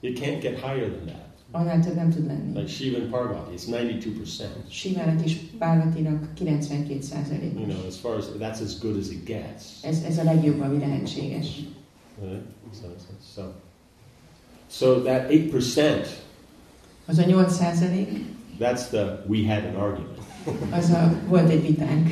It 0.00 0.20
can't 0.20 0.40
get 0.40 0.60
higher 0.60 0.88
than 0.88 1.06
that. 1.06 1.26
Annál 1.50 1.80
több 1.80 1.94
nem 1.94 2.10
tud 2.10 2.26
lenni. 2.26 2.58
Like 2.58 2.68
Shiva 2.68 2.98
and 2.98 3.10
Parvati, 3.10 3.54
it's 3.54 3.66
92%. 3.66 4.46
Sivának 4.68 5.24
és 5.24 5.36
Párvatinak 5.58 6.34
92 6.34 7.00
százalék. 7.00 7.52
You 7.54 7.66
know, 7.66 7.86
as 7.86 7.96
far 7.96 8.16
as 8.16 8.24
that's 8.38 8.60
as 8.62 8.78
good 8.78 8.98
as 8.98 9.10
it 9.10 9.24
gets. 9.24 9.64
Ez, 9.82 10.02
ez 10.02 10.18
a 10.18 10.22
legjobb, 10.22 10.60
ami 10.60 10.78
lehetséges. 10.78 11.46
So, 13.34 13.42
so 14.70 15.02
that 15.02 15.30
8%, 15.30 16.06
Az 17.06 17.18
a 17.18 17.24
8 17.24 17.52
százalék, 17.52 18.08
that's 18.58 18.88
the 18.88 19.24
we 19.26 19.54
had 19.54 19.64
an 19.64 19.74
argument. 19.74 20.18
az 20.78 20.90
a 20.90 21.20
volt 21.28 21.50
egy 21.50 21.66
vitánk. 21.66 22.10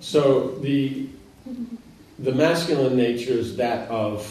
So 0.00 0.58
the 0.62 1.08
the 2.22 2.32
masculine 2.32 2.96
nature 2.96 3.38
is 3.38 3.56
that 3.56 3.88
of 3.90 4.22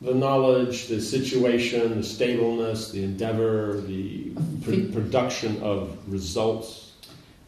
the 0.00 0.12
knowledge, 0.14 0.88
the 0.88 1.00
situation, 1.00 1.96
the 1.96 2.02
stableness, 2.02 2.90
the 2.90 3.04
endeavor, 3.04 3.80
the 3.86 4.30
pr- 4.64 4.90
production 4.92 5.56
of 5.62 5.88
results. 6.10 6.80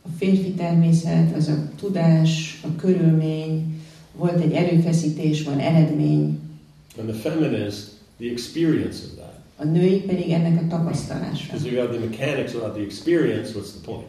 A 0.03 0.09
férfi 0.19 0.53
természet, 0.53 1.37
az 1.37 1.49
a 1.49 1.57
tudás, 1.81 2.61
a 2.65 2.77
körülmény, 2.77 3.81
volt 4.17 4.41
egy 4.41 4.53
erőfeszítés, 4.53 5.43
van 5.43 5.59
eredmény, 5.59 6.39
And 6.99 7.09
the 7.09 7.31
feminist, 7.31 7.91
the 8.19 8.31
experience 8.31 8.99
of 9.05 9.11
that. 9.17 9.41
a 9.57 9.65
női 9.65 10.01
pedig 10.01 10.31
ennek 10.31 10.63
a 10.63 10.67
tapasztalása. 10.69 11.43
Because 11.47 11.67
if 11.67 11.73
you 11.73 11.81
have 11.87 11.97
the 11.97 12.07
mechanics 12.07 12.53
without 12.53 12.75
the 12.75 12.83
experience, 12.83 13.51
what's 13.53 13.71
the 13.73 13.81
point? 13.85 14.07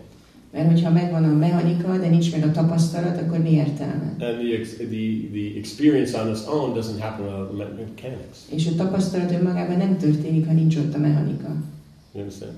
Mert 0.55 0.67
hogyha 0.67 0.91
megvan 0.91 1.23
a 1.23 1.33
mechanika, 1.33 1.97
de 1.97 2.07
nincs 2.07 2.31
meg 2.31 2.43
a 2.43 2.51
tapasztalat, 2.51 3.17
akkor 3.17 3.37
mi 3.37 3.51
értelme? 3.51 4.15
And 4.19 4.37
the, 4.39 4.85
the, 4.85 5.29
the 5.31 5.57
experience 5.57 6.17
on 6.21 6.29
its 6.29 6.47
own 6.47 6.73
doesn't 6.73 6.99
happen 6.99 7.25
without 7.25 7.47
the 7.47 7.57
me- 7.57 7.75
mechanics. 7.77 8.37
És 8.49 8.67
a 8.67 8.75
tapasztalat 8.75 9.31
önmagában 9.31 9.77
nem 9.77 9.97
történik, 9.97 10.47
ha 10.47 10.53
nincs 10.53 10.75
ott 10.75 10.93
a 10.93 10.97
mechanika. 10.97 11.47
You 12.13 12.23
understand? 12.23 12.53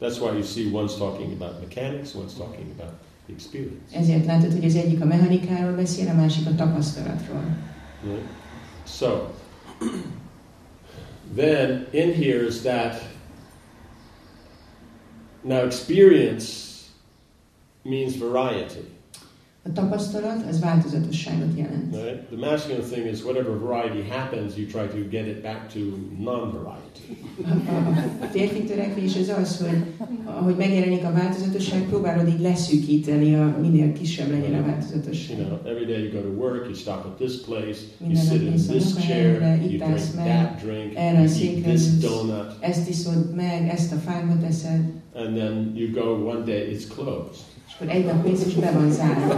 That's 0.00 0.18
why 0.20 0.32
you 0.32 0.42
see 0.42 0.64
one's 0.72 0.96
talking 0.98 1.32
about 1.32 1.60
mechanics, 1.60 2.10
one's 2.14 2.34
talking 2.36 2.66
about 2.78 2.92
the 3.26 3.34
experience. 3.34 3.96
Ezért 3.96 4.26
látod, 4.26 4.52
hogy 4.52 4.64
az 4.64 4.74
egyik 4.74 5.00
a 5.00 5.04
mechanikáról 5.04 5.76
beszél, 5.76 6.08
a 6.08 6.14
másik 6.14 6.46
a 6.46 6.54
tapasztalatról. 6.54 7.44
Right? 8.04 8.26
So, 8.86 9.08
then 11.36 11.86
in 11.90 12.12
here 12.14 12.46
is 12.46 12.60
that 12.60 13.02
now 15.42 15.64
experience 15.64 16.69
means 17.82 18.18
variety. 18.18 18.98
A 19.62 19.72
tapasztalat 19.72 20.46
az 20.48 20.60
változatosságot 20.60 21.56
jelent. 21.56 21.94
Right? 21.94 22.22
The 22.22 22.50
masculine 22.50 22.84
thing 22.84 23.06
is 23.06 23.22
whatever 23.22 23.58
variety 23.58 24.08
happens, 24.08 24.56
you 24.56 24.66
try 24.66 24.86
to 24.86 25.08
get 25.10 25.26
it 25.26 25.42
back 25.42 25.72
to 25.72 25.78
non-variety. 26.18 26.88
A, 28.22 28.24
férfi 28.24 28.64
törekvés 28.64 29.16
az 29.16 29.28
az, 29.28 29.58
hogy 29.58 29.82
ahogy 30.24 30.56
megjelenik 30.56 31.04
a 31.04 31.12
változatosság, 31.12 31.82
próbálod 31.88 32.28
így 32.28 32.40
leszűkíteni, 32.40 33.34
a, 33.34 33.56
minél 33.60 33.92
kisebb 33.92 34.30
legyen 34.30 34.54
a 34.54 34.78
You 35.28 35.44
know, 35.44 35.58
every 35.64 35.84
day 35.84 36.02
you 36.02 36.10
go 36.10 36.20
to 36.20 36.28
work, 36.28 36.64
you 36.64 36.74
stop 36.74 37.04
at 37.04 37.16
this 37.16 37.40
place, 37.40 37.78
you 38.06 38.14
sit 38.14 38.42
in 38.42 38.52
this 38.52 39.06
chair, 39.06 39.58
you 39.62 39.78
drink 39.78 40.14
that 40.14 40.60
drink, 40.62 40.92
you 40.92 41.50
eat 41.50 41.62
this 41.62 41.98
donut, 41.98 42.56
ezt 42.60 42.88
iszod 42.88 43.34
meg, 43.34 43.68
ezt 43.68 43.92
a 43.92 43.96
fánkot 43.96 44.42
eszed, 44.42 44.92
and 45.14 45.36
then 45.36 45.72
you 45.74 45.90
go 45.92 46.28
one 46.28 46.44
day, 46.44 46.74
it's 46.74 46.86
closed. 46.94 47.49
És 47.80 47.86
akkor 47.86 47.96
egy 47.96 48.04
nap 48.04 48.24
mész, 48.24 48.44
és 48.46 48.54
be 48.54 48.70
van 48.70 48.92
zárva. 48.92 49.34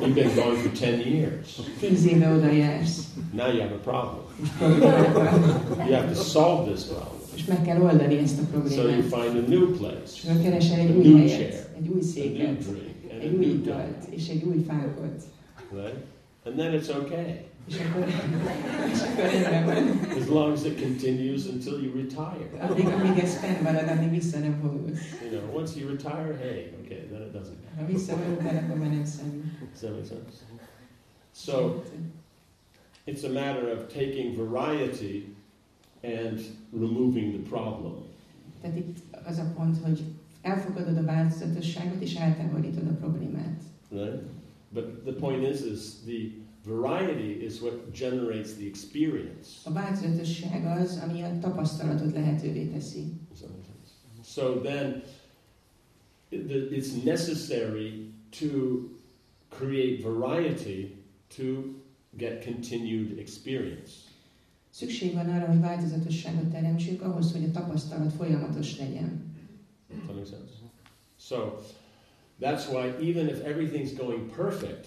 You've 0.00 0.14
been 0.14 0.34
going 0.34 0.56
for 0.56 0.70
10 0.70 1.06
years. 1.06 1.60
Tíz 1.80 2.06
éve 2.06 2.32
oda 2.32 2.50
jársz, 2.50 2.98
Now 3.32 3.46
you 3.46 3.60
have 3.60 3.74
a 3.74 3.78
problem. 3.78 4.24
és 4.42 4.48
problémák 4.58 5.12
van. 5.12 5.86
You 5.86 5.94
have 5.94 6.12
to 6.12 6.22
solve 6.22 6.70
this 6.72 6.84
problem. 6.84 7.18
És 7.34 7.44
meg 7.44 7.62
kell 7.62 7.80
oldani 7.80 8.18
ezt 8.18 8.38
a 8.38 8.68
So 8.68 8.82
you 8.88 9.02
find 9.02 9.44
a 9.44 9.48
new 9.48 9.66
place, 9.76 10.12
akkor 10.28 10.42
keresel 10.42 10.78
egy 10.78 10.90
A 10.90 10.94
új 10.94 11.08
new 11.08 11.16
helyet, 11.16 11.38
chair, 11.38 11.66
egy 11.78 11.88
új 11.88 11.92
a 11.92 11.94
new 11.94 12.02
széket, 12.02 12.58
drink, 12.58 12.96
and 13.10 13.20
a 13.20 13.24
egy 13.24 13.34
új 13.34 13.46
new 13.46 13.54
italt, 13.54 14.04
és 14.10 14.28
egy 14.28 14.42
új 14.42 14.64
fánkot. 14.68 15.22
right? 15.72 15.96
And 16.44 16.56
then 16.56 16.80
it's 16.80 16.88
okay, 16.88 17.49
És 17.68 17.78
akkor, 17.78 18.06
és 18.92 19.00
akkor 19.00 19.24
rendben 19.30 19.64
van. 19.64 19.98
as 20.22 20.26
long 20.28 20.52
as 20.52 20.64
it 20.64 20.80
continues 20.80 21.46
until 21.46 21.82
you 21.82 21.92
retire. 21.94 22.48
Addig, 22.60 22.86
amíg 22.86 23.18
ez 23.18 23.36
fenn 23.36 23.62
marad, 23.62 23.88
addig 23.88 24.10
vissza 24.10 24.38
nem 24.38 24.58
fogulsz. 24.60 25.00
You 25.30 25.40
know, 25.40 25.56
once 25.56 25.78
you 25.80 25.88
retire, 25.88 26.36
hey, 26.40 26.72
okay, 26.84 26.98
then 27.10 27.20
it 27.20 27.32
doesn't. 27.32 27.78
Ha 27.78 27.86
visszavonultál, 27.86 28.64
akkor 28.64 28.76
már 28.78 28.90
nem 28.90 29.04
számít. 29.04 29.42
Does 29.70 29.78
that 29.80 29.90
make 29.90 30.04
sense? 30.06 30.36
So 31.34 31.82
it's 33.06 33.24
a 33.24 33.32
matter 33.32 33.72
of 33.76 33.86
taking 33.92 34.36
variety 34.36 35.34
and 36.02 36.40
removing 36.72 37.32
the 37.32 37.42
problem. 37.56 37.94
Tehát 38.60 38.76
itt 38.76 38.96
az 39.24 39.38
a 39.38 39.52
pont, 39.56 39.76
hogy 39.82 40.00
elfogadod 40.42 40.96
a 40.96 41.04
változatosságot, 41.04 42.02
és 42.02 42.14
eltávolítod 42.14 42.86
a 42.86 42.94
problémát. 42.94 43.60
right? 43.90 44.22
But 44.72 44.84
the 45.04 45.12
point 45.12 45.42
is, 45.54 45.60
is 45.60 45.80
the 46.06 46.28
variety 46.64 47.44
is 47.44 47.60
what 47.60 47.92
generates 47.92 48.54
the 48.54 48.66
experience. 48.66 49.48
A 49.64 49.72
változatosság 49.72 50.64
az, 50.64 51.02
ami 51.08 51.22
a 51.22 51.38
tapasztalatot 51.40 52.12
lehetővé 52.12 52.64
teszi. 52.64 53.04
Does 53.28 53.38
that 53.38 53.50
make 53.50 53.64
sense? 53.64 54.30
So 54.32 54.60
then, 54.60 55.02
it's 56.30 57.04
necessary 57.04 58.12
to 58.30 58.88
create 59.48 60.02
variety 60.02 60.96
to 61.36 61.74
get 62.16 62.44
continued 62.44 63.18
experience. 63.18 63.92
Szükség 64.70 65.14
van 65.14 65.28
arra, 65.28 65.46
hogy 65.46 65.60
változatosságot 65.60 66.50
teremtsünk 66.50 67.02
ahhoz, 67.02 67.32
hogy 67.32 67.44
a 67.44 67.50
tapasztalat 67.50 68.12
folyamatos 68.12 68.78
legyen. 68.78 69.34
That 69.88 70.14
make 70.14 70.24
sense? 70.24 70.52
So 71.18 71.58
that's 72.40 72.68
why 72.68 73.08
even 73.08 73.28
if 73.28 73.44
everything's 73.44 73.92
going 73.96 74.30
perfect, 74.30 74.86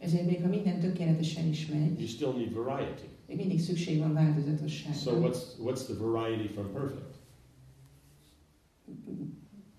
Ezért 0.00 0.26
még 0.26 0.42
ha 0.42 0.48
minden 0.48 0.80
tökéletesen 0.80 1.48
is 1.48 1.66
megy, 1.66 1.98
you 1.98 2.06
still 2.06 2.32
need 2.32 2.52
variety. 2.52 3.04
még 3.26 3.36
mindig 3.36 3.60
szükség 3.60 3.98
van 3.98 4.12
változatosságra. 4.12 4.98
So 4.98 5.10
what's 5.10 5.38
what's 5.64 5.84
the 5.84 5.94
variety 5.98 6.48
from 6.54 6.72
perfect? 6.72 7.14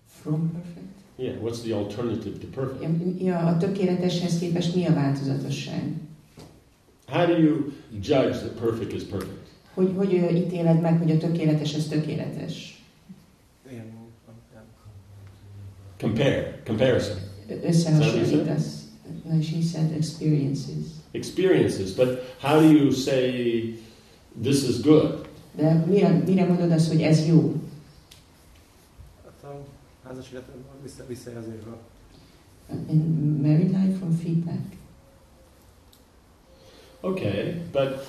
From 0.06 0.52
perfect? 0.52 0.86
Yeah, 1.16 1.42
what's 1.42 1.62
the 1.62 1.76
alternative 1.76 2.38
to 2.38 2.48
perfect? 2.48 3.22
Ja, 3.22 3.38
a 3.38 3.58
tökéleteshez 3.58 4.40
képest 4.40 4.76
mi 4.76 4.86
a 4.86 4.94
változatosság? 4.94 5.94
How 7.08 7.26
do 7.26 7.38
you 7.38 7.72
judge 7.92 8.38
that 8.38 8.60
perfect 8.60 8.94
is 8.94 9.04
perfect? 9.04 9.48
Hogy, 9.74 9.94
hogy 9.96 10.14
ítéled 10.36 10.82
meg, 10.82 10.98
hogy 10.98 11.12
a 11.12 11.18
tökéletes 11.18 11.76
az 11.76 11.88
tökéletes? 11.88 12.84
Compare, 16.00 16.62
comparison, 16.66 17.18
Összehasonlítasz. 17.64 18.81
No, 19.24 19.42
she 19.42 19.62
said 19.62 19.92
experiences. 19.96 20.86
experiences. 21.12 21.92
But 21.96 22.24
how 22.40 22.60
do 22.60 22.68
you 22.72 22.92
say 22.92 23.74
this 24.42 24.64
is 24.68 24.82
good? 24.82 25.28
De 25.58 25.86
mire, 25.88 26.24
mire 26.26 26.46
mondod 26.46 26.72
azt, 26.72 26.88
hogy 26.92 27.02
ez 27.02 27.28
jó? 27.28 27.54
hát 29.24 29.52
a 29.52 29.64
házas 30.08 30.32
életben 30.32 30.56
vissza, 30.84 31.04
visszajelzésből. 31.08 31.78
In 32.90 33.40
married 33.42 33.70
life 33.70 33.98
from 33.98 34.12
feedback. 34.24 34.76
Okay, 37.02 37.56
but 37.72 38.06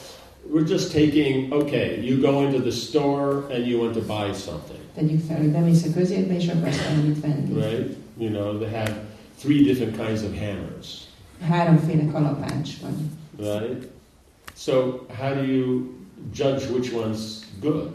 we're 0.52 0.68
just 0.68 0.92
taking, 0.92 1.52
okay, 1.52 2.00
you 2.00 2.20
go 2.20 2.42
into 2.42 2.58
the 2.60 2.70
store 2.70 3.44
and 3.50 3.66
you 3.66 3.78
want 3.80 3.94
to 3.94 4.00
buy 4.02 4.32
something, 4.32 4.78
Then 4.94 5.06
Tegyük 5.06 5.20
fel, 5.26 5.36
hogy 5.36 5.50
bemész 5.50 5.84
a 5.86 5.92
közérbe, 5.92 6.36
és 6.36 6.48
akarsz 6.48 6.88
valamit 6.88 7.20
venni. 7.20 7.54
right? 7.54 7.96
You 8.18 8.30
know, 8.30 8.58
they 8.58 8.70
have 8.70 9.00
three 9.42 9.62
different 9.62 9.96
kinds 9.96 10.22
of 10.22 10.34
hammers, 10.38 11.08
Háromféle 11.40 12.06
kalapács 12.12 12.80
van. 12.80 13.10
right? 13.38 13.88
So 14.56 14.72
how 15.20 15.34
do 15.34 15.42
you 15.42 15.86
judge 16.34 16.66
which 16.70 16.92
one's 16.94 17.42
good? 17.60 17.88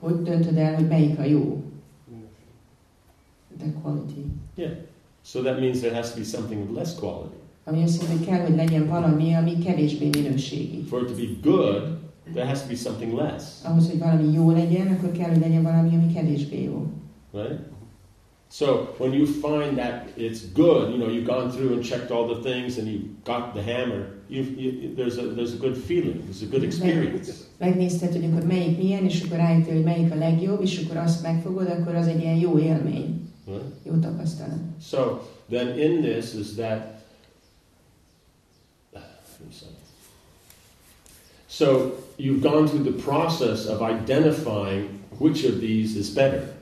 Hogy 0.00 0.22
döntöd 0.22 0.56
el, 0.56 0.74
hogy 0.74 0.88
melyik 0.88 1.18
a 1.18 1.24
jó? 1.24 1.62
The 3.58 3.72
quality. 3.82 4.24
Yeah. 4.54 4.72
So 5.24 5.42
that 5.42 5.58
means 5.60 5.80
there 5.80 5.94
has 5.94 6.12
to 6.12 6.18
be 6.18 6.24
something 6.24 6.60
of 6.70 6.76
less 6.76 6.94
quality. 6.94 7.34
Ami 7.64 7.82
azt 7.82 8.02
jelenti, 8.02 8.18
hogy 8.24 8.26
kell, 8.36 8.46
hogy 8.46 8.56
legyen 8.56 8.86
valami, 8.86 9.34
ami 9.34 9.58
kevésbé 9.58 10.08
minőségi. 10.08 10.82
For 10.88 11.00
it 11.02 11.08
to 11.08 11.14
be 11.14 11.50
good, 11.50 11.98
there 12.32 12.46
has 12.46 12.62
to 12.62 12.68
be 12.68 12.74
something 12.74 13.12
less, 13.12 13.42
Ahhoz, 13.64 13.90
hogy 13.90 13.98
valami 13.98 14.32
jó 14.32 14.50
legyen, 14.50 14.86
akkor 14.86 15.12
kell, 15.12 15.28
hogy 15.28 15.40
legyen 15.40 15.62
valami, 15.62 15.88
ami 15.96 16.12
kevésbé 16.12 16.62
jó. 16.62 16.86
right? 17.32 17.58
So 18.56 18.94
when 18.96 19.12
you 19.12 19.26
find 19.26 19.76
that 19.76 20.08
it's 20.16 20.40
good, 20.40 20.90
you 20.90 20.96
know, 20.96 21.08
you've 21.08 21.26
gone 21.26 21.50
through 21.50 21.74
and 21.74 21.84
checked 21.84 22.10
all 22.10 22.26
the 22.26 22.40
things 22.42 22.78
and 22.78 22.88
you 22.88 23.14
got 23.22 23.54
the 23.54 23.60
hammer, 23.60 24.14
you, 24.30 24.44
you, 24.44 24.94
there's, 24.94 25.18
a, 25.18 25.26
there's 25.26 25.52
a 25.52 25.58
good 25.58 25.76
feeling, 25.76 26.22
there's 26.24 26.40
a 26.40 26.46
good 26.46 26.64
experience. 26.64 27.44
Megnézted, 27.58 28.12
hogy 28.12 28.24
akkor 28.24 28.46
melyik 28.46 28.78
milyen, 28.78 29.04
és 29.04 29.22
akkor 29.22 29.36
rájöttél, 29.36 29.74
hogy 29.74 29.82
melyik 29.82 30.12
a 30.12 30.14
legjobb, 30.14 30.62
és 30.62 30.84
akkor 30.84 30.96
azt 30.96 31.22
megfogod, 31.22 31.68
akkor 31.68 31.94
az 31.94 32.06
egy 32.06 32.20
ilyen 32.20 32.34
jó 32.36 32.58
élmény, 32.58 33.30
Right? 33.46 33.62
jó 33.82 33.92
tapasztalat. 33.92 34.58
So 34.88 35.18
then 35.48 35.78
in 35.78 36.02
this 36.02 36.34
is 36.34 36.54
that. 36.54 37.04
So 41.48 41.94
you've 42.18 42.40
gone 42.40 42.66
through 42.66 42.84
the 42.84 43.02
process 43.02 43.66
of 43.66 43.80
identifying 43.90 44.88
which 45.18 45.44
of 45.44 45.58
these 45.60 45.98
is 45.98 46.08
better. 46.08 46.55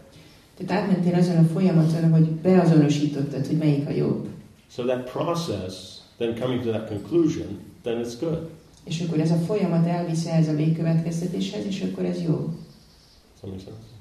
Tehát 0.56 0.82
átmentél 0.82 1.14
azon 1.14 1.36
a 1.36 1.44
folyamaton, 1.44 2.10
hogy 2.10 2.30
beazonosítottad, 2.30 3.46
hogy 3.46 3.56
melyik 3.56 3.88
a 3.88 3.90
jobb. 3.90 4.28
So 4.70 4.84
that 4.84 5.10
process, 5.10 5.98
then 6.16 6.34
coming 6.40 6.62
to 6.62 6.70
that 6.70 6.88
conclusion, 6.88 7.58
then 7.82 8.04
it's 8.04 8.14
good. 8.20 8.38
És 8.84 9.00
akkor 9.00 9.20
ez 9.20 9.30
a 9.30 9.36
folyamat 9.36 9.86
elvisz 9.86 10.26
ez 10.26 10.48
a 10.48 10.54
végkövetkeztetéshez, 10.54 11.66
és 11.66 11.82
akkor 11.82 12.04
ez 12.04 12.22
jó. 12.22 12.34
Does 12.34 13.40
that 13.40 13.50
make 13.50 13.62
sense? 13.62 13.94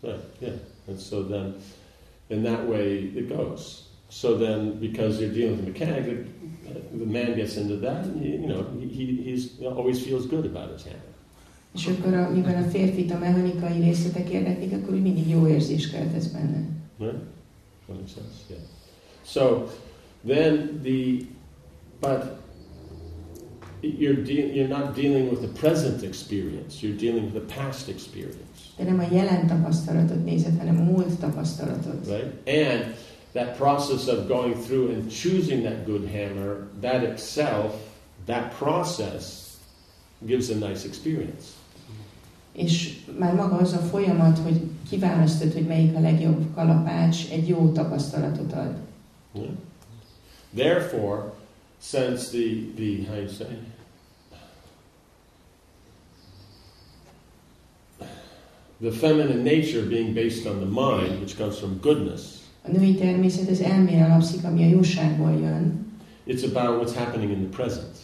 Right, 0.00 0.22
yeah. 0.40 0.54
And 0.88 0.98
so 0.98 1.24
then, 1.24 1.54
in 2.28 2.42
that 2.42 2.68
way, 2.68 3.12
it 3.14 3.28
goes. 3.28 3.84
So 4.08 4.36
then, 4.36 4.78
because 4.78 5.20
you're 5.20 5.32
dealing 5.32 5.56
with 5.56 5.66
a 5.66 5.70
mechanic, 5.70 6.04
the, 6.04 6.98
the 6.98 7.04
man 7.04 7.34
gets 7.34 7.56
into 7.56 7.76
that, 7.76 8.04
and 8.04 8.22
he, 8.22 8.28
you 8.28 8.46
know, 8.46 8.64
he, 8.78 8.86
he 8.86 9.22
he's, 9.22 9.60
always 9.64 10.04
feels 10.04 10.26
good 10.26 10.46
about 10.46 10.70
his 10.70 10.84
hammer. 10.84 11.15
És 11.76 11.86
akkor, 11.86 12.14
a, 12.14 12.30
mivel 12.30 12.62
a 12.62 12.66
férfit 12.70 13.10
a 13.10 13.18
mechanikai 13.18 13.80
részletek 13.80 14.28
érdeklik, 14.28 14.72
akkor 14.72 14.94
úgy 14.94 15.02
mindig 15.02 15.28
jó 15.28 15.46
érzés 15.48 15.90
keltesz 15.90 16.26
benne. 16.26 16.68
Right? 16.98 17.18
That 17.86 17.96
makes 17.96 18.12
sense. 18.12 18.36
Yeah. 18.48 18.60
So 19.24 19.68
then 20.26 20.80
the, 20.82 21.26
but 22.00 22.22
you're 23.82 24.20
you're 24.22 24.68
not 24.68 24.94
dealing 24.94 25.28
with 25.30 25.40
the 25.40 25.60
present 25.60 26.02
experience. 26.02 26.82
You're 26.82 26.96
dealing 26.96 27.24
with 27.24 27.34
the 27.34 27.54
past 27.54 27.88
experience, 27.88 28.74
De 28.76 28.84
nem 28.84 28.98
a 28.98 29.14
jelen 29.14 29.46
tapasztalatot 29.46 30.24
nézed, 30.24 30.58
hanem 30.58 30.76
a 30.78 30.82
múlt 30.82 31.18
tapasztalatot. 31.18 32.06
right? 32.06 32.48
And 32.48 32.94
that 33.32 33.56
process 33.56 34.06
of 34.06 34.26
going 34.28 34.54
through 34.54 34.90
and 34.90 35.10
choosing 35.10 35.62
that 35.62 35.84
good 35.84 36.08
hammer, 36.08 36.68
that 36.80 37.02
itself, 37.02 37.74
that 38.26 38.54
process 38.58 39.44
gives 40.26 40.50
a 40.50 40.54
nice 40.54 40.86
experience. 40.86 41.44
És 42.56 42.98
már 43.18 43.34
maga 43.34 43.56
az 43.56 43.72
a 43.72 43.78
folyamat, 43.78 44.38
hogy 44.38 44.60
kiválasztod, 44.88 45.52
hogy 45.52 45.66
melyik 45.66 45.96
a 45.96 46.00
legjobb 46.00 46.54
kalapács, 46.54 47.30
egy 47.30 47.48
jó 47.48 47.68
tapasztalatot 47.72 48.52
ad. 48.52 48.74
Yeah. 49.34 49.48
Therefore, 50.54 51.32
since 51.80 52.28
the 52.30 52.44
the 52.76 53.06
how 53.08 53.16
you 53.18 53.28
say 53.28 53.58
the 58.80 58.90
feminine 58.90 59.42
nature 59.44 59.82
being 59.88 60.14
based 60.14 60.46
on 60.46 60.56
the 60.60 60.66
mind, 60.66 61.20
which 61.20 61.36
comes 61.36 61.58
from 61.58 61.78
goodness, 61.80 62.22
A 62.62 62.70
női 62.70 62.94
természet 62.94 63.48
az 63.50 63.60
elmére 63.60 64.04
alapszik, 64.04 64.44
ami 64.44 64.64
a 64.64 64.68
jóságból 64.68 65.30
jön. 65.40 65.86
it's 66.26 66.42
about 66.54 66.82
what's 66.82 66.94
happening 66.96 67.30
in 67.30 67.38
the 67.38 67.56
present. 67.56 67.96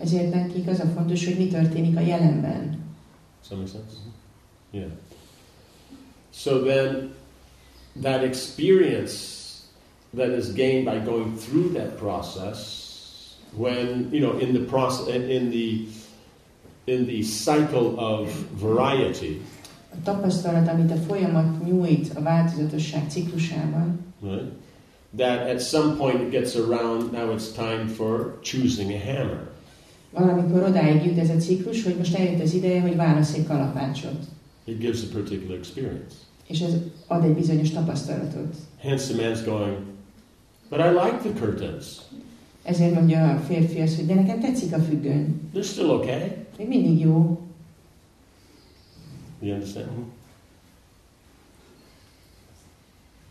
Ezért 0.00 0.34
nekik 0.34 0.68
az 0.68 0.80
a 0.80 0.86
fontos, 0.96 1.24
hogy 1.24 1.36
mi 1.38 1.46
történik 1.46 1.96
a 1.96 2.00
jelenben. 2.00 2.78
Does 3.44 3.50
that 3.50 3.56
make 3.56 3.68
sense? 3.68 3.94
Mm-hmm. 3.94 4.78
Yeah. 4.78 4.88
So 6.32 6.62
then, 6.62 7.14
that 7.96 8.24
experience 8.24 9.68
that 10.14 10.30
is 10.30 10.52
gained 10.52 10.86
by 10.86 10.98
going 10.98 11.36
through 11.36 11.68
that 11.70 11.98
process, 11.98 13.36
when 13.54 14.10
you 14.12 14.20
know, 14.20 14.38
in 14.38 14.54
the 14.54 14.64
process, 14.64 15.08
in 15.08 15.50
the 15.50 15.86
in 16.86 17.06
the 17.06 17.22
cycle 17.22 18.00
of 18.00 18.28
variety, 18.56 19.42
A 19.92 19.96
tapasztalat, 20.02 20.68
amit 20.68 20.90
a 20.90 20.96
folyamat 20.96 21.64
nyújt 21.64 22.16
a 22.16 22.20
változatosság 22.22 23.10
ciklusában, 23.10 24.14
right? 24.22 24.52
That 25.16 25.48
at 25.48 25.60
some 25.60 25.96
point 25.96 26.20
it 26.20 26.30
gets 26.30 26.56
around. 26.56 27.12
Now 27.12 27.32
it's 27.32 27.52
time 27.52 27.88
for 27.88 28.38
choosing 28.42 28.92
a 28.92 28.98
hammer. 28.98 29.53
Valamikor 30.14 30.62
odáig 30.62 31.04
jut 31.04 31.18
ez 31.18 31.30
a 31.30 31.36
ciklus, 31.36 31.82
hogy 31.82 31.96
most 31.96 32.14
eljött 32.14 32.42
az 32.42 32.54
ideje, 32.54 32.80
hogy 32.80 32.96
válasz 32.96 33.34
egy 33.34 33.46
kalapácsot. 33.46 34.24
It 34.64 34.78
gives 34.78 35.02
a 35.02 35.06
particular 35.12 35.56
experience. 35.56 36.14
És 36.46 36.60
ez 36.60 36.72
ad 37.06 37.24
egy 37.24 37.34
bizonyos 37.34 37.70
tapasztalatot. 37.70 38.54
Hence, 38.78 39.12
the 39.12 39.22
man's 39.22 39.44
going, 39.44 39.76
"But 40.68 40.78
I 40.78 40.88
like 40.88 41.16
the 41.16 41.32
curtains. 41.40 41.86
Ezért 42.62 42.94
mondja 42.94 43.30
a 43.30 43.38
férfi 43.38 43.80
azt, 43.80 43.96
hogy 43.96 44.06
de 44.06 44.14
nekem 44.14 44.40
tetszik 44.40 44.72
a 44.72 44.78
függöny. 44.78 45.40
They're 45.54 45.64
still 45.64 45.88
okay." 45.88 46.32
Még 46.58 46.68
mindig 46.68 47.00
jó. 47.00 47.40
You 49.40 49.52
understand? 49.52 49.88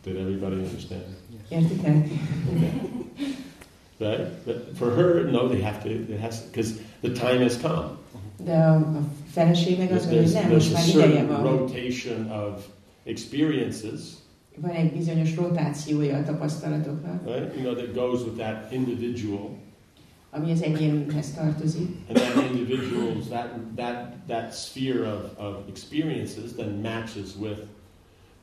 Did 0.04 0.16
everybody 0.16 0.56
understand? 0.56 1.04
Értik 1.50 1.84
el? 1.84 2.04
Right? 4.04 4.46
But 4.46 4.78
for 4.78 4.90
her, 4.92 5.32
no, 5.32 5.48
they 5.48 5.62
have 5.62 5.84
to. 5.84 5.90
It 5.90 6.20
has 6.20 6.40
because 6.42 6.74
the 7.02 7.10
time 7.12 7.42
has 7.42 7.58
come. 7.58 7.98
De 8.44 8.52
a, 8.52 8.76
a 8.76 9.02
feleség 9.32 9.78
meg 9.78 9.90
There's, 9.90 9.96
az, 9.96 10.08
hogy 10.08 10.18
there's, 10.18 10.34
nem, 10.34 10.44
there's 10.44 10.52
most 10.52 10.70
a 10.72 10.74
már 10.74 10.88
ideje 10.88 11.08
certain 11.08 11.28
van. 11.28 11.58
rotation 11.58 12.32
of 12.32 12.66
experiences, 13.04 14.00
Van 14.58 14.72
egy 14.72 14.92
bizonyos 14.92 15.36
rotációja 15.36 16.18
a 16.18 16.24
tapasztalatoknak, 16.24 17.26
right? 17.26 17.56
You 17.56 17.64
know 17.64 17.74
that 17.76 17.94
goes 17.94 18.22
with 18.24 18.38
that 18.38 18.72
individual, 18.72 19.50
ami 20.32 20.52
az 20.52 20.62
egyénhez 20.62 21.34
tartozik. 21.34 21.88
and 22.08 22.18
that 22.18 22.52
individual's 22.52 23.28
that 23.30 23.50
that 23.76 24.14
that 24.28 24.54
sphere 24.56 25.06
of, 25.14 25.38
of 25.38 25.56
experiences 25.68 26.54
then 26.56 26.82
matches 26.82 27.36
with 27.40 27.60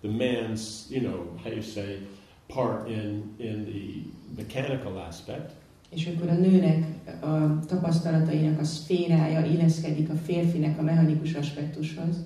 the 0.02 0.08
man's, 0.08 0.86
you 0.90 1.00
know, 1.00 1.18
how 1.44 1.52
you 1.52 1.62
say, 1.62 1.98
part 2.46 2.88
in 2.88 3.22
in 3.38 3.64
the 3.64 4.02
mechanical 4.36 5.06
aspect. 5.08 5.52
És 5.90 6.06
akkor 6.06 6.28
a 6.28 6.34
nőnek 6.34 6.86
a 7.22 7.64
tapasztalatainak 7.66 8.60
a 8.60 8.64
szférája 8.64 9.44
illeszkedik 9.44 10.10
a 10.10 10.14
férfinek 10.14 10.78
a 10.78 10.82
mechanikus 10.82 11.34
aspektushoz. 11.34 12.16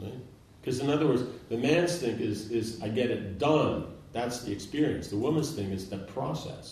Right? 0.00 0.18
Because 0.60 0.82
in 0.82 0.88
other 0.88 1.06
words, 1.06 1.22
the 1.48 1.56
man's 1.56 1.98
thing 1.98 2.20
is 2.20 2.38
is 2.50 2.66
I 2.82 2.88
get 2.88 3.10
it 3.10 3.36
done. 3.36 3.84
That's 4.12 4.42
the 4.44 4.52
experience. 4.52 5.08
The 5.08 5.16
woman's 5.16 5.54
thing 5.54 5.72
is 5.72 5.84
the 5.84 5.98
process. 5.98 6.66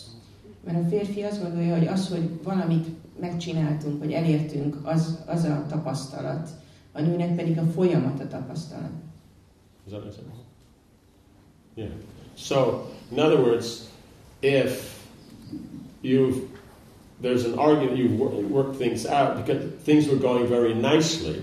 Mert 0.63 0.85
a 0.85 0.87
férfi 0.89 1.21
azt 1.21 1.41
gondolja, 1.41 1.77
hogy 1.77 1.87
az, 1.87 2.09
hogy 2.09 2.29
valamit 2.43 2.87
megcsináltunk, 3.19 3.99
vagy 3.99 4.11
elértünk, 4.11 4.77
az, 4.83 5.23
az 5.25 5.43
a 5.43 5.65
tapasztalat. 5.69 6.49
A 6.91 7.01
nőnek 7.01 7.35
pedig 7.35 7.57
a 7.57 7.65
folyamat 7.65 8.19
a 8.19 8.27
tapasztalat. 8.27 8.91
Does 9.85 9.91
that 9.91 10.03
make 10.03 10.15
sense? 10.15 10.41
Yeah. 11.75 11.91
So, 12.35 12.89
in 13.11 13.19
other 13.19 13.39
words, 13.39 13.91
if 14.43 14.97
you've 16.01 16.37
there's 17.21 17.45
an 17.45 17.57
argument, 17.57 17.97
you've 17.97 18.19
wor- 18.19 18.43
worked 18.49 18.75
things 18.77 19.05
out 19.05 19.35
because 19.45 19.63
things 19.83 20.07
were 20.07 20.19
going 20.19 20.47
very 20.47 20.73
nicely, 20.73 21.35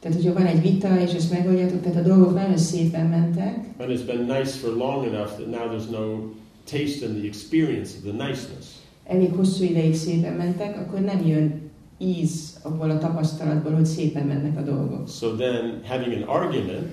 Tehát, 0.00 0.16
hogyha 0.16 0.32
van 0.32 0.46
egy 0.46 0.62
vita, 0.62 1.00
és 1.00 1.12
ezt 1.12 1.30
megoldjátok, 1.30 1.80
tehát 1.82 2.04
a 2.04 2.08
dolgok 2.08 2.34
nagyon 2.34 2.56
szépen 2.56 3.06
mentek, 3.06 3.56
and 3.78 3.90
it's 3.90 4.06
been 4.06 4.24
nice 4.38 4.50
for 4.50 4.70
long 4.76 5.06
enough 5.06 5.30
that 5.36 5.46
now 5.50 5.68
there's 5.68 5.90
no 5.90 6.30
taste 6.64 7.06
in 7.06 7.14
the 7.14 7.26
experience 7.26 7.90
of 7.96 8.02
the 8.02 8.26
niceness. 8.26 8.66
elég 9.04 9.32
hosszú 9.34 9.64
ideig 9.64 9.94
szépen 9.94 10.32
mentek, 10.32 10.78
akkor 10.78 11.00
nem 11.00 11.26
jön 11.26 11.70
íz 11.98 12.58
abból 12.62 12.90
a 12.90 12.98
tapasztalatból, 12.98 13.72
hogy 13.72 13.86
szépen 13.86 14.26
mennek 14.26 14.58
a 14.58 14.62
dolgok. 14.62 15.08
So 15.08 15.28
then, 15.34 15.80
having 15.88 16.12
an 16.12 16.22
argument, 16.22 16.92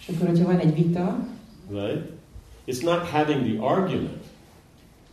És 0.00 0.08
akkor, 0.14 0.28
hogyha 0.28 0.46
van 0.46 0.58
egy 0.58 0.74
vita, 0.74 1.26
right? 1.70 2.02
It's 2.66 2.82
not 2.82 2.98
having 3.08 3.42
the 3.56 3.66
argument. 3.66 4.24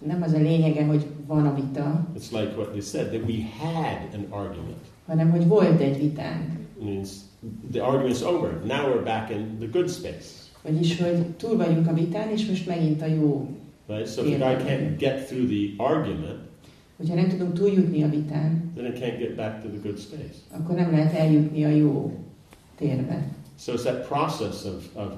Nem 0.05 0.21
az 0.21 0.33
a 0.33 0.37
lényege, 0.37 0.85
hogy 0.85 1.05
van 1.27 1.45
a 1.45 1.55
vita, 1.55 2.07
It's 2.17 2.31
like 2.31 2.53
what 2.55 2.67
they 2.69 2.81
said 2.81 3.07
that 3.07 3.21
we 3.29 3.35
had 3.59 4.13
an 4.13 4.25
argument. 4.29 4.77
hanem 5.07 5.29
hogy 5.31 5.47
volt 5.47 5.79
egy 5.81 5.97
vitánk. 5.99 6.51
It 6.79 6.83
means 6.83 7.09
the 7.71 7.81
argument's 7.81 8.23
over. 8.23 8.51
Now 8.65 8.87
we're 8.93 9.03
back 9.03 9.29
in 9.29 9.57
the 9.59 9.67
good 9.71 9.89
space. 9.89 10.41
Vagyis, 10.63 11.01
hogy 11.01 11.25
túl 11.25 11.57
vagyunk 11.57 11.87
a 11.87 11.93
vitán, 11.93 12.29
és 12.29 12.45
most 12.47 12.67
megint 12.67 13.01
a 13.01 13.05
jó. 13.05 13.47
Right? 13.87 14.07
So 14.13 14.25
if 14.25 14.37
the 14.37 14.55
guy 14.55 14.63
can't 14.65 14.97
get 14.97 15.25
through 15.27 15.47
the 15.47 15.83
argument, 15.83 16.41
Hogyha 16.97 17.15
nem 17.15 17.27
tudunk 17.29 17.53
túljutni 17.53 18.03
a 18.03 18.09
vitán, 18.09 18.71
then 18.75 18.85
it 18.85 18.97
can't 18.99 19.17
get 19.19 19.35
back 19.35 19.61
to 19.61 19.67
the 19.67 19.77
good 19.83 19.97
space. 19.97 20.35
akkor 20.51 20.75
nem 20.75 20.91
lehet 20.91 21.13
eljutni 21.13 21.63
a 21.65 21.69
jó 21.69 22.11
térbe. 22.77 23.27
So 23.59 23.73
it's 23.73 23.81
that 23.83 24.07
process 24.07 24.65
of, 24.65 24.95
of 24.95 25.11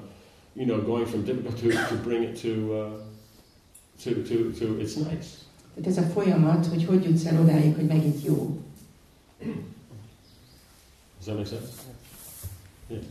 you 0.54 0.66
know, 0.66 0.82
going 0.84 1.06
from 1.06 1.24
difficult 1.24 1.56
to, 1.60 1.68
to 1.68 2.02
bring 2.02 2.22
it 2.22 2.40
to, 2.42 2.48
uh, 2.48 2.86
to, 4.02 4.10
to, 4.10 4.52
to 4.58 4.64
it's 4.80 4.96
nice. 4.96 5.44
Tehát 5.74 5.90
ez 5.90 5.98
a 5.98 6.02
folyamat, 6.02 6.66
hogy 6.66 6.84
hogy 6.84 7.04
jutsz 7.04 7.24
el 7.24 7.40
odáig, 7.40 7.74
hogy 7.74 7.86
megint 7.86 8.24
jó. 8.24 8.58
Does 9.38 11.24
that 11.24 11.36
make 11.36 11.48
sense? 11.48 11.72
Yeah. 12.88 13.02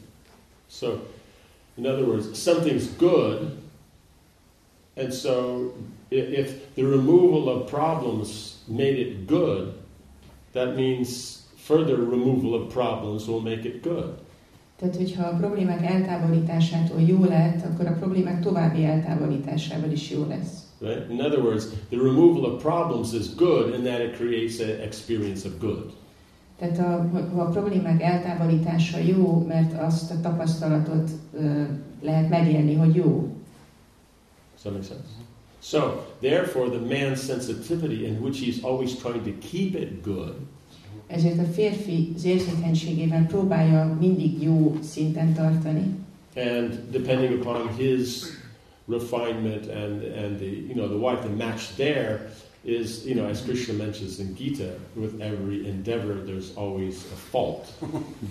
So, 0.69 0.87
in 1.75 1.85
other 1.85 2.05
words, 2.05 2.25
something's 2.33 2.87
good, 2.97 3.57
and 4.95 5.13
so 5.13 5.73
if 6.09 6.73
the 6.75 6.83
removal 6.83 7.49
of 7.49 7.69
problems 7.69 8.55
made 8.67 8.97
it 8.97 9.27
good, 9.27 9.73
that 10.53 10.75
means 10.75 11.39
further 11.55 11.95
removal 11.97 12.53
of 12.53 12.73
problems 12.73 13.27
will 13.27 13.41
make 13.41 13.65
it 13.65 13.81
good. 13.81 14.23
Tehát, 14.77 14.95
hogyha 14.95 15.23
a 15.23 15.35
problémák 15.37 15.85
eltávolításától 15.85 17.01
jó 17.01 17.23
lett, 17.23 17.65
akkor 17.65 17.87
a 17.87 17.93
problémák 17.93 18.41
további 18.41 18.83
eltávolításával 18.83 19.91
is 19.91 20.11
jó 20.11 20.25
lesz. 20.27 20.64
Right? 20.79 21.09
In 21.09 21.21
other 21.21 21.41
words, 21.41 21.69
the 21.89 21.97
removal 21.97 22.45
of 22.45 22.61
problems 22.61 23.13
is 23.13 23.35
good 23.35 23.73
in 23.73 23.83
that 23.83 24.01
it 24.01 24.15
creates 24.15 24.59
an 24.59 24.81
experience 24.81 25.47
of 25.47 25.59
good. 25.59 25.91
Tehát 26.59 26.79
a, 26.79 27.09
a 27.41 27.45
problémák 27.45 28.01
eltávolítása 28.01 28.97
jó, 28.97 29.45
mert 29.47 29.81
azt 29.81 30.11
a 30.11 30.19
tapasztalatot 30.21 31.09
ö, 31.33 31.63
lehet 32.01 32.29
megélni, 32.29 32.75
hogy 32.75 32.95
jó. 32.95 33.29
Does 34.53 34.61
that 34.61 34.73
make 34.73 34.85
sense? 34.85 35.03
So, 35.61 35.79
therefore, 36.19 36.69
the 36.69 36.79
man's 36.79 37.23
sensitivity, 37.23 38.05
in 38.05 38.21
which 38.21 38.39
he's 38.39 38.63
always 38.63 38.95
trying 38.95 39.23
to 39.23 39.47
keep 39.47 39.75
it 39.75 40.03
good, 40.03 40.35
Ezért 41.07 41.39
a 41.39 41.43
férfi 41.43 42.11
az 42.15 43.27
próbálja 43.27 43.97
mindig 43.99 44.41
jó 44.41 44.77
szinten 44.81 45.33
tartani, 45.33 45.95
and 46.35 46.79
depending 46.91 47.39
upon 47.39 47.69
his 47.77 48.23
refinement 48.87 49.67
and, 49.67 50.03
and 50.03 50.39
the, 50.39 50.45
you 50.45 50.75
know, 50.75 50.87
the 50.87 50.97
wife, 50.97 51.21
the 51.23 51.29
match 51.29 51.75
there 51.75 52.29
is, 52.63 53.05
you 53.05 53.13
know, 53.13 53.27
as 53.27 53.41
Krishna 53.41 53.73
mentions 53.73 54.19
in 54.19 54.35
Gita, 54.35 54.73
with 54.95 55.21
every 55.21 55.67
endeavor, 55.67 56.25
there's 56.25 56.55
always 56.55 57.05
a 57.11 57.15
fault. 57.15 57.67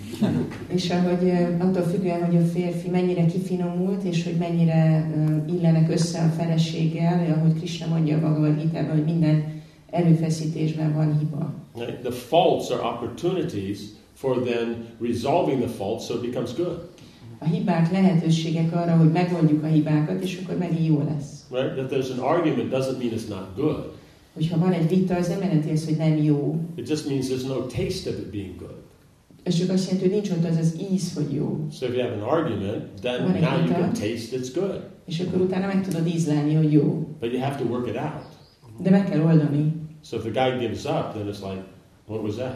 és 0.75 0.89
ahogy 0.89 1.29
attól 1.59 1.83
függően, 1.83 2.25
hogy 2.25 2.35
a 2.35 2.45
férfi 2.45 2.89
mennyire 2.89 3.25
kifinomult, 3.25 4.03
és 4.03 4.23
hogy 4.23 4.35
mennyire 4.35 5.11
illenek 5.47 5.91
össze 5.91 6.19
a 6.19 6.29
feleséggel, 6.29 7.33
ahogy 7.37 7.57
Krishna 7.57 7.87
mondja 7.87 8.15
a 8.15 8.19
Bhagavad 8.19 8.61
gita 8.61 8.83
hogy 8.83 9.03
minden 9.03 9.61
erőfeszítésben 9.89 10.93
van 10.93 11.19
hiba. 11.19 11.53
Right? 11.75 11.99
The 12.01 12.11
faults 12.11 12.69
are 12.69 12.81
opportunities 12.81 13.79
for 14.13 14.43
then 14.43 14.95
resolving 14.99 15.59
the 15.59 15.69
faults 15.69 16.05
so 16.05 16.13
it 16.13 16.21
becomes 16.21 16.53
good. 16.53 16.94
A 17.37 17.45
hibák 17.45 17.91
lehetőségek 17.91 18.73
arra, 18.75 18.97
hogy 18.97 19.11
megoldjuk 19.11 19.63
a 19.63 19.67
hibákat, 19.67 20.21
és 20.21 20.41
akkor 20.43 20.57
megint 20.57 20.87
jó 20.87 21.03
lesz. 21.09 21.45
Right? 21.51 21.73
That 21.73 21.91
there's 21.91 22.11
an 22.11 22.19
argument 22.19 22.69
doesn't 22.71 22.97
mean 22.97 23.13
it's 23.13 23.27
not 23.29 23.55
good. 23.55 23.93
Hogyha 24.33 24.57
van 24.57 24.71
egy 24.71 24.89
vita, 24.89 25.15
az 25.15 25.27
nem 25.27 25.41
jelenti 25.41 25.69
azt, 25.69 25.85
hogy 25.85 25.97
nem 25.97 26.17
jó. 26.17 26.59
It 26.75 26.89
just 26.89 27.07
means 27.07 27.27
there's 27.27 27.47
no 27.47 27.59
taste 27.59 28.09
of 28.09 28.17
it 28.17 28.29
being 28.31 28.55
good. 28.57 28.75
Ez 29.43 29.55
csak 29.55 29.69
azt 29.69 29.83
jelenti, 29.83 30.09
hogy 30.09 30.13
nincs 30.13 30.29
ott 30.29 30.49
az 30.49 30.57
az 30.57 30.75
íz, 30.91 31.13
hogy 31.13 31.33
jó. 31.33 31.67
So 31.71 31.85
if 31.85 31.95
you 31.95 32.03
have 32.03 32.21
an 32.21 32.29
argument, 32.39 32.83
then 33.01 33.21
now 33.21 33.57
you 33.57 33.61
vita. 33.61 33.73
can 33.73 33.93
taste 33.93 34.37
it's 34.37 34.49
good. 34.55 34.79
És 35.05 35.19
akkor 35.19 35.41
utána 35.41 35.65
meg 35.65 35.87
tudod 35.87 36.07
ízlelni, 36.07 36.53
hogy 36.53 36.71
jó. 36.71 37.07
But 37.19 37.31
you 37.31 37.41
have 37.41 37.55
to 37.55 37.63
work 37.63 37.87
it 37.87 37.95
out. 37.95 38.27
De 38.79 38.89
meg 38.89 39.09
kell 39.09 39.21
oldani. 39.21 39.73
So 40.03 40.17
if 40.17 40.21
the 40.23 40.31
guy 40.31 40.57
gives 40.59 40.85
up, 40.85 41.13
then 41.13 41.27
it's 41.27 41.41
like, 41.49 41.63
what 42.07 42.23
was 42.23 42.35
that? 42.35 42.53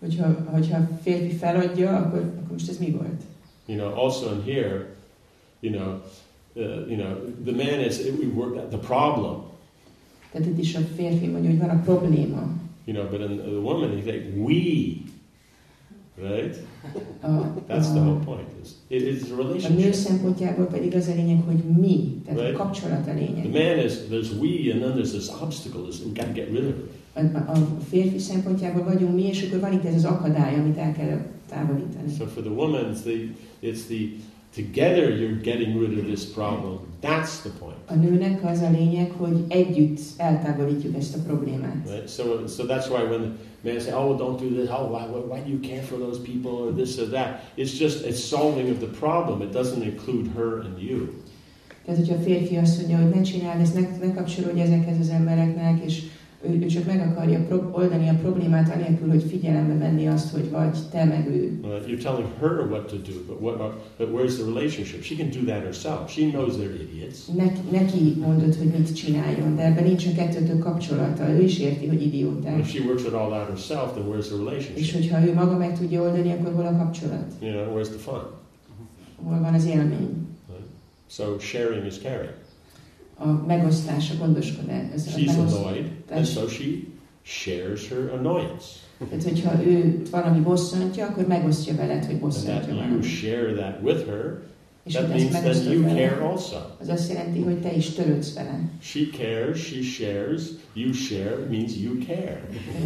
Hogyha, 0.00 0.44
hogyha 0.44 0.76
a 0.76 0.88
férfi 1.02 1.34
feladja, 1.36 1.96
akkor, 1.96 2.18
akkor 2.18 2.52
most 2.52 2.68
ez 2.68 2.78
mi 2.78 2.90
volt? 2.90 3.22
You 3.72 3.80
know, 3.80 3.94
also 3.94 4.32
in 4.34 4.42
here, 4.42 4.86
you 5.60 5.72
know, 5.72 6.02
uh, 6.56 6.86
you 6.86 6.96
know, 6.96 7.16
the 7.44 7.52
man 7.52 7.80
is 7.80 7.98
we 8.20 8.26
work 8.26 8.68
the 8.70 8.76
problem, 8.76 9.36
Tehát 10.32 10.46
itt 10.46 10.58
is 10.58 10.74
a 10.74 10.80
férfi 10.96 11.26
mondja, 11.26 11.50
hogy 11.50 11.58
van 11.58 11.68
a 11.68 11.80
probléma. 11.80 12.48
you 12.84 12.96
know, 12.96 13.08
but 13.10 13.30
in 13.30 13.36
the 13.36 13.60
woman, 13.60 13.90
he's 13.96 14.04
like 14.04 14.24
we, 14.36 14.96
right? 16.16 16.56
A, 17.22 17.28
That's 17.68 17.92
the 17.92 18.00
whole 18.00 18.20
point. 18.24 18.48
Is 18.62 18.70
it 18.88 19.02
is 19.02 19.30
a 19.30 19.34
a 19.34 19.36
nő 19.36 19.42
relationship. 19.42 19.92
szempontjából 19.92 20.66
pedig 20.66 20.94
az 20.94 21.08
a 21.08 21.14
lényeg, 21.14 21.42
hogy 21.46 21.64
mi. 21.80 22.20
Tehát 22.24 22.40
Right. 22.40 22.54
a 22.54 22.62
kapcsolat 22.62 23.06
a 23.06 23.14
The 23.14 23.48
man 23.48 23.84
is 23.84 23.92
there's 24.10 24.38
we, 24.40 24.72
and 24.72 24.80
then 24.82 24.92
there's 24.96 25.12
this 25.12 25.28
obstacle. 25.42 25.88
Is 25.88 26.00
we 26.00 26.12
got 26.12 26.26
to 26.26 26.32
get 26.32 26.48
rid 26.50 26.64
of 26.64 26.76
it. 26.76 26.90
A, 27.14 27.52
férfi 27.88 28.18
szempontjából 28.18 28.84
vagyunk 28.84 29.14
mi, 29.14 29.22
és 29.22 29.42
akkor 29.42 29.60
van 29.60 29.72
itt 29.72 29.84
ez 29.84 29.94
az 29.94 30.04
akadály, 30.04 30.54
amit 30.54 30.76
el 30.76 30.92
kell 30.92 31.20
távolítani. 31.48 32.12
So 32.18 32.24
for 32.24 32.42
the 32.42 32.52
woman, 32.52 32.94
it's 32.94 33.02
the 33.02 33.18
it's 33.60 33.86
the 33.88 34.08
together 34.54 35.10
you're 35.10 35.40
getting 35.42 35.80
rid 35.80 35.98
of 35.98 36.04
this 36.04 36.24
problem. 36.24 36.78
That's 37.00 37.40
the 37.42 37.50
point. 37.58 37.76
A 37.86 37.94
nőnek 37.94 38.44
az 38.44 38.60
a 38.60 38.70
lényeg, 38.70 39.10
hogy 39.10 39.44
együtt 39.48 40.00
eltávolítjuk 40.16 40.96
ezt 40.96 41.16
a 41.16 41.18
problémát. 41.26 41.88
Right? 41.88 42.08
So, 42.08 42.22
so 42.46 42.64
that's 42.64 42.88
why 42.88 43.02
when 43.02 43.38
men 43.60 43.80
say, 43.80 43.92
"Oh, 43.92 44.18
don't 44.18 44.40
do 44.40 44.48
this," 44.58 44.68
"Oh, 44.68 44.90
why, 44.90 45.04
why, 45.12 45.20
why 45.30 45.40
do 45.44 45.50
you 45.50 45.60
care 45.60 45.82
for 45.82 45.98
those 45.98 46.20
people?" 46.20 46.50
or 46.50 46.72
this 46.72 46.98
or 46.98 47.08
that, 47.08 47.52
it's 47.56 47.78
just 47.78 48.06
it's 48.06 48.20
solving 48.20 48.70
of 48.70 48.78
the 48.78 48.90
problem. 48.98 49.40
It 49.40 49.52
doesn't 49.52 49.82
include 49.82 50.30
her 50.36 50.64
and 50.66 50.82
you. 50.88 50.98
Tehát, 51.84 52.00
hogyha 52.00 52.14
a 52.14 52.22
férfi 52.22 52.56
azt 52.56 52.78
mondja, 52.78 52.96
hogy 52.96 53.14
ne 53.14 53.22
csináld 53.22 53.60
ezt, 53.60 53.74
ne, 53.74 54.06
ne 54.06 54.14
kapcsolódj 54.14 54.60
ezekhez 54.60 54.98
az 55.00 55.08
embereknek, 55.08 55.84
és 55.84 56.02
ő, 56.46 56.62
ő 56.62 56.66
csak 56.66 56.84
meg 56.86 57.00
akarja 57.10 57.46
oldani 57.72 58.08
a 58.08 58.14
problémát, 58.14 58.74
anélkül, 58.74 59.08
hogy 59.08 59.22
figyelembe 59.22 59.74
venni 59.74 60.06
azt, 60.06 60.32
hogy 60.32 60.50
vagy 60.50 60.78
te 60.90 61.04
meg 61.04 61.26
ő. 61.28 61.60
Right? 61.62 61.86
You're 61.88 62.02
telling 62.02 62.28
her 62.40 62.66
what 62.70 62.86
to 62.86 62.96
do, 62.96 63.12
but 63.26 63.40
what? 63.40 63.56
But 63.98 64.08
where's 64.08 64.34
the 64.34 64.44
relationship? 64.44 65.02
She 65.02 65.14
can 65.16 65.30
do 65.30 65.52
that 65.52 65.62
herself. 65.62 66.10
She 66.10 66.30
knows 66.30 66.54
they're 66.56 66.80
idiots. 66.82 67.18
Neki, 67.36 67.60
neki 67.70 68.14
mondod, 68.20 68.54
hogy 68.54 68.66
mit 68.66 68.94
csináljon, 68.94 69.56
de 69.56 69.64
ebben 69.64 69.84
a 69.84 70.14
kettőtök 70.16 70.58
kapcsolata. 70.58 71.28
Ő 71.28 71.42
is 71.42 71.58
érti, 71.58 71.86
hogy 71.86 72.02
idióták. 72.02 72.58
if 72.58 72.68
she 72.68 72.80
works 72.86 73.02
it 73.02 73.12
all 73.12 73.32
out 73.32 73.48
herself, 73.48 73.92
then 73.92 74.04
where's 74.08 74.26
the 74.26 74.34
És 74.34 74.44
relationship? 74.44 74.92
hogyha 74.94 75.26
ő 75.26 75.34
maga 75.34 75.56
meg 75.56 75.78
tudja 75.78 76.02
oldani, 76.02 76.32
akkor 76.32 76.52
hol 76.52 76.66
a 76.66 76.76
kapcsolat? 76.76 77.32
You 77.40 77.52
know, 77.52 77.76
where's 77.76 77.88
the 77.88 77.98
fun? 77.98 78.22
Hol 79.24 79.40
van 79.40 79.54
az 79.54 79.66
élmény? 79.66 80.30
So 81.08 81.38
sharing 81.38 81.86
is 81.86 81.98
caring. 81.98 82.34
A 83.24 83.44
megosztás, 83.46 84.10
a 84.10 84.14
gondoskodás. 84.18 84.84
She's 84.96 85.38
annoyed, 85.38 85.90
and 86.10 86.26
so 86.26 86.48
she 86.48 86.64
shares 87.22 87.88
her 87.88 88.10
annoyance. 88.18 88.64
Tehát, 89.08 89.22
hogyha 89.24 89.64
ő 89.66 90.02
valami 90.10 90.40
bosszantja, 90.40 91.06
akkor 91.06 91.26
megosztja 91.26 91.74
veled, 91.74 92.04
hogy 92.04 92.18
bosszantja 92.18 92.54
that 92.54 92.68
you 92.68 92.76
valamit. 92.76 93.04
share 93.04 93.52
that 93.52 93.78
with 93.82 94.06
her, 94.06 94.40
És 94.84 94.92
that 94.92 95.08
means 95.08 95.30
megosztod 95.30 95.72
you 95.72 95.82
vele, 95.82 95.94
care 95.94 96.26
also. 96.26 96.56
az 96.80 96.88
azt 96.88 97.12
jelenti, 97.12 97.42
hogy 97.42 97.60
te 97.60 97.72
is 97.72 97.90
törődsz 97.90 98.34
vele. 98.34 98.60
She 98.80 99.00
cares, 99.16 99.58
she 99.66 99.82
shares, 99.82 100.42
you 100.72 100.92
share 100.92 101.46
means 101.50 101.72
you 101.82 101.94
care. 102.06 102.40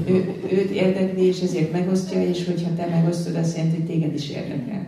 Ő, 0.09 0.35
őt 0.53 0.71
érdekli, 0.71 1.23
és 1.23 1.41
ezért 1.41 1.73
megosztja, 1.73 2.23
és 2.29 2.45
hogyha 2.47 2.75
te 2.77 2.87
megosztod, 2.87 3.35
azt 3.37 3.57
jelenti, 3.57 3.77
hogy 3.77 3.87
téged 3.87 4.15
is 4.15 4.31
érdekel. 4.31 4.87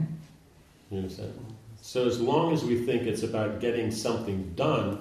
You 0.90 1.00
understand? 1.00 1.30
So 1.84 2.06
as 2.06 2.18
long 2.18 2.52
as 2.52 2.62
we 2.62 2.74
think 2.86 3.02
it's 3.06 3.22
about 3.22 3.60
getting 3.60 3.92
something 3.92 4.38
done, 4.54 4.98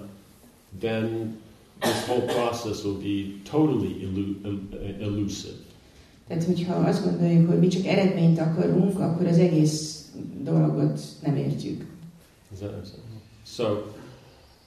then 0.80 1.38
this 1.80 2.08
whole 2.08 2.22
process 2.22 2.84
will 2.84 2.98
be 2.98 3.42
totally 3.50 4.04
el- 4.44 4.80
elusive. 5.02 5.54
Tehát, 6.28 6.44
hogyha 6.44 6.74
azt 6.74 7.04
gondoljuk, 7.04 7.50
hogy 7.50 7.60
mi 7.60 7.68
csak 7.68 7.86
eredményt 7.86 8.40
akarunk, 8.40 9.00
akkor 9.00 9.28
az 9.28 9.38
egész 9.38 10.12
dolgot 10.44 11.02
nem 11.24 11.36
értjük. 11.36 11.86
So, 13.46 13.64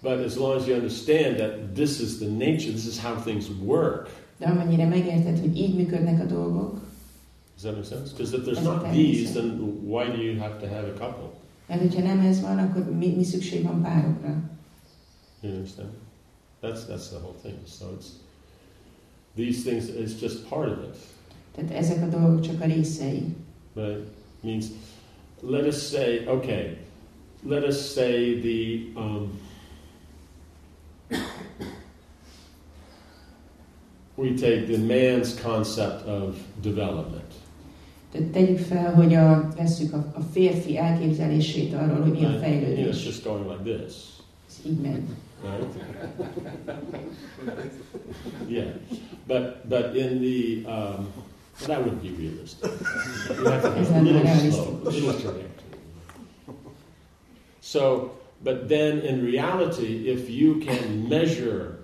but 0.03 0.25
as 0.27 0.37
long 0.37 0.61
as 0.61 0.67
you 0.67 0.77
understand 0.77 1.37
that 1.37 1.75
this 1.75 2.01
is 2.01 2.19
the 2.19 2.29
nature, 2.29 2.73
this 2.73 2.87
is 2.87 2.99
how 2.99 3.15
things 3.23 3.47
work. 3.65 4.09
De 4.39 4.47
amennyire 4.47 4.87
megérted, 4.87 5.39
hogy 5.41 5.57
így 5.57 5.75
működnek 5.75 6.21
a 6.21 6.25
dolgok, 6.25 6.81
Does 7.55 7.63
that 7.63 7.75
make 7.75 7.87
sense? 7.87 8.13
Because 8.17 8.37
if 8.37 8.45
there's 8.45 8.63
not 8.63 8.93
these, 8.93 9.33
then 9.33 9.61
why 9.85 10.07
do 10.07 10.23
you 10.23 10.39
have 10.39 10.57
to 10.61 10.67
have 10.67 10.87
a 10.89 10.99
couple? 10.99 11.31
mert 11.69 11.81
hogyha 11.81 12.03
nem 12.03 12.21
ez 12.21 12.41
van, 12.41 12.59
akkor 12.59 12.97
mi, 12.99 13.15
mi 13.17 13.25
szükség 13.25 13.63
van 13.63 13.83
párokra? 13.83 14.43
You 15.43 15.53
understand? 15.53 15.91
That's 16.61 16.85
that's 16.87 17.09
the 17.09 17.19
whole 17.19 17.35
thing. 17.43 17.55
So 17.65 17.85
it's 17.97 18.09
these 19.37 19.63
things. 19.63 19.89
It's 19.89 20.21
just 20.21 20.49
part 20.49 20.69
of 20.69 20.79
it. 20.83 20.97
Tehát 21.55 21.71
ezek 21.71 22.03
a 22.03 22.07
dolgok 22.07 22.41
csak 22.41 22.61
a 22.61 22.65
részei. 22.65 23.23
Right? 23.75 24.07
Means, 24.43 24.67
let 25.41 25.67
us 25.67 25.89
say, 25.89 26.27
okay, 26.27 26.77
let 27.43 27.65
us 27.65 27.93
say 27.93 28.41
the 28.41 28.87
um, 29.01 29.31
we 34.17 34.35
take 34.37 34.67
the 34.67 34.79
man's 34.79 35.35
concept 35.41 36.07
of 36.07 36.37
development. 36.63 37.33
Tehát 38.13 38.29
tegyük 38.29 38.59
fel, 38.59 38.95
hogy 38.95 39.15
a, 39.15 39.49
vesszük 39.57 39.93
a, 39.93 40.13
a 40.15 40.21
férfi 40.21 40.77
elképzelését 40.79 41.75
arról, 41.75 42.01
hogy 42.03 42.13
mi 42.13 42.25
a 42.25 42.29
And, 42.29 42.35
you 42.35 42.41
know, 42.41 42.59
it's 42.59 42.63
fejlődés. 42.65 43.05
just 43.05 43.25
going 43.25 43.47
like 43.51 43.77
this, 43.79 43.95
Ez 44.49 44.61
így. 44.67 44.79
Right? 45.45 45.65
yeah, 48.49 48.73
but 49.27 49.69
but 49.69 49.97
in 49.97 50.21
the 50.21 50.65
um, 50.67 51.13
that 51.67 51.83
wouldn't 51.85 52.03
be 52.03 52.11
realistic. 52.11 52.71
You 53.29 53.45
have 53.45 53.63
to 53.63 53.71
be 53.71 54.11
a 54.11 54.13
little 54.13 54.53
slow, 54.53 54.81
a 54.85 54.91
little 54.91 55.13
trajectory. 55.13 55.45
So, 57.61 58.13
but 58.43 58.69
then 58.69 58.99
in 59.01 59.25
reality, 59.25 60.09
if 60.09 60.31
you 60.31 60.61
can 60.61 61.09
measure 61.09 61.79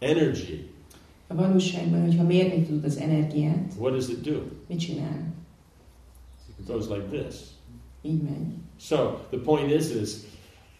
energy, 0.00 0.68
A 1.28 1.34
valóságban, 1.34 2.02
hogyha 2.02 2.22
mérni 2.22 2.62
tudod 2.66 2.84
az 2.84 2.96
energiát, 2.96 3.72
what 3.78 3.92
does 3.92 4.08
it 4.08 4.20
do? 4.22 4.42
mit 4.68 4.78
csinál? 4.78 5.34
It 6.58 6.66
goes 6.66 6.88
like 6.88 7.18
this. 7.18 7.36
Így 8.02 8.22
megy. 8.22 8.54
So 8.78 9.18
the 9.30 9.38
point 9.38 9.70
is, 9.70 9.90
is 9.90 10.24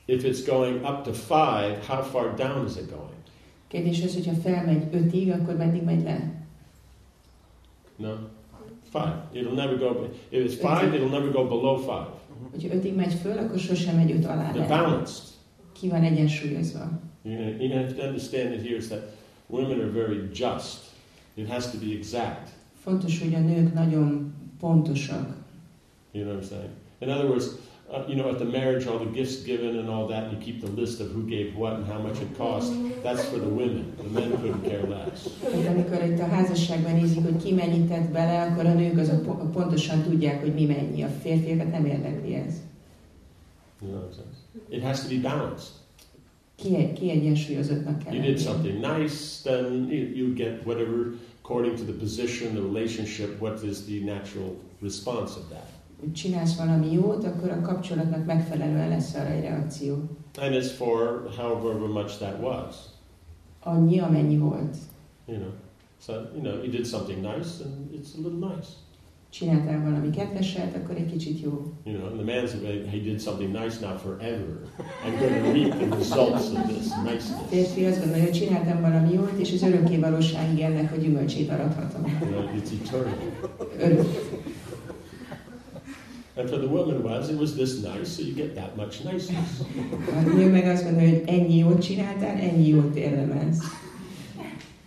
if 0.07 0.25
it's 0.25 0.45
going 0.45 0.85
up 0.85 1.05
to 1.05 1.13
five, 1.13 1.87
how 1.87 2.03
far 2.03 2.35
down 2.35 2.67
is 2.67 2.77
it 2.77 2.91
going? 2.91 3.21
Kérdés 3.69 4.03
az, 4.05 4.15
hogyha 4.15 4.33
felmegy 4.33 4.89
ötig, 4.93 5.31
akkor 5.31 5.57
meddig 5.57 5.83
megy 5.83 6.03
le? 6.03 6.45
No, 7.97 8.15
five. 8.91 9.29
It'll 9.33 9.55
never 9.55 9.79
go. 9.79 10.09
If 10.29 10.45
it's 10.45 10.55
five, 10.55 10.95
it'll 10.95 11.09
never 11.09 11.31
go 11.31 11.45
below 11.45 11.77
five. 11.77 12.09
Hogyha 12.51 12.75
ötig 12.75 12.95
megy 12.95 13.13
föl, 13.13 13.39
akkor 13.39 13.59
sosem 13.59 13.97
megy 13.97 14.11
öt 14.11 14.25
alá 14.25 14.53
They're 14.53 14.69
balanced. 14.69 15.23
Ki 15.73 15.89
van 15.89 16.03
egyensúlyozva. 16.03 17.01
You, 17.23 17.37
know, 17.37 17.61
you 17.61 17.73
have 17.73 17.95
to 17.95 18.03
understand 18.03 18.53
that 18.53 18.61
here 18.61 18.77
is 18.77 18.89
that 18.89 19.03
women 19.47 19.81
are 19.81 19.91
very 19.91 20.29
just. 20.33 20.91
It 21.35 21.49
has 21.49 21.71
to 21.71 21.79
be 21.79 21.93
exact. 21.93 22.49
Fontos, 22.83 23.21
hogy 23.21 23.35
a 23.35 23.39
nők 23.39 23.75
nagyon 23.75 24.35
pontosak. 24.61 25.37
You 26.13 26.25
know 26.25 26.35
what 26.35 26.45
I'm 26.45 26.49
saying? 26.49 26.71
In 26.99 27.09
other 27.09 27.27
words, 27.27 27.47
uh, 27.93 28.05
you 28.09 28.17
know, 28.17 28.29
at 28.31 28.39
the 28.39 28.45
marriage, 28.45 28.87
all 28.87 28.99
the 28.99 29.13
gifts 29.13 29.43
given 29.43 29.79
and 29.79 29.89
all 29.89 30.07
that, 30.09 30.23
and 30.25 30.33
you 30.33 30.39
keep 30.39 30.61
the 30.61 30.71
list 30.81 31.01
of 31.01 31.11
who 31.11 31.23
gave 31.23 31.55
what 31.57 31.73
and 31.73 31.87
how 31.87 31.99
much 31.99 32.21
it 32.21 32.37
cost. 32.37 32.73
That's 33.03 33.25
for 33.25 33.39
the 33.39 33.49
women. 33.49 33.85
The 33.97 34.21
men 34.21 34.31
couldn't 34.41 34.65
care 34.65 34.87
less. 34.89 35.29
Tehát 35.41 35.67
amikor 35.67 36.03
itt 36.05 36.21
a 36.21 36.27
házasságban 36.27 36.95
nézik, 36.95 37.23
hogy 37.23 37.43
ki 37.43 37.53
mennyit 37.53 37.89
tett 37.89 38.11
bele, 38.11 38.43
akkor 38.43 38.67
a 38.67 38.73
nők 38.73 38.99
azok 38.99 39.23
po- 39.23 39.53
pontosan 39.53 40.03
tudják, 40.03 40.41
hogy 40.41 40.55
mi 40.55 40.65
mennyi. 40.67 41.03
A 41.03 41.09
férfiakat 41.09 41.71
nem 41.71 41.85
érdekli 41.87 42.35
ez. 42.35 42.55
You 43.81 43.91
know 43.91 44.03
what 44.03 44.13
I'm 44.13 44.15
saying? 44.15 44.33
It 44.69 44.83
has 44.83 45.03
to 45.03 45.09
be 45.09 45.29
balanced. 45.29 45.71
Ki, 46.57 46.93
ki 46.93 47.07
kell 48.05 48.15
You 48.15 48.23
did 48.23 48.39
something 48.39 48.81
nice, 48.81 49.43
then 49.43 49.89
you 49.91 50.35
get 50.35 50.65
whatever 50.65 51.15
according 51.43 51.77
to 51.77 51.85
the 51.85 51.93
position, 51.93 52.55
the 52.55 52.63
relationship. 52.63 53.41
What 53.41 53.63
is 53.65 53.85
the 53.87 54.01
natural 54.01 54.57
response 54.81 55.37
of 55.37 55.49
that? 55.51 55.67
Csinálsz 56.15 56.57
valami 56.57 56.93
jót, 56.93 57.25
akkor 57.25 57.51
a 57.51 57.61
kapcsolatnak 57.61 58.25
megfelelően 58.25 58.89
lesz 58.89 59.15
arra 59.15 59.31
egy 59.31 59.43
reakció. 59.43 59.95
And 60.39 60.55
it's 60.55 60.71
for 60.77 61.29
however 61.37 61.89
much 61.89 62.19
that 62.19 62.41
was. 62.41 62.77
Annyi, 63.63 63.99
amennyi 63.99 64.37
volt. 64.37 64.77
You 65.27 65.39
know, 65.39 65.51
so 66.07 66.13
you 66.13 66.43
know, 66.43 66.63
you 66.63 66.71
did 66.71 66.85
something 66.85 67.21
nice, 67.21 67.65
and 67.65 67.93
it's 67.93 68.15
a 68.15 68.21
little 68.29 68.49
nice. 68.49 68.69
Csináltál 69.31 69.83
valami 69.83 70.11
kedveset, 70.11 70.77
akkor 70.77 70.97
egy 70.97 71.11
kicsit 71.11 71.41
jó. 71.41 71.73
You 71.85 71.97
know, 71.97 72.09
and 72.09 72.21
the 72.21 72.25
man's 72.35 72.53
like, 72.53 72.91
he 72.91 72.99
did 72.99 73.21
something 73.21 73.53
nice 73.53 73.81
now 73.81 73.97
forever. 73.97 74.59
I'm 75.05 75.19
going 75.19 75.43
to 75.43 75.53
reap 75.53 75.79
the 75.79 75.97
results 75.97 76.51
of 76.51 76.67
this 76.67 76.89
niceness. 77.05 77.49
férfi 77.49 77.85
azt 77.85 77.99
gondolja, 78.01 78.25
hogy 78.25 78.33
csináltam 78.33 78.81
valami 78.81 79.13
jót, 79.13 79.39
és 79.39 79.53
az 79.53 79.63
örökké 79.63 79.97
valóságig 79.97 80.61
ennek 80.61 80.93
a 80.93 80.97
gyümölcsét 80.97 81.51
arathatom. 81.51 82.19
You 82.21 82.31
know, 82.31 82.45
it's 82.57 82.71
eternal. 82.85 83.15
Örök. 83.79 84.32
And 86.37 86.49
for 86.49 86.57
the 86.57 86.69
woman 86.69 87.03
was, 87.03 87.29
it 87.29 87.39
was 87.39 87.55
this 87.55 87.83
nice, 87.83 88.17
so 88.17 88.23
you 88.23 88.33
get 88.33 88.55
that 88.55 88.77
much 88.77 89.05
niceness. 89.05 89.61
A 90.17 90.21
nő 90.21 90.51
meg 90.51 90.67
azt 90.67 90.85
gondolja, 90.85 91.09
hogy 91.09 91.23
ennyi 91.27 91.57
jót 91.57 91.83
csináltál, 91.83 92.37
ennyi 92.37 92.69
jót 92.69 92.97
érdemelsz. 92.97 93.61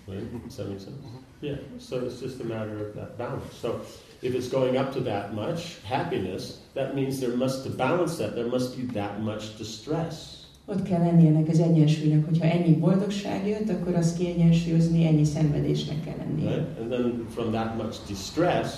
Right? 0.07 0.43
Does 0.43 0.55
that 0.55 0.67
make 0.67 0.79
sense? 0.79 0.97
Yeah. 1.41 1.57
So 1.79 1.97
it's 1.97 2.21
just 2.21 2.39
a 2.39 2.43
matter 2.43 2.87
of 2.87 2.95
that 2.95 3.17
balance. 3.17 3.53
So 3.61 3.81
if 4.21 4.33
it's 4.33 4.49
going 4.49 4.75
up 4.77 4.91
to 4.93 5.01
that 5.01 5.33
much 5.33 5.81
happiness, 5.83 6.61
that 6.73 6.95
means 6.95 7.19
there 7.19 7.35
must 7.35 7.63
to 7.63 7.69
balance 7.69 8.17
that. 8.17 8.33
There 8.33 8.47
must 8.47 8.75
be 8.77 8.99
that 8.99 9.21
much 9.21 9.57
distress. 9.57 10.33
Ott 10.65 10.83
kell 10.83 10.99
lenni 10.99 11.27
ennek 11.27 11.49
az 11.49 11.59
egyensúlynak, 11.59 12.25
hogyha 12.25 12.45
ennyi 12.45 12.75
boldogság 12.75 13.47
jött, 13.47 13.69
akkor 13.69 13.95
azt 13.95 14.17
kiegyensúlyozni, 14.17 15.05
ennyi 15.05 15.23
szenvedésnek 15.23 16.03
kell 16.03 16.15
lennie. 16.17 16.49
Right? 16.49 16.79
And 16.79 16.89
then 16.89 17.25
from 17.29 17.51
that 17.51 17.77
much 17.77 17.97
distress, 18.07 18.69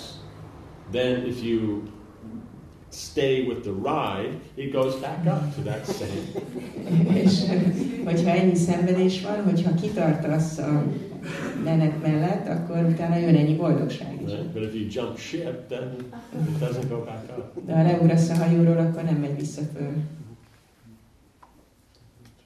then 0.90 1.26
if 1.26 1.42
you 1.42 1.82
stay 2.90 3.46
with 3.46 3.62
the 3.62 3.72
ride, 3.72 4.40
it 4.54 4.72
goes 4.72 4.94
back 4.96 5.26
up 5.26 5.54
to 5.54 5.62
that 5.62 5.86
same. 5.86 6.22
És 7.14 7.44
hogyha 8.04 8.30
ennyi 8.30 8.54
szenvedés 8.54 9.22
van, 9.22 9.44
hogyha 9.44 9.74
kitartasz 9.74 10.58
a 10.58 10.82
menet 11.64 12.02
mellett, 12.02 12.48
akkor 12.48 12.84
utána 12.84 13.16
jön 13.16 13.36
ennyi 13.36 13.56
boldogság 13.56 14.22
is. 14.22 14.30
Right? 14.30 14.52
But 14.52 14.62
if 14.62 14.74
you 14.74 14.86
jump 14.90 15.18
ship, 15.18 15.68
then 15.68 15.96
it 16.32 16.58
doesn't 16.58 16.88
go 16.88 17.04
back 17.04 17.38
up. 17.38 17.64
De 17.66 17.76
ha 17.76 17.82
leugrasz 17.82 18.28
a 18.28 18.34
hajóról, 18.34 18.78
akkor 18.78 19.02
nem 19.02 19.16
megy 19.16 19.36
vissza 19.36 19.62
föl. 19.74 19.92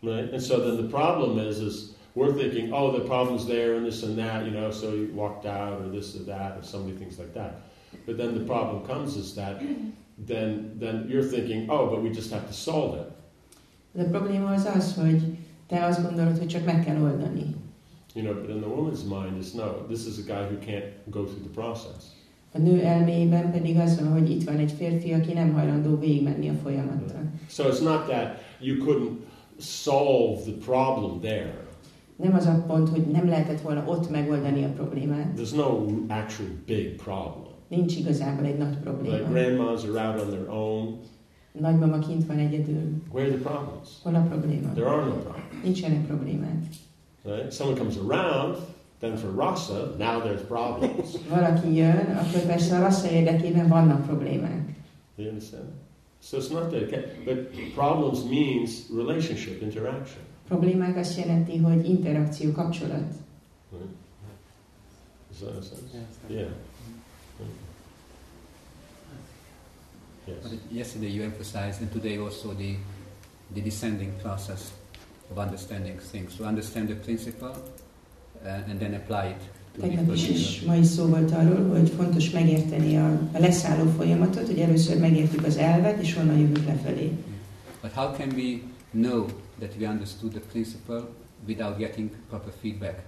Right? 0.00 0.32
And 0.32 0.42
so 0.42 0.58
then 0.58 0.76
the 0.76 0.88
problem 0.98 1.48
is, 1.48 1.58
is 1.58 1.90
we're 2.14 2.32
thinking, 2.32 2.72
oh, 2.72 2.92
the 2.92 3.04
problem's 3.04 3.44
there 3.44 3.76
and 3.76 3.84
this 3.84 4.02
and 4.02 4.16
that, 4.16 4.44
you 4.44 4.50
know, 4.50 4.70
so 4.70 4.86
you 4.86 5.08
walked 5.14 5.46
out 5.46 5.80
or 5.80 5.90
this 5.90 6.14
or 6.14 6.24
that 6.24 6.56
or 6.56 6.62
so 6.62 6.78
many 6.78 6.96
things 6.98 7.18
like 7.18 7.32
that. 7.32 7.52
But 8.06 8.16
then 8.16 8.34
the 8.34 8.44
problem 8.44 8.84
comes 8.86 9.16
is 9.16 9.34
that 9.34 9.62
then 10.26 10.76
then 10.78 11.06
you're 11.08 11.28
thinking, 11.30 11.70
oh, 11.70 11.90
but 11.90 12.02
we 12.02 12.08
just 12.08 12.32
have 12.32 12.46
to 12.46 12.52
solve 12.52 12.98
it. 12.98 13.06
De 13.92 14.04
probléma 14.04 14.50
az 14.50 14.70
az, 14.76 14.94
hogy 14.94 15.22
te 15.66 15.84
azt 15.84 16.02
gondolod, 16.02 16.38
hogy 16.38 16.46
csak 16.46 16.64
meg 16.64 16.84
kell 16.84 17.02
oldani. 17.02 17.54
You 18.14 18.24
know, 18.24 18.40
but 18.40 18.50
in 18.50 18.60
the 18.60 18.70
woman's 18.70 19.04
mind 19.04 19.42
is 19.42 19.52
no, 19.52 19.86
this 19.88 20.06
is 20.06 20.18
a 20.18 20.22
guy 20.26 20.44
who 20.44 20.56
can't 20.66 20.92
go 21.10 21.24
through 21.24 21.42
the 21.42 21.60
process. 21.60 22.04
A 22.54 22.58
nő 22.58 22.80
elméjében 22.80 23.50
pedig 23.50 23.78
az 23.78 24.00
van, 24.00 24.12
hogy 24.12 24.30
itt 24.30 24.44
van 24.44 24.56
egy 24.56 24.72
férfi, 24.72 25.12
aki 25.12 25.32
nem 25.32 25.52
hajlandó 25.52 25.98
végigmenni 25.98 26.48
a 26.48 26.54
folyamattal. 26.62 27.22
So 27.48 27.64
it's 27.64 27.82
not 27.82 28.06
that 28.08 28.38
you 28.60 28.76
couldn't 28.84 29.16
solve 29.58 30.40
the 30.42 30.52
problem 30.64 31.20
there. 31.20 31.66
Nem 32.16 32.34
az 32.34 32.46
a 32.46 32.64
pont, 32.66 32.88
hogy 32.88 33.06
nem 33.06 33.28
lehetett 33.28 33.60
volna 33.60 33.84
ott 33.86 34.10
megoldani 34.10 34.64
a 34.64 34.68
problémát. 34.68 35.32
There's 35.36 35.56
no 35.56 35.86
actual 36.08 36.48
big 36.66 36.96
problem. 36.96 37.51
Nincs 37.76 37.96
igazából 37.96 38.44
egy 38.46 38.58
nagy 38.58 38.68
Like 38.68 38.80
probléma. 38.90 39.28
grandmas 39.28 39.84
are 39.84 40.08
out 40.08 40.20
on 40.20 40.30
their 40.30 40.48
own. 40.48 40.98
Nagymama 41.52 41.98
kint 41.98 42.26
van 42.26 42.38
egyedül. 42.38 43.02
Where 43.12 43.28
are 43.28 43.36
the 43.38 43.50
problems? 43.50 43.88
Hol 44.02 44.14
a 44.14 44.20
probléma? 44.20 44.72
There 44.72 44.86
are 44.88 45.04
no 45.04 45.12
problems. 45.12 45.62
Nincsenek 45.62 46.06
problémák. 46.06 46.62
Right? 47.24 47.52
Someone 47.52 47.78
comes 47.78 47.96
around, 47.96 48.56
then 48.98 49.16
for 49.16 49.30
Rasa, 49.34 49.94
now 49.98 50.22
there's 50.22 50.40
problems. 50.46 51.16
Valaki 51.36 51.74
jön, 51.74 52.16
akkor 52.16 52.40
persze 52.46 52.76
a 52.76 52.80
rassza 52.80 53.10
érdekében 53.10 53.68
vannak 53.68 54.06
problémák. 54.06 54.68
you 55.16 55.28
understand? 55.28 55.68
So 56.22 56.38
it's 56.38 56.50
not 56.50 56.70
that, 56.70 56.82
okay? 56.82 57.04
but 57.24 57.36
problems 57.74 58.22
means 58.24 58.70
relationship, 58.96 59.62
interaction. 59.62 60.22
Problémák 60.48 60.96
azt 60.96 61.18
jelenti, 61.18 61.56
hogy 61.58 61.88
interakció, 61.88 62.52
kapcsolat. 62.52 63.12
Right? 63.70 63.88
Does 65.28 65.38
that 65.40 65.52
make 65.54 65.66
sense? 65.66 66.34
Yeah. 66.34 66.48
Yes. 70.26 70.36
But 70.42 70.52
yesterday 70.70 71.08
you 71.08 71.22
emphasized, 71.24 71.80
and 71.80 71.90
today 71.92 72.18
also, 72.18 72.54
the, 72.54 72.76
the 73.54 73.60
descending 73.60 74.12
process 74.22 74.72
of 75.30 75.38
understanding 75.38 75.98
things. 75.98 76.36
To 76.36 76.44
understand 76.44 76.88
the 76.88 76.94
principle 76.94 77.54
uh, 78.44 78.48
and 78.68 78.78
then 78.78 78.94
apply 78.94 79.26
it 79.26 79.40
to 79.74 79.80
the 79.80 79.88
Tegnap 79.88 80.14
is, 80.14 80.28
is 80.28 80.44
particular. 80.44 80.74
ma 80.74 80.80
is 80.80 80.86
szó 80.86 81.06
volt 81.06 81.30
arról, 81.30 81.68
hogy 81.68 81.88
fontos 81.96 82.30
megérteni 82.30 82.96
a, 82.96 83.06
a 83.32 83.38
leszálló 83.38 83.90
folyamatot, 83.90 84.46
hogy 84.46 84.58
először 84.58 84.98
megértjük 84.98 85.44
az 85.46 85.56
elvet, 85.56 86.02
és 86.02 86.16
onnan 86.16 86.38
jövünk 86.38 86.66
lefelé. 86.66 87.12
But 87.80 87.92
how 87.92 88.12
can 88.16 88.28
we 88.36 88.58
know 88.90 89.26
that 89.58 89.74
we 89.80 89.88
understood 89.88 90.30
the 90.32 90.40
principle 90.52 91.02
without 91.46 91.78
getting 91.78 92.10
proper 92.28 92.52
feedback? 92.60 92.98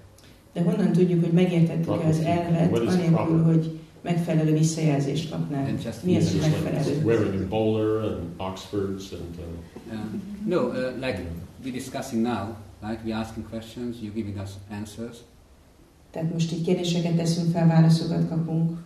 De 0.52 0.62
honnan 0.62 0.92
tudjuk, 0.92 1.24
hogy 1.24 1.32
megértettük-e 1.32 2.06
az 2.06 2.18
elvet, 2.18 2.70
What 2.70 2.82
is 2.82 2.88
anélkül, 2.88 3.14
proper? 3.16 3.44
hogy 3.44 3.78
megfelelő 4.04 4.52
visszajelzést 4.52 5.34
just 5.84 6.02
Mi 6.02 6.16
az, 6.16 6.30
hogy 6.30 6.40
like 6.40 6.48
megfelelő? 6.48 7.02
wearing 7.04 7.42
a 7.42 7.48
bowler 7.48 8.12
and 8.12 8.22
Oxfords 8.36 9.12
and 9.12 9.36
uh, 9.90 9.96
no, 10.46 10.68
uh, 10.68 10.94
like 11.00 11.20
we're 11.64 11.72
discussing 11.72 12.22
now, 12.22 12.56
right? 12.82 13.00
We're 13.04 13.16
asking 13.20 13.48
questions, 13.48 13.96
you're 14.00 14.14
giving 14.14 14.38
us 14.38 14.50
answers, 14.70 15.16
Tehát 16.10 16.32
most 16.32 16.52
így 16.52 16.64
kérdéseket 16.64 17.16
teszünk 17.16 17.50
fel, 17.52 17.66
válaszokat 17.66 18.28
kapunk, 18.28 18.78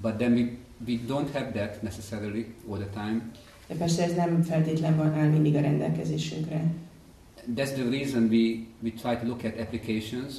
but 0.00 0.12
then 0.16 0.32
we, 0.32 0.50
we 0.86 0.98
don't 1.08 1.32
have 1.32 1.50
that 1.52 1.82
necessarily 1.82 2.46
all 2.70 2.78
the 2.78 2.88
time. 2.94 3.22
de 3.68 3.74
persze 3.74 4.02
ez 4.02 4.14
nem 4.14 4.42
feltétlen 4.42 4.96
van 4.96 5.12
áll 5.14 5.28
mindig 5.28 5.54
a 5.54 5.60
rendelkezésünkre. 5.60 6.64
That's 7.56 7.72
the 7.72 7.88
reason 7.90 8.22
we, 8.22 8.66
we 8.82 8.90
try 8.90 9.16
to 9.16 9.26
look 9.26 9.44
at 9.44 9.60
applications 9.60 10.34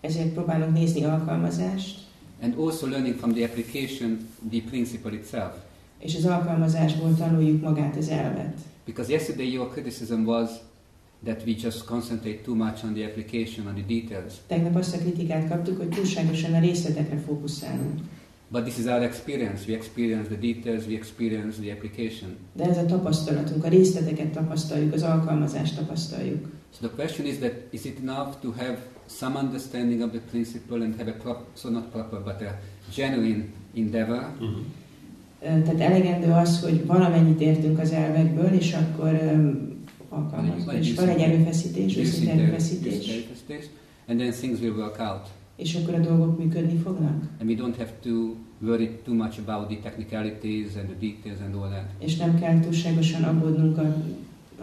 Ezért 0.00 0.28
próbálunk 0.28 0.72
nézni 0.72 1.04
alkalmazást, 1.04 2.00
and 2.42 2.54
also 2.58 2.86
learning 2.86 3.18
from 3.18 3.32
the 3.32 3.44
application 3.44 4.28
the 4.50 4.60
principle 4.60 5.12
itself. 5.12 5.52
és 5.98 6.16
az 6.16 6.24
alkalmazásból 6.24 7.14
tanuljuk 7.14 7.62
magát 7.62 7.96
az 7.96 8.08
elvet. 8.08 8.58
Because 8.84 9.12
yesterday 9.12 9.52
your 9.52 9.72
criticism 9.72 10.24
was 10.24 10.50
that 11.24 11.42
we 11.46 11.54
just 11.62 11.84
concentrate 11.84 12.38
too 12.44 12.54
much 12.54 12.84
on 12.84 12.94
the 12.94 13.04
application, 13.04 13.66
on 13.66 13.74
the 13.74 13.84
details. 13.86 14.34
Tegnap 14.46 14.76
azt 14.76 14.94
a 14.94 14.98
kritikát 14.98 15.48
kaptuk, 15.48 15.76
hogy 15.76 15.88
túlságosan 15.88 16.54
a 16.54 16.60
részletekre 16.60 17.18
fókuszálunk. 17.18 18.00
But 18.52 18.64
this 18.64 18.78
is 18.78 18.86
our 18.86 19.02
experience. 19.02 19.66
We 19.66 19.74
experience 19.74 20.28
the 20.28 20.36
details, 20.36 20.86
we 20.86 20.94
experience 20.94 21.58
the 21.60 21.72
application. 21.72 22.36
De 22.52 22.64
ez 22.64 22.76
a 22.76 22.86
tapasztalatunk, 22.86 23.64
a 23.64 23.68
részleteket 23.68 24.26
tapasztaljuk, 24.26 24.92
az 24.92 25.02
alkalmazást 25.02 25.76
tapasztaljuk. 25.76 26.48
So 26.78 26.86
the 26.86 26.96
question 26.96 27.26
is 27.26 27.38
that 27.38 27.52
is 27.70 27.84
it 27.84 27.98
enough 28.00 28.40
to 28.40 28.50
have 28.56 28.78
some 29.06 29.38
understanding 29.38 30.02
of 30.02 30.10
the 30.10 30.20
principle 30.30 30.84
and 30.84 30.94
have 30.96 31.10
a 31.10 31.22
prop, 31.22 31.46
so 31.56 31.70
not 31.70 31.90
proper, 31.90 32.20
but 32.20 32.48
a 32.48 32.58
genuine 32.94 33.44
endeavor, 33.76 34.36
Ö, 35.44 35.44
Tehát 35.44 35.80
elegendő 35.80 36.30
az, 36.30 36.60
hogy 36.60 36.86
valamennyit 36.86 37.40
értünk 37.40 37.78
az 37.78 37.90
elvekből, 37.90 38.52
és 38.52 38.72
akkor 38.72 39.20
öm, 39.22 39.84
alkalmazunk. 40.08 40.72
És 40.72 40.94
van 40.94 41.08
egy 41.08 41.20
erőfeszítés, 41.20 41.96
őszinte 41.96 42.32
erőfeszítés, 42.32 43.24
and 44.06 44.18
then 44.18 44.30
things 44.30 44.60
will 44.60 44.74
work 44.74 44.98
out. 44.98 45.28
És 45.62 45.74
akkor 45.74 45.94
a 45.94 45.98
dolgok 45.98 46.38
működni 46.38 46.78
fognak. 46.78 47.22
And 47.40 47.50
we 47.50 47.54
don't 47.56 47.76
have 47.76 47.92
to 48.02 48.10
worry 48.60 48.90
too 49.04 49.14
much 49.14 49.38
about 49.46 49.68
the 49.68 49.76
technicalities 49.82 50.66
and 50.76 50.84
the 50.88 50.96
details 51.00 51.38
and 51.44 51.54
all 51.54 51.68
that. 51.68 51.84
És 51.98 52.16
nem 52.16 52.38
kell 52.40 52.60
túlságosan 52.60 53.22
aggódnunk 53.22 53.78
a, 53.78 53.82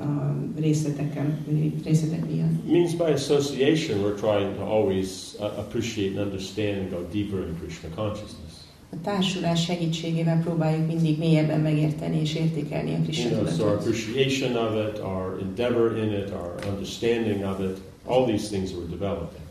a 0.02 0.36
részletekkel, 0.60 1.38
részletek 1.84 2.26
miatt. 2.32 2.68
means 2.72 2.94
by 2.96 3.04
association 3.14 4.00
we're 4.04 4.20
trying 4.20 4.56
to 4.56 4.62
always 4.64 5.36
uh, 5.40 5.46
appreciate 5.46 6.18
and 6.20 6.28
understand 6.28 6.78
and 6.78 6.90
go 6.90 7.08
deeper 7.12 7.40
in 7.48 7.56
Krishna 7.60 7.90
consciousness. 7.96 8.54
A 8.92 9.02
társulás 9.04 9.64
segítségével 9.64 10.42
próbáljuk 10.42 10.88
mindig 10.88 11.18
mélyebben 11.18 11.60
megérteni 11.60 12.20
és 12.20 12.36
értékelni 12.36 12.94
a 12.94 13.02
Krishna 13.04 13.30
You 13.30 13.40
know, 13.40 13.48
so 13.54 13.64
our 13.64 13.78
tudatot. 13.78 13.88
appreciation 13.88 14.56
of 14.56 14.88
it, 14.88 15.00
our 15.00 15.40
endeavor 15.42 15.98
in 15.98 16.12
it, 16.12 16.32
our 16.32 16.54
understanding 16.72 17.44
of 17.44 17.60
it, 17.60 17.78
all 18.06 18.26
these 18.26 18.48
things 18.50 18.72
we're 18.72 18.90
developing. 18.90 19.42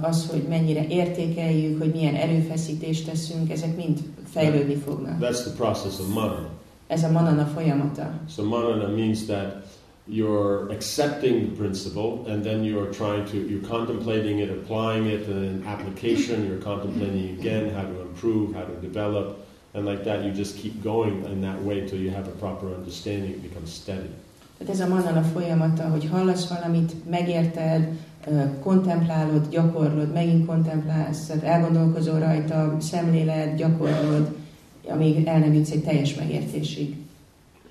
Az, 0.00 0.26
hogy 0.30 0.42
mennyire 0.48 0.86
értékeljük, 0.86 1.78
hogy 1.78 1.92
milyen 1.92 2.14
erőfeszítést 2.14 3.06
teszünk, 3.06 3.50
ezek 3.50 3.76
mind 3.76 3.98
fejlődni 4.30 4.74
fognak. 4.74 5.20
That's 5.20 5.42
the 5.42 5.52
process 5.56 5.98
of 5.98 6.14
manana. 6.14 6.48
Ez 6.86 7.04
a 7.04 7.10
manana 7.10 7.44
folyamata. 7.44 8.20
So 8.34 8.44
manana 8.44 8.88
means 8.88 9.24
that 9.24 9.66
you're 10.10 10.70
accepting 10.70 11.46
the 11.46 11.56
principle 11.56 12.32
and 12.32 12.42
then 12.42 12.64
you're 12.64 12.90
trying 12.90 13.24
to 13.26 13.36
you're 13.36 13.68
contemplating 13.68 14.38
it, 14.38 14.50
applying 14.50 15.06
it 15.06 15.28
and 15.28 15.44
in 15.44 15.62
application, 15.66 16.44
you're 16.46 16.62
contemplating 16.62 17.38
again 17.38 17.74
how 17.74 17.82
to 17.82 18.00
improve, 18.00 18.54
how 18.54 18.64
to 18.64 18.80
develop, 18.80 19.36
and 19.74 19.84
like 19.84 20.02
that 20.04 20.24
you 20.24 20.32
just 20.32 20.56
keep 20.56 20.82
going 20.82 21.24
in 21.24 21.40
that 21.40 21.62
way 21.62 21.86
till 21.86 21.98
you 21.98 22.10
have 22.10 22.26
a 22.26 22.36
proper 22.38 22.66
understanding, 22.74 23.30
it 23.30 23.42
becomes 23.42 23.72
steady. 23.72 24.10
Tehát 24.58 24.74
ez 24.74 24.80
a 24.80 24.86
manana 24.88 25.22
folyamata, 25.22 25.88
hogy 25.88 26.08
hallasz 26.10 26.48
valamit, 26.48 26.92
megérted, 27.10 27.88
kontemplálod, 28.62 29.48
gyakorlod, 29.48 30.12
megint 30.12 30.46
kontemplálsz, 30.46 31.26
tehát 31.26 31.42
elgondolkozol 31.42 32.18
rajta, 32.18 32.76
szemléled, 32.80 33.56
gyakorlod, 33.56 34.36
amíg 34.88 35.26
el 35.26 35.38
nem 35.38 35.54
jutsz 35.54 35.70
egy 35.70 35.82
teljes 35.84 36.14
megértésig. 36.14 36.96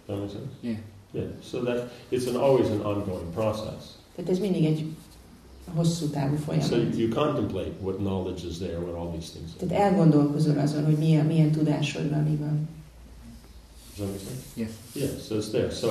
That 0.06 0.18
makes 0.18 0.32
sense? 0.32 0.48
Yeah. 0.61 0.78
Yeah. 1.11 1.28
So 1.52 1.60
that 1.64 1.90
it's 2.11 2.28
an 2.28 2.36
always 2.36 2.69
an 2.69 2.82
ongoing 2.86 3.30
process. 3.34 3.84
Tehát 4.15 4.32
ez 4.32 4.40
mindig 4.40 4.65
egy 4.65 4.86
hosszú 5.76 6.07
távú 6.07 6.36
So 6.36 6.41
folyamat. 6.44 6.98
you 6.98 7.10
contemplate 7.10 7.72
what 7.82 7.98
knowledge 7.98 8.48
is 8.48 8.57
there, 8.57 8.78
what 8.80 8.95
all 8.95 9.11
these 9.11 9.32
things 9.32 9.49
are. 9.60 9.68
Tehát 9.68 9.84
elgondolkozol 9.91 10.57
azon, 10.57 10.86
hogy 10.86 10.98
milyen, 10.98 11.26
milyen 11.26 11.52
tudásod 11.52 12.10
van, 12.10 12.24
mi 12.24 12.36
van. 12.36 12.69
Does 13.98 14.07
that 14.07 14.07
make 14.07 14.19
sense? 14.19 14.41
Yes. 14.56 14.69
Yeah, 14.94 15.19
so 15.28 15.36
it's 15.36 15.49
there. 15.49 15.69
So 15.72 15.88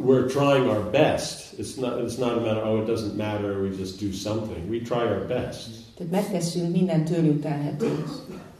we're 0.00 0.28
trying 0.28 0.68
our 0.68 0.80
best. 0.80 1.58
It's 1.58 1.76
not 1.76 1.98
it's 2.00 2.18
not 2.18 2.38
a 2.38 2.40
matter, 2.40 2.62
oh 2.64 2.82
it 2.82 2.86
doesn't 2.86 3.16
matter, 3.16 3.62
we 3.62 3.76
just 3.76 4.00
do 4.00 4.12
something. 4.12 4.68
We 4.70 4.80
try 4.80 5.04
our 5.06 5.26
best. 5.26 5.68
Tehát 5.96 6.12
megteszünk 6.12 6.72
minden 6.72 7.04
tőlünk 7.04 7.40
telhetőt. 7.40 8.08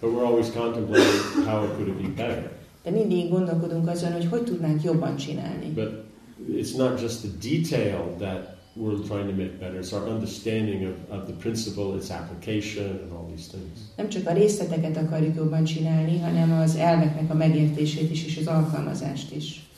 But 0.00 0.10
we're 0.12 0.24
always 0.24 0.50
contemplating 0.50 1.46
how 1.46 1.66
could 1.66 1.88
it 1.88 2.02
be 2.02 2.08
better. 2.22 2.50
De 2.82 2.90
mindig 2.90 3.30
gondolkodunk 3.30 3.88
azon, 3.88 4.12
hogy 4.12 4.26
hogy 4.26 4.42
tudnánk 4.44 4.82
jobban 4.82 5.16
csinálni. 5.16 5.66
But 5.74 6.04
it's 6.48 6.76
not 6.76 7.00
just 7.00 7.20
the 7.20 7.50
detail 7.50 8.16
that 8.18 8.58
we're 8.76 9.02
trying 9.08 9.28
to 9.28 9.36
make 9.36 9.58
better, 9.58 9.78
it's 9.80 9.92
our 9.92 10.08
understanding 10.08 10.82
of, 10.82 11.18
of 11.18 11.26
the 11.26 11.34
principle, 11.34 11.96
its 11.96 12.10
application, 12.10 12.86
and 12.86 13.12
all 13.12 13.26
these 13.34 13.48
things. 13.48 13.78
Nem 13.96 14.08
csak 14.08 14.26
a 14.26 14.32
részleteket 14.32 14.96
akarjuk 14.96 15.36
jobban 15.36 15.64
csinálni, 15.64 16.18
hanem 16.18 16.60
az 16.60 16.76
elveknek 16.76 17.30
a 17.30 17.34
megértését 17.34 18.10
is, 18.10 18.24
és 18.24 18.36
az 18.36 18.46
alkalmazást 18.46 19.34
is. 19.34 19.69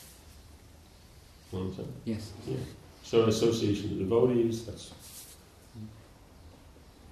You 1.53 1.59
know 1.59 1.65
what 1.65 1.77
I'm 1.77 1.85
saying? 1.85 1.93
Yes. 2.05 2.31
So 3.03 3.25
association 3.25 3.89
with 3.89 3.99
devotees, 3.99 4.65
that's 4.65 4.91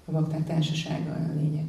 A 0.05 0.11
bakták 0.11 0.45
társasága 0.45 1.11
a 1.11 1.33
lényeg. 1.35 1.65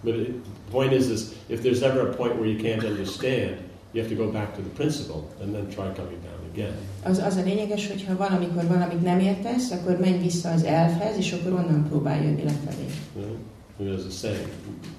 But 0.00 0.14
it, 0.14 0.44
the 0.44 0.70
point 0.70 0.92
is, 0.92 1.08
is 1.08 1.34
if 1.48 1.60
there's 1.60 1.82
ever 1.82 2.08
a 2.08 2.14
point 2.14 2.34
where 2.38 2.48
you 2.48 2.58
can't 2.58 2.84
understand, 2.84 3.56
you 3.92 4.02
have 4.02 4.08
to 4.08 4.24
go 4.24 4.30
back 4.30 4.54
to 4.54 4.62
the 4.62 4.68
principle 4.68 5.28
and 5.42 5.54
then 5.54 5.68
try 5.68 5.92
coming 5.92 6.20
down 6.22 6.40
again. 6.52 6.74
Az, 7.02 7.18
az 7.18 7.36
a 7.36 7.42
lényeges, 7.42 7.88
hogyha 7.88 8.16
valamikor 8.16 8.66
valamit 8.66 9.02
nem 9.02 9.18
értesz, 9.20 9.70
akkor 9.70 9.98
menj 9.98 10.18
vissza 10.18 10.50
az 10.50 10.62
elfhez, 10.62 11.16
és 11.16 11.32
akkor 11.32 11.52
onnan 11.52 11.88
próbálj 11.88 12.24
jönni 12.24 12.42
lefelé. 12.42 12.84
You 13.16 13.24
know? 13.84 13.96
There's 13.96 14.06
a 14.06 14.10
saying, 14.10 14.48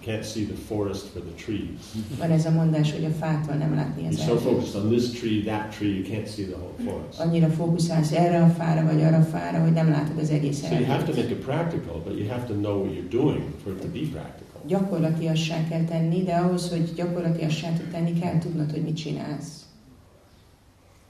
can't 0.01 0.25
see 0.25 0.45
the 0.45 0.55
forest 0.67 1.05
for 1.13 1.19
the 1.19 1.35
trees. 1.43 1.79
Van 2.17 2.31
ez 2.31 2.45
a 2.45 2.51
mondás, 2.51 2.91
hogy 2.91 3.05
a 3.05 3.09
fától 3.09 3.55
nem 3.55 3.75
látni 3.75 4.03
You're 4.03 4.09
az 4.13 4.23
so 4.23 4.31
elfet. 4.31 4.41
focused 4.51 4.75
on 4.81 4.89
this 4.89 5.09
tree, 5.09 5.41
that 5.43 5.75
tree, 5.77 5.89
you 5.89 6.03
can't 6.03 6.27
see 6.35 6.45
the 6.45 6.55
whole 6.57 6.73
forest. 6.91 7.19
Annyira 7.19 7.49
fókuszálsz 7.49 8.11
erre 8.11 8.43
a 8.43 8.47
fára, 8.49 8.85
vagy 8.85 9.01
arra 9.01 9.17
a 9.17 9.23
fára, 9.23 9.61
hogy 9.61 9.71
nem 9.71 9.89
látod 9.89 10.17
az 10.17 10.29
egész 10.29 10.65
So 10.67 10.73
you 10.75 10.85
have 10.85 11.03
to 11.03 11.11
make 11.11 11.29
it 11.29 11.37
practical, 11.45 12.01
but 12.05 12.17
you 12.17 12.27
have 12.29 12.45
to 12.47 12.53
know 12.53 12.81
what 12.83 12.93
you're 12.93 13.09
doing 13.11 13.43
for 13.63 13.71
it 13.73 13.79
to 13.79 13.87
be 13.87 13.99
practical. 13.99 14.61
Gyakorlatiassá 14.67 15.67
kell 15.67 15.83
tenni, 15.83 16.23
de 16.23 16.35
ahhoz, 16.35 16.69
hogy 16.69 16.93
gyakorlatiassá 16.95 17.69
tud 17.73 17.91
tenni, 17.91 18.19
kell 18.19 18.37
tudnod, 18.39 18.71
hogy 18.71 18.81
mit 18.81 18.95
csinálsz. 18.95 19.63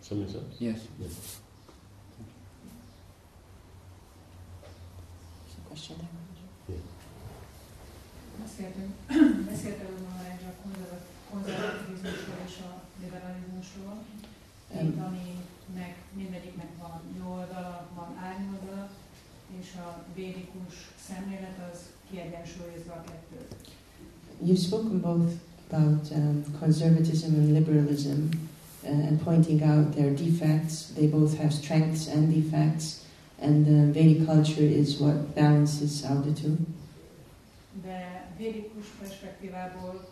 Sense? 0.07 0.37
Yes. 0.57 0.77
Beszéltünk, 0.97 1.48
beszéltünk 9.49 9.89
a 9.89 10.19
és 12.47 12.55
a 12.67 12.81
liberalizmusról, 13.03 13.97
mint 14.81 14.97
aminek 15.07 15.95
mindegyiknek 16.13 16.71
van 16.81 17.01
jó 17.19 17.31
oldala, 17.31 17.87
van 17.95 18.11
árnyoldala, 18.27 18.89
és 19.59 19.67
a 19.75 20.03
védikus 20.15 20.73
szemlélet 21.07 21.57
az 21.71 21.79
kiegyensúlyozza 22.09 22.91
a 22.91 23.03
kettőt. 23.07 23.55
You've 24.45 24.65
spoken 24.67 24.99
both 25.01 25.33
about 25.67 26.11
um, 26.11 26.43
conservatism 26.59 27.33
and 27.33 27.51
liberalism 27.51 28.19
uh, 28.83 29.07
and 29.07 29.23
pointing 29.23 29.61
out 29.61 29.95
their 29.95 30.13
defects. 30.13 30.93
They 30.93 31.07
both 31.07 31.37
have 31.37 31.51
strengths 31.51 32.07
and 32.07 32.33
defects, 32.33 32.85
and 33.41 33.67
uh, 33.67 33.93
Vedic 33.93 34.25
culture 34.25 34.69
is 34.81 34.99
what 34.99 35.35
balances 35.35 36.03
out 36.05 36.23
the 36.23 36.33
two. 36.41 36.57
De 37.83 38.31
védikus 38.37 38.85
perspektívából 38.99 40.09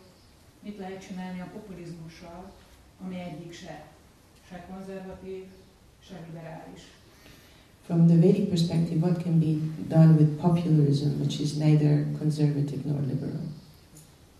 mit 0.59 0.77
lehet 0.77 1.07
csinálni 1.07 1.39
a 1.39 1.49
populizmussal, 1.53 2.51
ami 3.05 3.19
egyik 3.19 3.53
se, 3.53 3.85
se 4.49 4.65
konzervatív, 4.69 5.43
se 5.99 6.25
liberális. 6.25 6.81
From 7.85 8.07
the 8.07 8.15
Vedic 8.15 8.49
perspective, 8.49 8.99
what 9.05 9.23
can 9.23 9.39
be 9.39 9.53
done 9.95 10.13
with 10.13 10.41
popularism, 10.41 11.19
which 11.19 11.39
is 11.39 11.53
neither 11.53 12.05
conservative 12.17 12.81
nor 12.85 13.01
liberal? 13.01 13.41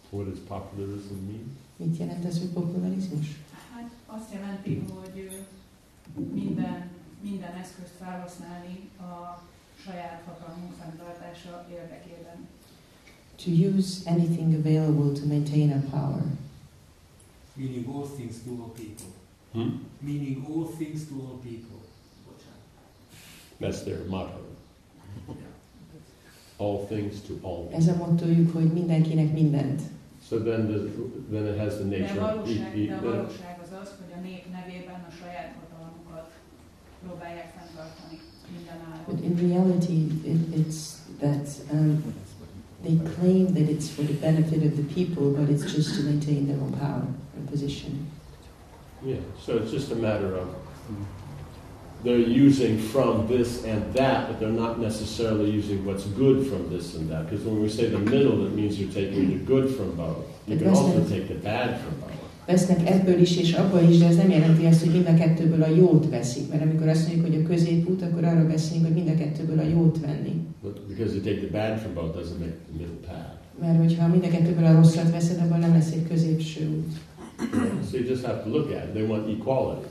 What 0.10 0.26
does 0.30 0.40
popularism 0.48 1.14
mean? 1.14 1.58
Mit 1.76 1.98
jelent 1.98 2.26
ez, 2.26 2.40
hogy 2.40 2.50
popularizmus? 2.50 3.28
Hát 3.74 3.90
azt 4.06 4.34
jelenti, 4.34 4.84
hogy 4.94 5.20
ö, 5.20 5.38
eszközt 7.68 7.96
felhasználni 8.04 8.90
a 9.00 9.42
saját 9.84 10.24
hatalmunk 10.26 10.74
fenntartása 10.80 11.66
érdekében. 11.72 12.48
To 13.38 13.52
use 13.52 14.04
anything 14.08 14.56
available 14.56 15.14
to 15.14 15.26
maintain 15.26 15.72
our 15.72 15.84
power. 15.92 16.22
Meaning 17.56 17.86
all 17.94 18.06
things 18.06 18.40
to 18.44 18.50
all 18.50 18.70
people. 18.70 19.12
Hmm? 19.54 19.78
Meaning 20.02 20.46
all 20.50 20.66
things 20.66 21.06
to 21.08 21.14
all 21.14 21.38
people. 21.44 21.80
That's 23.60 23.82
their 23.84 24.00
motto. 24.08 24.42
All 26.60 26.86
things 26.88 27.22
to 27.22 27.40
all 27.44 27.64
people. 27.64 27.78
Ez 27.78 27.88
a 27.88 27.96
mottojuk, 27.96 28.52
hogy 28.52 28.74
mindenkinek 28.74 29.34
mindent. 29.34 29.82
So 30.30 30.40
then, 30.40 30.68
the, 30.68 30.90
then 31.32 31.46
it 31.46 31.58
has 31.58 31.78
the 31.78 31.86
De 31.86 31.96
a 31.96 32.00
nature 32.00 32.22
of 32.22 32.36
valóság, 32.36 32.78
e- 32.78 32.82
e- 32.82 32.86
de 32.86 32.96
a 32.96 33.02
valóság 33.02 33.60
az 33.64 33.72
az, 33.82 33.90
hogy 34.00 34.12
a 34.18 34.22
nép 34.22 34.44
nevében 34.52 35.06
a 35.10 35.12
saját 35.20 35.56
hatalmukat 35.60 36.32
próbálják 37.06 37.54
fenntartani 37.58 38.18
minden 38.52 38.78
But 39.08 39.22
in 39.22 39.36
reality, 39.50 40.00
it, 40.24 40.42
it's 40.56 40.98
that 41.20 41.48
um, 41.72 42.04
they 42.88 43.10
claim 43.16 43.54
that 43.54 43.70
it's 43.70 43.90
for 43.90 44.04
the 44.04 44.14
benefit 44.14 44.64
of 44.64 44.78
the 44.78 44.94
people, 44.94 45.32
but 45.32 45.50
it's 45.50 45.72
just 45.74 45.96
to 45.96 46.04
maintain 46.04 46.48
their 46.48 46.58
own 46.58 46.72
power 46.74 47.06
and 47.36 47.50
position. 47.50 48.10
Yeah, 49.04 49.18
so 49.40 49.58
it's 49.58 49.72
just 49.72 49.92
a 49.92 49.96
matter 49.96 50.36
of 50.36 50.56
they're 52.04 52.18
using 52.18 52.78
from 52.78 53.28
this 53.28 53.64
and 53.66 53.94
that, 53.94 54.28
but 54.28 54.40
they're 54.40 54.50
not 54.50 54.80
necessarily 54.80 55.50
using 55.50 55.84
what's 55.84 56.06
good 56.06 56.48
from 56.48 56.70
this 56.70 56.96
and 56.96 57.10
that. 57.10 57.26
Because 57.26 57.44
when 57.44 57.62
we 57.62 57.68
say 57.70 57.88
the 57.88 57.98
middle, 57.98 58.46
it 58.46 58.54
means 58.54 58.80
you're 58.80 58.92
taking 58.92 59.30
the 59.30 59.44
good 59.44 59.76
from 59.76 59.96
both. 59.96 60.26
You 60.48 60.58
can 60.58 60.70
also 60.70 61.04
take 61.10 61.28
the 61.28 61.36
bad 61.36 61.82
from 61.82 62.00
both. 62.00 62.12
Vesznek 62.48 62.90
ebből 62.90 63.20
is 63.20 63.38
és 63.38 63.54
abból 63.54 63.82
is, 63.90 63.98
de 63.98 64.08
ez 64.08 64.16
nem 64.16 64.30
jelenti 64.30 64.66
azt, 64.66 64.84
hogy 64.84 64.92
mind 64.92 65.08
a 65.08 65.14
kettőből 65.14 65.64
a 65.64 65.68
jót 65.68 66.10
veszik. 66.10 66.50
Mert 66.50 66.62
amikor 66.62 66.88
azt 66.88 67.08
mondjuk, 67.08 67.26
hogy 67.26 67.44
a 67.44 67.48
középút, 67.48 68.02
akkor 68.02 68.24
arról 68.24 68.48
beszélünk, 68.48 68.86
hogy 68.86 68.96
mind 68.96 69.10
a 69.10 69.18
kettőből 69.18 69.60
a 69.60 69.68
jót 69.68 70.00
venni. 70.00 70.34
But 70.62 70.88
because 70.88 71.14
you 71.14 71.22
take 71.24 71.48
the 71.48 71.52
bad 71.52 71.80
from 71.80 71.94
both 71.94 72.18
doesn't 72.18 72.40
make 72.40 72.58
the 72.68 72.78
middle 72.78 73.00
path. 73.06 73.36
Mert 73.62 73.78
hogyha 73.80 74.08
mind 74.08 74.24
a 74.24 74.28
kettőből 74.28 74.66
a 74.66 74.74
rosszat 74.76 75.12
veszed, 75.12 75.40
abban 75.42 75.60
nem 75.60 75.74
lesz 75.74 75.92
egy 75.92 76.08
középső 76.08 76.68
út. 76.68 76.94
So 77.92 77.98
you 77.98 78.08
just 78.08 78.24
have 78.26 78.42
to 78.44 78.50
look 78.50 78.70
at 78.70 78.84
it. 78.86 78.92
They 78.94 79.06
want 79.08 79.30
equality. 79.30 79.88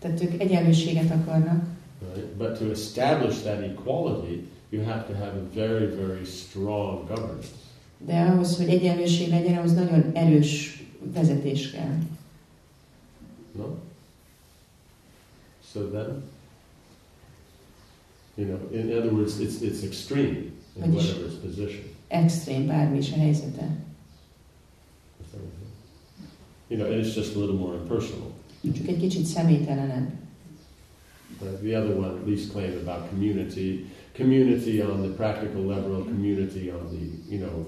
Tehát 0.00 0.22
ők 0.22 0.40
egyenlőséget 0.40 1.10
akarnak, 1.10 1.62
Right? 2.14 2.36
But 2.36 2.58
to 2.58 2.70
establish 2.70 3.42
that 3.42 3.62
equality, 3.62 4.48
you 4.70 4.84
have 4.84 5.04
to 5.08 5.14
have 5.14 5.32
a 5.36 5.44
very, 5.54 5.86
very 5.86 6.24
strong 6.24 7.08
governance. 7.08 7.48
de 8.06 8.20
ahhoz, 8.20 8.56
hogy 8.56 8.68
egyenlőség 8.68 9.28
legyen, 9.28 9.56
ahhoz 9.56 9.74
nagyon 9.74 10.04
erős 10.12 10.77
vezetés 11.12 11.70
kell. 11.70 11.98
No? 13.52 13.76
So 15.72 15.80
then, 15.80 16.22
you 18.36 18.46
know, 18.46 18.58
in 18.72 18.92
other 18.98 19.12
words, 19.12 19.38
it's, 19.40 19.60
it's 19.62 19.82
extreme 19.82 20.52
in 20.76 20.82
Vagyis- 20.82 20.94
whatever 20.94 21.26
its 21.26 21.34
position. 21.36 21.82
Extrém 22.08 22.66
bármi 22.66 22.98
is 22.98 23.10
a 23.12 23.16
helyzete. 23.16 23.76
You 26.70 26.76
know, 26.78 26.86
and 26.86 27.00
it's 27.00 27.14
just 27.14 27.34
a 27.34 27.38
little 27.38 27.56
more 27.56 27.74
impersonal. 27.74 28.32
Csak 28.74 28.86
egy 28.86 28.98
kicsit 28.98 29.24
személytelenebb. 29.24 30.10
Right? 31.40 31.60
The 31.62 31.76
other 31.78 31.96
one 31.96 32.08
at 32.20 32.26
least 32.26 32.52
claimed 32.52 32.76
about 32.88 33.08
community, 33.08 33.86
community 34.14 34.82
on 34.82 35.00
the 35.02 35.08
practical 35.08 35.62
level, 35.62 36.02
community 36.04 36.70
on 36.70 36.88
the, 36.88 37.34
you 37.34 37.38
know, 37.46 37.66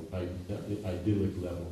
idyllic 0.84 1.34
level. 1.42 1.69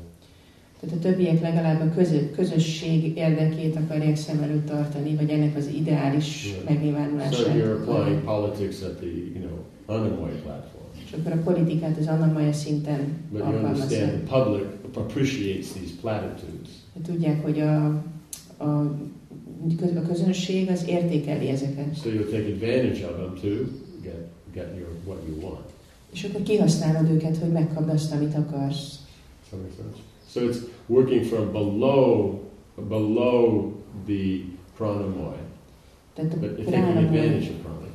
Tehát 0.80 0.96
a 0.96 0.98
többiek 0.98 1.40
legalább 1.40 1.80
a 1.80 1.94
közö, 1.94 2.30
közösség 2.30 3.16
érdekét 3.16 3.76
akarják 3.76 4.16
szem 4.16 4.42
előtt 4.42 4.66
tartani, 4.66 5.14
vagy 5.14 5.30
ennek 5.30 5.56
az 5.56 5.66
ideális 5.66 6.46
Yeah. 6.46 6.58
So 6.58 6.72
megnyilvánulását. 6.72 7.46
you're 7.56 7.82
applying 7.82 8.24
politics 8.24 8.82
at 8.82 8.96
the, 8.96 9.06
you 9.06 9.46
know, 9.46 9.58
Annamoy 9.96 10.30
platform. 10.30 10.84
És 11.04 11.12
akkor 11.12 11.32
a 11.32 11.42
politikát 11.44 11.98
az 11.98 12.06
Annamaja 12.06 12.52
szinten 12.52 13.00
But 13.30 13.40
you 13.40 13.66
understand 13.66 14.10
the 14.10 14.38
public 14.38 14.66
appreciates 14.94 15.66
these 15.66 15.94
platitudes. 16.00 16.68
Tudják, 17.04 17.42
hogy 17.42 17.60
a, 17.60 17.86
a, 18.56 18.64
a 19.94 20.02
közönség 20.08 20.70
az 20.70 20.84
értékeli 20.88 21.48
ezeket. 21.48 22.00
So 22.02 22.08
you'll 22.10 22.30
take 22.30 22.46
advantage 22.52 23.06
of 23.06 23.16
them 23.16 23.34
to 23.34 23.48
get, 24.02 24.28
get 24.52 24.66
your, 24.76 24.90
what 25.06 25.18
you 25.28 25.48
want. 25.48 25.66
És 26.12 26.24
akkor 26.24 26.42
kihasználod 26.42 27.10
őket, 27.10 27.36
hogy 27.36 27.50
megkapd 27.50 27.88
azt, 27.88 28.12
amit 28.12 28.34
akarsz. 28.34 28.98
Does 29.40 29.48
that 29.48 29.60
make 29.60 29.74
sense? 29.76 30.07
So 30.38 30.44
it's 30.44 30.60
working 30.86 31.24
from 31.24 31.52
below, 31.52 32.38
below 32.88 33.72
the 34.06 34.40
pranamoy, 34.76 35.36
Tehát 36.14 36.40
but 36.40 36.56
taking 36.56 36.96
advantage 36.96 37.48
of 37.50 37.56
pranamoy, 37.62 37.86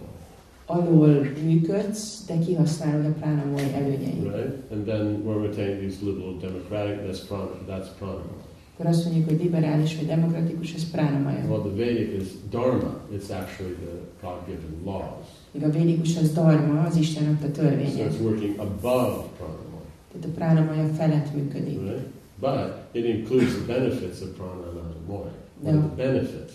alól 0.65 1.28
működsz, 1.45 2.26
de 2.26 2.38
kihasználod 2.45 3.06
a 3.06 3.10
pránamoly 3.20 3.74
előnyeit. 3.74 4.24
right? 4.24 4.72
And 4.72 4.86
then 4.86 5.22
when 5.26 5.38
we're 5.41 5.56
taking 5.56 5.80
these 5.80 6.06
liberal 6.06 6.38
democratic, 6.41 6.95
that's 7.06 7.20
prana, 7.28 7.49
that's 7.68 7.88
pranamoy. 7.98 8.41
Akkor 8.74 8.86
azt 8.86 9.03
mondjuk, 9.06 9.30
hogy 9.30 9.40
liberális 9.41 9.95
vagy 9.95 10.06
demokratikus, 10.06 10.74
ez 10.74 10.90
pránamaja. 10.91 11.45
Well, 11.49 11.60
the 11.61 11.76
Vedic 11.86 12.22
is 12.22 12.28
dharma. 12.49 12.99
It's 13.15 13.30
actually 13.41 13.74
the 13.86 13.94
God-given 14.22 14.76
laws. 14.86 15.28
Míg 15.52 15.64
a 15.64 15.70
védikus 15.70 16.18
az 16.18 16.32
dharma, 16.34 16.82
az 16.82 16.95
Isten 16.95 17.28
adta 17.28 17.45
So 17.48 17.52
törvénye. 17.61 18.07
it's 18.10 18.20
working 18.22 18.60
above 18.60 19.15
pranamoy, 19.38 19.84
Tehát 20.11 20.26
a 20.28 20.32
pránamaja 20.36 20.88
felett 20.88 21.34
működik. 21.36 21.80
right? 21.80 22.06
But 22.39 22.73
it 22.91 23.05
includes 23.05 23.53
the 23.53 23.73
benefits 23.73 24.22
of 24.22 24.35
prana 24.38 24.68
and 24.69 24.77
anamoy. 24.77 25.27
What 25.60 25.73
are 25.73 25.81
the 25.81 25.95
benefits, 25.95 26.53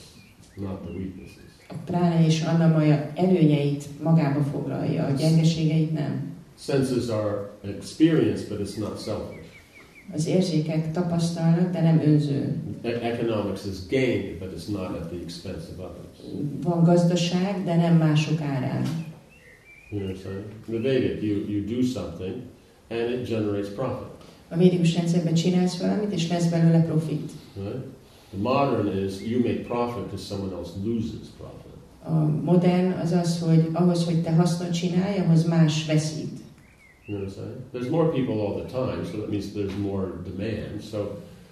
not 0.57 0.85
the 0.87 0.93
weaknesses. 0.93 1.47
A 1.69 1.75
prána 1.85 2.25
és 2.25 2.43
annamaja 2.43 3.11
előnyeit 3.15 3.85
magába 4.03 4.43
foglalja, 4.43 5.05
a 5.05 5.11
gyengeségeit 5.11 5.93
nem. 5.93 6.37
Senses 6.59 7.09
are 7.09 7.51
experienced, 7.65 8.49
but 8.49 8.69
it's 8.69 8.77
not 8.79 9.03
selfish. 9.03 9.47
Az 10.15 10.27
érzékek 10.27 10.93
tapasztalnak, 10.93 11.73
de 11.73 11.81
nem 11.81 12.01
önző. 12.01 12.55
E- 12.83 12.89
economics 13.03 13.65
is 13.65 13.77
gained, 13.91 14.39
but 14.39 14.53
it's 14.57 14.69
not 14.69 14.91
at 14.91 15.09
the 15.09 15.19
expense 15.23 15.65
of 15.77 15.79
others. 15.79 16.33
Van 16.63 16.85
gazdaság, 16.85 17.65
de 17.65 17.77
nem 17.77 17.97
mások 17.97 18.41
árán. 18.41 18.83
You 19.91 20.01
know 20.01 20.11
what 20.11 20.17
I'm 20.17 20.23
saying? 20.23 20.45
In 20.67 20.75
the 20.75 20.81
Vedic, 20.81 21.23
you, 21.23 21.37
you 21.49 21.65
do 21.77 21.83
something, 21.83 22.35
and 22.91 23.11
it 23.11 23.27
generates 23.27 23.69
profit. 23.69 24.18
A 24.49 24.57
védikus 24.57 24.95
rendszerben 24.95 25.35
csinálsz 25.35 25.81
valamit, 25.81 26.13
és 26.13 26.29
lesz 26.29 26.51
belőle 26.51 26.83
profit. 26.83 27.31
Right? 27.57 27.85
The 28.31 28.39
modern 28.41 29.05
is 29.07 29.21
you 29.27 29.41
make 29.41 29.61
profit 29.61 30.05
because 30.05 30.25
someone 30.27 30.57
else 30.57 30.71
loses 30.85 31.29
profit. 31.37 31.73
A 32.05 32.15
modern 32.45 32.91
az 32.91 33.13
az, 33.13 33.41
hogy 33.41 33.69
ahhoz, 33.73 34.05
hogy 34.05 34.23
te 34.23 34.33
hasznot 34.33 34.73
csinálj, 34.73 35.19
ahhoz 35.19 35.47
más 35.47 35.87
veszít. 35.87 36.39
You 37.07 37.19
know 37.19 37.29
what 37.29 37.29
I'm 37.29 37.35
saying? 37.35 37.59
There's 37.73 37.91
more 37.91 38.09
people 38.11 38.35
all 38.35 38.55
the 38.63 38.69
time, 38.69 39.05
so 39.05 39.19
that 39.19 39.31
means 39.31 39.47
there's 39.55 39.77
more 39.81 40.07
demand. 40.25 40.83
So 40.91 40.99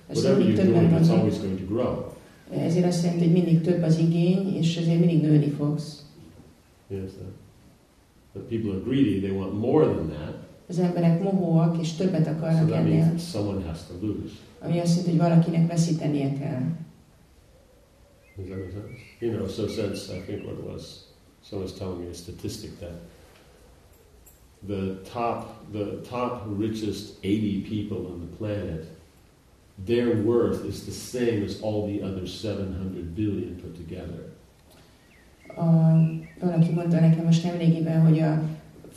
whatever 0.09 0.43
you're 0.43 0.65
doing, 0.65 0.93
it's 0.93 1.11
always 1.11 1.39
going 1.39 1.59
to 1.59 1.67
grow. 1.75 2.15
Ezért 2.51 2.87
azt 2.87 3.03
jelenti, 3.03 3.25
hogy 3.25 3.33
mindig 3.33 3.61
több 3.61 3.83
az 3.83 3.99
igény, 3.99 4.57
és 4.57 4.77
ezért 4.77 4.99
mindig 4.99 5.23
nőni 5.23 5.51
fogsz. 5.51 6.03
You 6.89 6.99
understand? 6.99 7.33
But 8.33 8.43
people 8.49 8.71
are 8.71 8.81
greedy; 8.85 9.21
they 9.21 9.37
want 9.37 9.61
more 9.61 9.85
than 9.85 10.09
that. 10.09 10.35
Az 10.69 10.79
emberek 10.79 11.23
mohóak, 11.23 11.79
és 11.81 11.93
többet 11.93 12.25
So 12.25 12.31
akarnak 12.31 12.73
ennél, 12.73 13.19
someone 13.19 13.67
has 13.67 13.79
to 13.87 14.07
lose. 14.07 14.33
ami 14.61 14.79
azt 14.79 14.89
jelenti, 14.89 15.11
hogy 15.11 15.19
valakinek 15.19 15.67
veszítenie 15.67 16.33
kell. 16.39 16.63
Does 18.37 18.47
that 18.49 18.59
make 18.59 18.71
sense? 18.71 19.01
You 19.21 19.33
know, 19.33 19.49
so 19.49 19.67
since 19.69 20.13
I 20.17 20.21
think 20.27 20.45
what 20.45 20.63
was, 20.73 20.83
someone 21.43 21.69
was 21.71 21.79
telling 21.79 22.01
me 22.01 22.11
a 22.11 22.15
statistic 22.15 22.79
that 22.79 23.01
the 24.67 24.97
top, 25.13 25.73
the 25.73 26.01
top 26.09 26.43
richest 26.59 27.15
80 27.23 27.63
people 27.63 28.07
on 28.13 28.21
the 28.21 28.37
planet, 28.37 28.85
their 29.87 30.17
worth 30.23 30.65
is 30.65 30.85
the 30.85 30.93
same 30.93 31.45
as 31.45 31.61
all 31.63 31.87
the 31.87 32.03
other 32.03 32.27
700 32.27 33.05
billion 33.15 33.57
put 33.63 33.75
together. 33.77 34.35
A, 35.57 35.65
valaki 36.41 36.71
mondta 36.71 37.01
nekem 37.01 37.25
most 37.25 37.45
nemrégiben, 37.45 38.01
hogy 38.01 38.19
a 38.19 38.43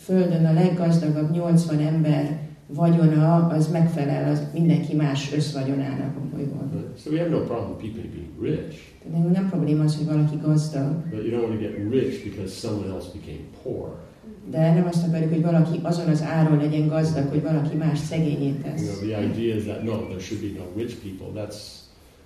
Földön 0.04 0.46
a 0.46 0.54
leggazdagabb 0.54 1.32
80 1.32 1.80
ember 1.80 2.40
vagyona 2.68 3.48
az 3.48 3.72
megfelel 3.72 4.32
az 4.32 4.42
mindenki 4.54 4.96
más 4.96 5.34
összvagyonának 5.34 6.16
a 6.16 6.20
bolygón. 6.32 6.94
So 7.04 7.12
we 7.12 7.18
have 7.20 7.30
no 7.30 7.40
problem 7.40 7.78
people 7.78 8.02
being 8.14 8.42
rich, 8.42 8.78
Tehát 9.04 9.32
nem 9.32 9.50
probléma 9.50 9.84
az, 9.84 9.98
hogy 9.98 10.06
valaki 10.06 10.36
gazdag, 10.44 10.96
but 11.10 11.26
you 11.26 11.32
don't 11.40 11.44
want 11.48 11.54
to 11.54 11.68
get 11.68 11.92
rich 11.92 12.24
because 12.30 12.52
someone 12.54 12.94
else 12.94 13.08
became 13.14 13.44
poor. 13.64 14.08
de 14.52 14.74
nem 14.74 14.86
azt 14.88 15.08
akarjuk, 15.08 15.30
hogy 15.34 15.42
valaki 15.42 15.80
azon 15.84 16.08
az 16.08 16.22
áron 16.24 16.58
legyen 16.58 16.88
gazdag, 16.88 17.28
hogy 17.30 17.42
valaki 17.42 17.76
más 17.76 18.00
szegényét 18.00 18.40
You 18.42 18.62
know, 18.62 18.74
tesz. 18.76 18.98
the 19.00 19.24
idea 19.24 19.56
is 19.56 19.64
that 19.64 19.84
no, 19.84 19.98
there 19.98 20.20
should 20.20 20.42
be 20.44 20.60
no 20.60 20.66
rich 20.82 20.96
people. 21.04 21.42
That's 21.44 21.58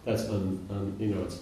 that's 0.05 0.29
un, 0.31 0.59
un, 0.69 0.93
you 0.99 1.11
know 1.11 1.23
it's 1.25 1.35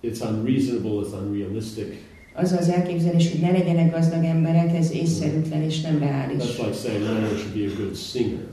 it's 0.00 0.20
unreasonable. 0.30 1.00
It's 1.02 1.12
unrealistic. 1.22 2.07
Az 2.40 2.52
az 2.52 2.68
elképzelés, 2.68 3.30
hogy 3.30 3.40
ne 3.40 3.50
legyenek 3.50 3.92
gazdag 3.92 4.24
emberek, 4.24 4.76
ez 4.76 4.92
észszerűtlen 4.92 5.62
és 5.62 5.80
nem 5.80 5.98
reális. 5.98 6.42
That's 6.42 6.64
like 6.64 6.72
saying 6.72 7.04
no 7.04 7.10
one 7.10 7.26
should 7.26 7.54
be 7.54 7.72
a 7.72 7.76
good 7.82 7.96
singer. 7.96 8.46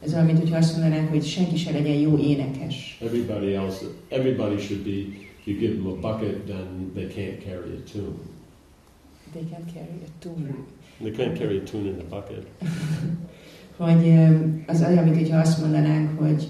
Ez 0.00 0.12
olyan, 0.12 0.24
mint 0.24 0.38
hogyha 0.38 0.56
azt 0.56 0.76
mondanánk, 0.76 1.08
hogy 1.08 1.24
senki 1.24 1.56
se 1.56 1.70
legyen 1.70 1.96
jó 1.96 2.18
énekes. 2.18 2.98
Everybody 3.02 3.54
else, 3.54 3.84
everybody 4.08 4.58
should 4.58 4.82
be. 4.82 4.98
If 5.38 5.46
you 5.46 5.58
give 5.58 5.74
them 5.74 5.86
a 5.86 5.94
bucket, 5.94 6.44
then 6.46 6.90
they 6.94 7.06
can't 7.06 7.44
carry 7.44 7.70
a 7.76 7.90
tune. 7.92 8.16
they 9.32 9.44
can 9.50 9.64
carry 9.74 10.02
a 10.04 10.10
tune. 10.18 10.54
They 10.98 11.12
can't 11.12 11.38
carry 11.38 11.56
a 11.56 11.62
tune 11.62 11.88
in 11.88 11.98
a 11.98 12.14
bucket. 12.14 12.46
hogy 13.84 14.14
az 14.66 14.82
olyan, 14.88 15.04
mint 15.04 15.16
hogyha 15.16 15.38
azt 15.38 15.60
mondanánk, 15.60 16.18
hogy 16.18 16.46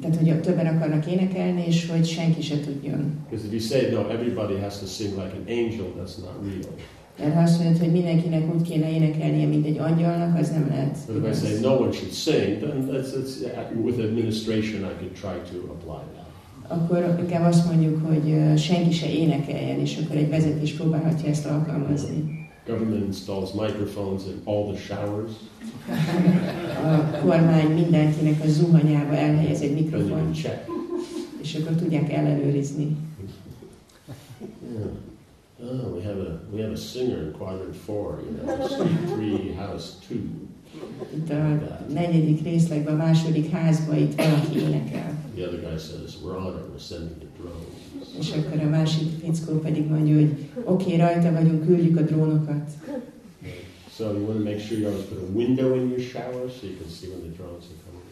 tehát, 0.00 0.16
hogy 0.16 0.40
többen 0.40 0.66
akarnak 0.66 1.06
énekelni, 1.06 1.64
és 1.66 1.90
hogy 1.90 2.06
senki 2.06 2.42
se 2.42 2.60
tudjon. 2.60 3.24
Because 3.30 3.46
if 3.46 3.52
you 3.52 3.60
say 3.60 3.90
no, 3.90 4.00
everybody 4.08 4.54
has 4.60 4.78
to 4.78 4.86
sing 4.86 5.10
like 5.10 5.32
an 5.36 5.44
angel, 5.46 5.86
that's 5.98 6.16
not 6.20 6.34
real. 6.44 6.74
Mert 7.18 7.34
ha 7.34 7.40
azt 7.40 7.62
mondod, 7.62 7.80
hogy 7.80 7.92
mindenkinek 7.92 8.54
úgy 8.54 8.62
kéne 8.62 8.90
énekelnie, 8.90 9.46
mint 9.46 9.66
egy 9.66 9.78
angyalnak, 9.78 10.38
az 10.38 10.50
nem 10.50 10.66
lehet. 10.68 10.98
But 11.06 11.26
if 11.26 11.42
I 11.42 11.46
say 11.46 11.60
no 11.60 11.76
one 11.76 11.92
should 11.92 12.12
sing, 12.12 12.58
then 12.58 12.88
that's, 12.90 13.10
that's 13.12 13.84
with 13.84 13.98
administration 13.98 14.80
I 14.80 14.94
could 14.98 15.12
try 15.12 15.36
to 15.50 15.72
apply 15.72 16.02
that. 16.14 16.30
Akkor 16.68 17.16
inkább 17.20 17.44
azt 17.44 17.66
mondjuk, 17.66 18.06
hogy 18.06 18.58
senki 18.58 18.92
se 18.92 19.12
énekeljen, 19.12 19.78
és 19.80 19.98
akkor 20.04 20.16
egy 20.16 20.28
vezetés 20.28 20.72
próbálhatja 20.72 21.28
ezt 21.28 21.46
alkalmazni. 21.46 22.48
Government 22.66 23.04
installs 23.04 23.50
microphones 23.52 24.22
in 24.26 24.40
all 24.44 24.72
the 24.72 24.80
showers, 24.80 25.32
A 26.84 27.18
kormány 27.20 27.66
mindenkinek 27.66 28.42
a 28.44 28.48
zuhanyába 28.48 29.16
elhelyez 29.16 29.60
egy 29.60 29.88
check. 30.34 30.70
és 31.42 31.54
akkor 31.54 31.76
tudják 31.76 32.12
ellenőrizni. 32.12 32.96
Yeah. 34.72 34.90
Oh, 35.62 35.94
we 35.94 36.02
have 36.02 36.20
a 36.20 36.40
we 36.52 36.62
have 36.62 36.72
a 36.72 36.76
singer 36.76 37.22
in 37.22 37.32
quadrant 37.32 37.76
four, 37.76 38.20
you 38.24 38.32
know, 38.32 38.66
street 38.66 39.14
three, 39.14 39.54
house 39.54 39.92
two. 40.08 40.16
Itt 41.14 41.30
a 41.30 41.58
negyedik 41.92 42.42
részlegben, 42.42 42.94
a 42.94 42.96
második 42.96 43.50
házban 43.50 43.96
itt 43.96 44.14
valaki 44.14 44.58
énekel. 44.58 45.14
The 45.34 45.46
other 45.46 45.60
guy 45.60 45.78
says, 45.78 46.16
"We're 46.24 46.36
on 46.36 46.46
it. 46.46 46.64
We're 46.74 46.86
sending 46.88 47.18
the 47.18 47.28
drones." 47.38 48.18
És 48.18 48.30
akkor 48.30 48.60
a 48.66 48.68
másik 48.68 49.08
fickó 49.20 49.58
pedig 49.58 49.88
mondja, 49.88 50.14
hogy 50.14 50.48
oké, 50.64 50.84
okay, 50.84 50.96
rajta 50.96 51.32
vagyunk, 51.32 51.66
küldjük 51.66 51.98
a 51.98 52.02
drónokat. 52.02 52.70
So 53.96 54.12
you 54.12 54.24
want 54.24 54.38
to 54.38 54.44
make 54.44 54.60
sure 54.60 54.78
you 54.78 54.88
always 54.88 55.04
put 55.04 55.18
a 55.18 55.30
window 55.40 55.74
in 55.74 55.90
your 55.90 56.00
shower 56.00 56.48
so 56.48 56.66
you 56.66 56.76
can 56.76 56.88
see 56.88 57.08
when 57.08 57.20
the 57.26 57.36
drones 57.36 57.64
are 57.70 57.78
coming. 57.84 58.02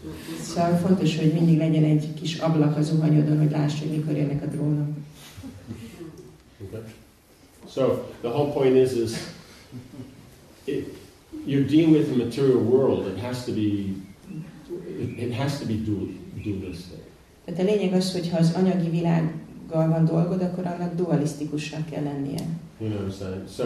Szóval 0.42 0.76
fontos, 0.76 1.18
hogy 1.18 1.32
mindig 1.32 1.58
legyen 1.58 1.84
egy 1.84 2.14
kis 2.14 2.38
ablak 2.38 2.76
az 2.76 2.86
zuhanyodon, 2.86 3.38
hogy 3.38 3.50
láss, 3.50 3.78
hogy 3.78 3.88
mikor 3.88 4.16
jönnek 4.16 4.42
a 4.42 4.46
drónok. 4.46 4.88
Okay. 6.64 6.80
So 7.68 8.04
the 8.20 8.28
whole 8.28 8.52
point 8.52 8.76
is, 8.76 8.92
is 8.92 9.12
it, 10.64 10.86
you're 11.46 11.66
dealing 11.66 11.92
with 11.92 12.08
the 12.08 12.24
material 12.24 12.58
world. 12.58 13.06
It 13.06 13.22
has 13.22 13.44
to 13.44 13.52
be, 13.52 13.94
it, 15.16 15.32
has 15.32 15.58
to 15.58 15.66
be 15.66 15.74
dual, 15.84 16.08
dualistic. 16.44 16.98
Tehát 17.44 17.60
a 17.60 17.64
lényeg 17.64 17.92
az, 17.92 18.12
hogy 18.12 18.30
ha 18.30 18.38
az 18.38 18.52
anyagi 18.54 18.90
világgal 18.90 19.88
van 19.88 20.04
dolgod, 20.04 20.42
akkor 20.42 20.66
annak 20.66 20.94
dualisztikusnak 20.94 21.90
kell 21.90 22.02
lennie. 22.02 22.40
You 22.78 22.90
know 22.90 23.02
what 23.02 23.12
I'm 23.12 23.18
saying? 23.18 23.48
So 23.48 23.64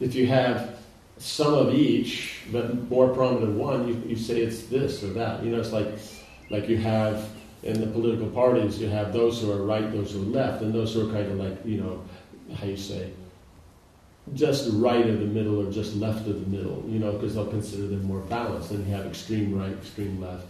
if 0.00 0.14
you 0.14 0.26
have 0.26 0.78
some 1.18 1.54
of 1.54 1.74
each, 1.74 2.42
but 2.50 2.90
more 2.90 3.08
prominent 3.14 3.56
one, 3.56 3.88
you, 3.88 4.02
you 4.06 4.16
say 4.16 4.40
it's 4.40 4.64
this 4.64 5.02
or 5.02 5.08
that. 5.08 5.42
You 5.44 5.52
know, 5.52 5.60
it's 5.60 5.72
like 5.72 5.88
like 6.50 6.68
you 6.68 6.76
have 6.76 7.28
in 7.62 7.80
the 7.80 7.86
political 7.86 8.28
parties, 8.28 8.80
you 8.80 8.88
have 8.88 9.12
those 9.12 9.40
who 9.40 9.50
are 9.50 9.64
right, 9.64 9.90
those 9.90 10.12
who 10.12 10.20
are 10.20 10.26
left, 10.26 10.62
and 10.62 10.72
those 10.72 10.94
who 10.94 11.08
are 11.08 11.12
kind 11.12 11.30
of 11.30 11.38
like, 11.38 11.64
you 11.64 11.80
know, 11.80 12.02
how 12.56 12.66
you 12.66 12.76
say, 12.76 13.10
just 14.34 14.70
right 14.74 15.06
of 15.06 15.20
the 15.20 15.26
middle 15.26 15.66
or 15.66 15.72
just 15.72 15.96
left 15.96 16.26
of 16.26 16.40
the 16.40 16.56
middle, 16.56 16.84
you 16.86 16.98
know, 16.98 17.12
because 17.12 17.34
they'll 17.34 17.46
consider 17.46 17.86
them 17.86 18.04
more 18.04 18.20
balanced. 18.20 18.70
Then 18.70 18.86
you 18.86 18.94
have 18.94 19.06
extreme 19.06 19.58
right, 19.58 19.72
extreme 19.72 20.20
left. 20.20 20.46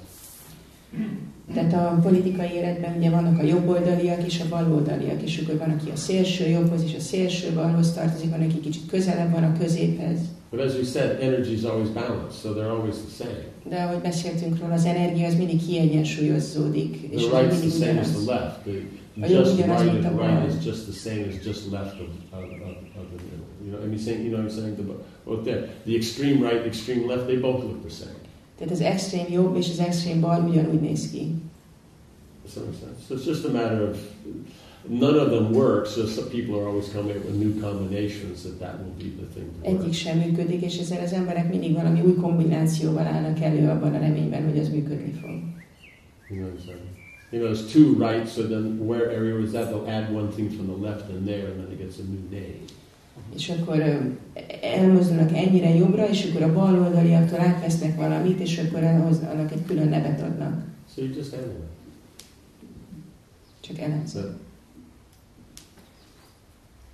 Tehát 1.54 1.72
a 1.72 1.98
politikai 2.02 2.52
életben 2.54 2.96
ugye 2.96 3.10
vannak 3.10 3.38
a 3.38 3.42
jobboldaliak 3.42 4.26
és 4.26 4.40
a 4.40 4.48
baloldaliak, 4.48 5.22
és 5.22 5.38
akkor 5.38 5.58
van, 5.58 5.70
aki 5.70 5.90
a 5.90 5.96
szélső 5.96 6.48
jobbhoz 6.48 6.82
és 6.82 6.94
a 6.94 7.00
szélső 7.00 7.52
balhoz 7.54 7.92
tartozik, 7.92 8.30
van, 8.30 8.40
aki 8.42 8.60
kicsit 8.60 8.86
közelebb 8.86 9.32
van 9.32 9.42
a 9.44 9.58
középhez. 9.58 10.18
But 10.50 10.60
as 10.60 10.74
we 10.74 10.84
said, 10.84 11.20
energy 11.20 11.52
is 11.52 11.62
always 11.62 11.88
balanced, 11.88 12.40
so 12.42 12.48
they're 12.52 12.70
always 12.70 12.94
the 12.94 13.24
same. 13.24 13.44
De 13.68 13.82
ahogy 13.82 14.00
beszéltünk 14.02 14.60
róla, 14.60 14.72
az 14.72 14.84
energia 14.84 15.26
az 15.26 15.34
mindig 15.36 15.66
kiegyensúlyozódik, 15.66 16.96
és 17.10 17.22
The 17.22 17.36
az 17.36 17.44
right's 17.44 17.60
mindig 17.60 17.78
the 17.78 17.86
same 17.86 18.00
as 18.00 18.08
the 18.08 18.32
left. 18.34 18.58
The 18.64 19.26
A 19.26 19.26
jobb 19.30 19.46
ugyanaz, 19.52 19.80
right 19.82 19.92
mint 19.92 20.04
a 20.04 20.14
bal. 20.14 20.26
right 20.28 20.58
is 20.58 20.66
just 20.66 20.82
the 20.90 21.10
same 21.10 21.26
as 21.28 21.34
just 21.46 21.70
left 21.70 22.00
of, 22.00 22.08
of, 22.38 22.42
of, 22.42 22.74
of 23.00 23.06
the 23.12 23.20
middle. 23.28 23.46
You 23.64 23.70
know, 23.72 23.84
I 23.84 23.86
mean, 23.88 23.98
saying, 23.98 24.20
you 24.24 24.30
know 24.30 24.40
what 24.42 24.50
I'm 24.50 24.56
saying? 24.60 24.76
The, 24.76 24.84
both 25.24 25.44
there. 25.44 25.62
The 25.86 25.94
extreme 25.96 26.36
right, 26.48 26.66
extreme 26.66 27.06
left, 27.06 27.24
they 27.26 27.36
both 27.36 27.60
look 27.64 27.82
the 27.82 27.94
same. 28.02 28.18
Tehát 28.58 28.72
az 28.72 28.80
extrém 28.80 29.26
jobb 29.30 29.56
és 29.56 29.70
az 29.70 29.78
extrém 29.78 30.20
bal 30.20 30.48
ugyanúgy 30.48 30.80
néz 30.80 31.10
ki. 31.10 31.34
Make 32.44 32.76
sense? 32.80 33.00
So 33.08 33.14
it's 33.14 33.26
just 33.26 33.44
a 33.44 33.50
matter 33.50 33.88
of 33.88 33.96
none 34.88 35.18
of 35.18 35.30
them 35.30 35.52
work. 35.52 35.86
So 35.86 36.06
some 36.06 36.28
people 36.28 36.54
are 36.56 36.66
always 36.66 36.88
coming 36.92 37.16
up 37.16 37.24
with 37.24 37.36
new 37.36 37.60
combinations 37.60 38.42
that 38.42 38.58
that 38.58 38.78
will 38.78 38.94
be 38.98 39.10
the 39.16 39.26
thing. 39.34 39.46
To 39.62 39.68
Egyik 39.68 39.92
sem 39.92 40.18
működik, 40.18 40.62
és 40.62 40.78
ezzel 40.78 41.02
az 41.02 41.12
emberek 41.12 41.48
mindig 41.48 41.72
valami 41.72 42.00
új 42.00 42.14
kombinációval 42.14 43.06
állnak 43.06 43.40
elő 43.40 43.68
abban 43.68 43.94
a 43.94 43.98
reményben, 43.98 44.44
hogy 44.48 44.58
az 44.58 44.68
működni 44.68 45.12
fog. 45.12 45.30
You 46.30 46.40
know? 46.40 46.76
You 47.30 47.42
there's 47.42 47.72
two 47.72 47.94
right, 47.94 48.28
so 48.28 48.42
then 48.42 48.86
where 48.86 49.10
area 49.10 49.38
is 49.38 49.50
that? 49.50 49.68
They'll 49.68 49.88
add 49.88 50.12
one 50.12 50.28
thing 50.28 50.50
from 50.50 50.66
the 50.66 50.88
left 50.88 51.10
and 51.10 51.26
there, 51.26 51.46
and 51.46 51.58
then 51.58 51.72
it 51.72 51.78
gets 51.78 51.98
a 51.98 52.02
new 52.02 52.22
name. 52.30 52.64
És 53.34 53.48
akkor 53.48 53.82
elmozdulnak 54.60 55.36
ennyire 55.36 55.74
jobbra, 55.74 56.08
és 56.08 56.24
akkor 56.24 56.42
a 56.42 56.52
bal 56.52 56.78
oldaliaktól 56.78 57.40
átvesznek 57.40 57.96
valamit, 57.96 58.40
és 58.40 58.58
akkor 58.58 58.82
ahhoz 58.82 59.18
annak 59.22 59.52
egy 59.52 59.64
külön 59.66 59.88
nevet 59.88 60.20
adnak. 60.20 60.64
So 60.94 61.02
you 61.02 61.14
just 61.14 61.32
it. 61.32 61.40
Csak 63.60 63.78
elemző. 63.78 64.36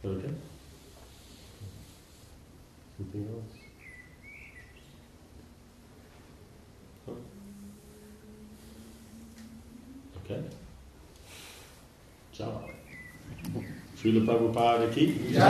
So, 0.03 0.09
okay. 0.09 0.31
Something 2.97 3.27
else? 3.27 3.59
Huh? 7.05 7.17
Okay. 10.25 10.43
Ciao. 12.33 12.71
Srila 14.01 14.25
Prabhupada 14.25 14.89
ki? 14.95 15.05
Jai. 15.29 15.45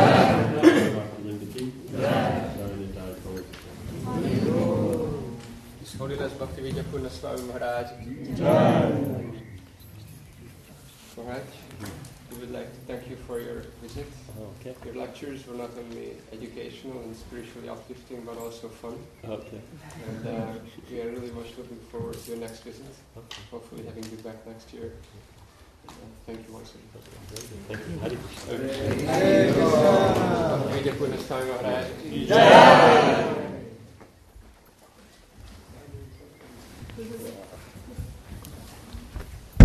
Prabhupada 0.59 1.47
ki? 1.55 1.73
Jai. 1.95 2.51
Jai. 2.59 3.11
His 5.81 5.95
Holiness 5.95 6.33
Bhakti 6.33 6.63
Vidyapurna 6.63 7.11
Swami 7.11 7.43
Maharaj. 7.43 7.87
Alright. 11.17 11.51
We 12.33 12.39
would 12.39 12.51
like 12.51 12.71
to 12.75 12.81
thank 12.87 13.09
you 13.09 13.17
for 13.27 13.39
your 13.39 13.63
visit. 13.83 14.07
Okay. 14.59 14.75
Your 14.85 14.95
lectures 14.97 15.47
were 15.47 15.55
not 15.55 15.71
only 15.79 16.17
educational 16.33 17.03
and 17.03 17.15
spiritually 17.15 17.69
uplifting, 17.69 18.23
but 18.23 18.37
also 18.39 18.69
fun. 18.69 18.99
Okay. 19.25 19.61
And 20.09 20.27
uh, 20.27 20.55
we 20.91 21.01
are 21.03 21.11
really 21.11 21.31
much 21.31 21.57
looking 21.59 21.79
forward 21.93 22.15
to 22.15 22.31
your 22.31 22.41
next 22.41 22.65
visit. 22.65 22.87
Hopefully 23.51 23.85
having 23.85 24.05
you 24.11 24.17
back 24.25 24.45
next 24.47 24.73
year. 24.73 24.93
Thank 26.27 26.47
you 26.47 26.53
once 26.55 26.73
again. 26.75 26.89
Thank 27.69 27.83
you, 27.89 27.99
Hari. 28.01 28.19
Vede 30.73 30.97
quella 30.97 31.17
stava 31.19 31.59
Jai! 32.27 33.39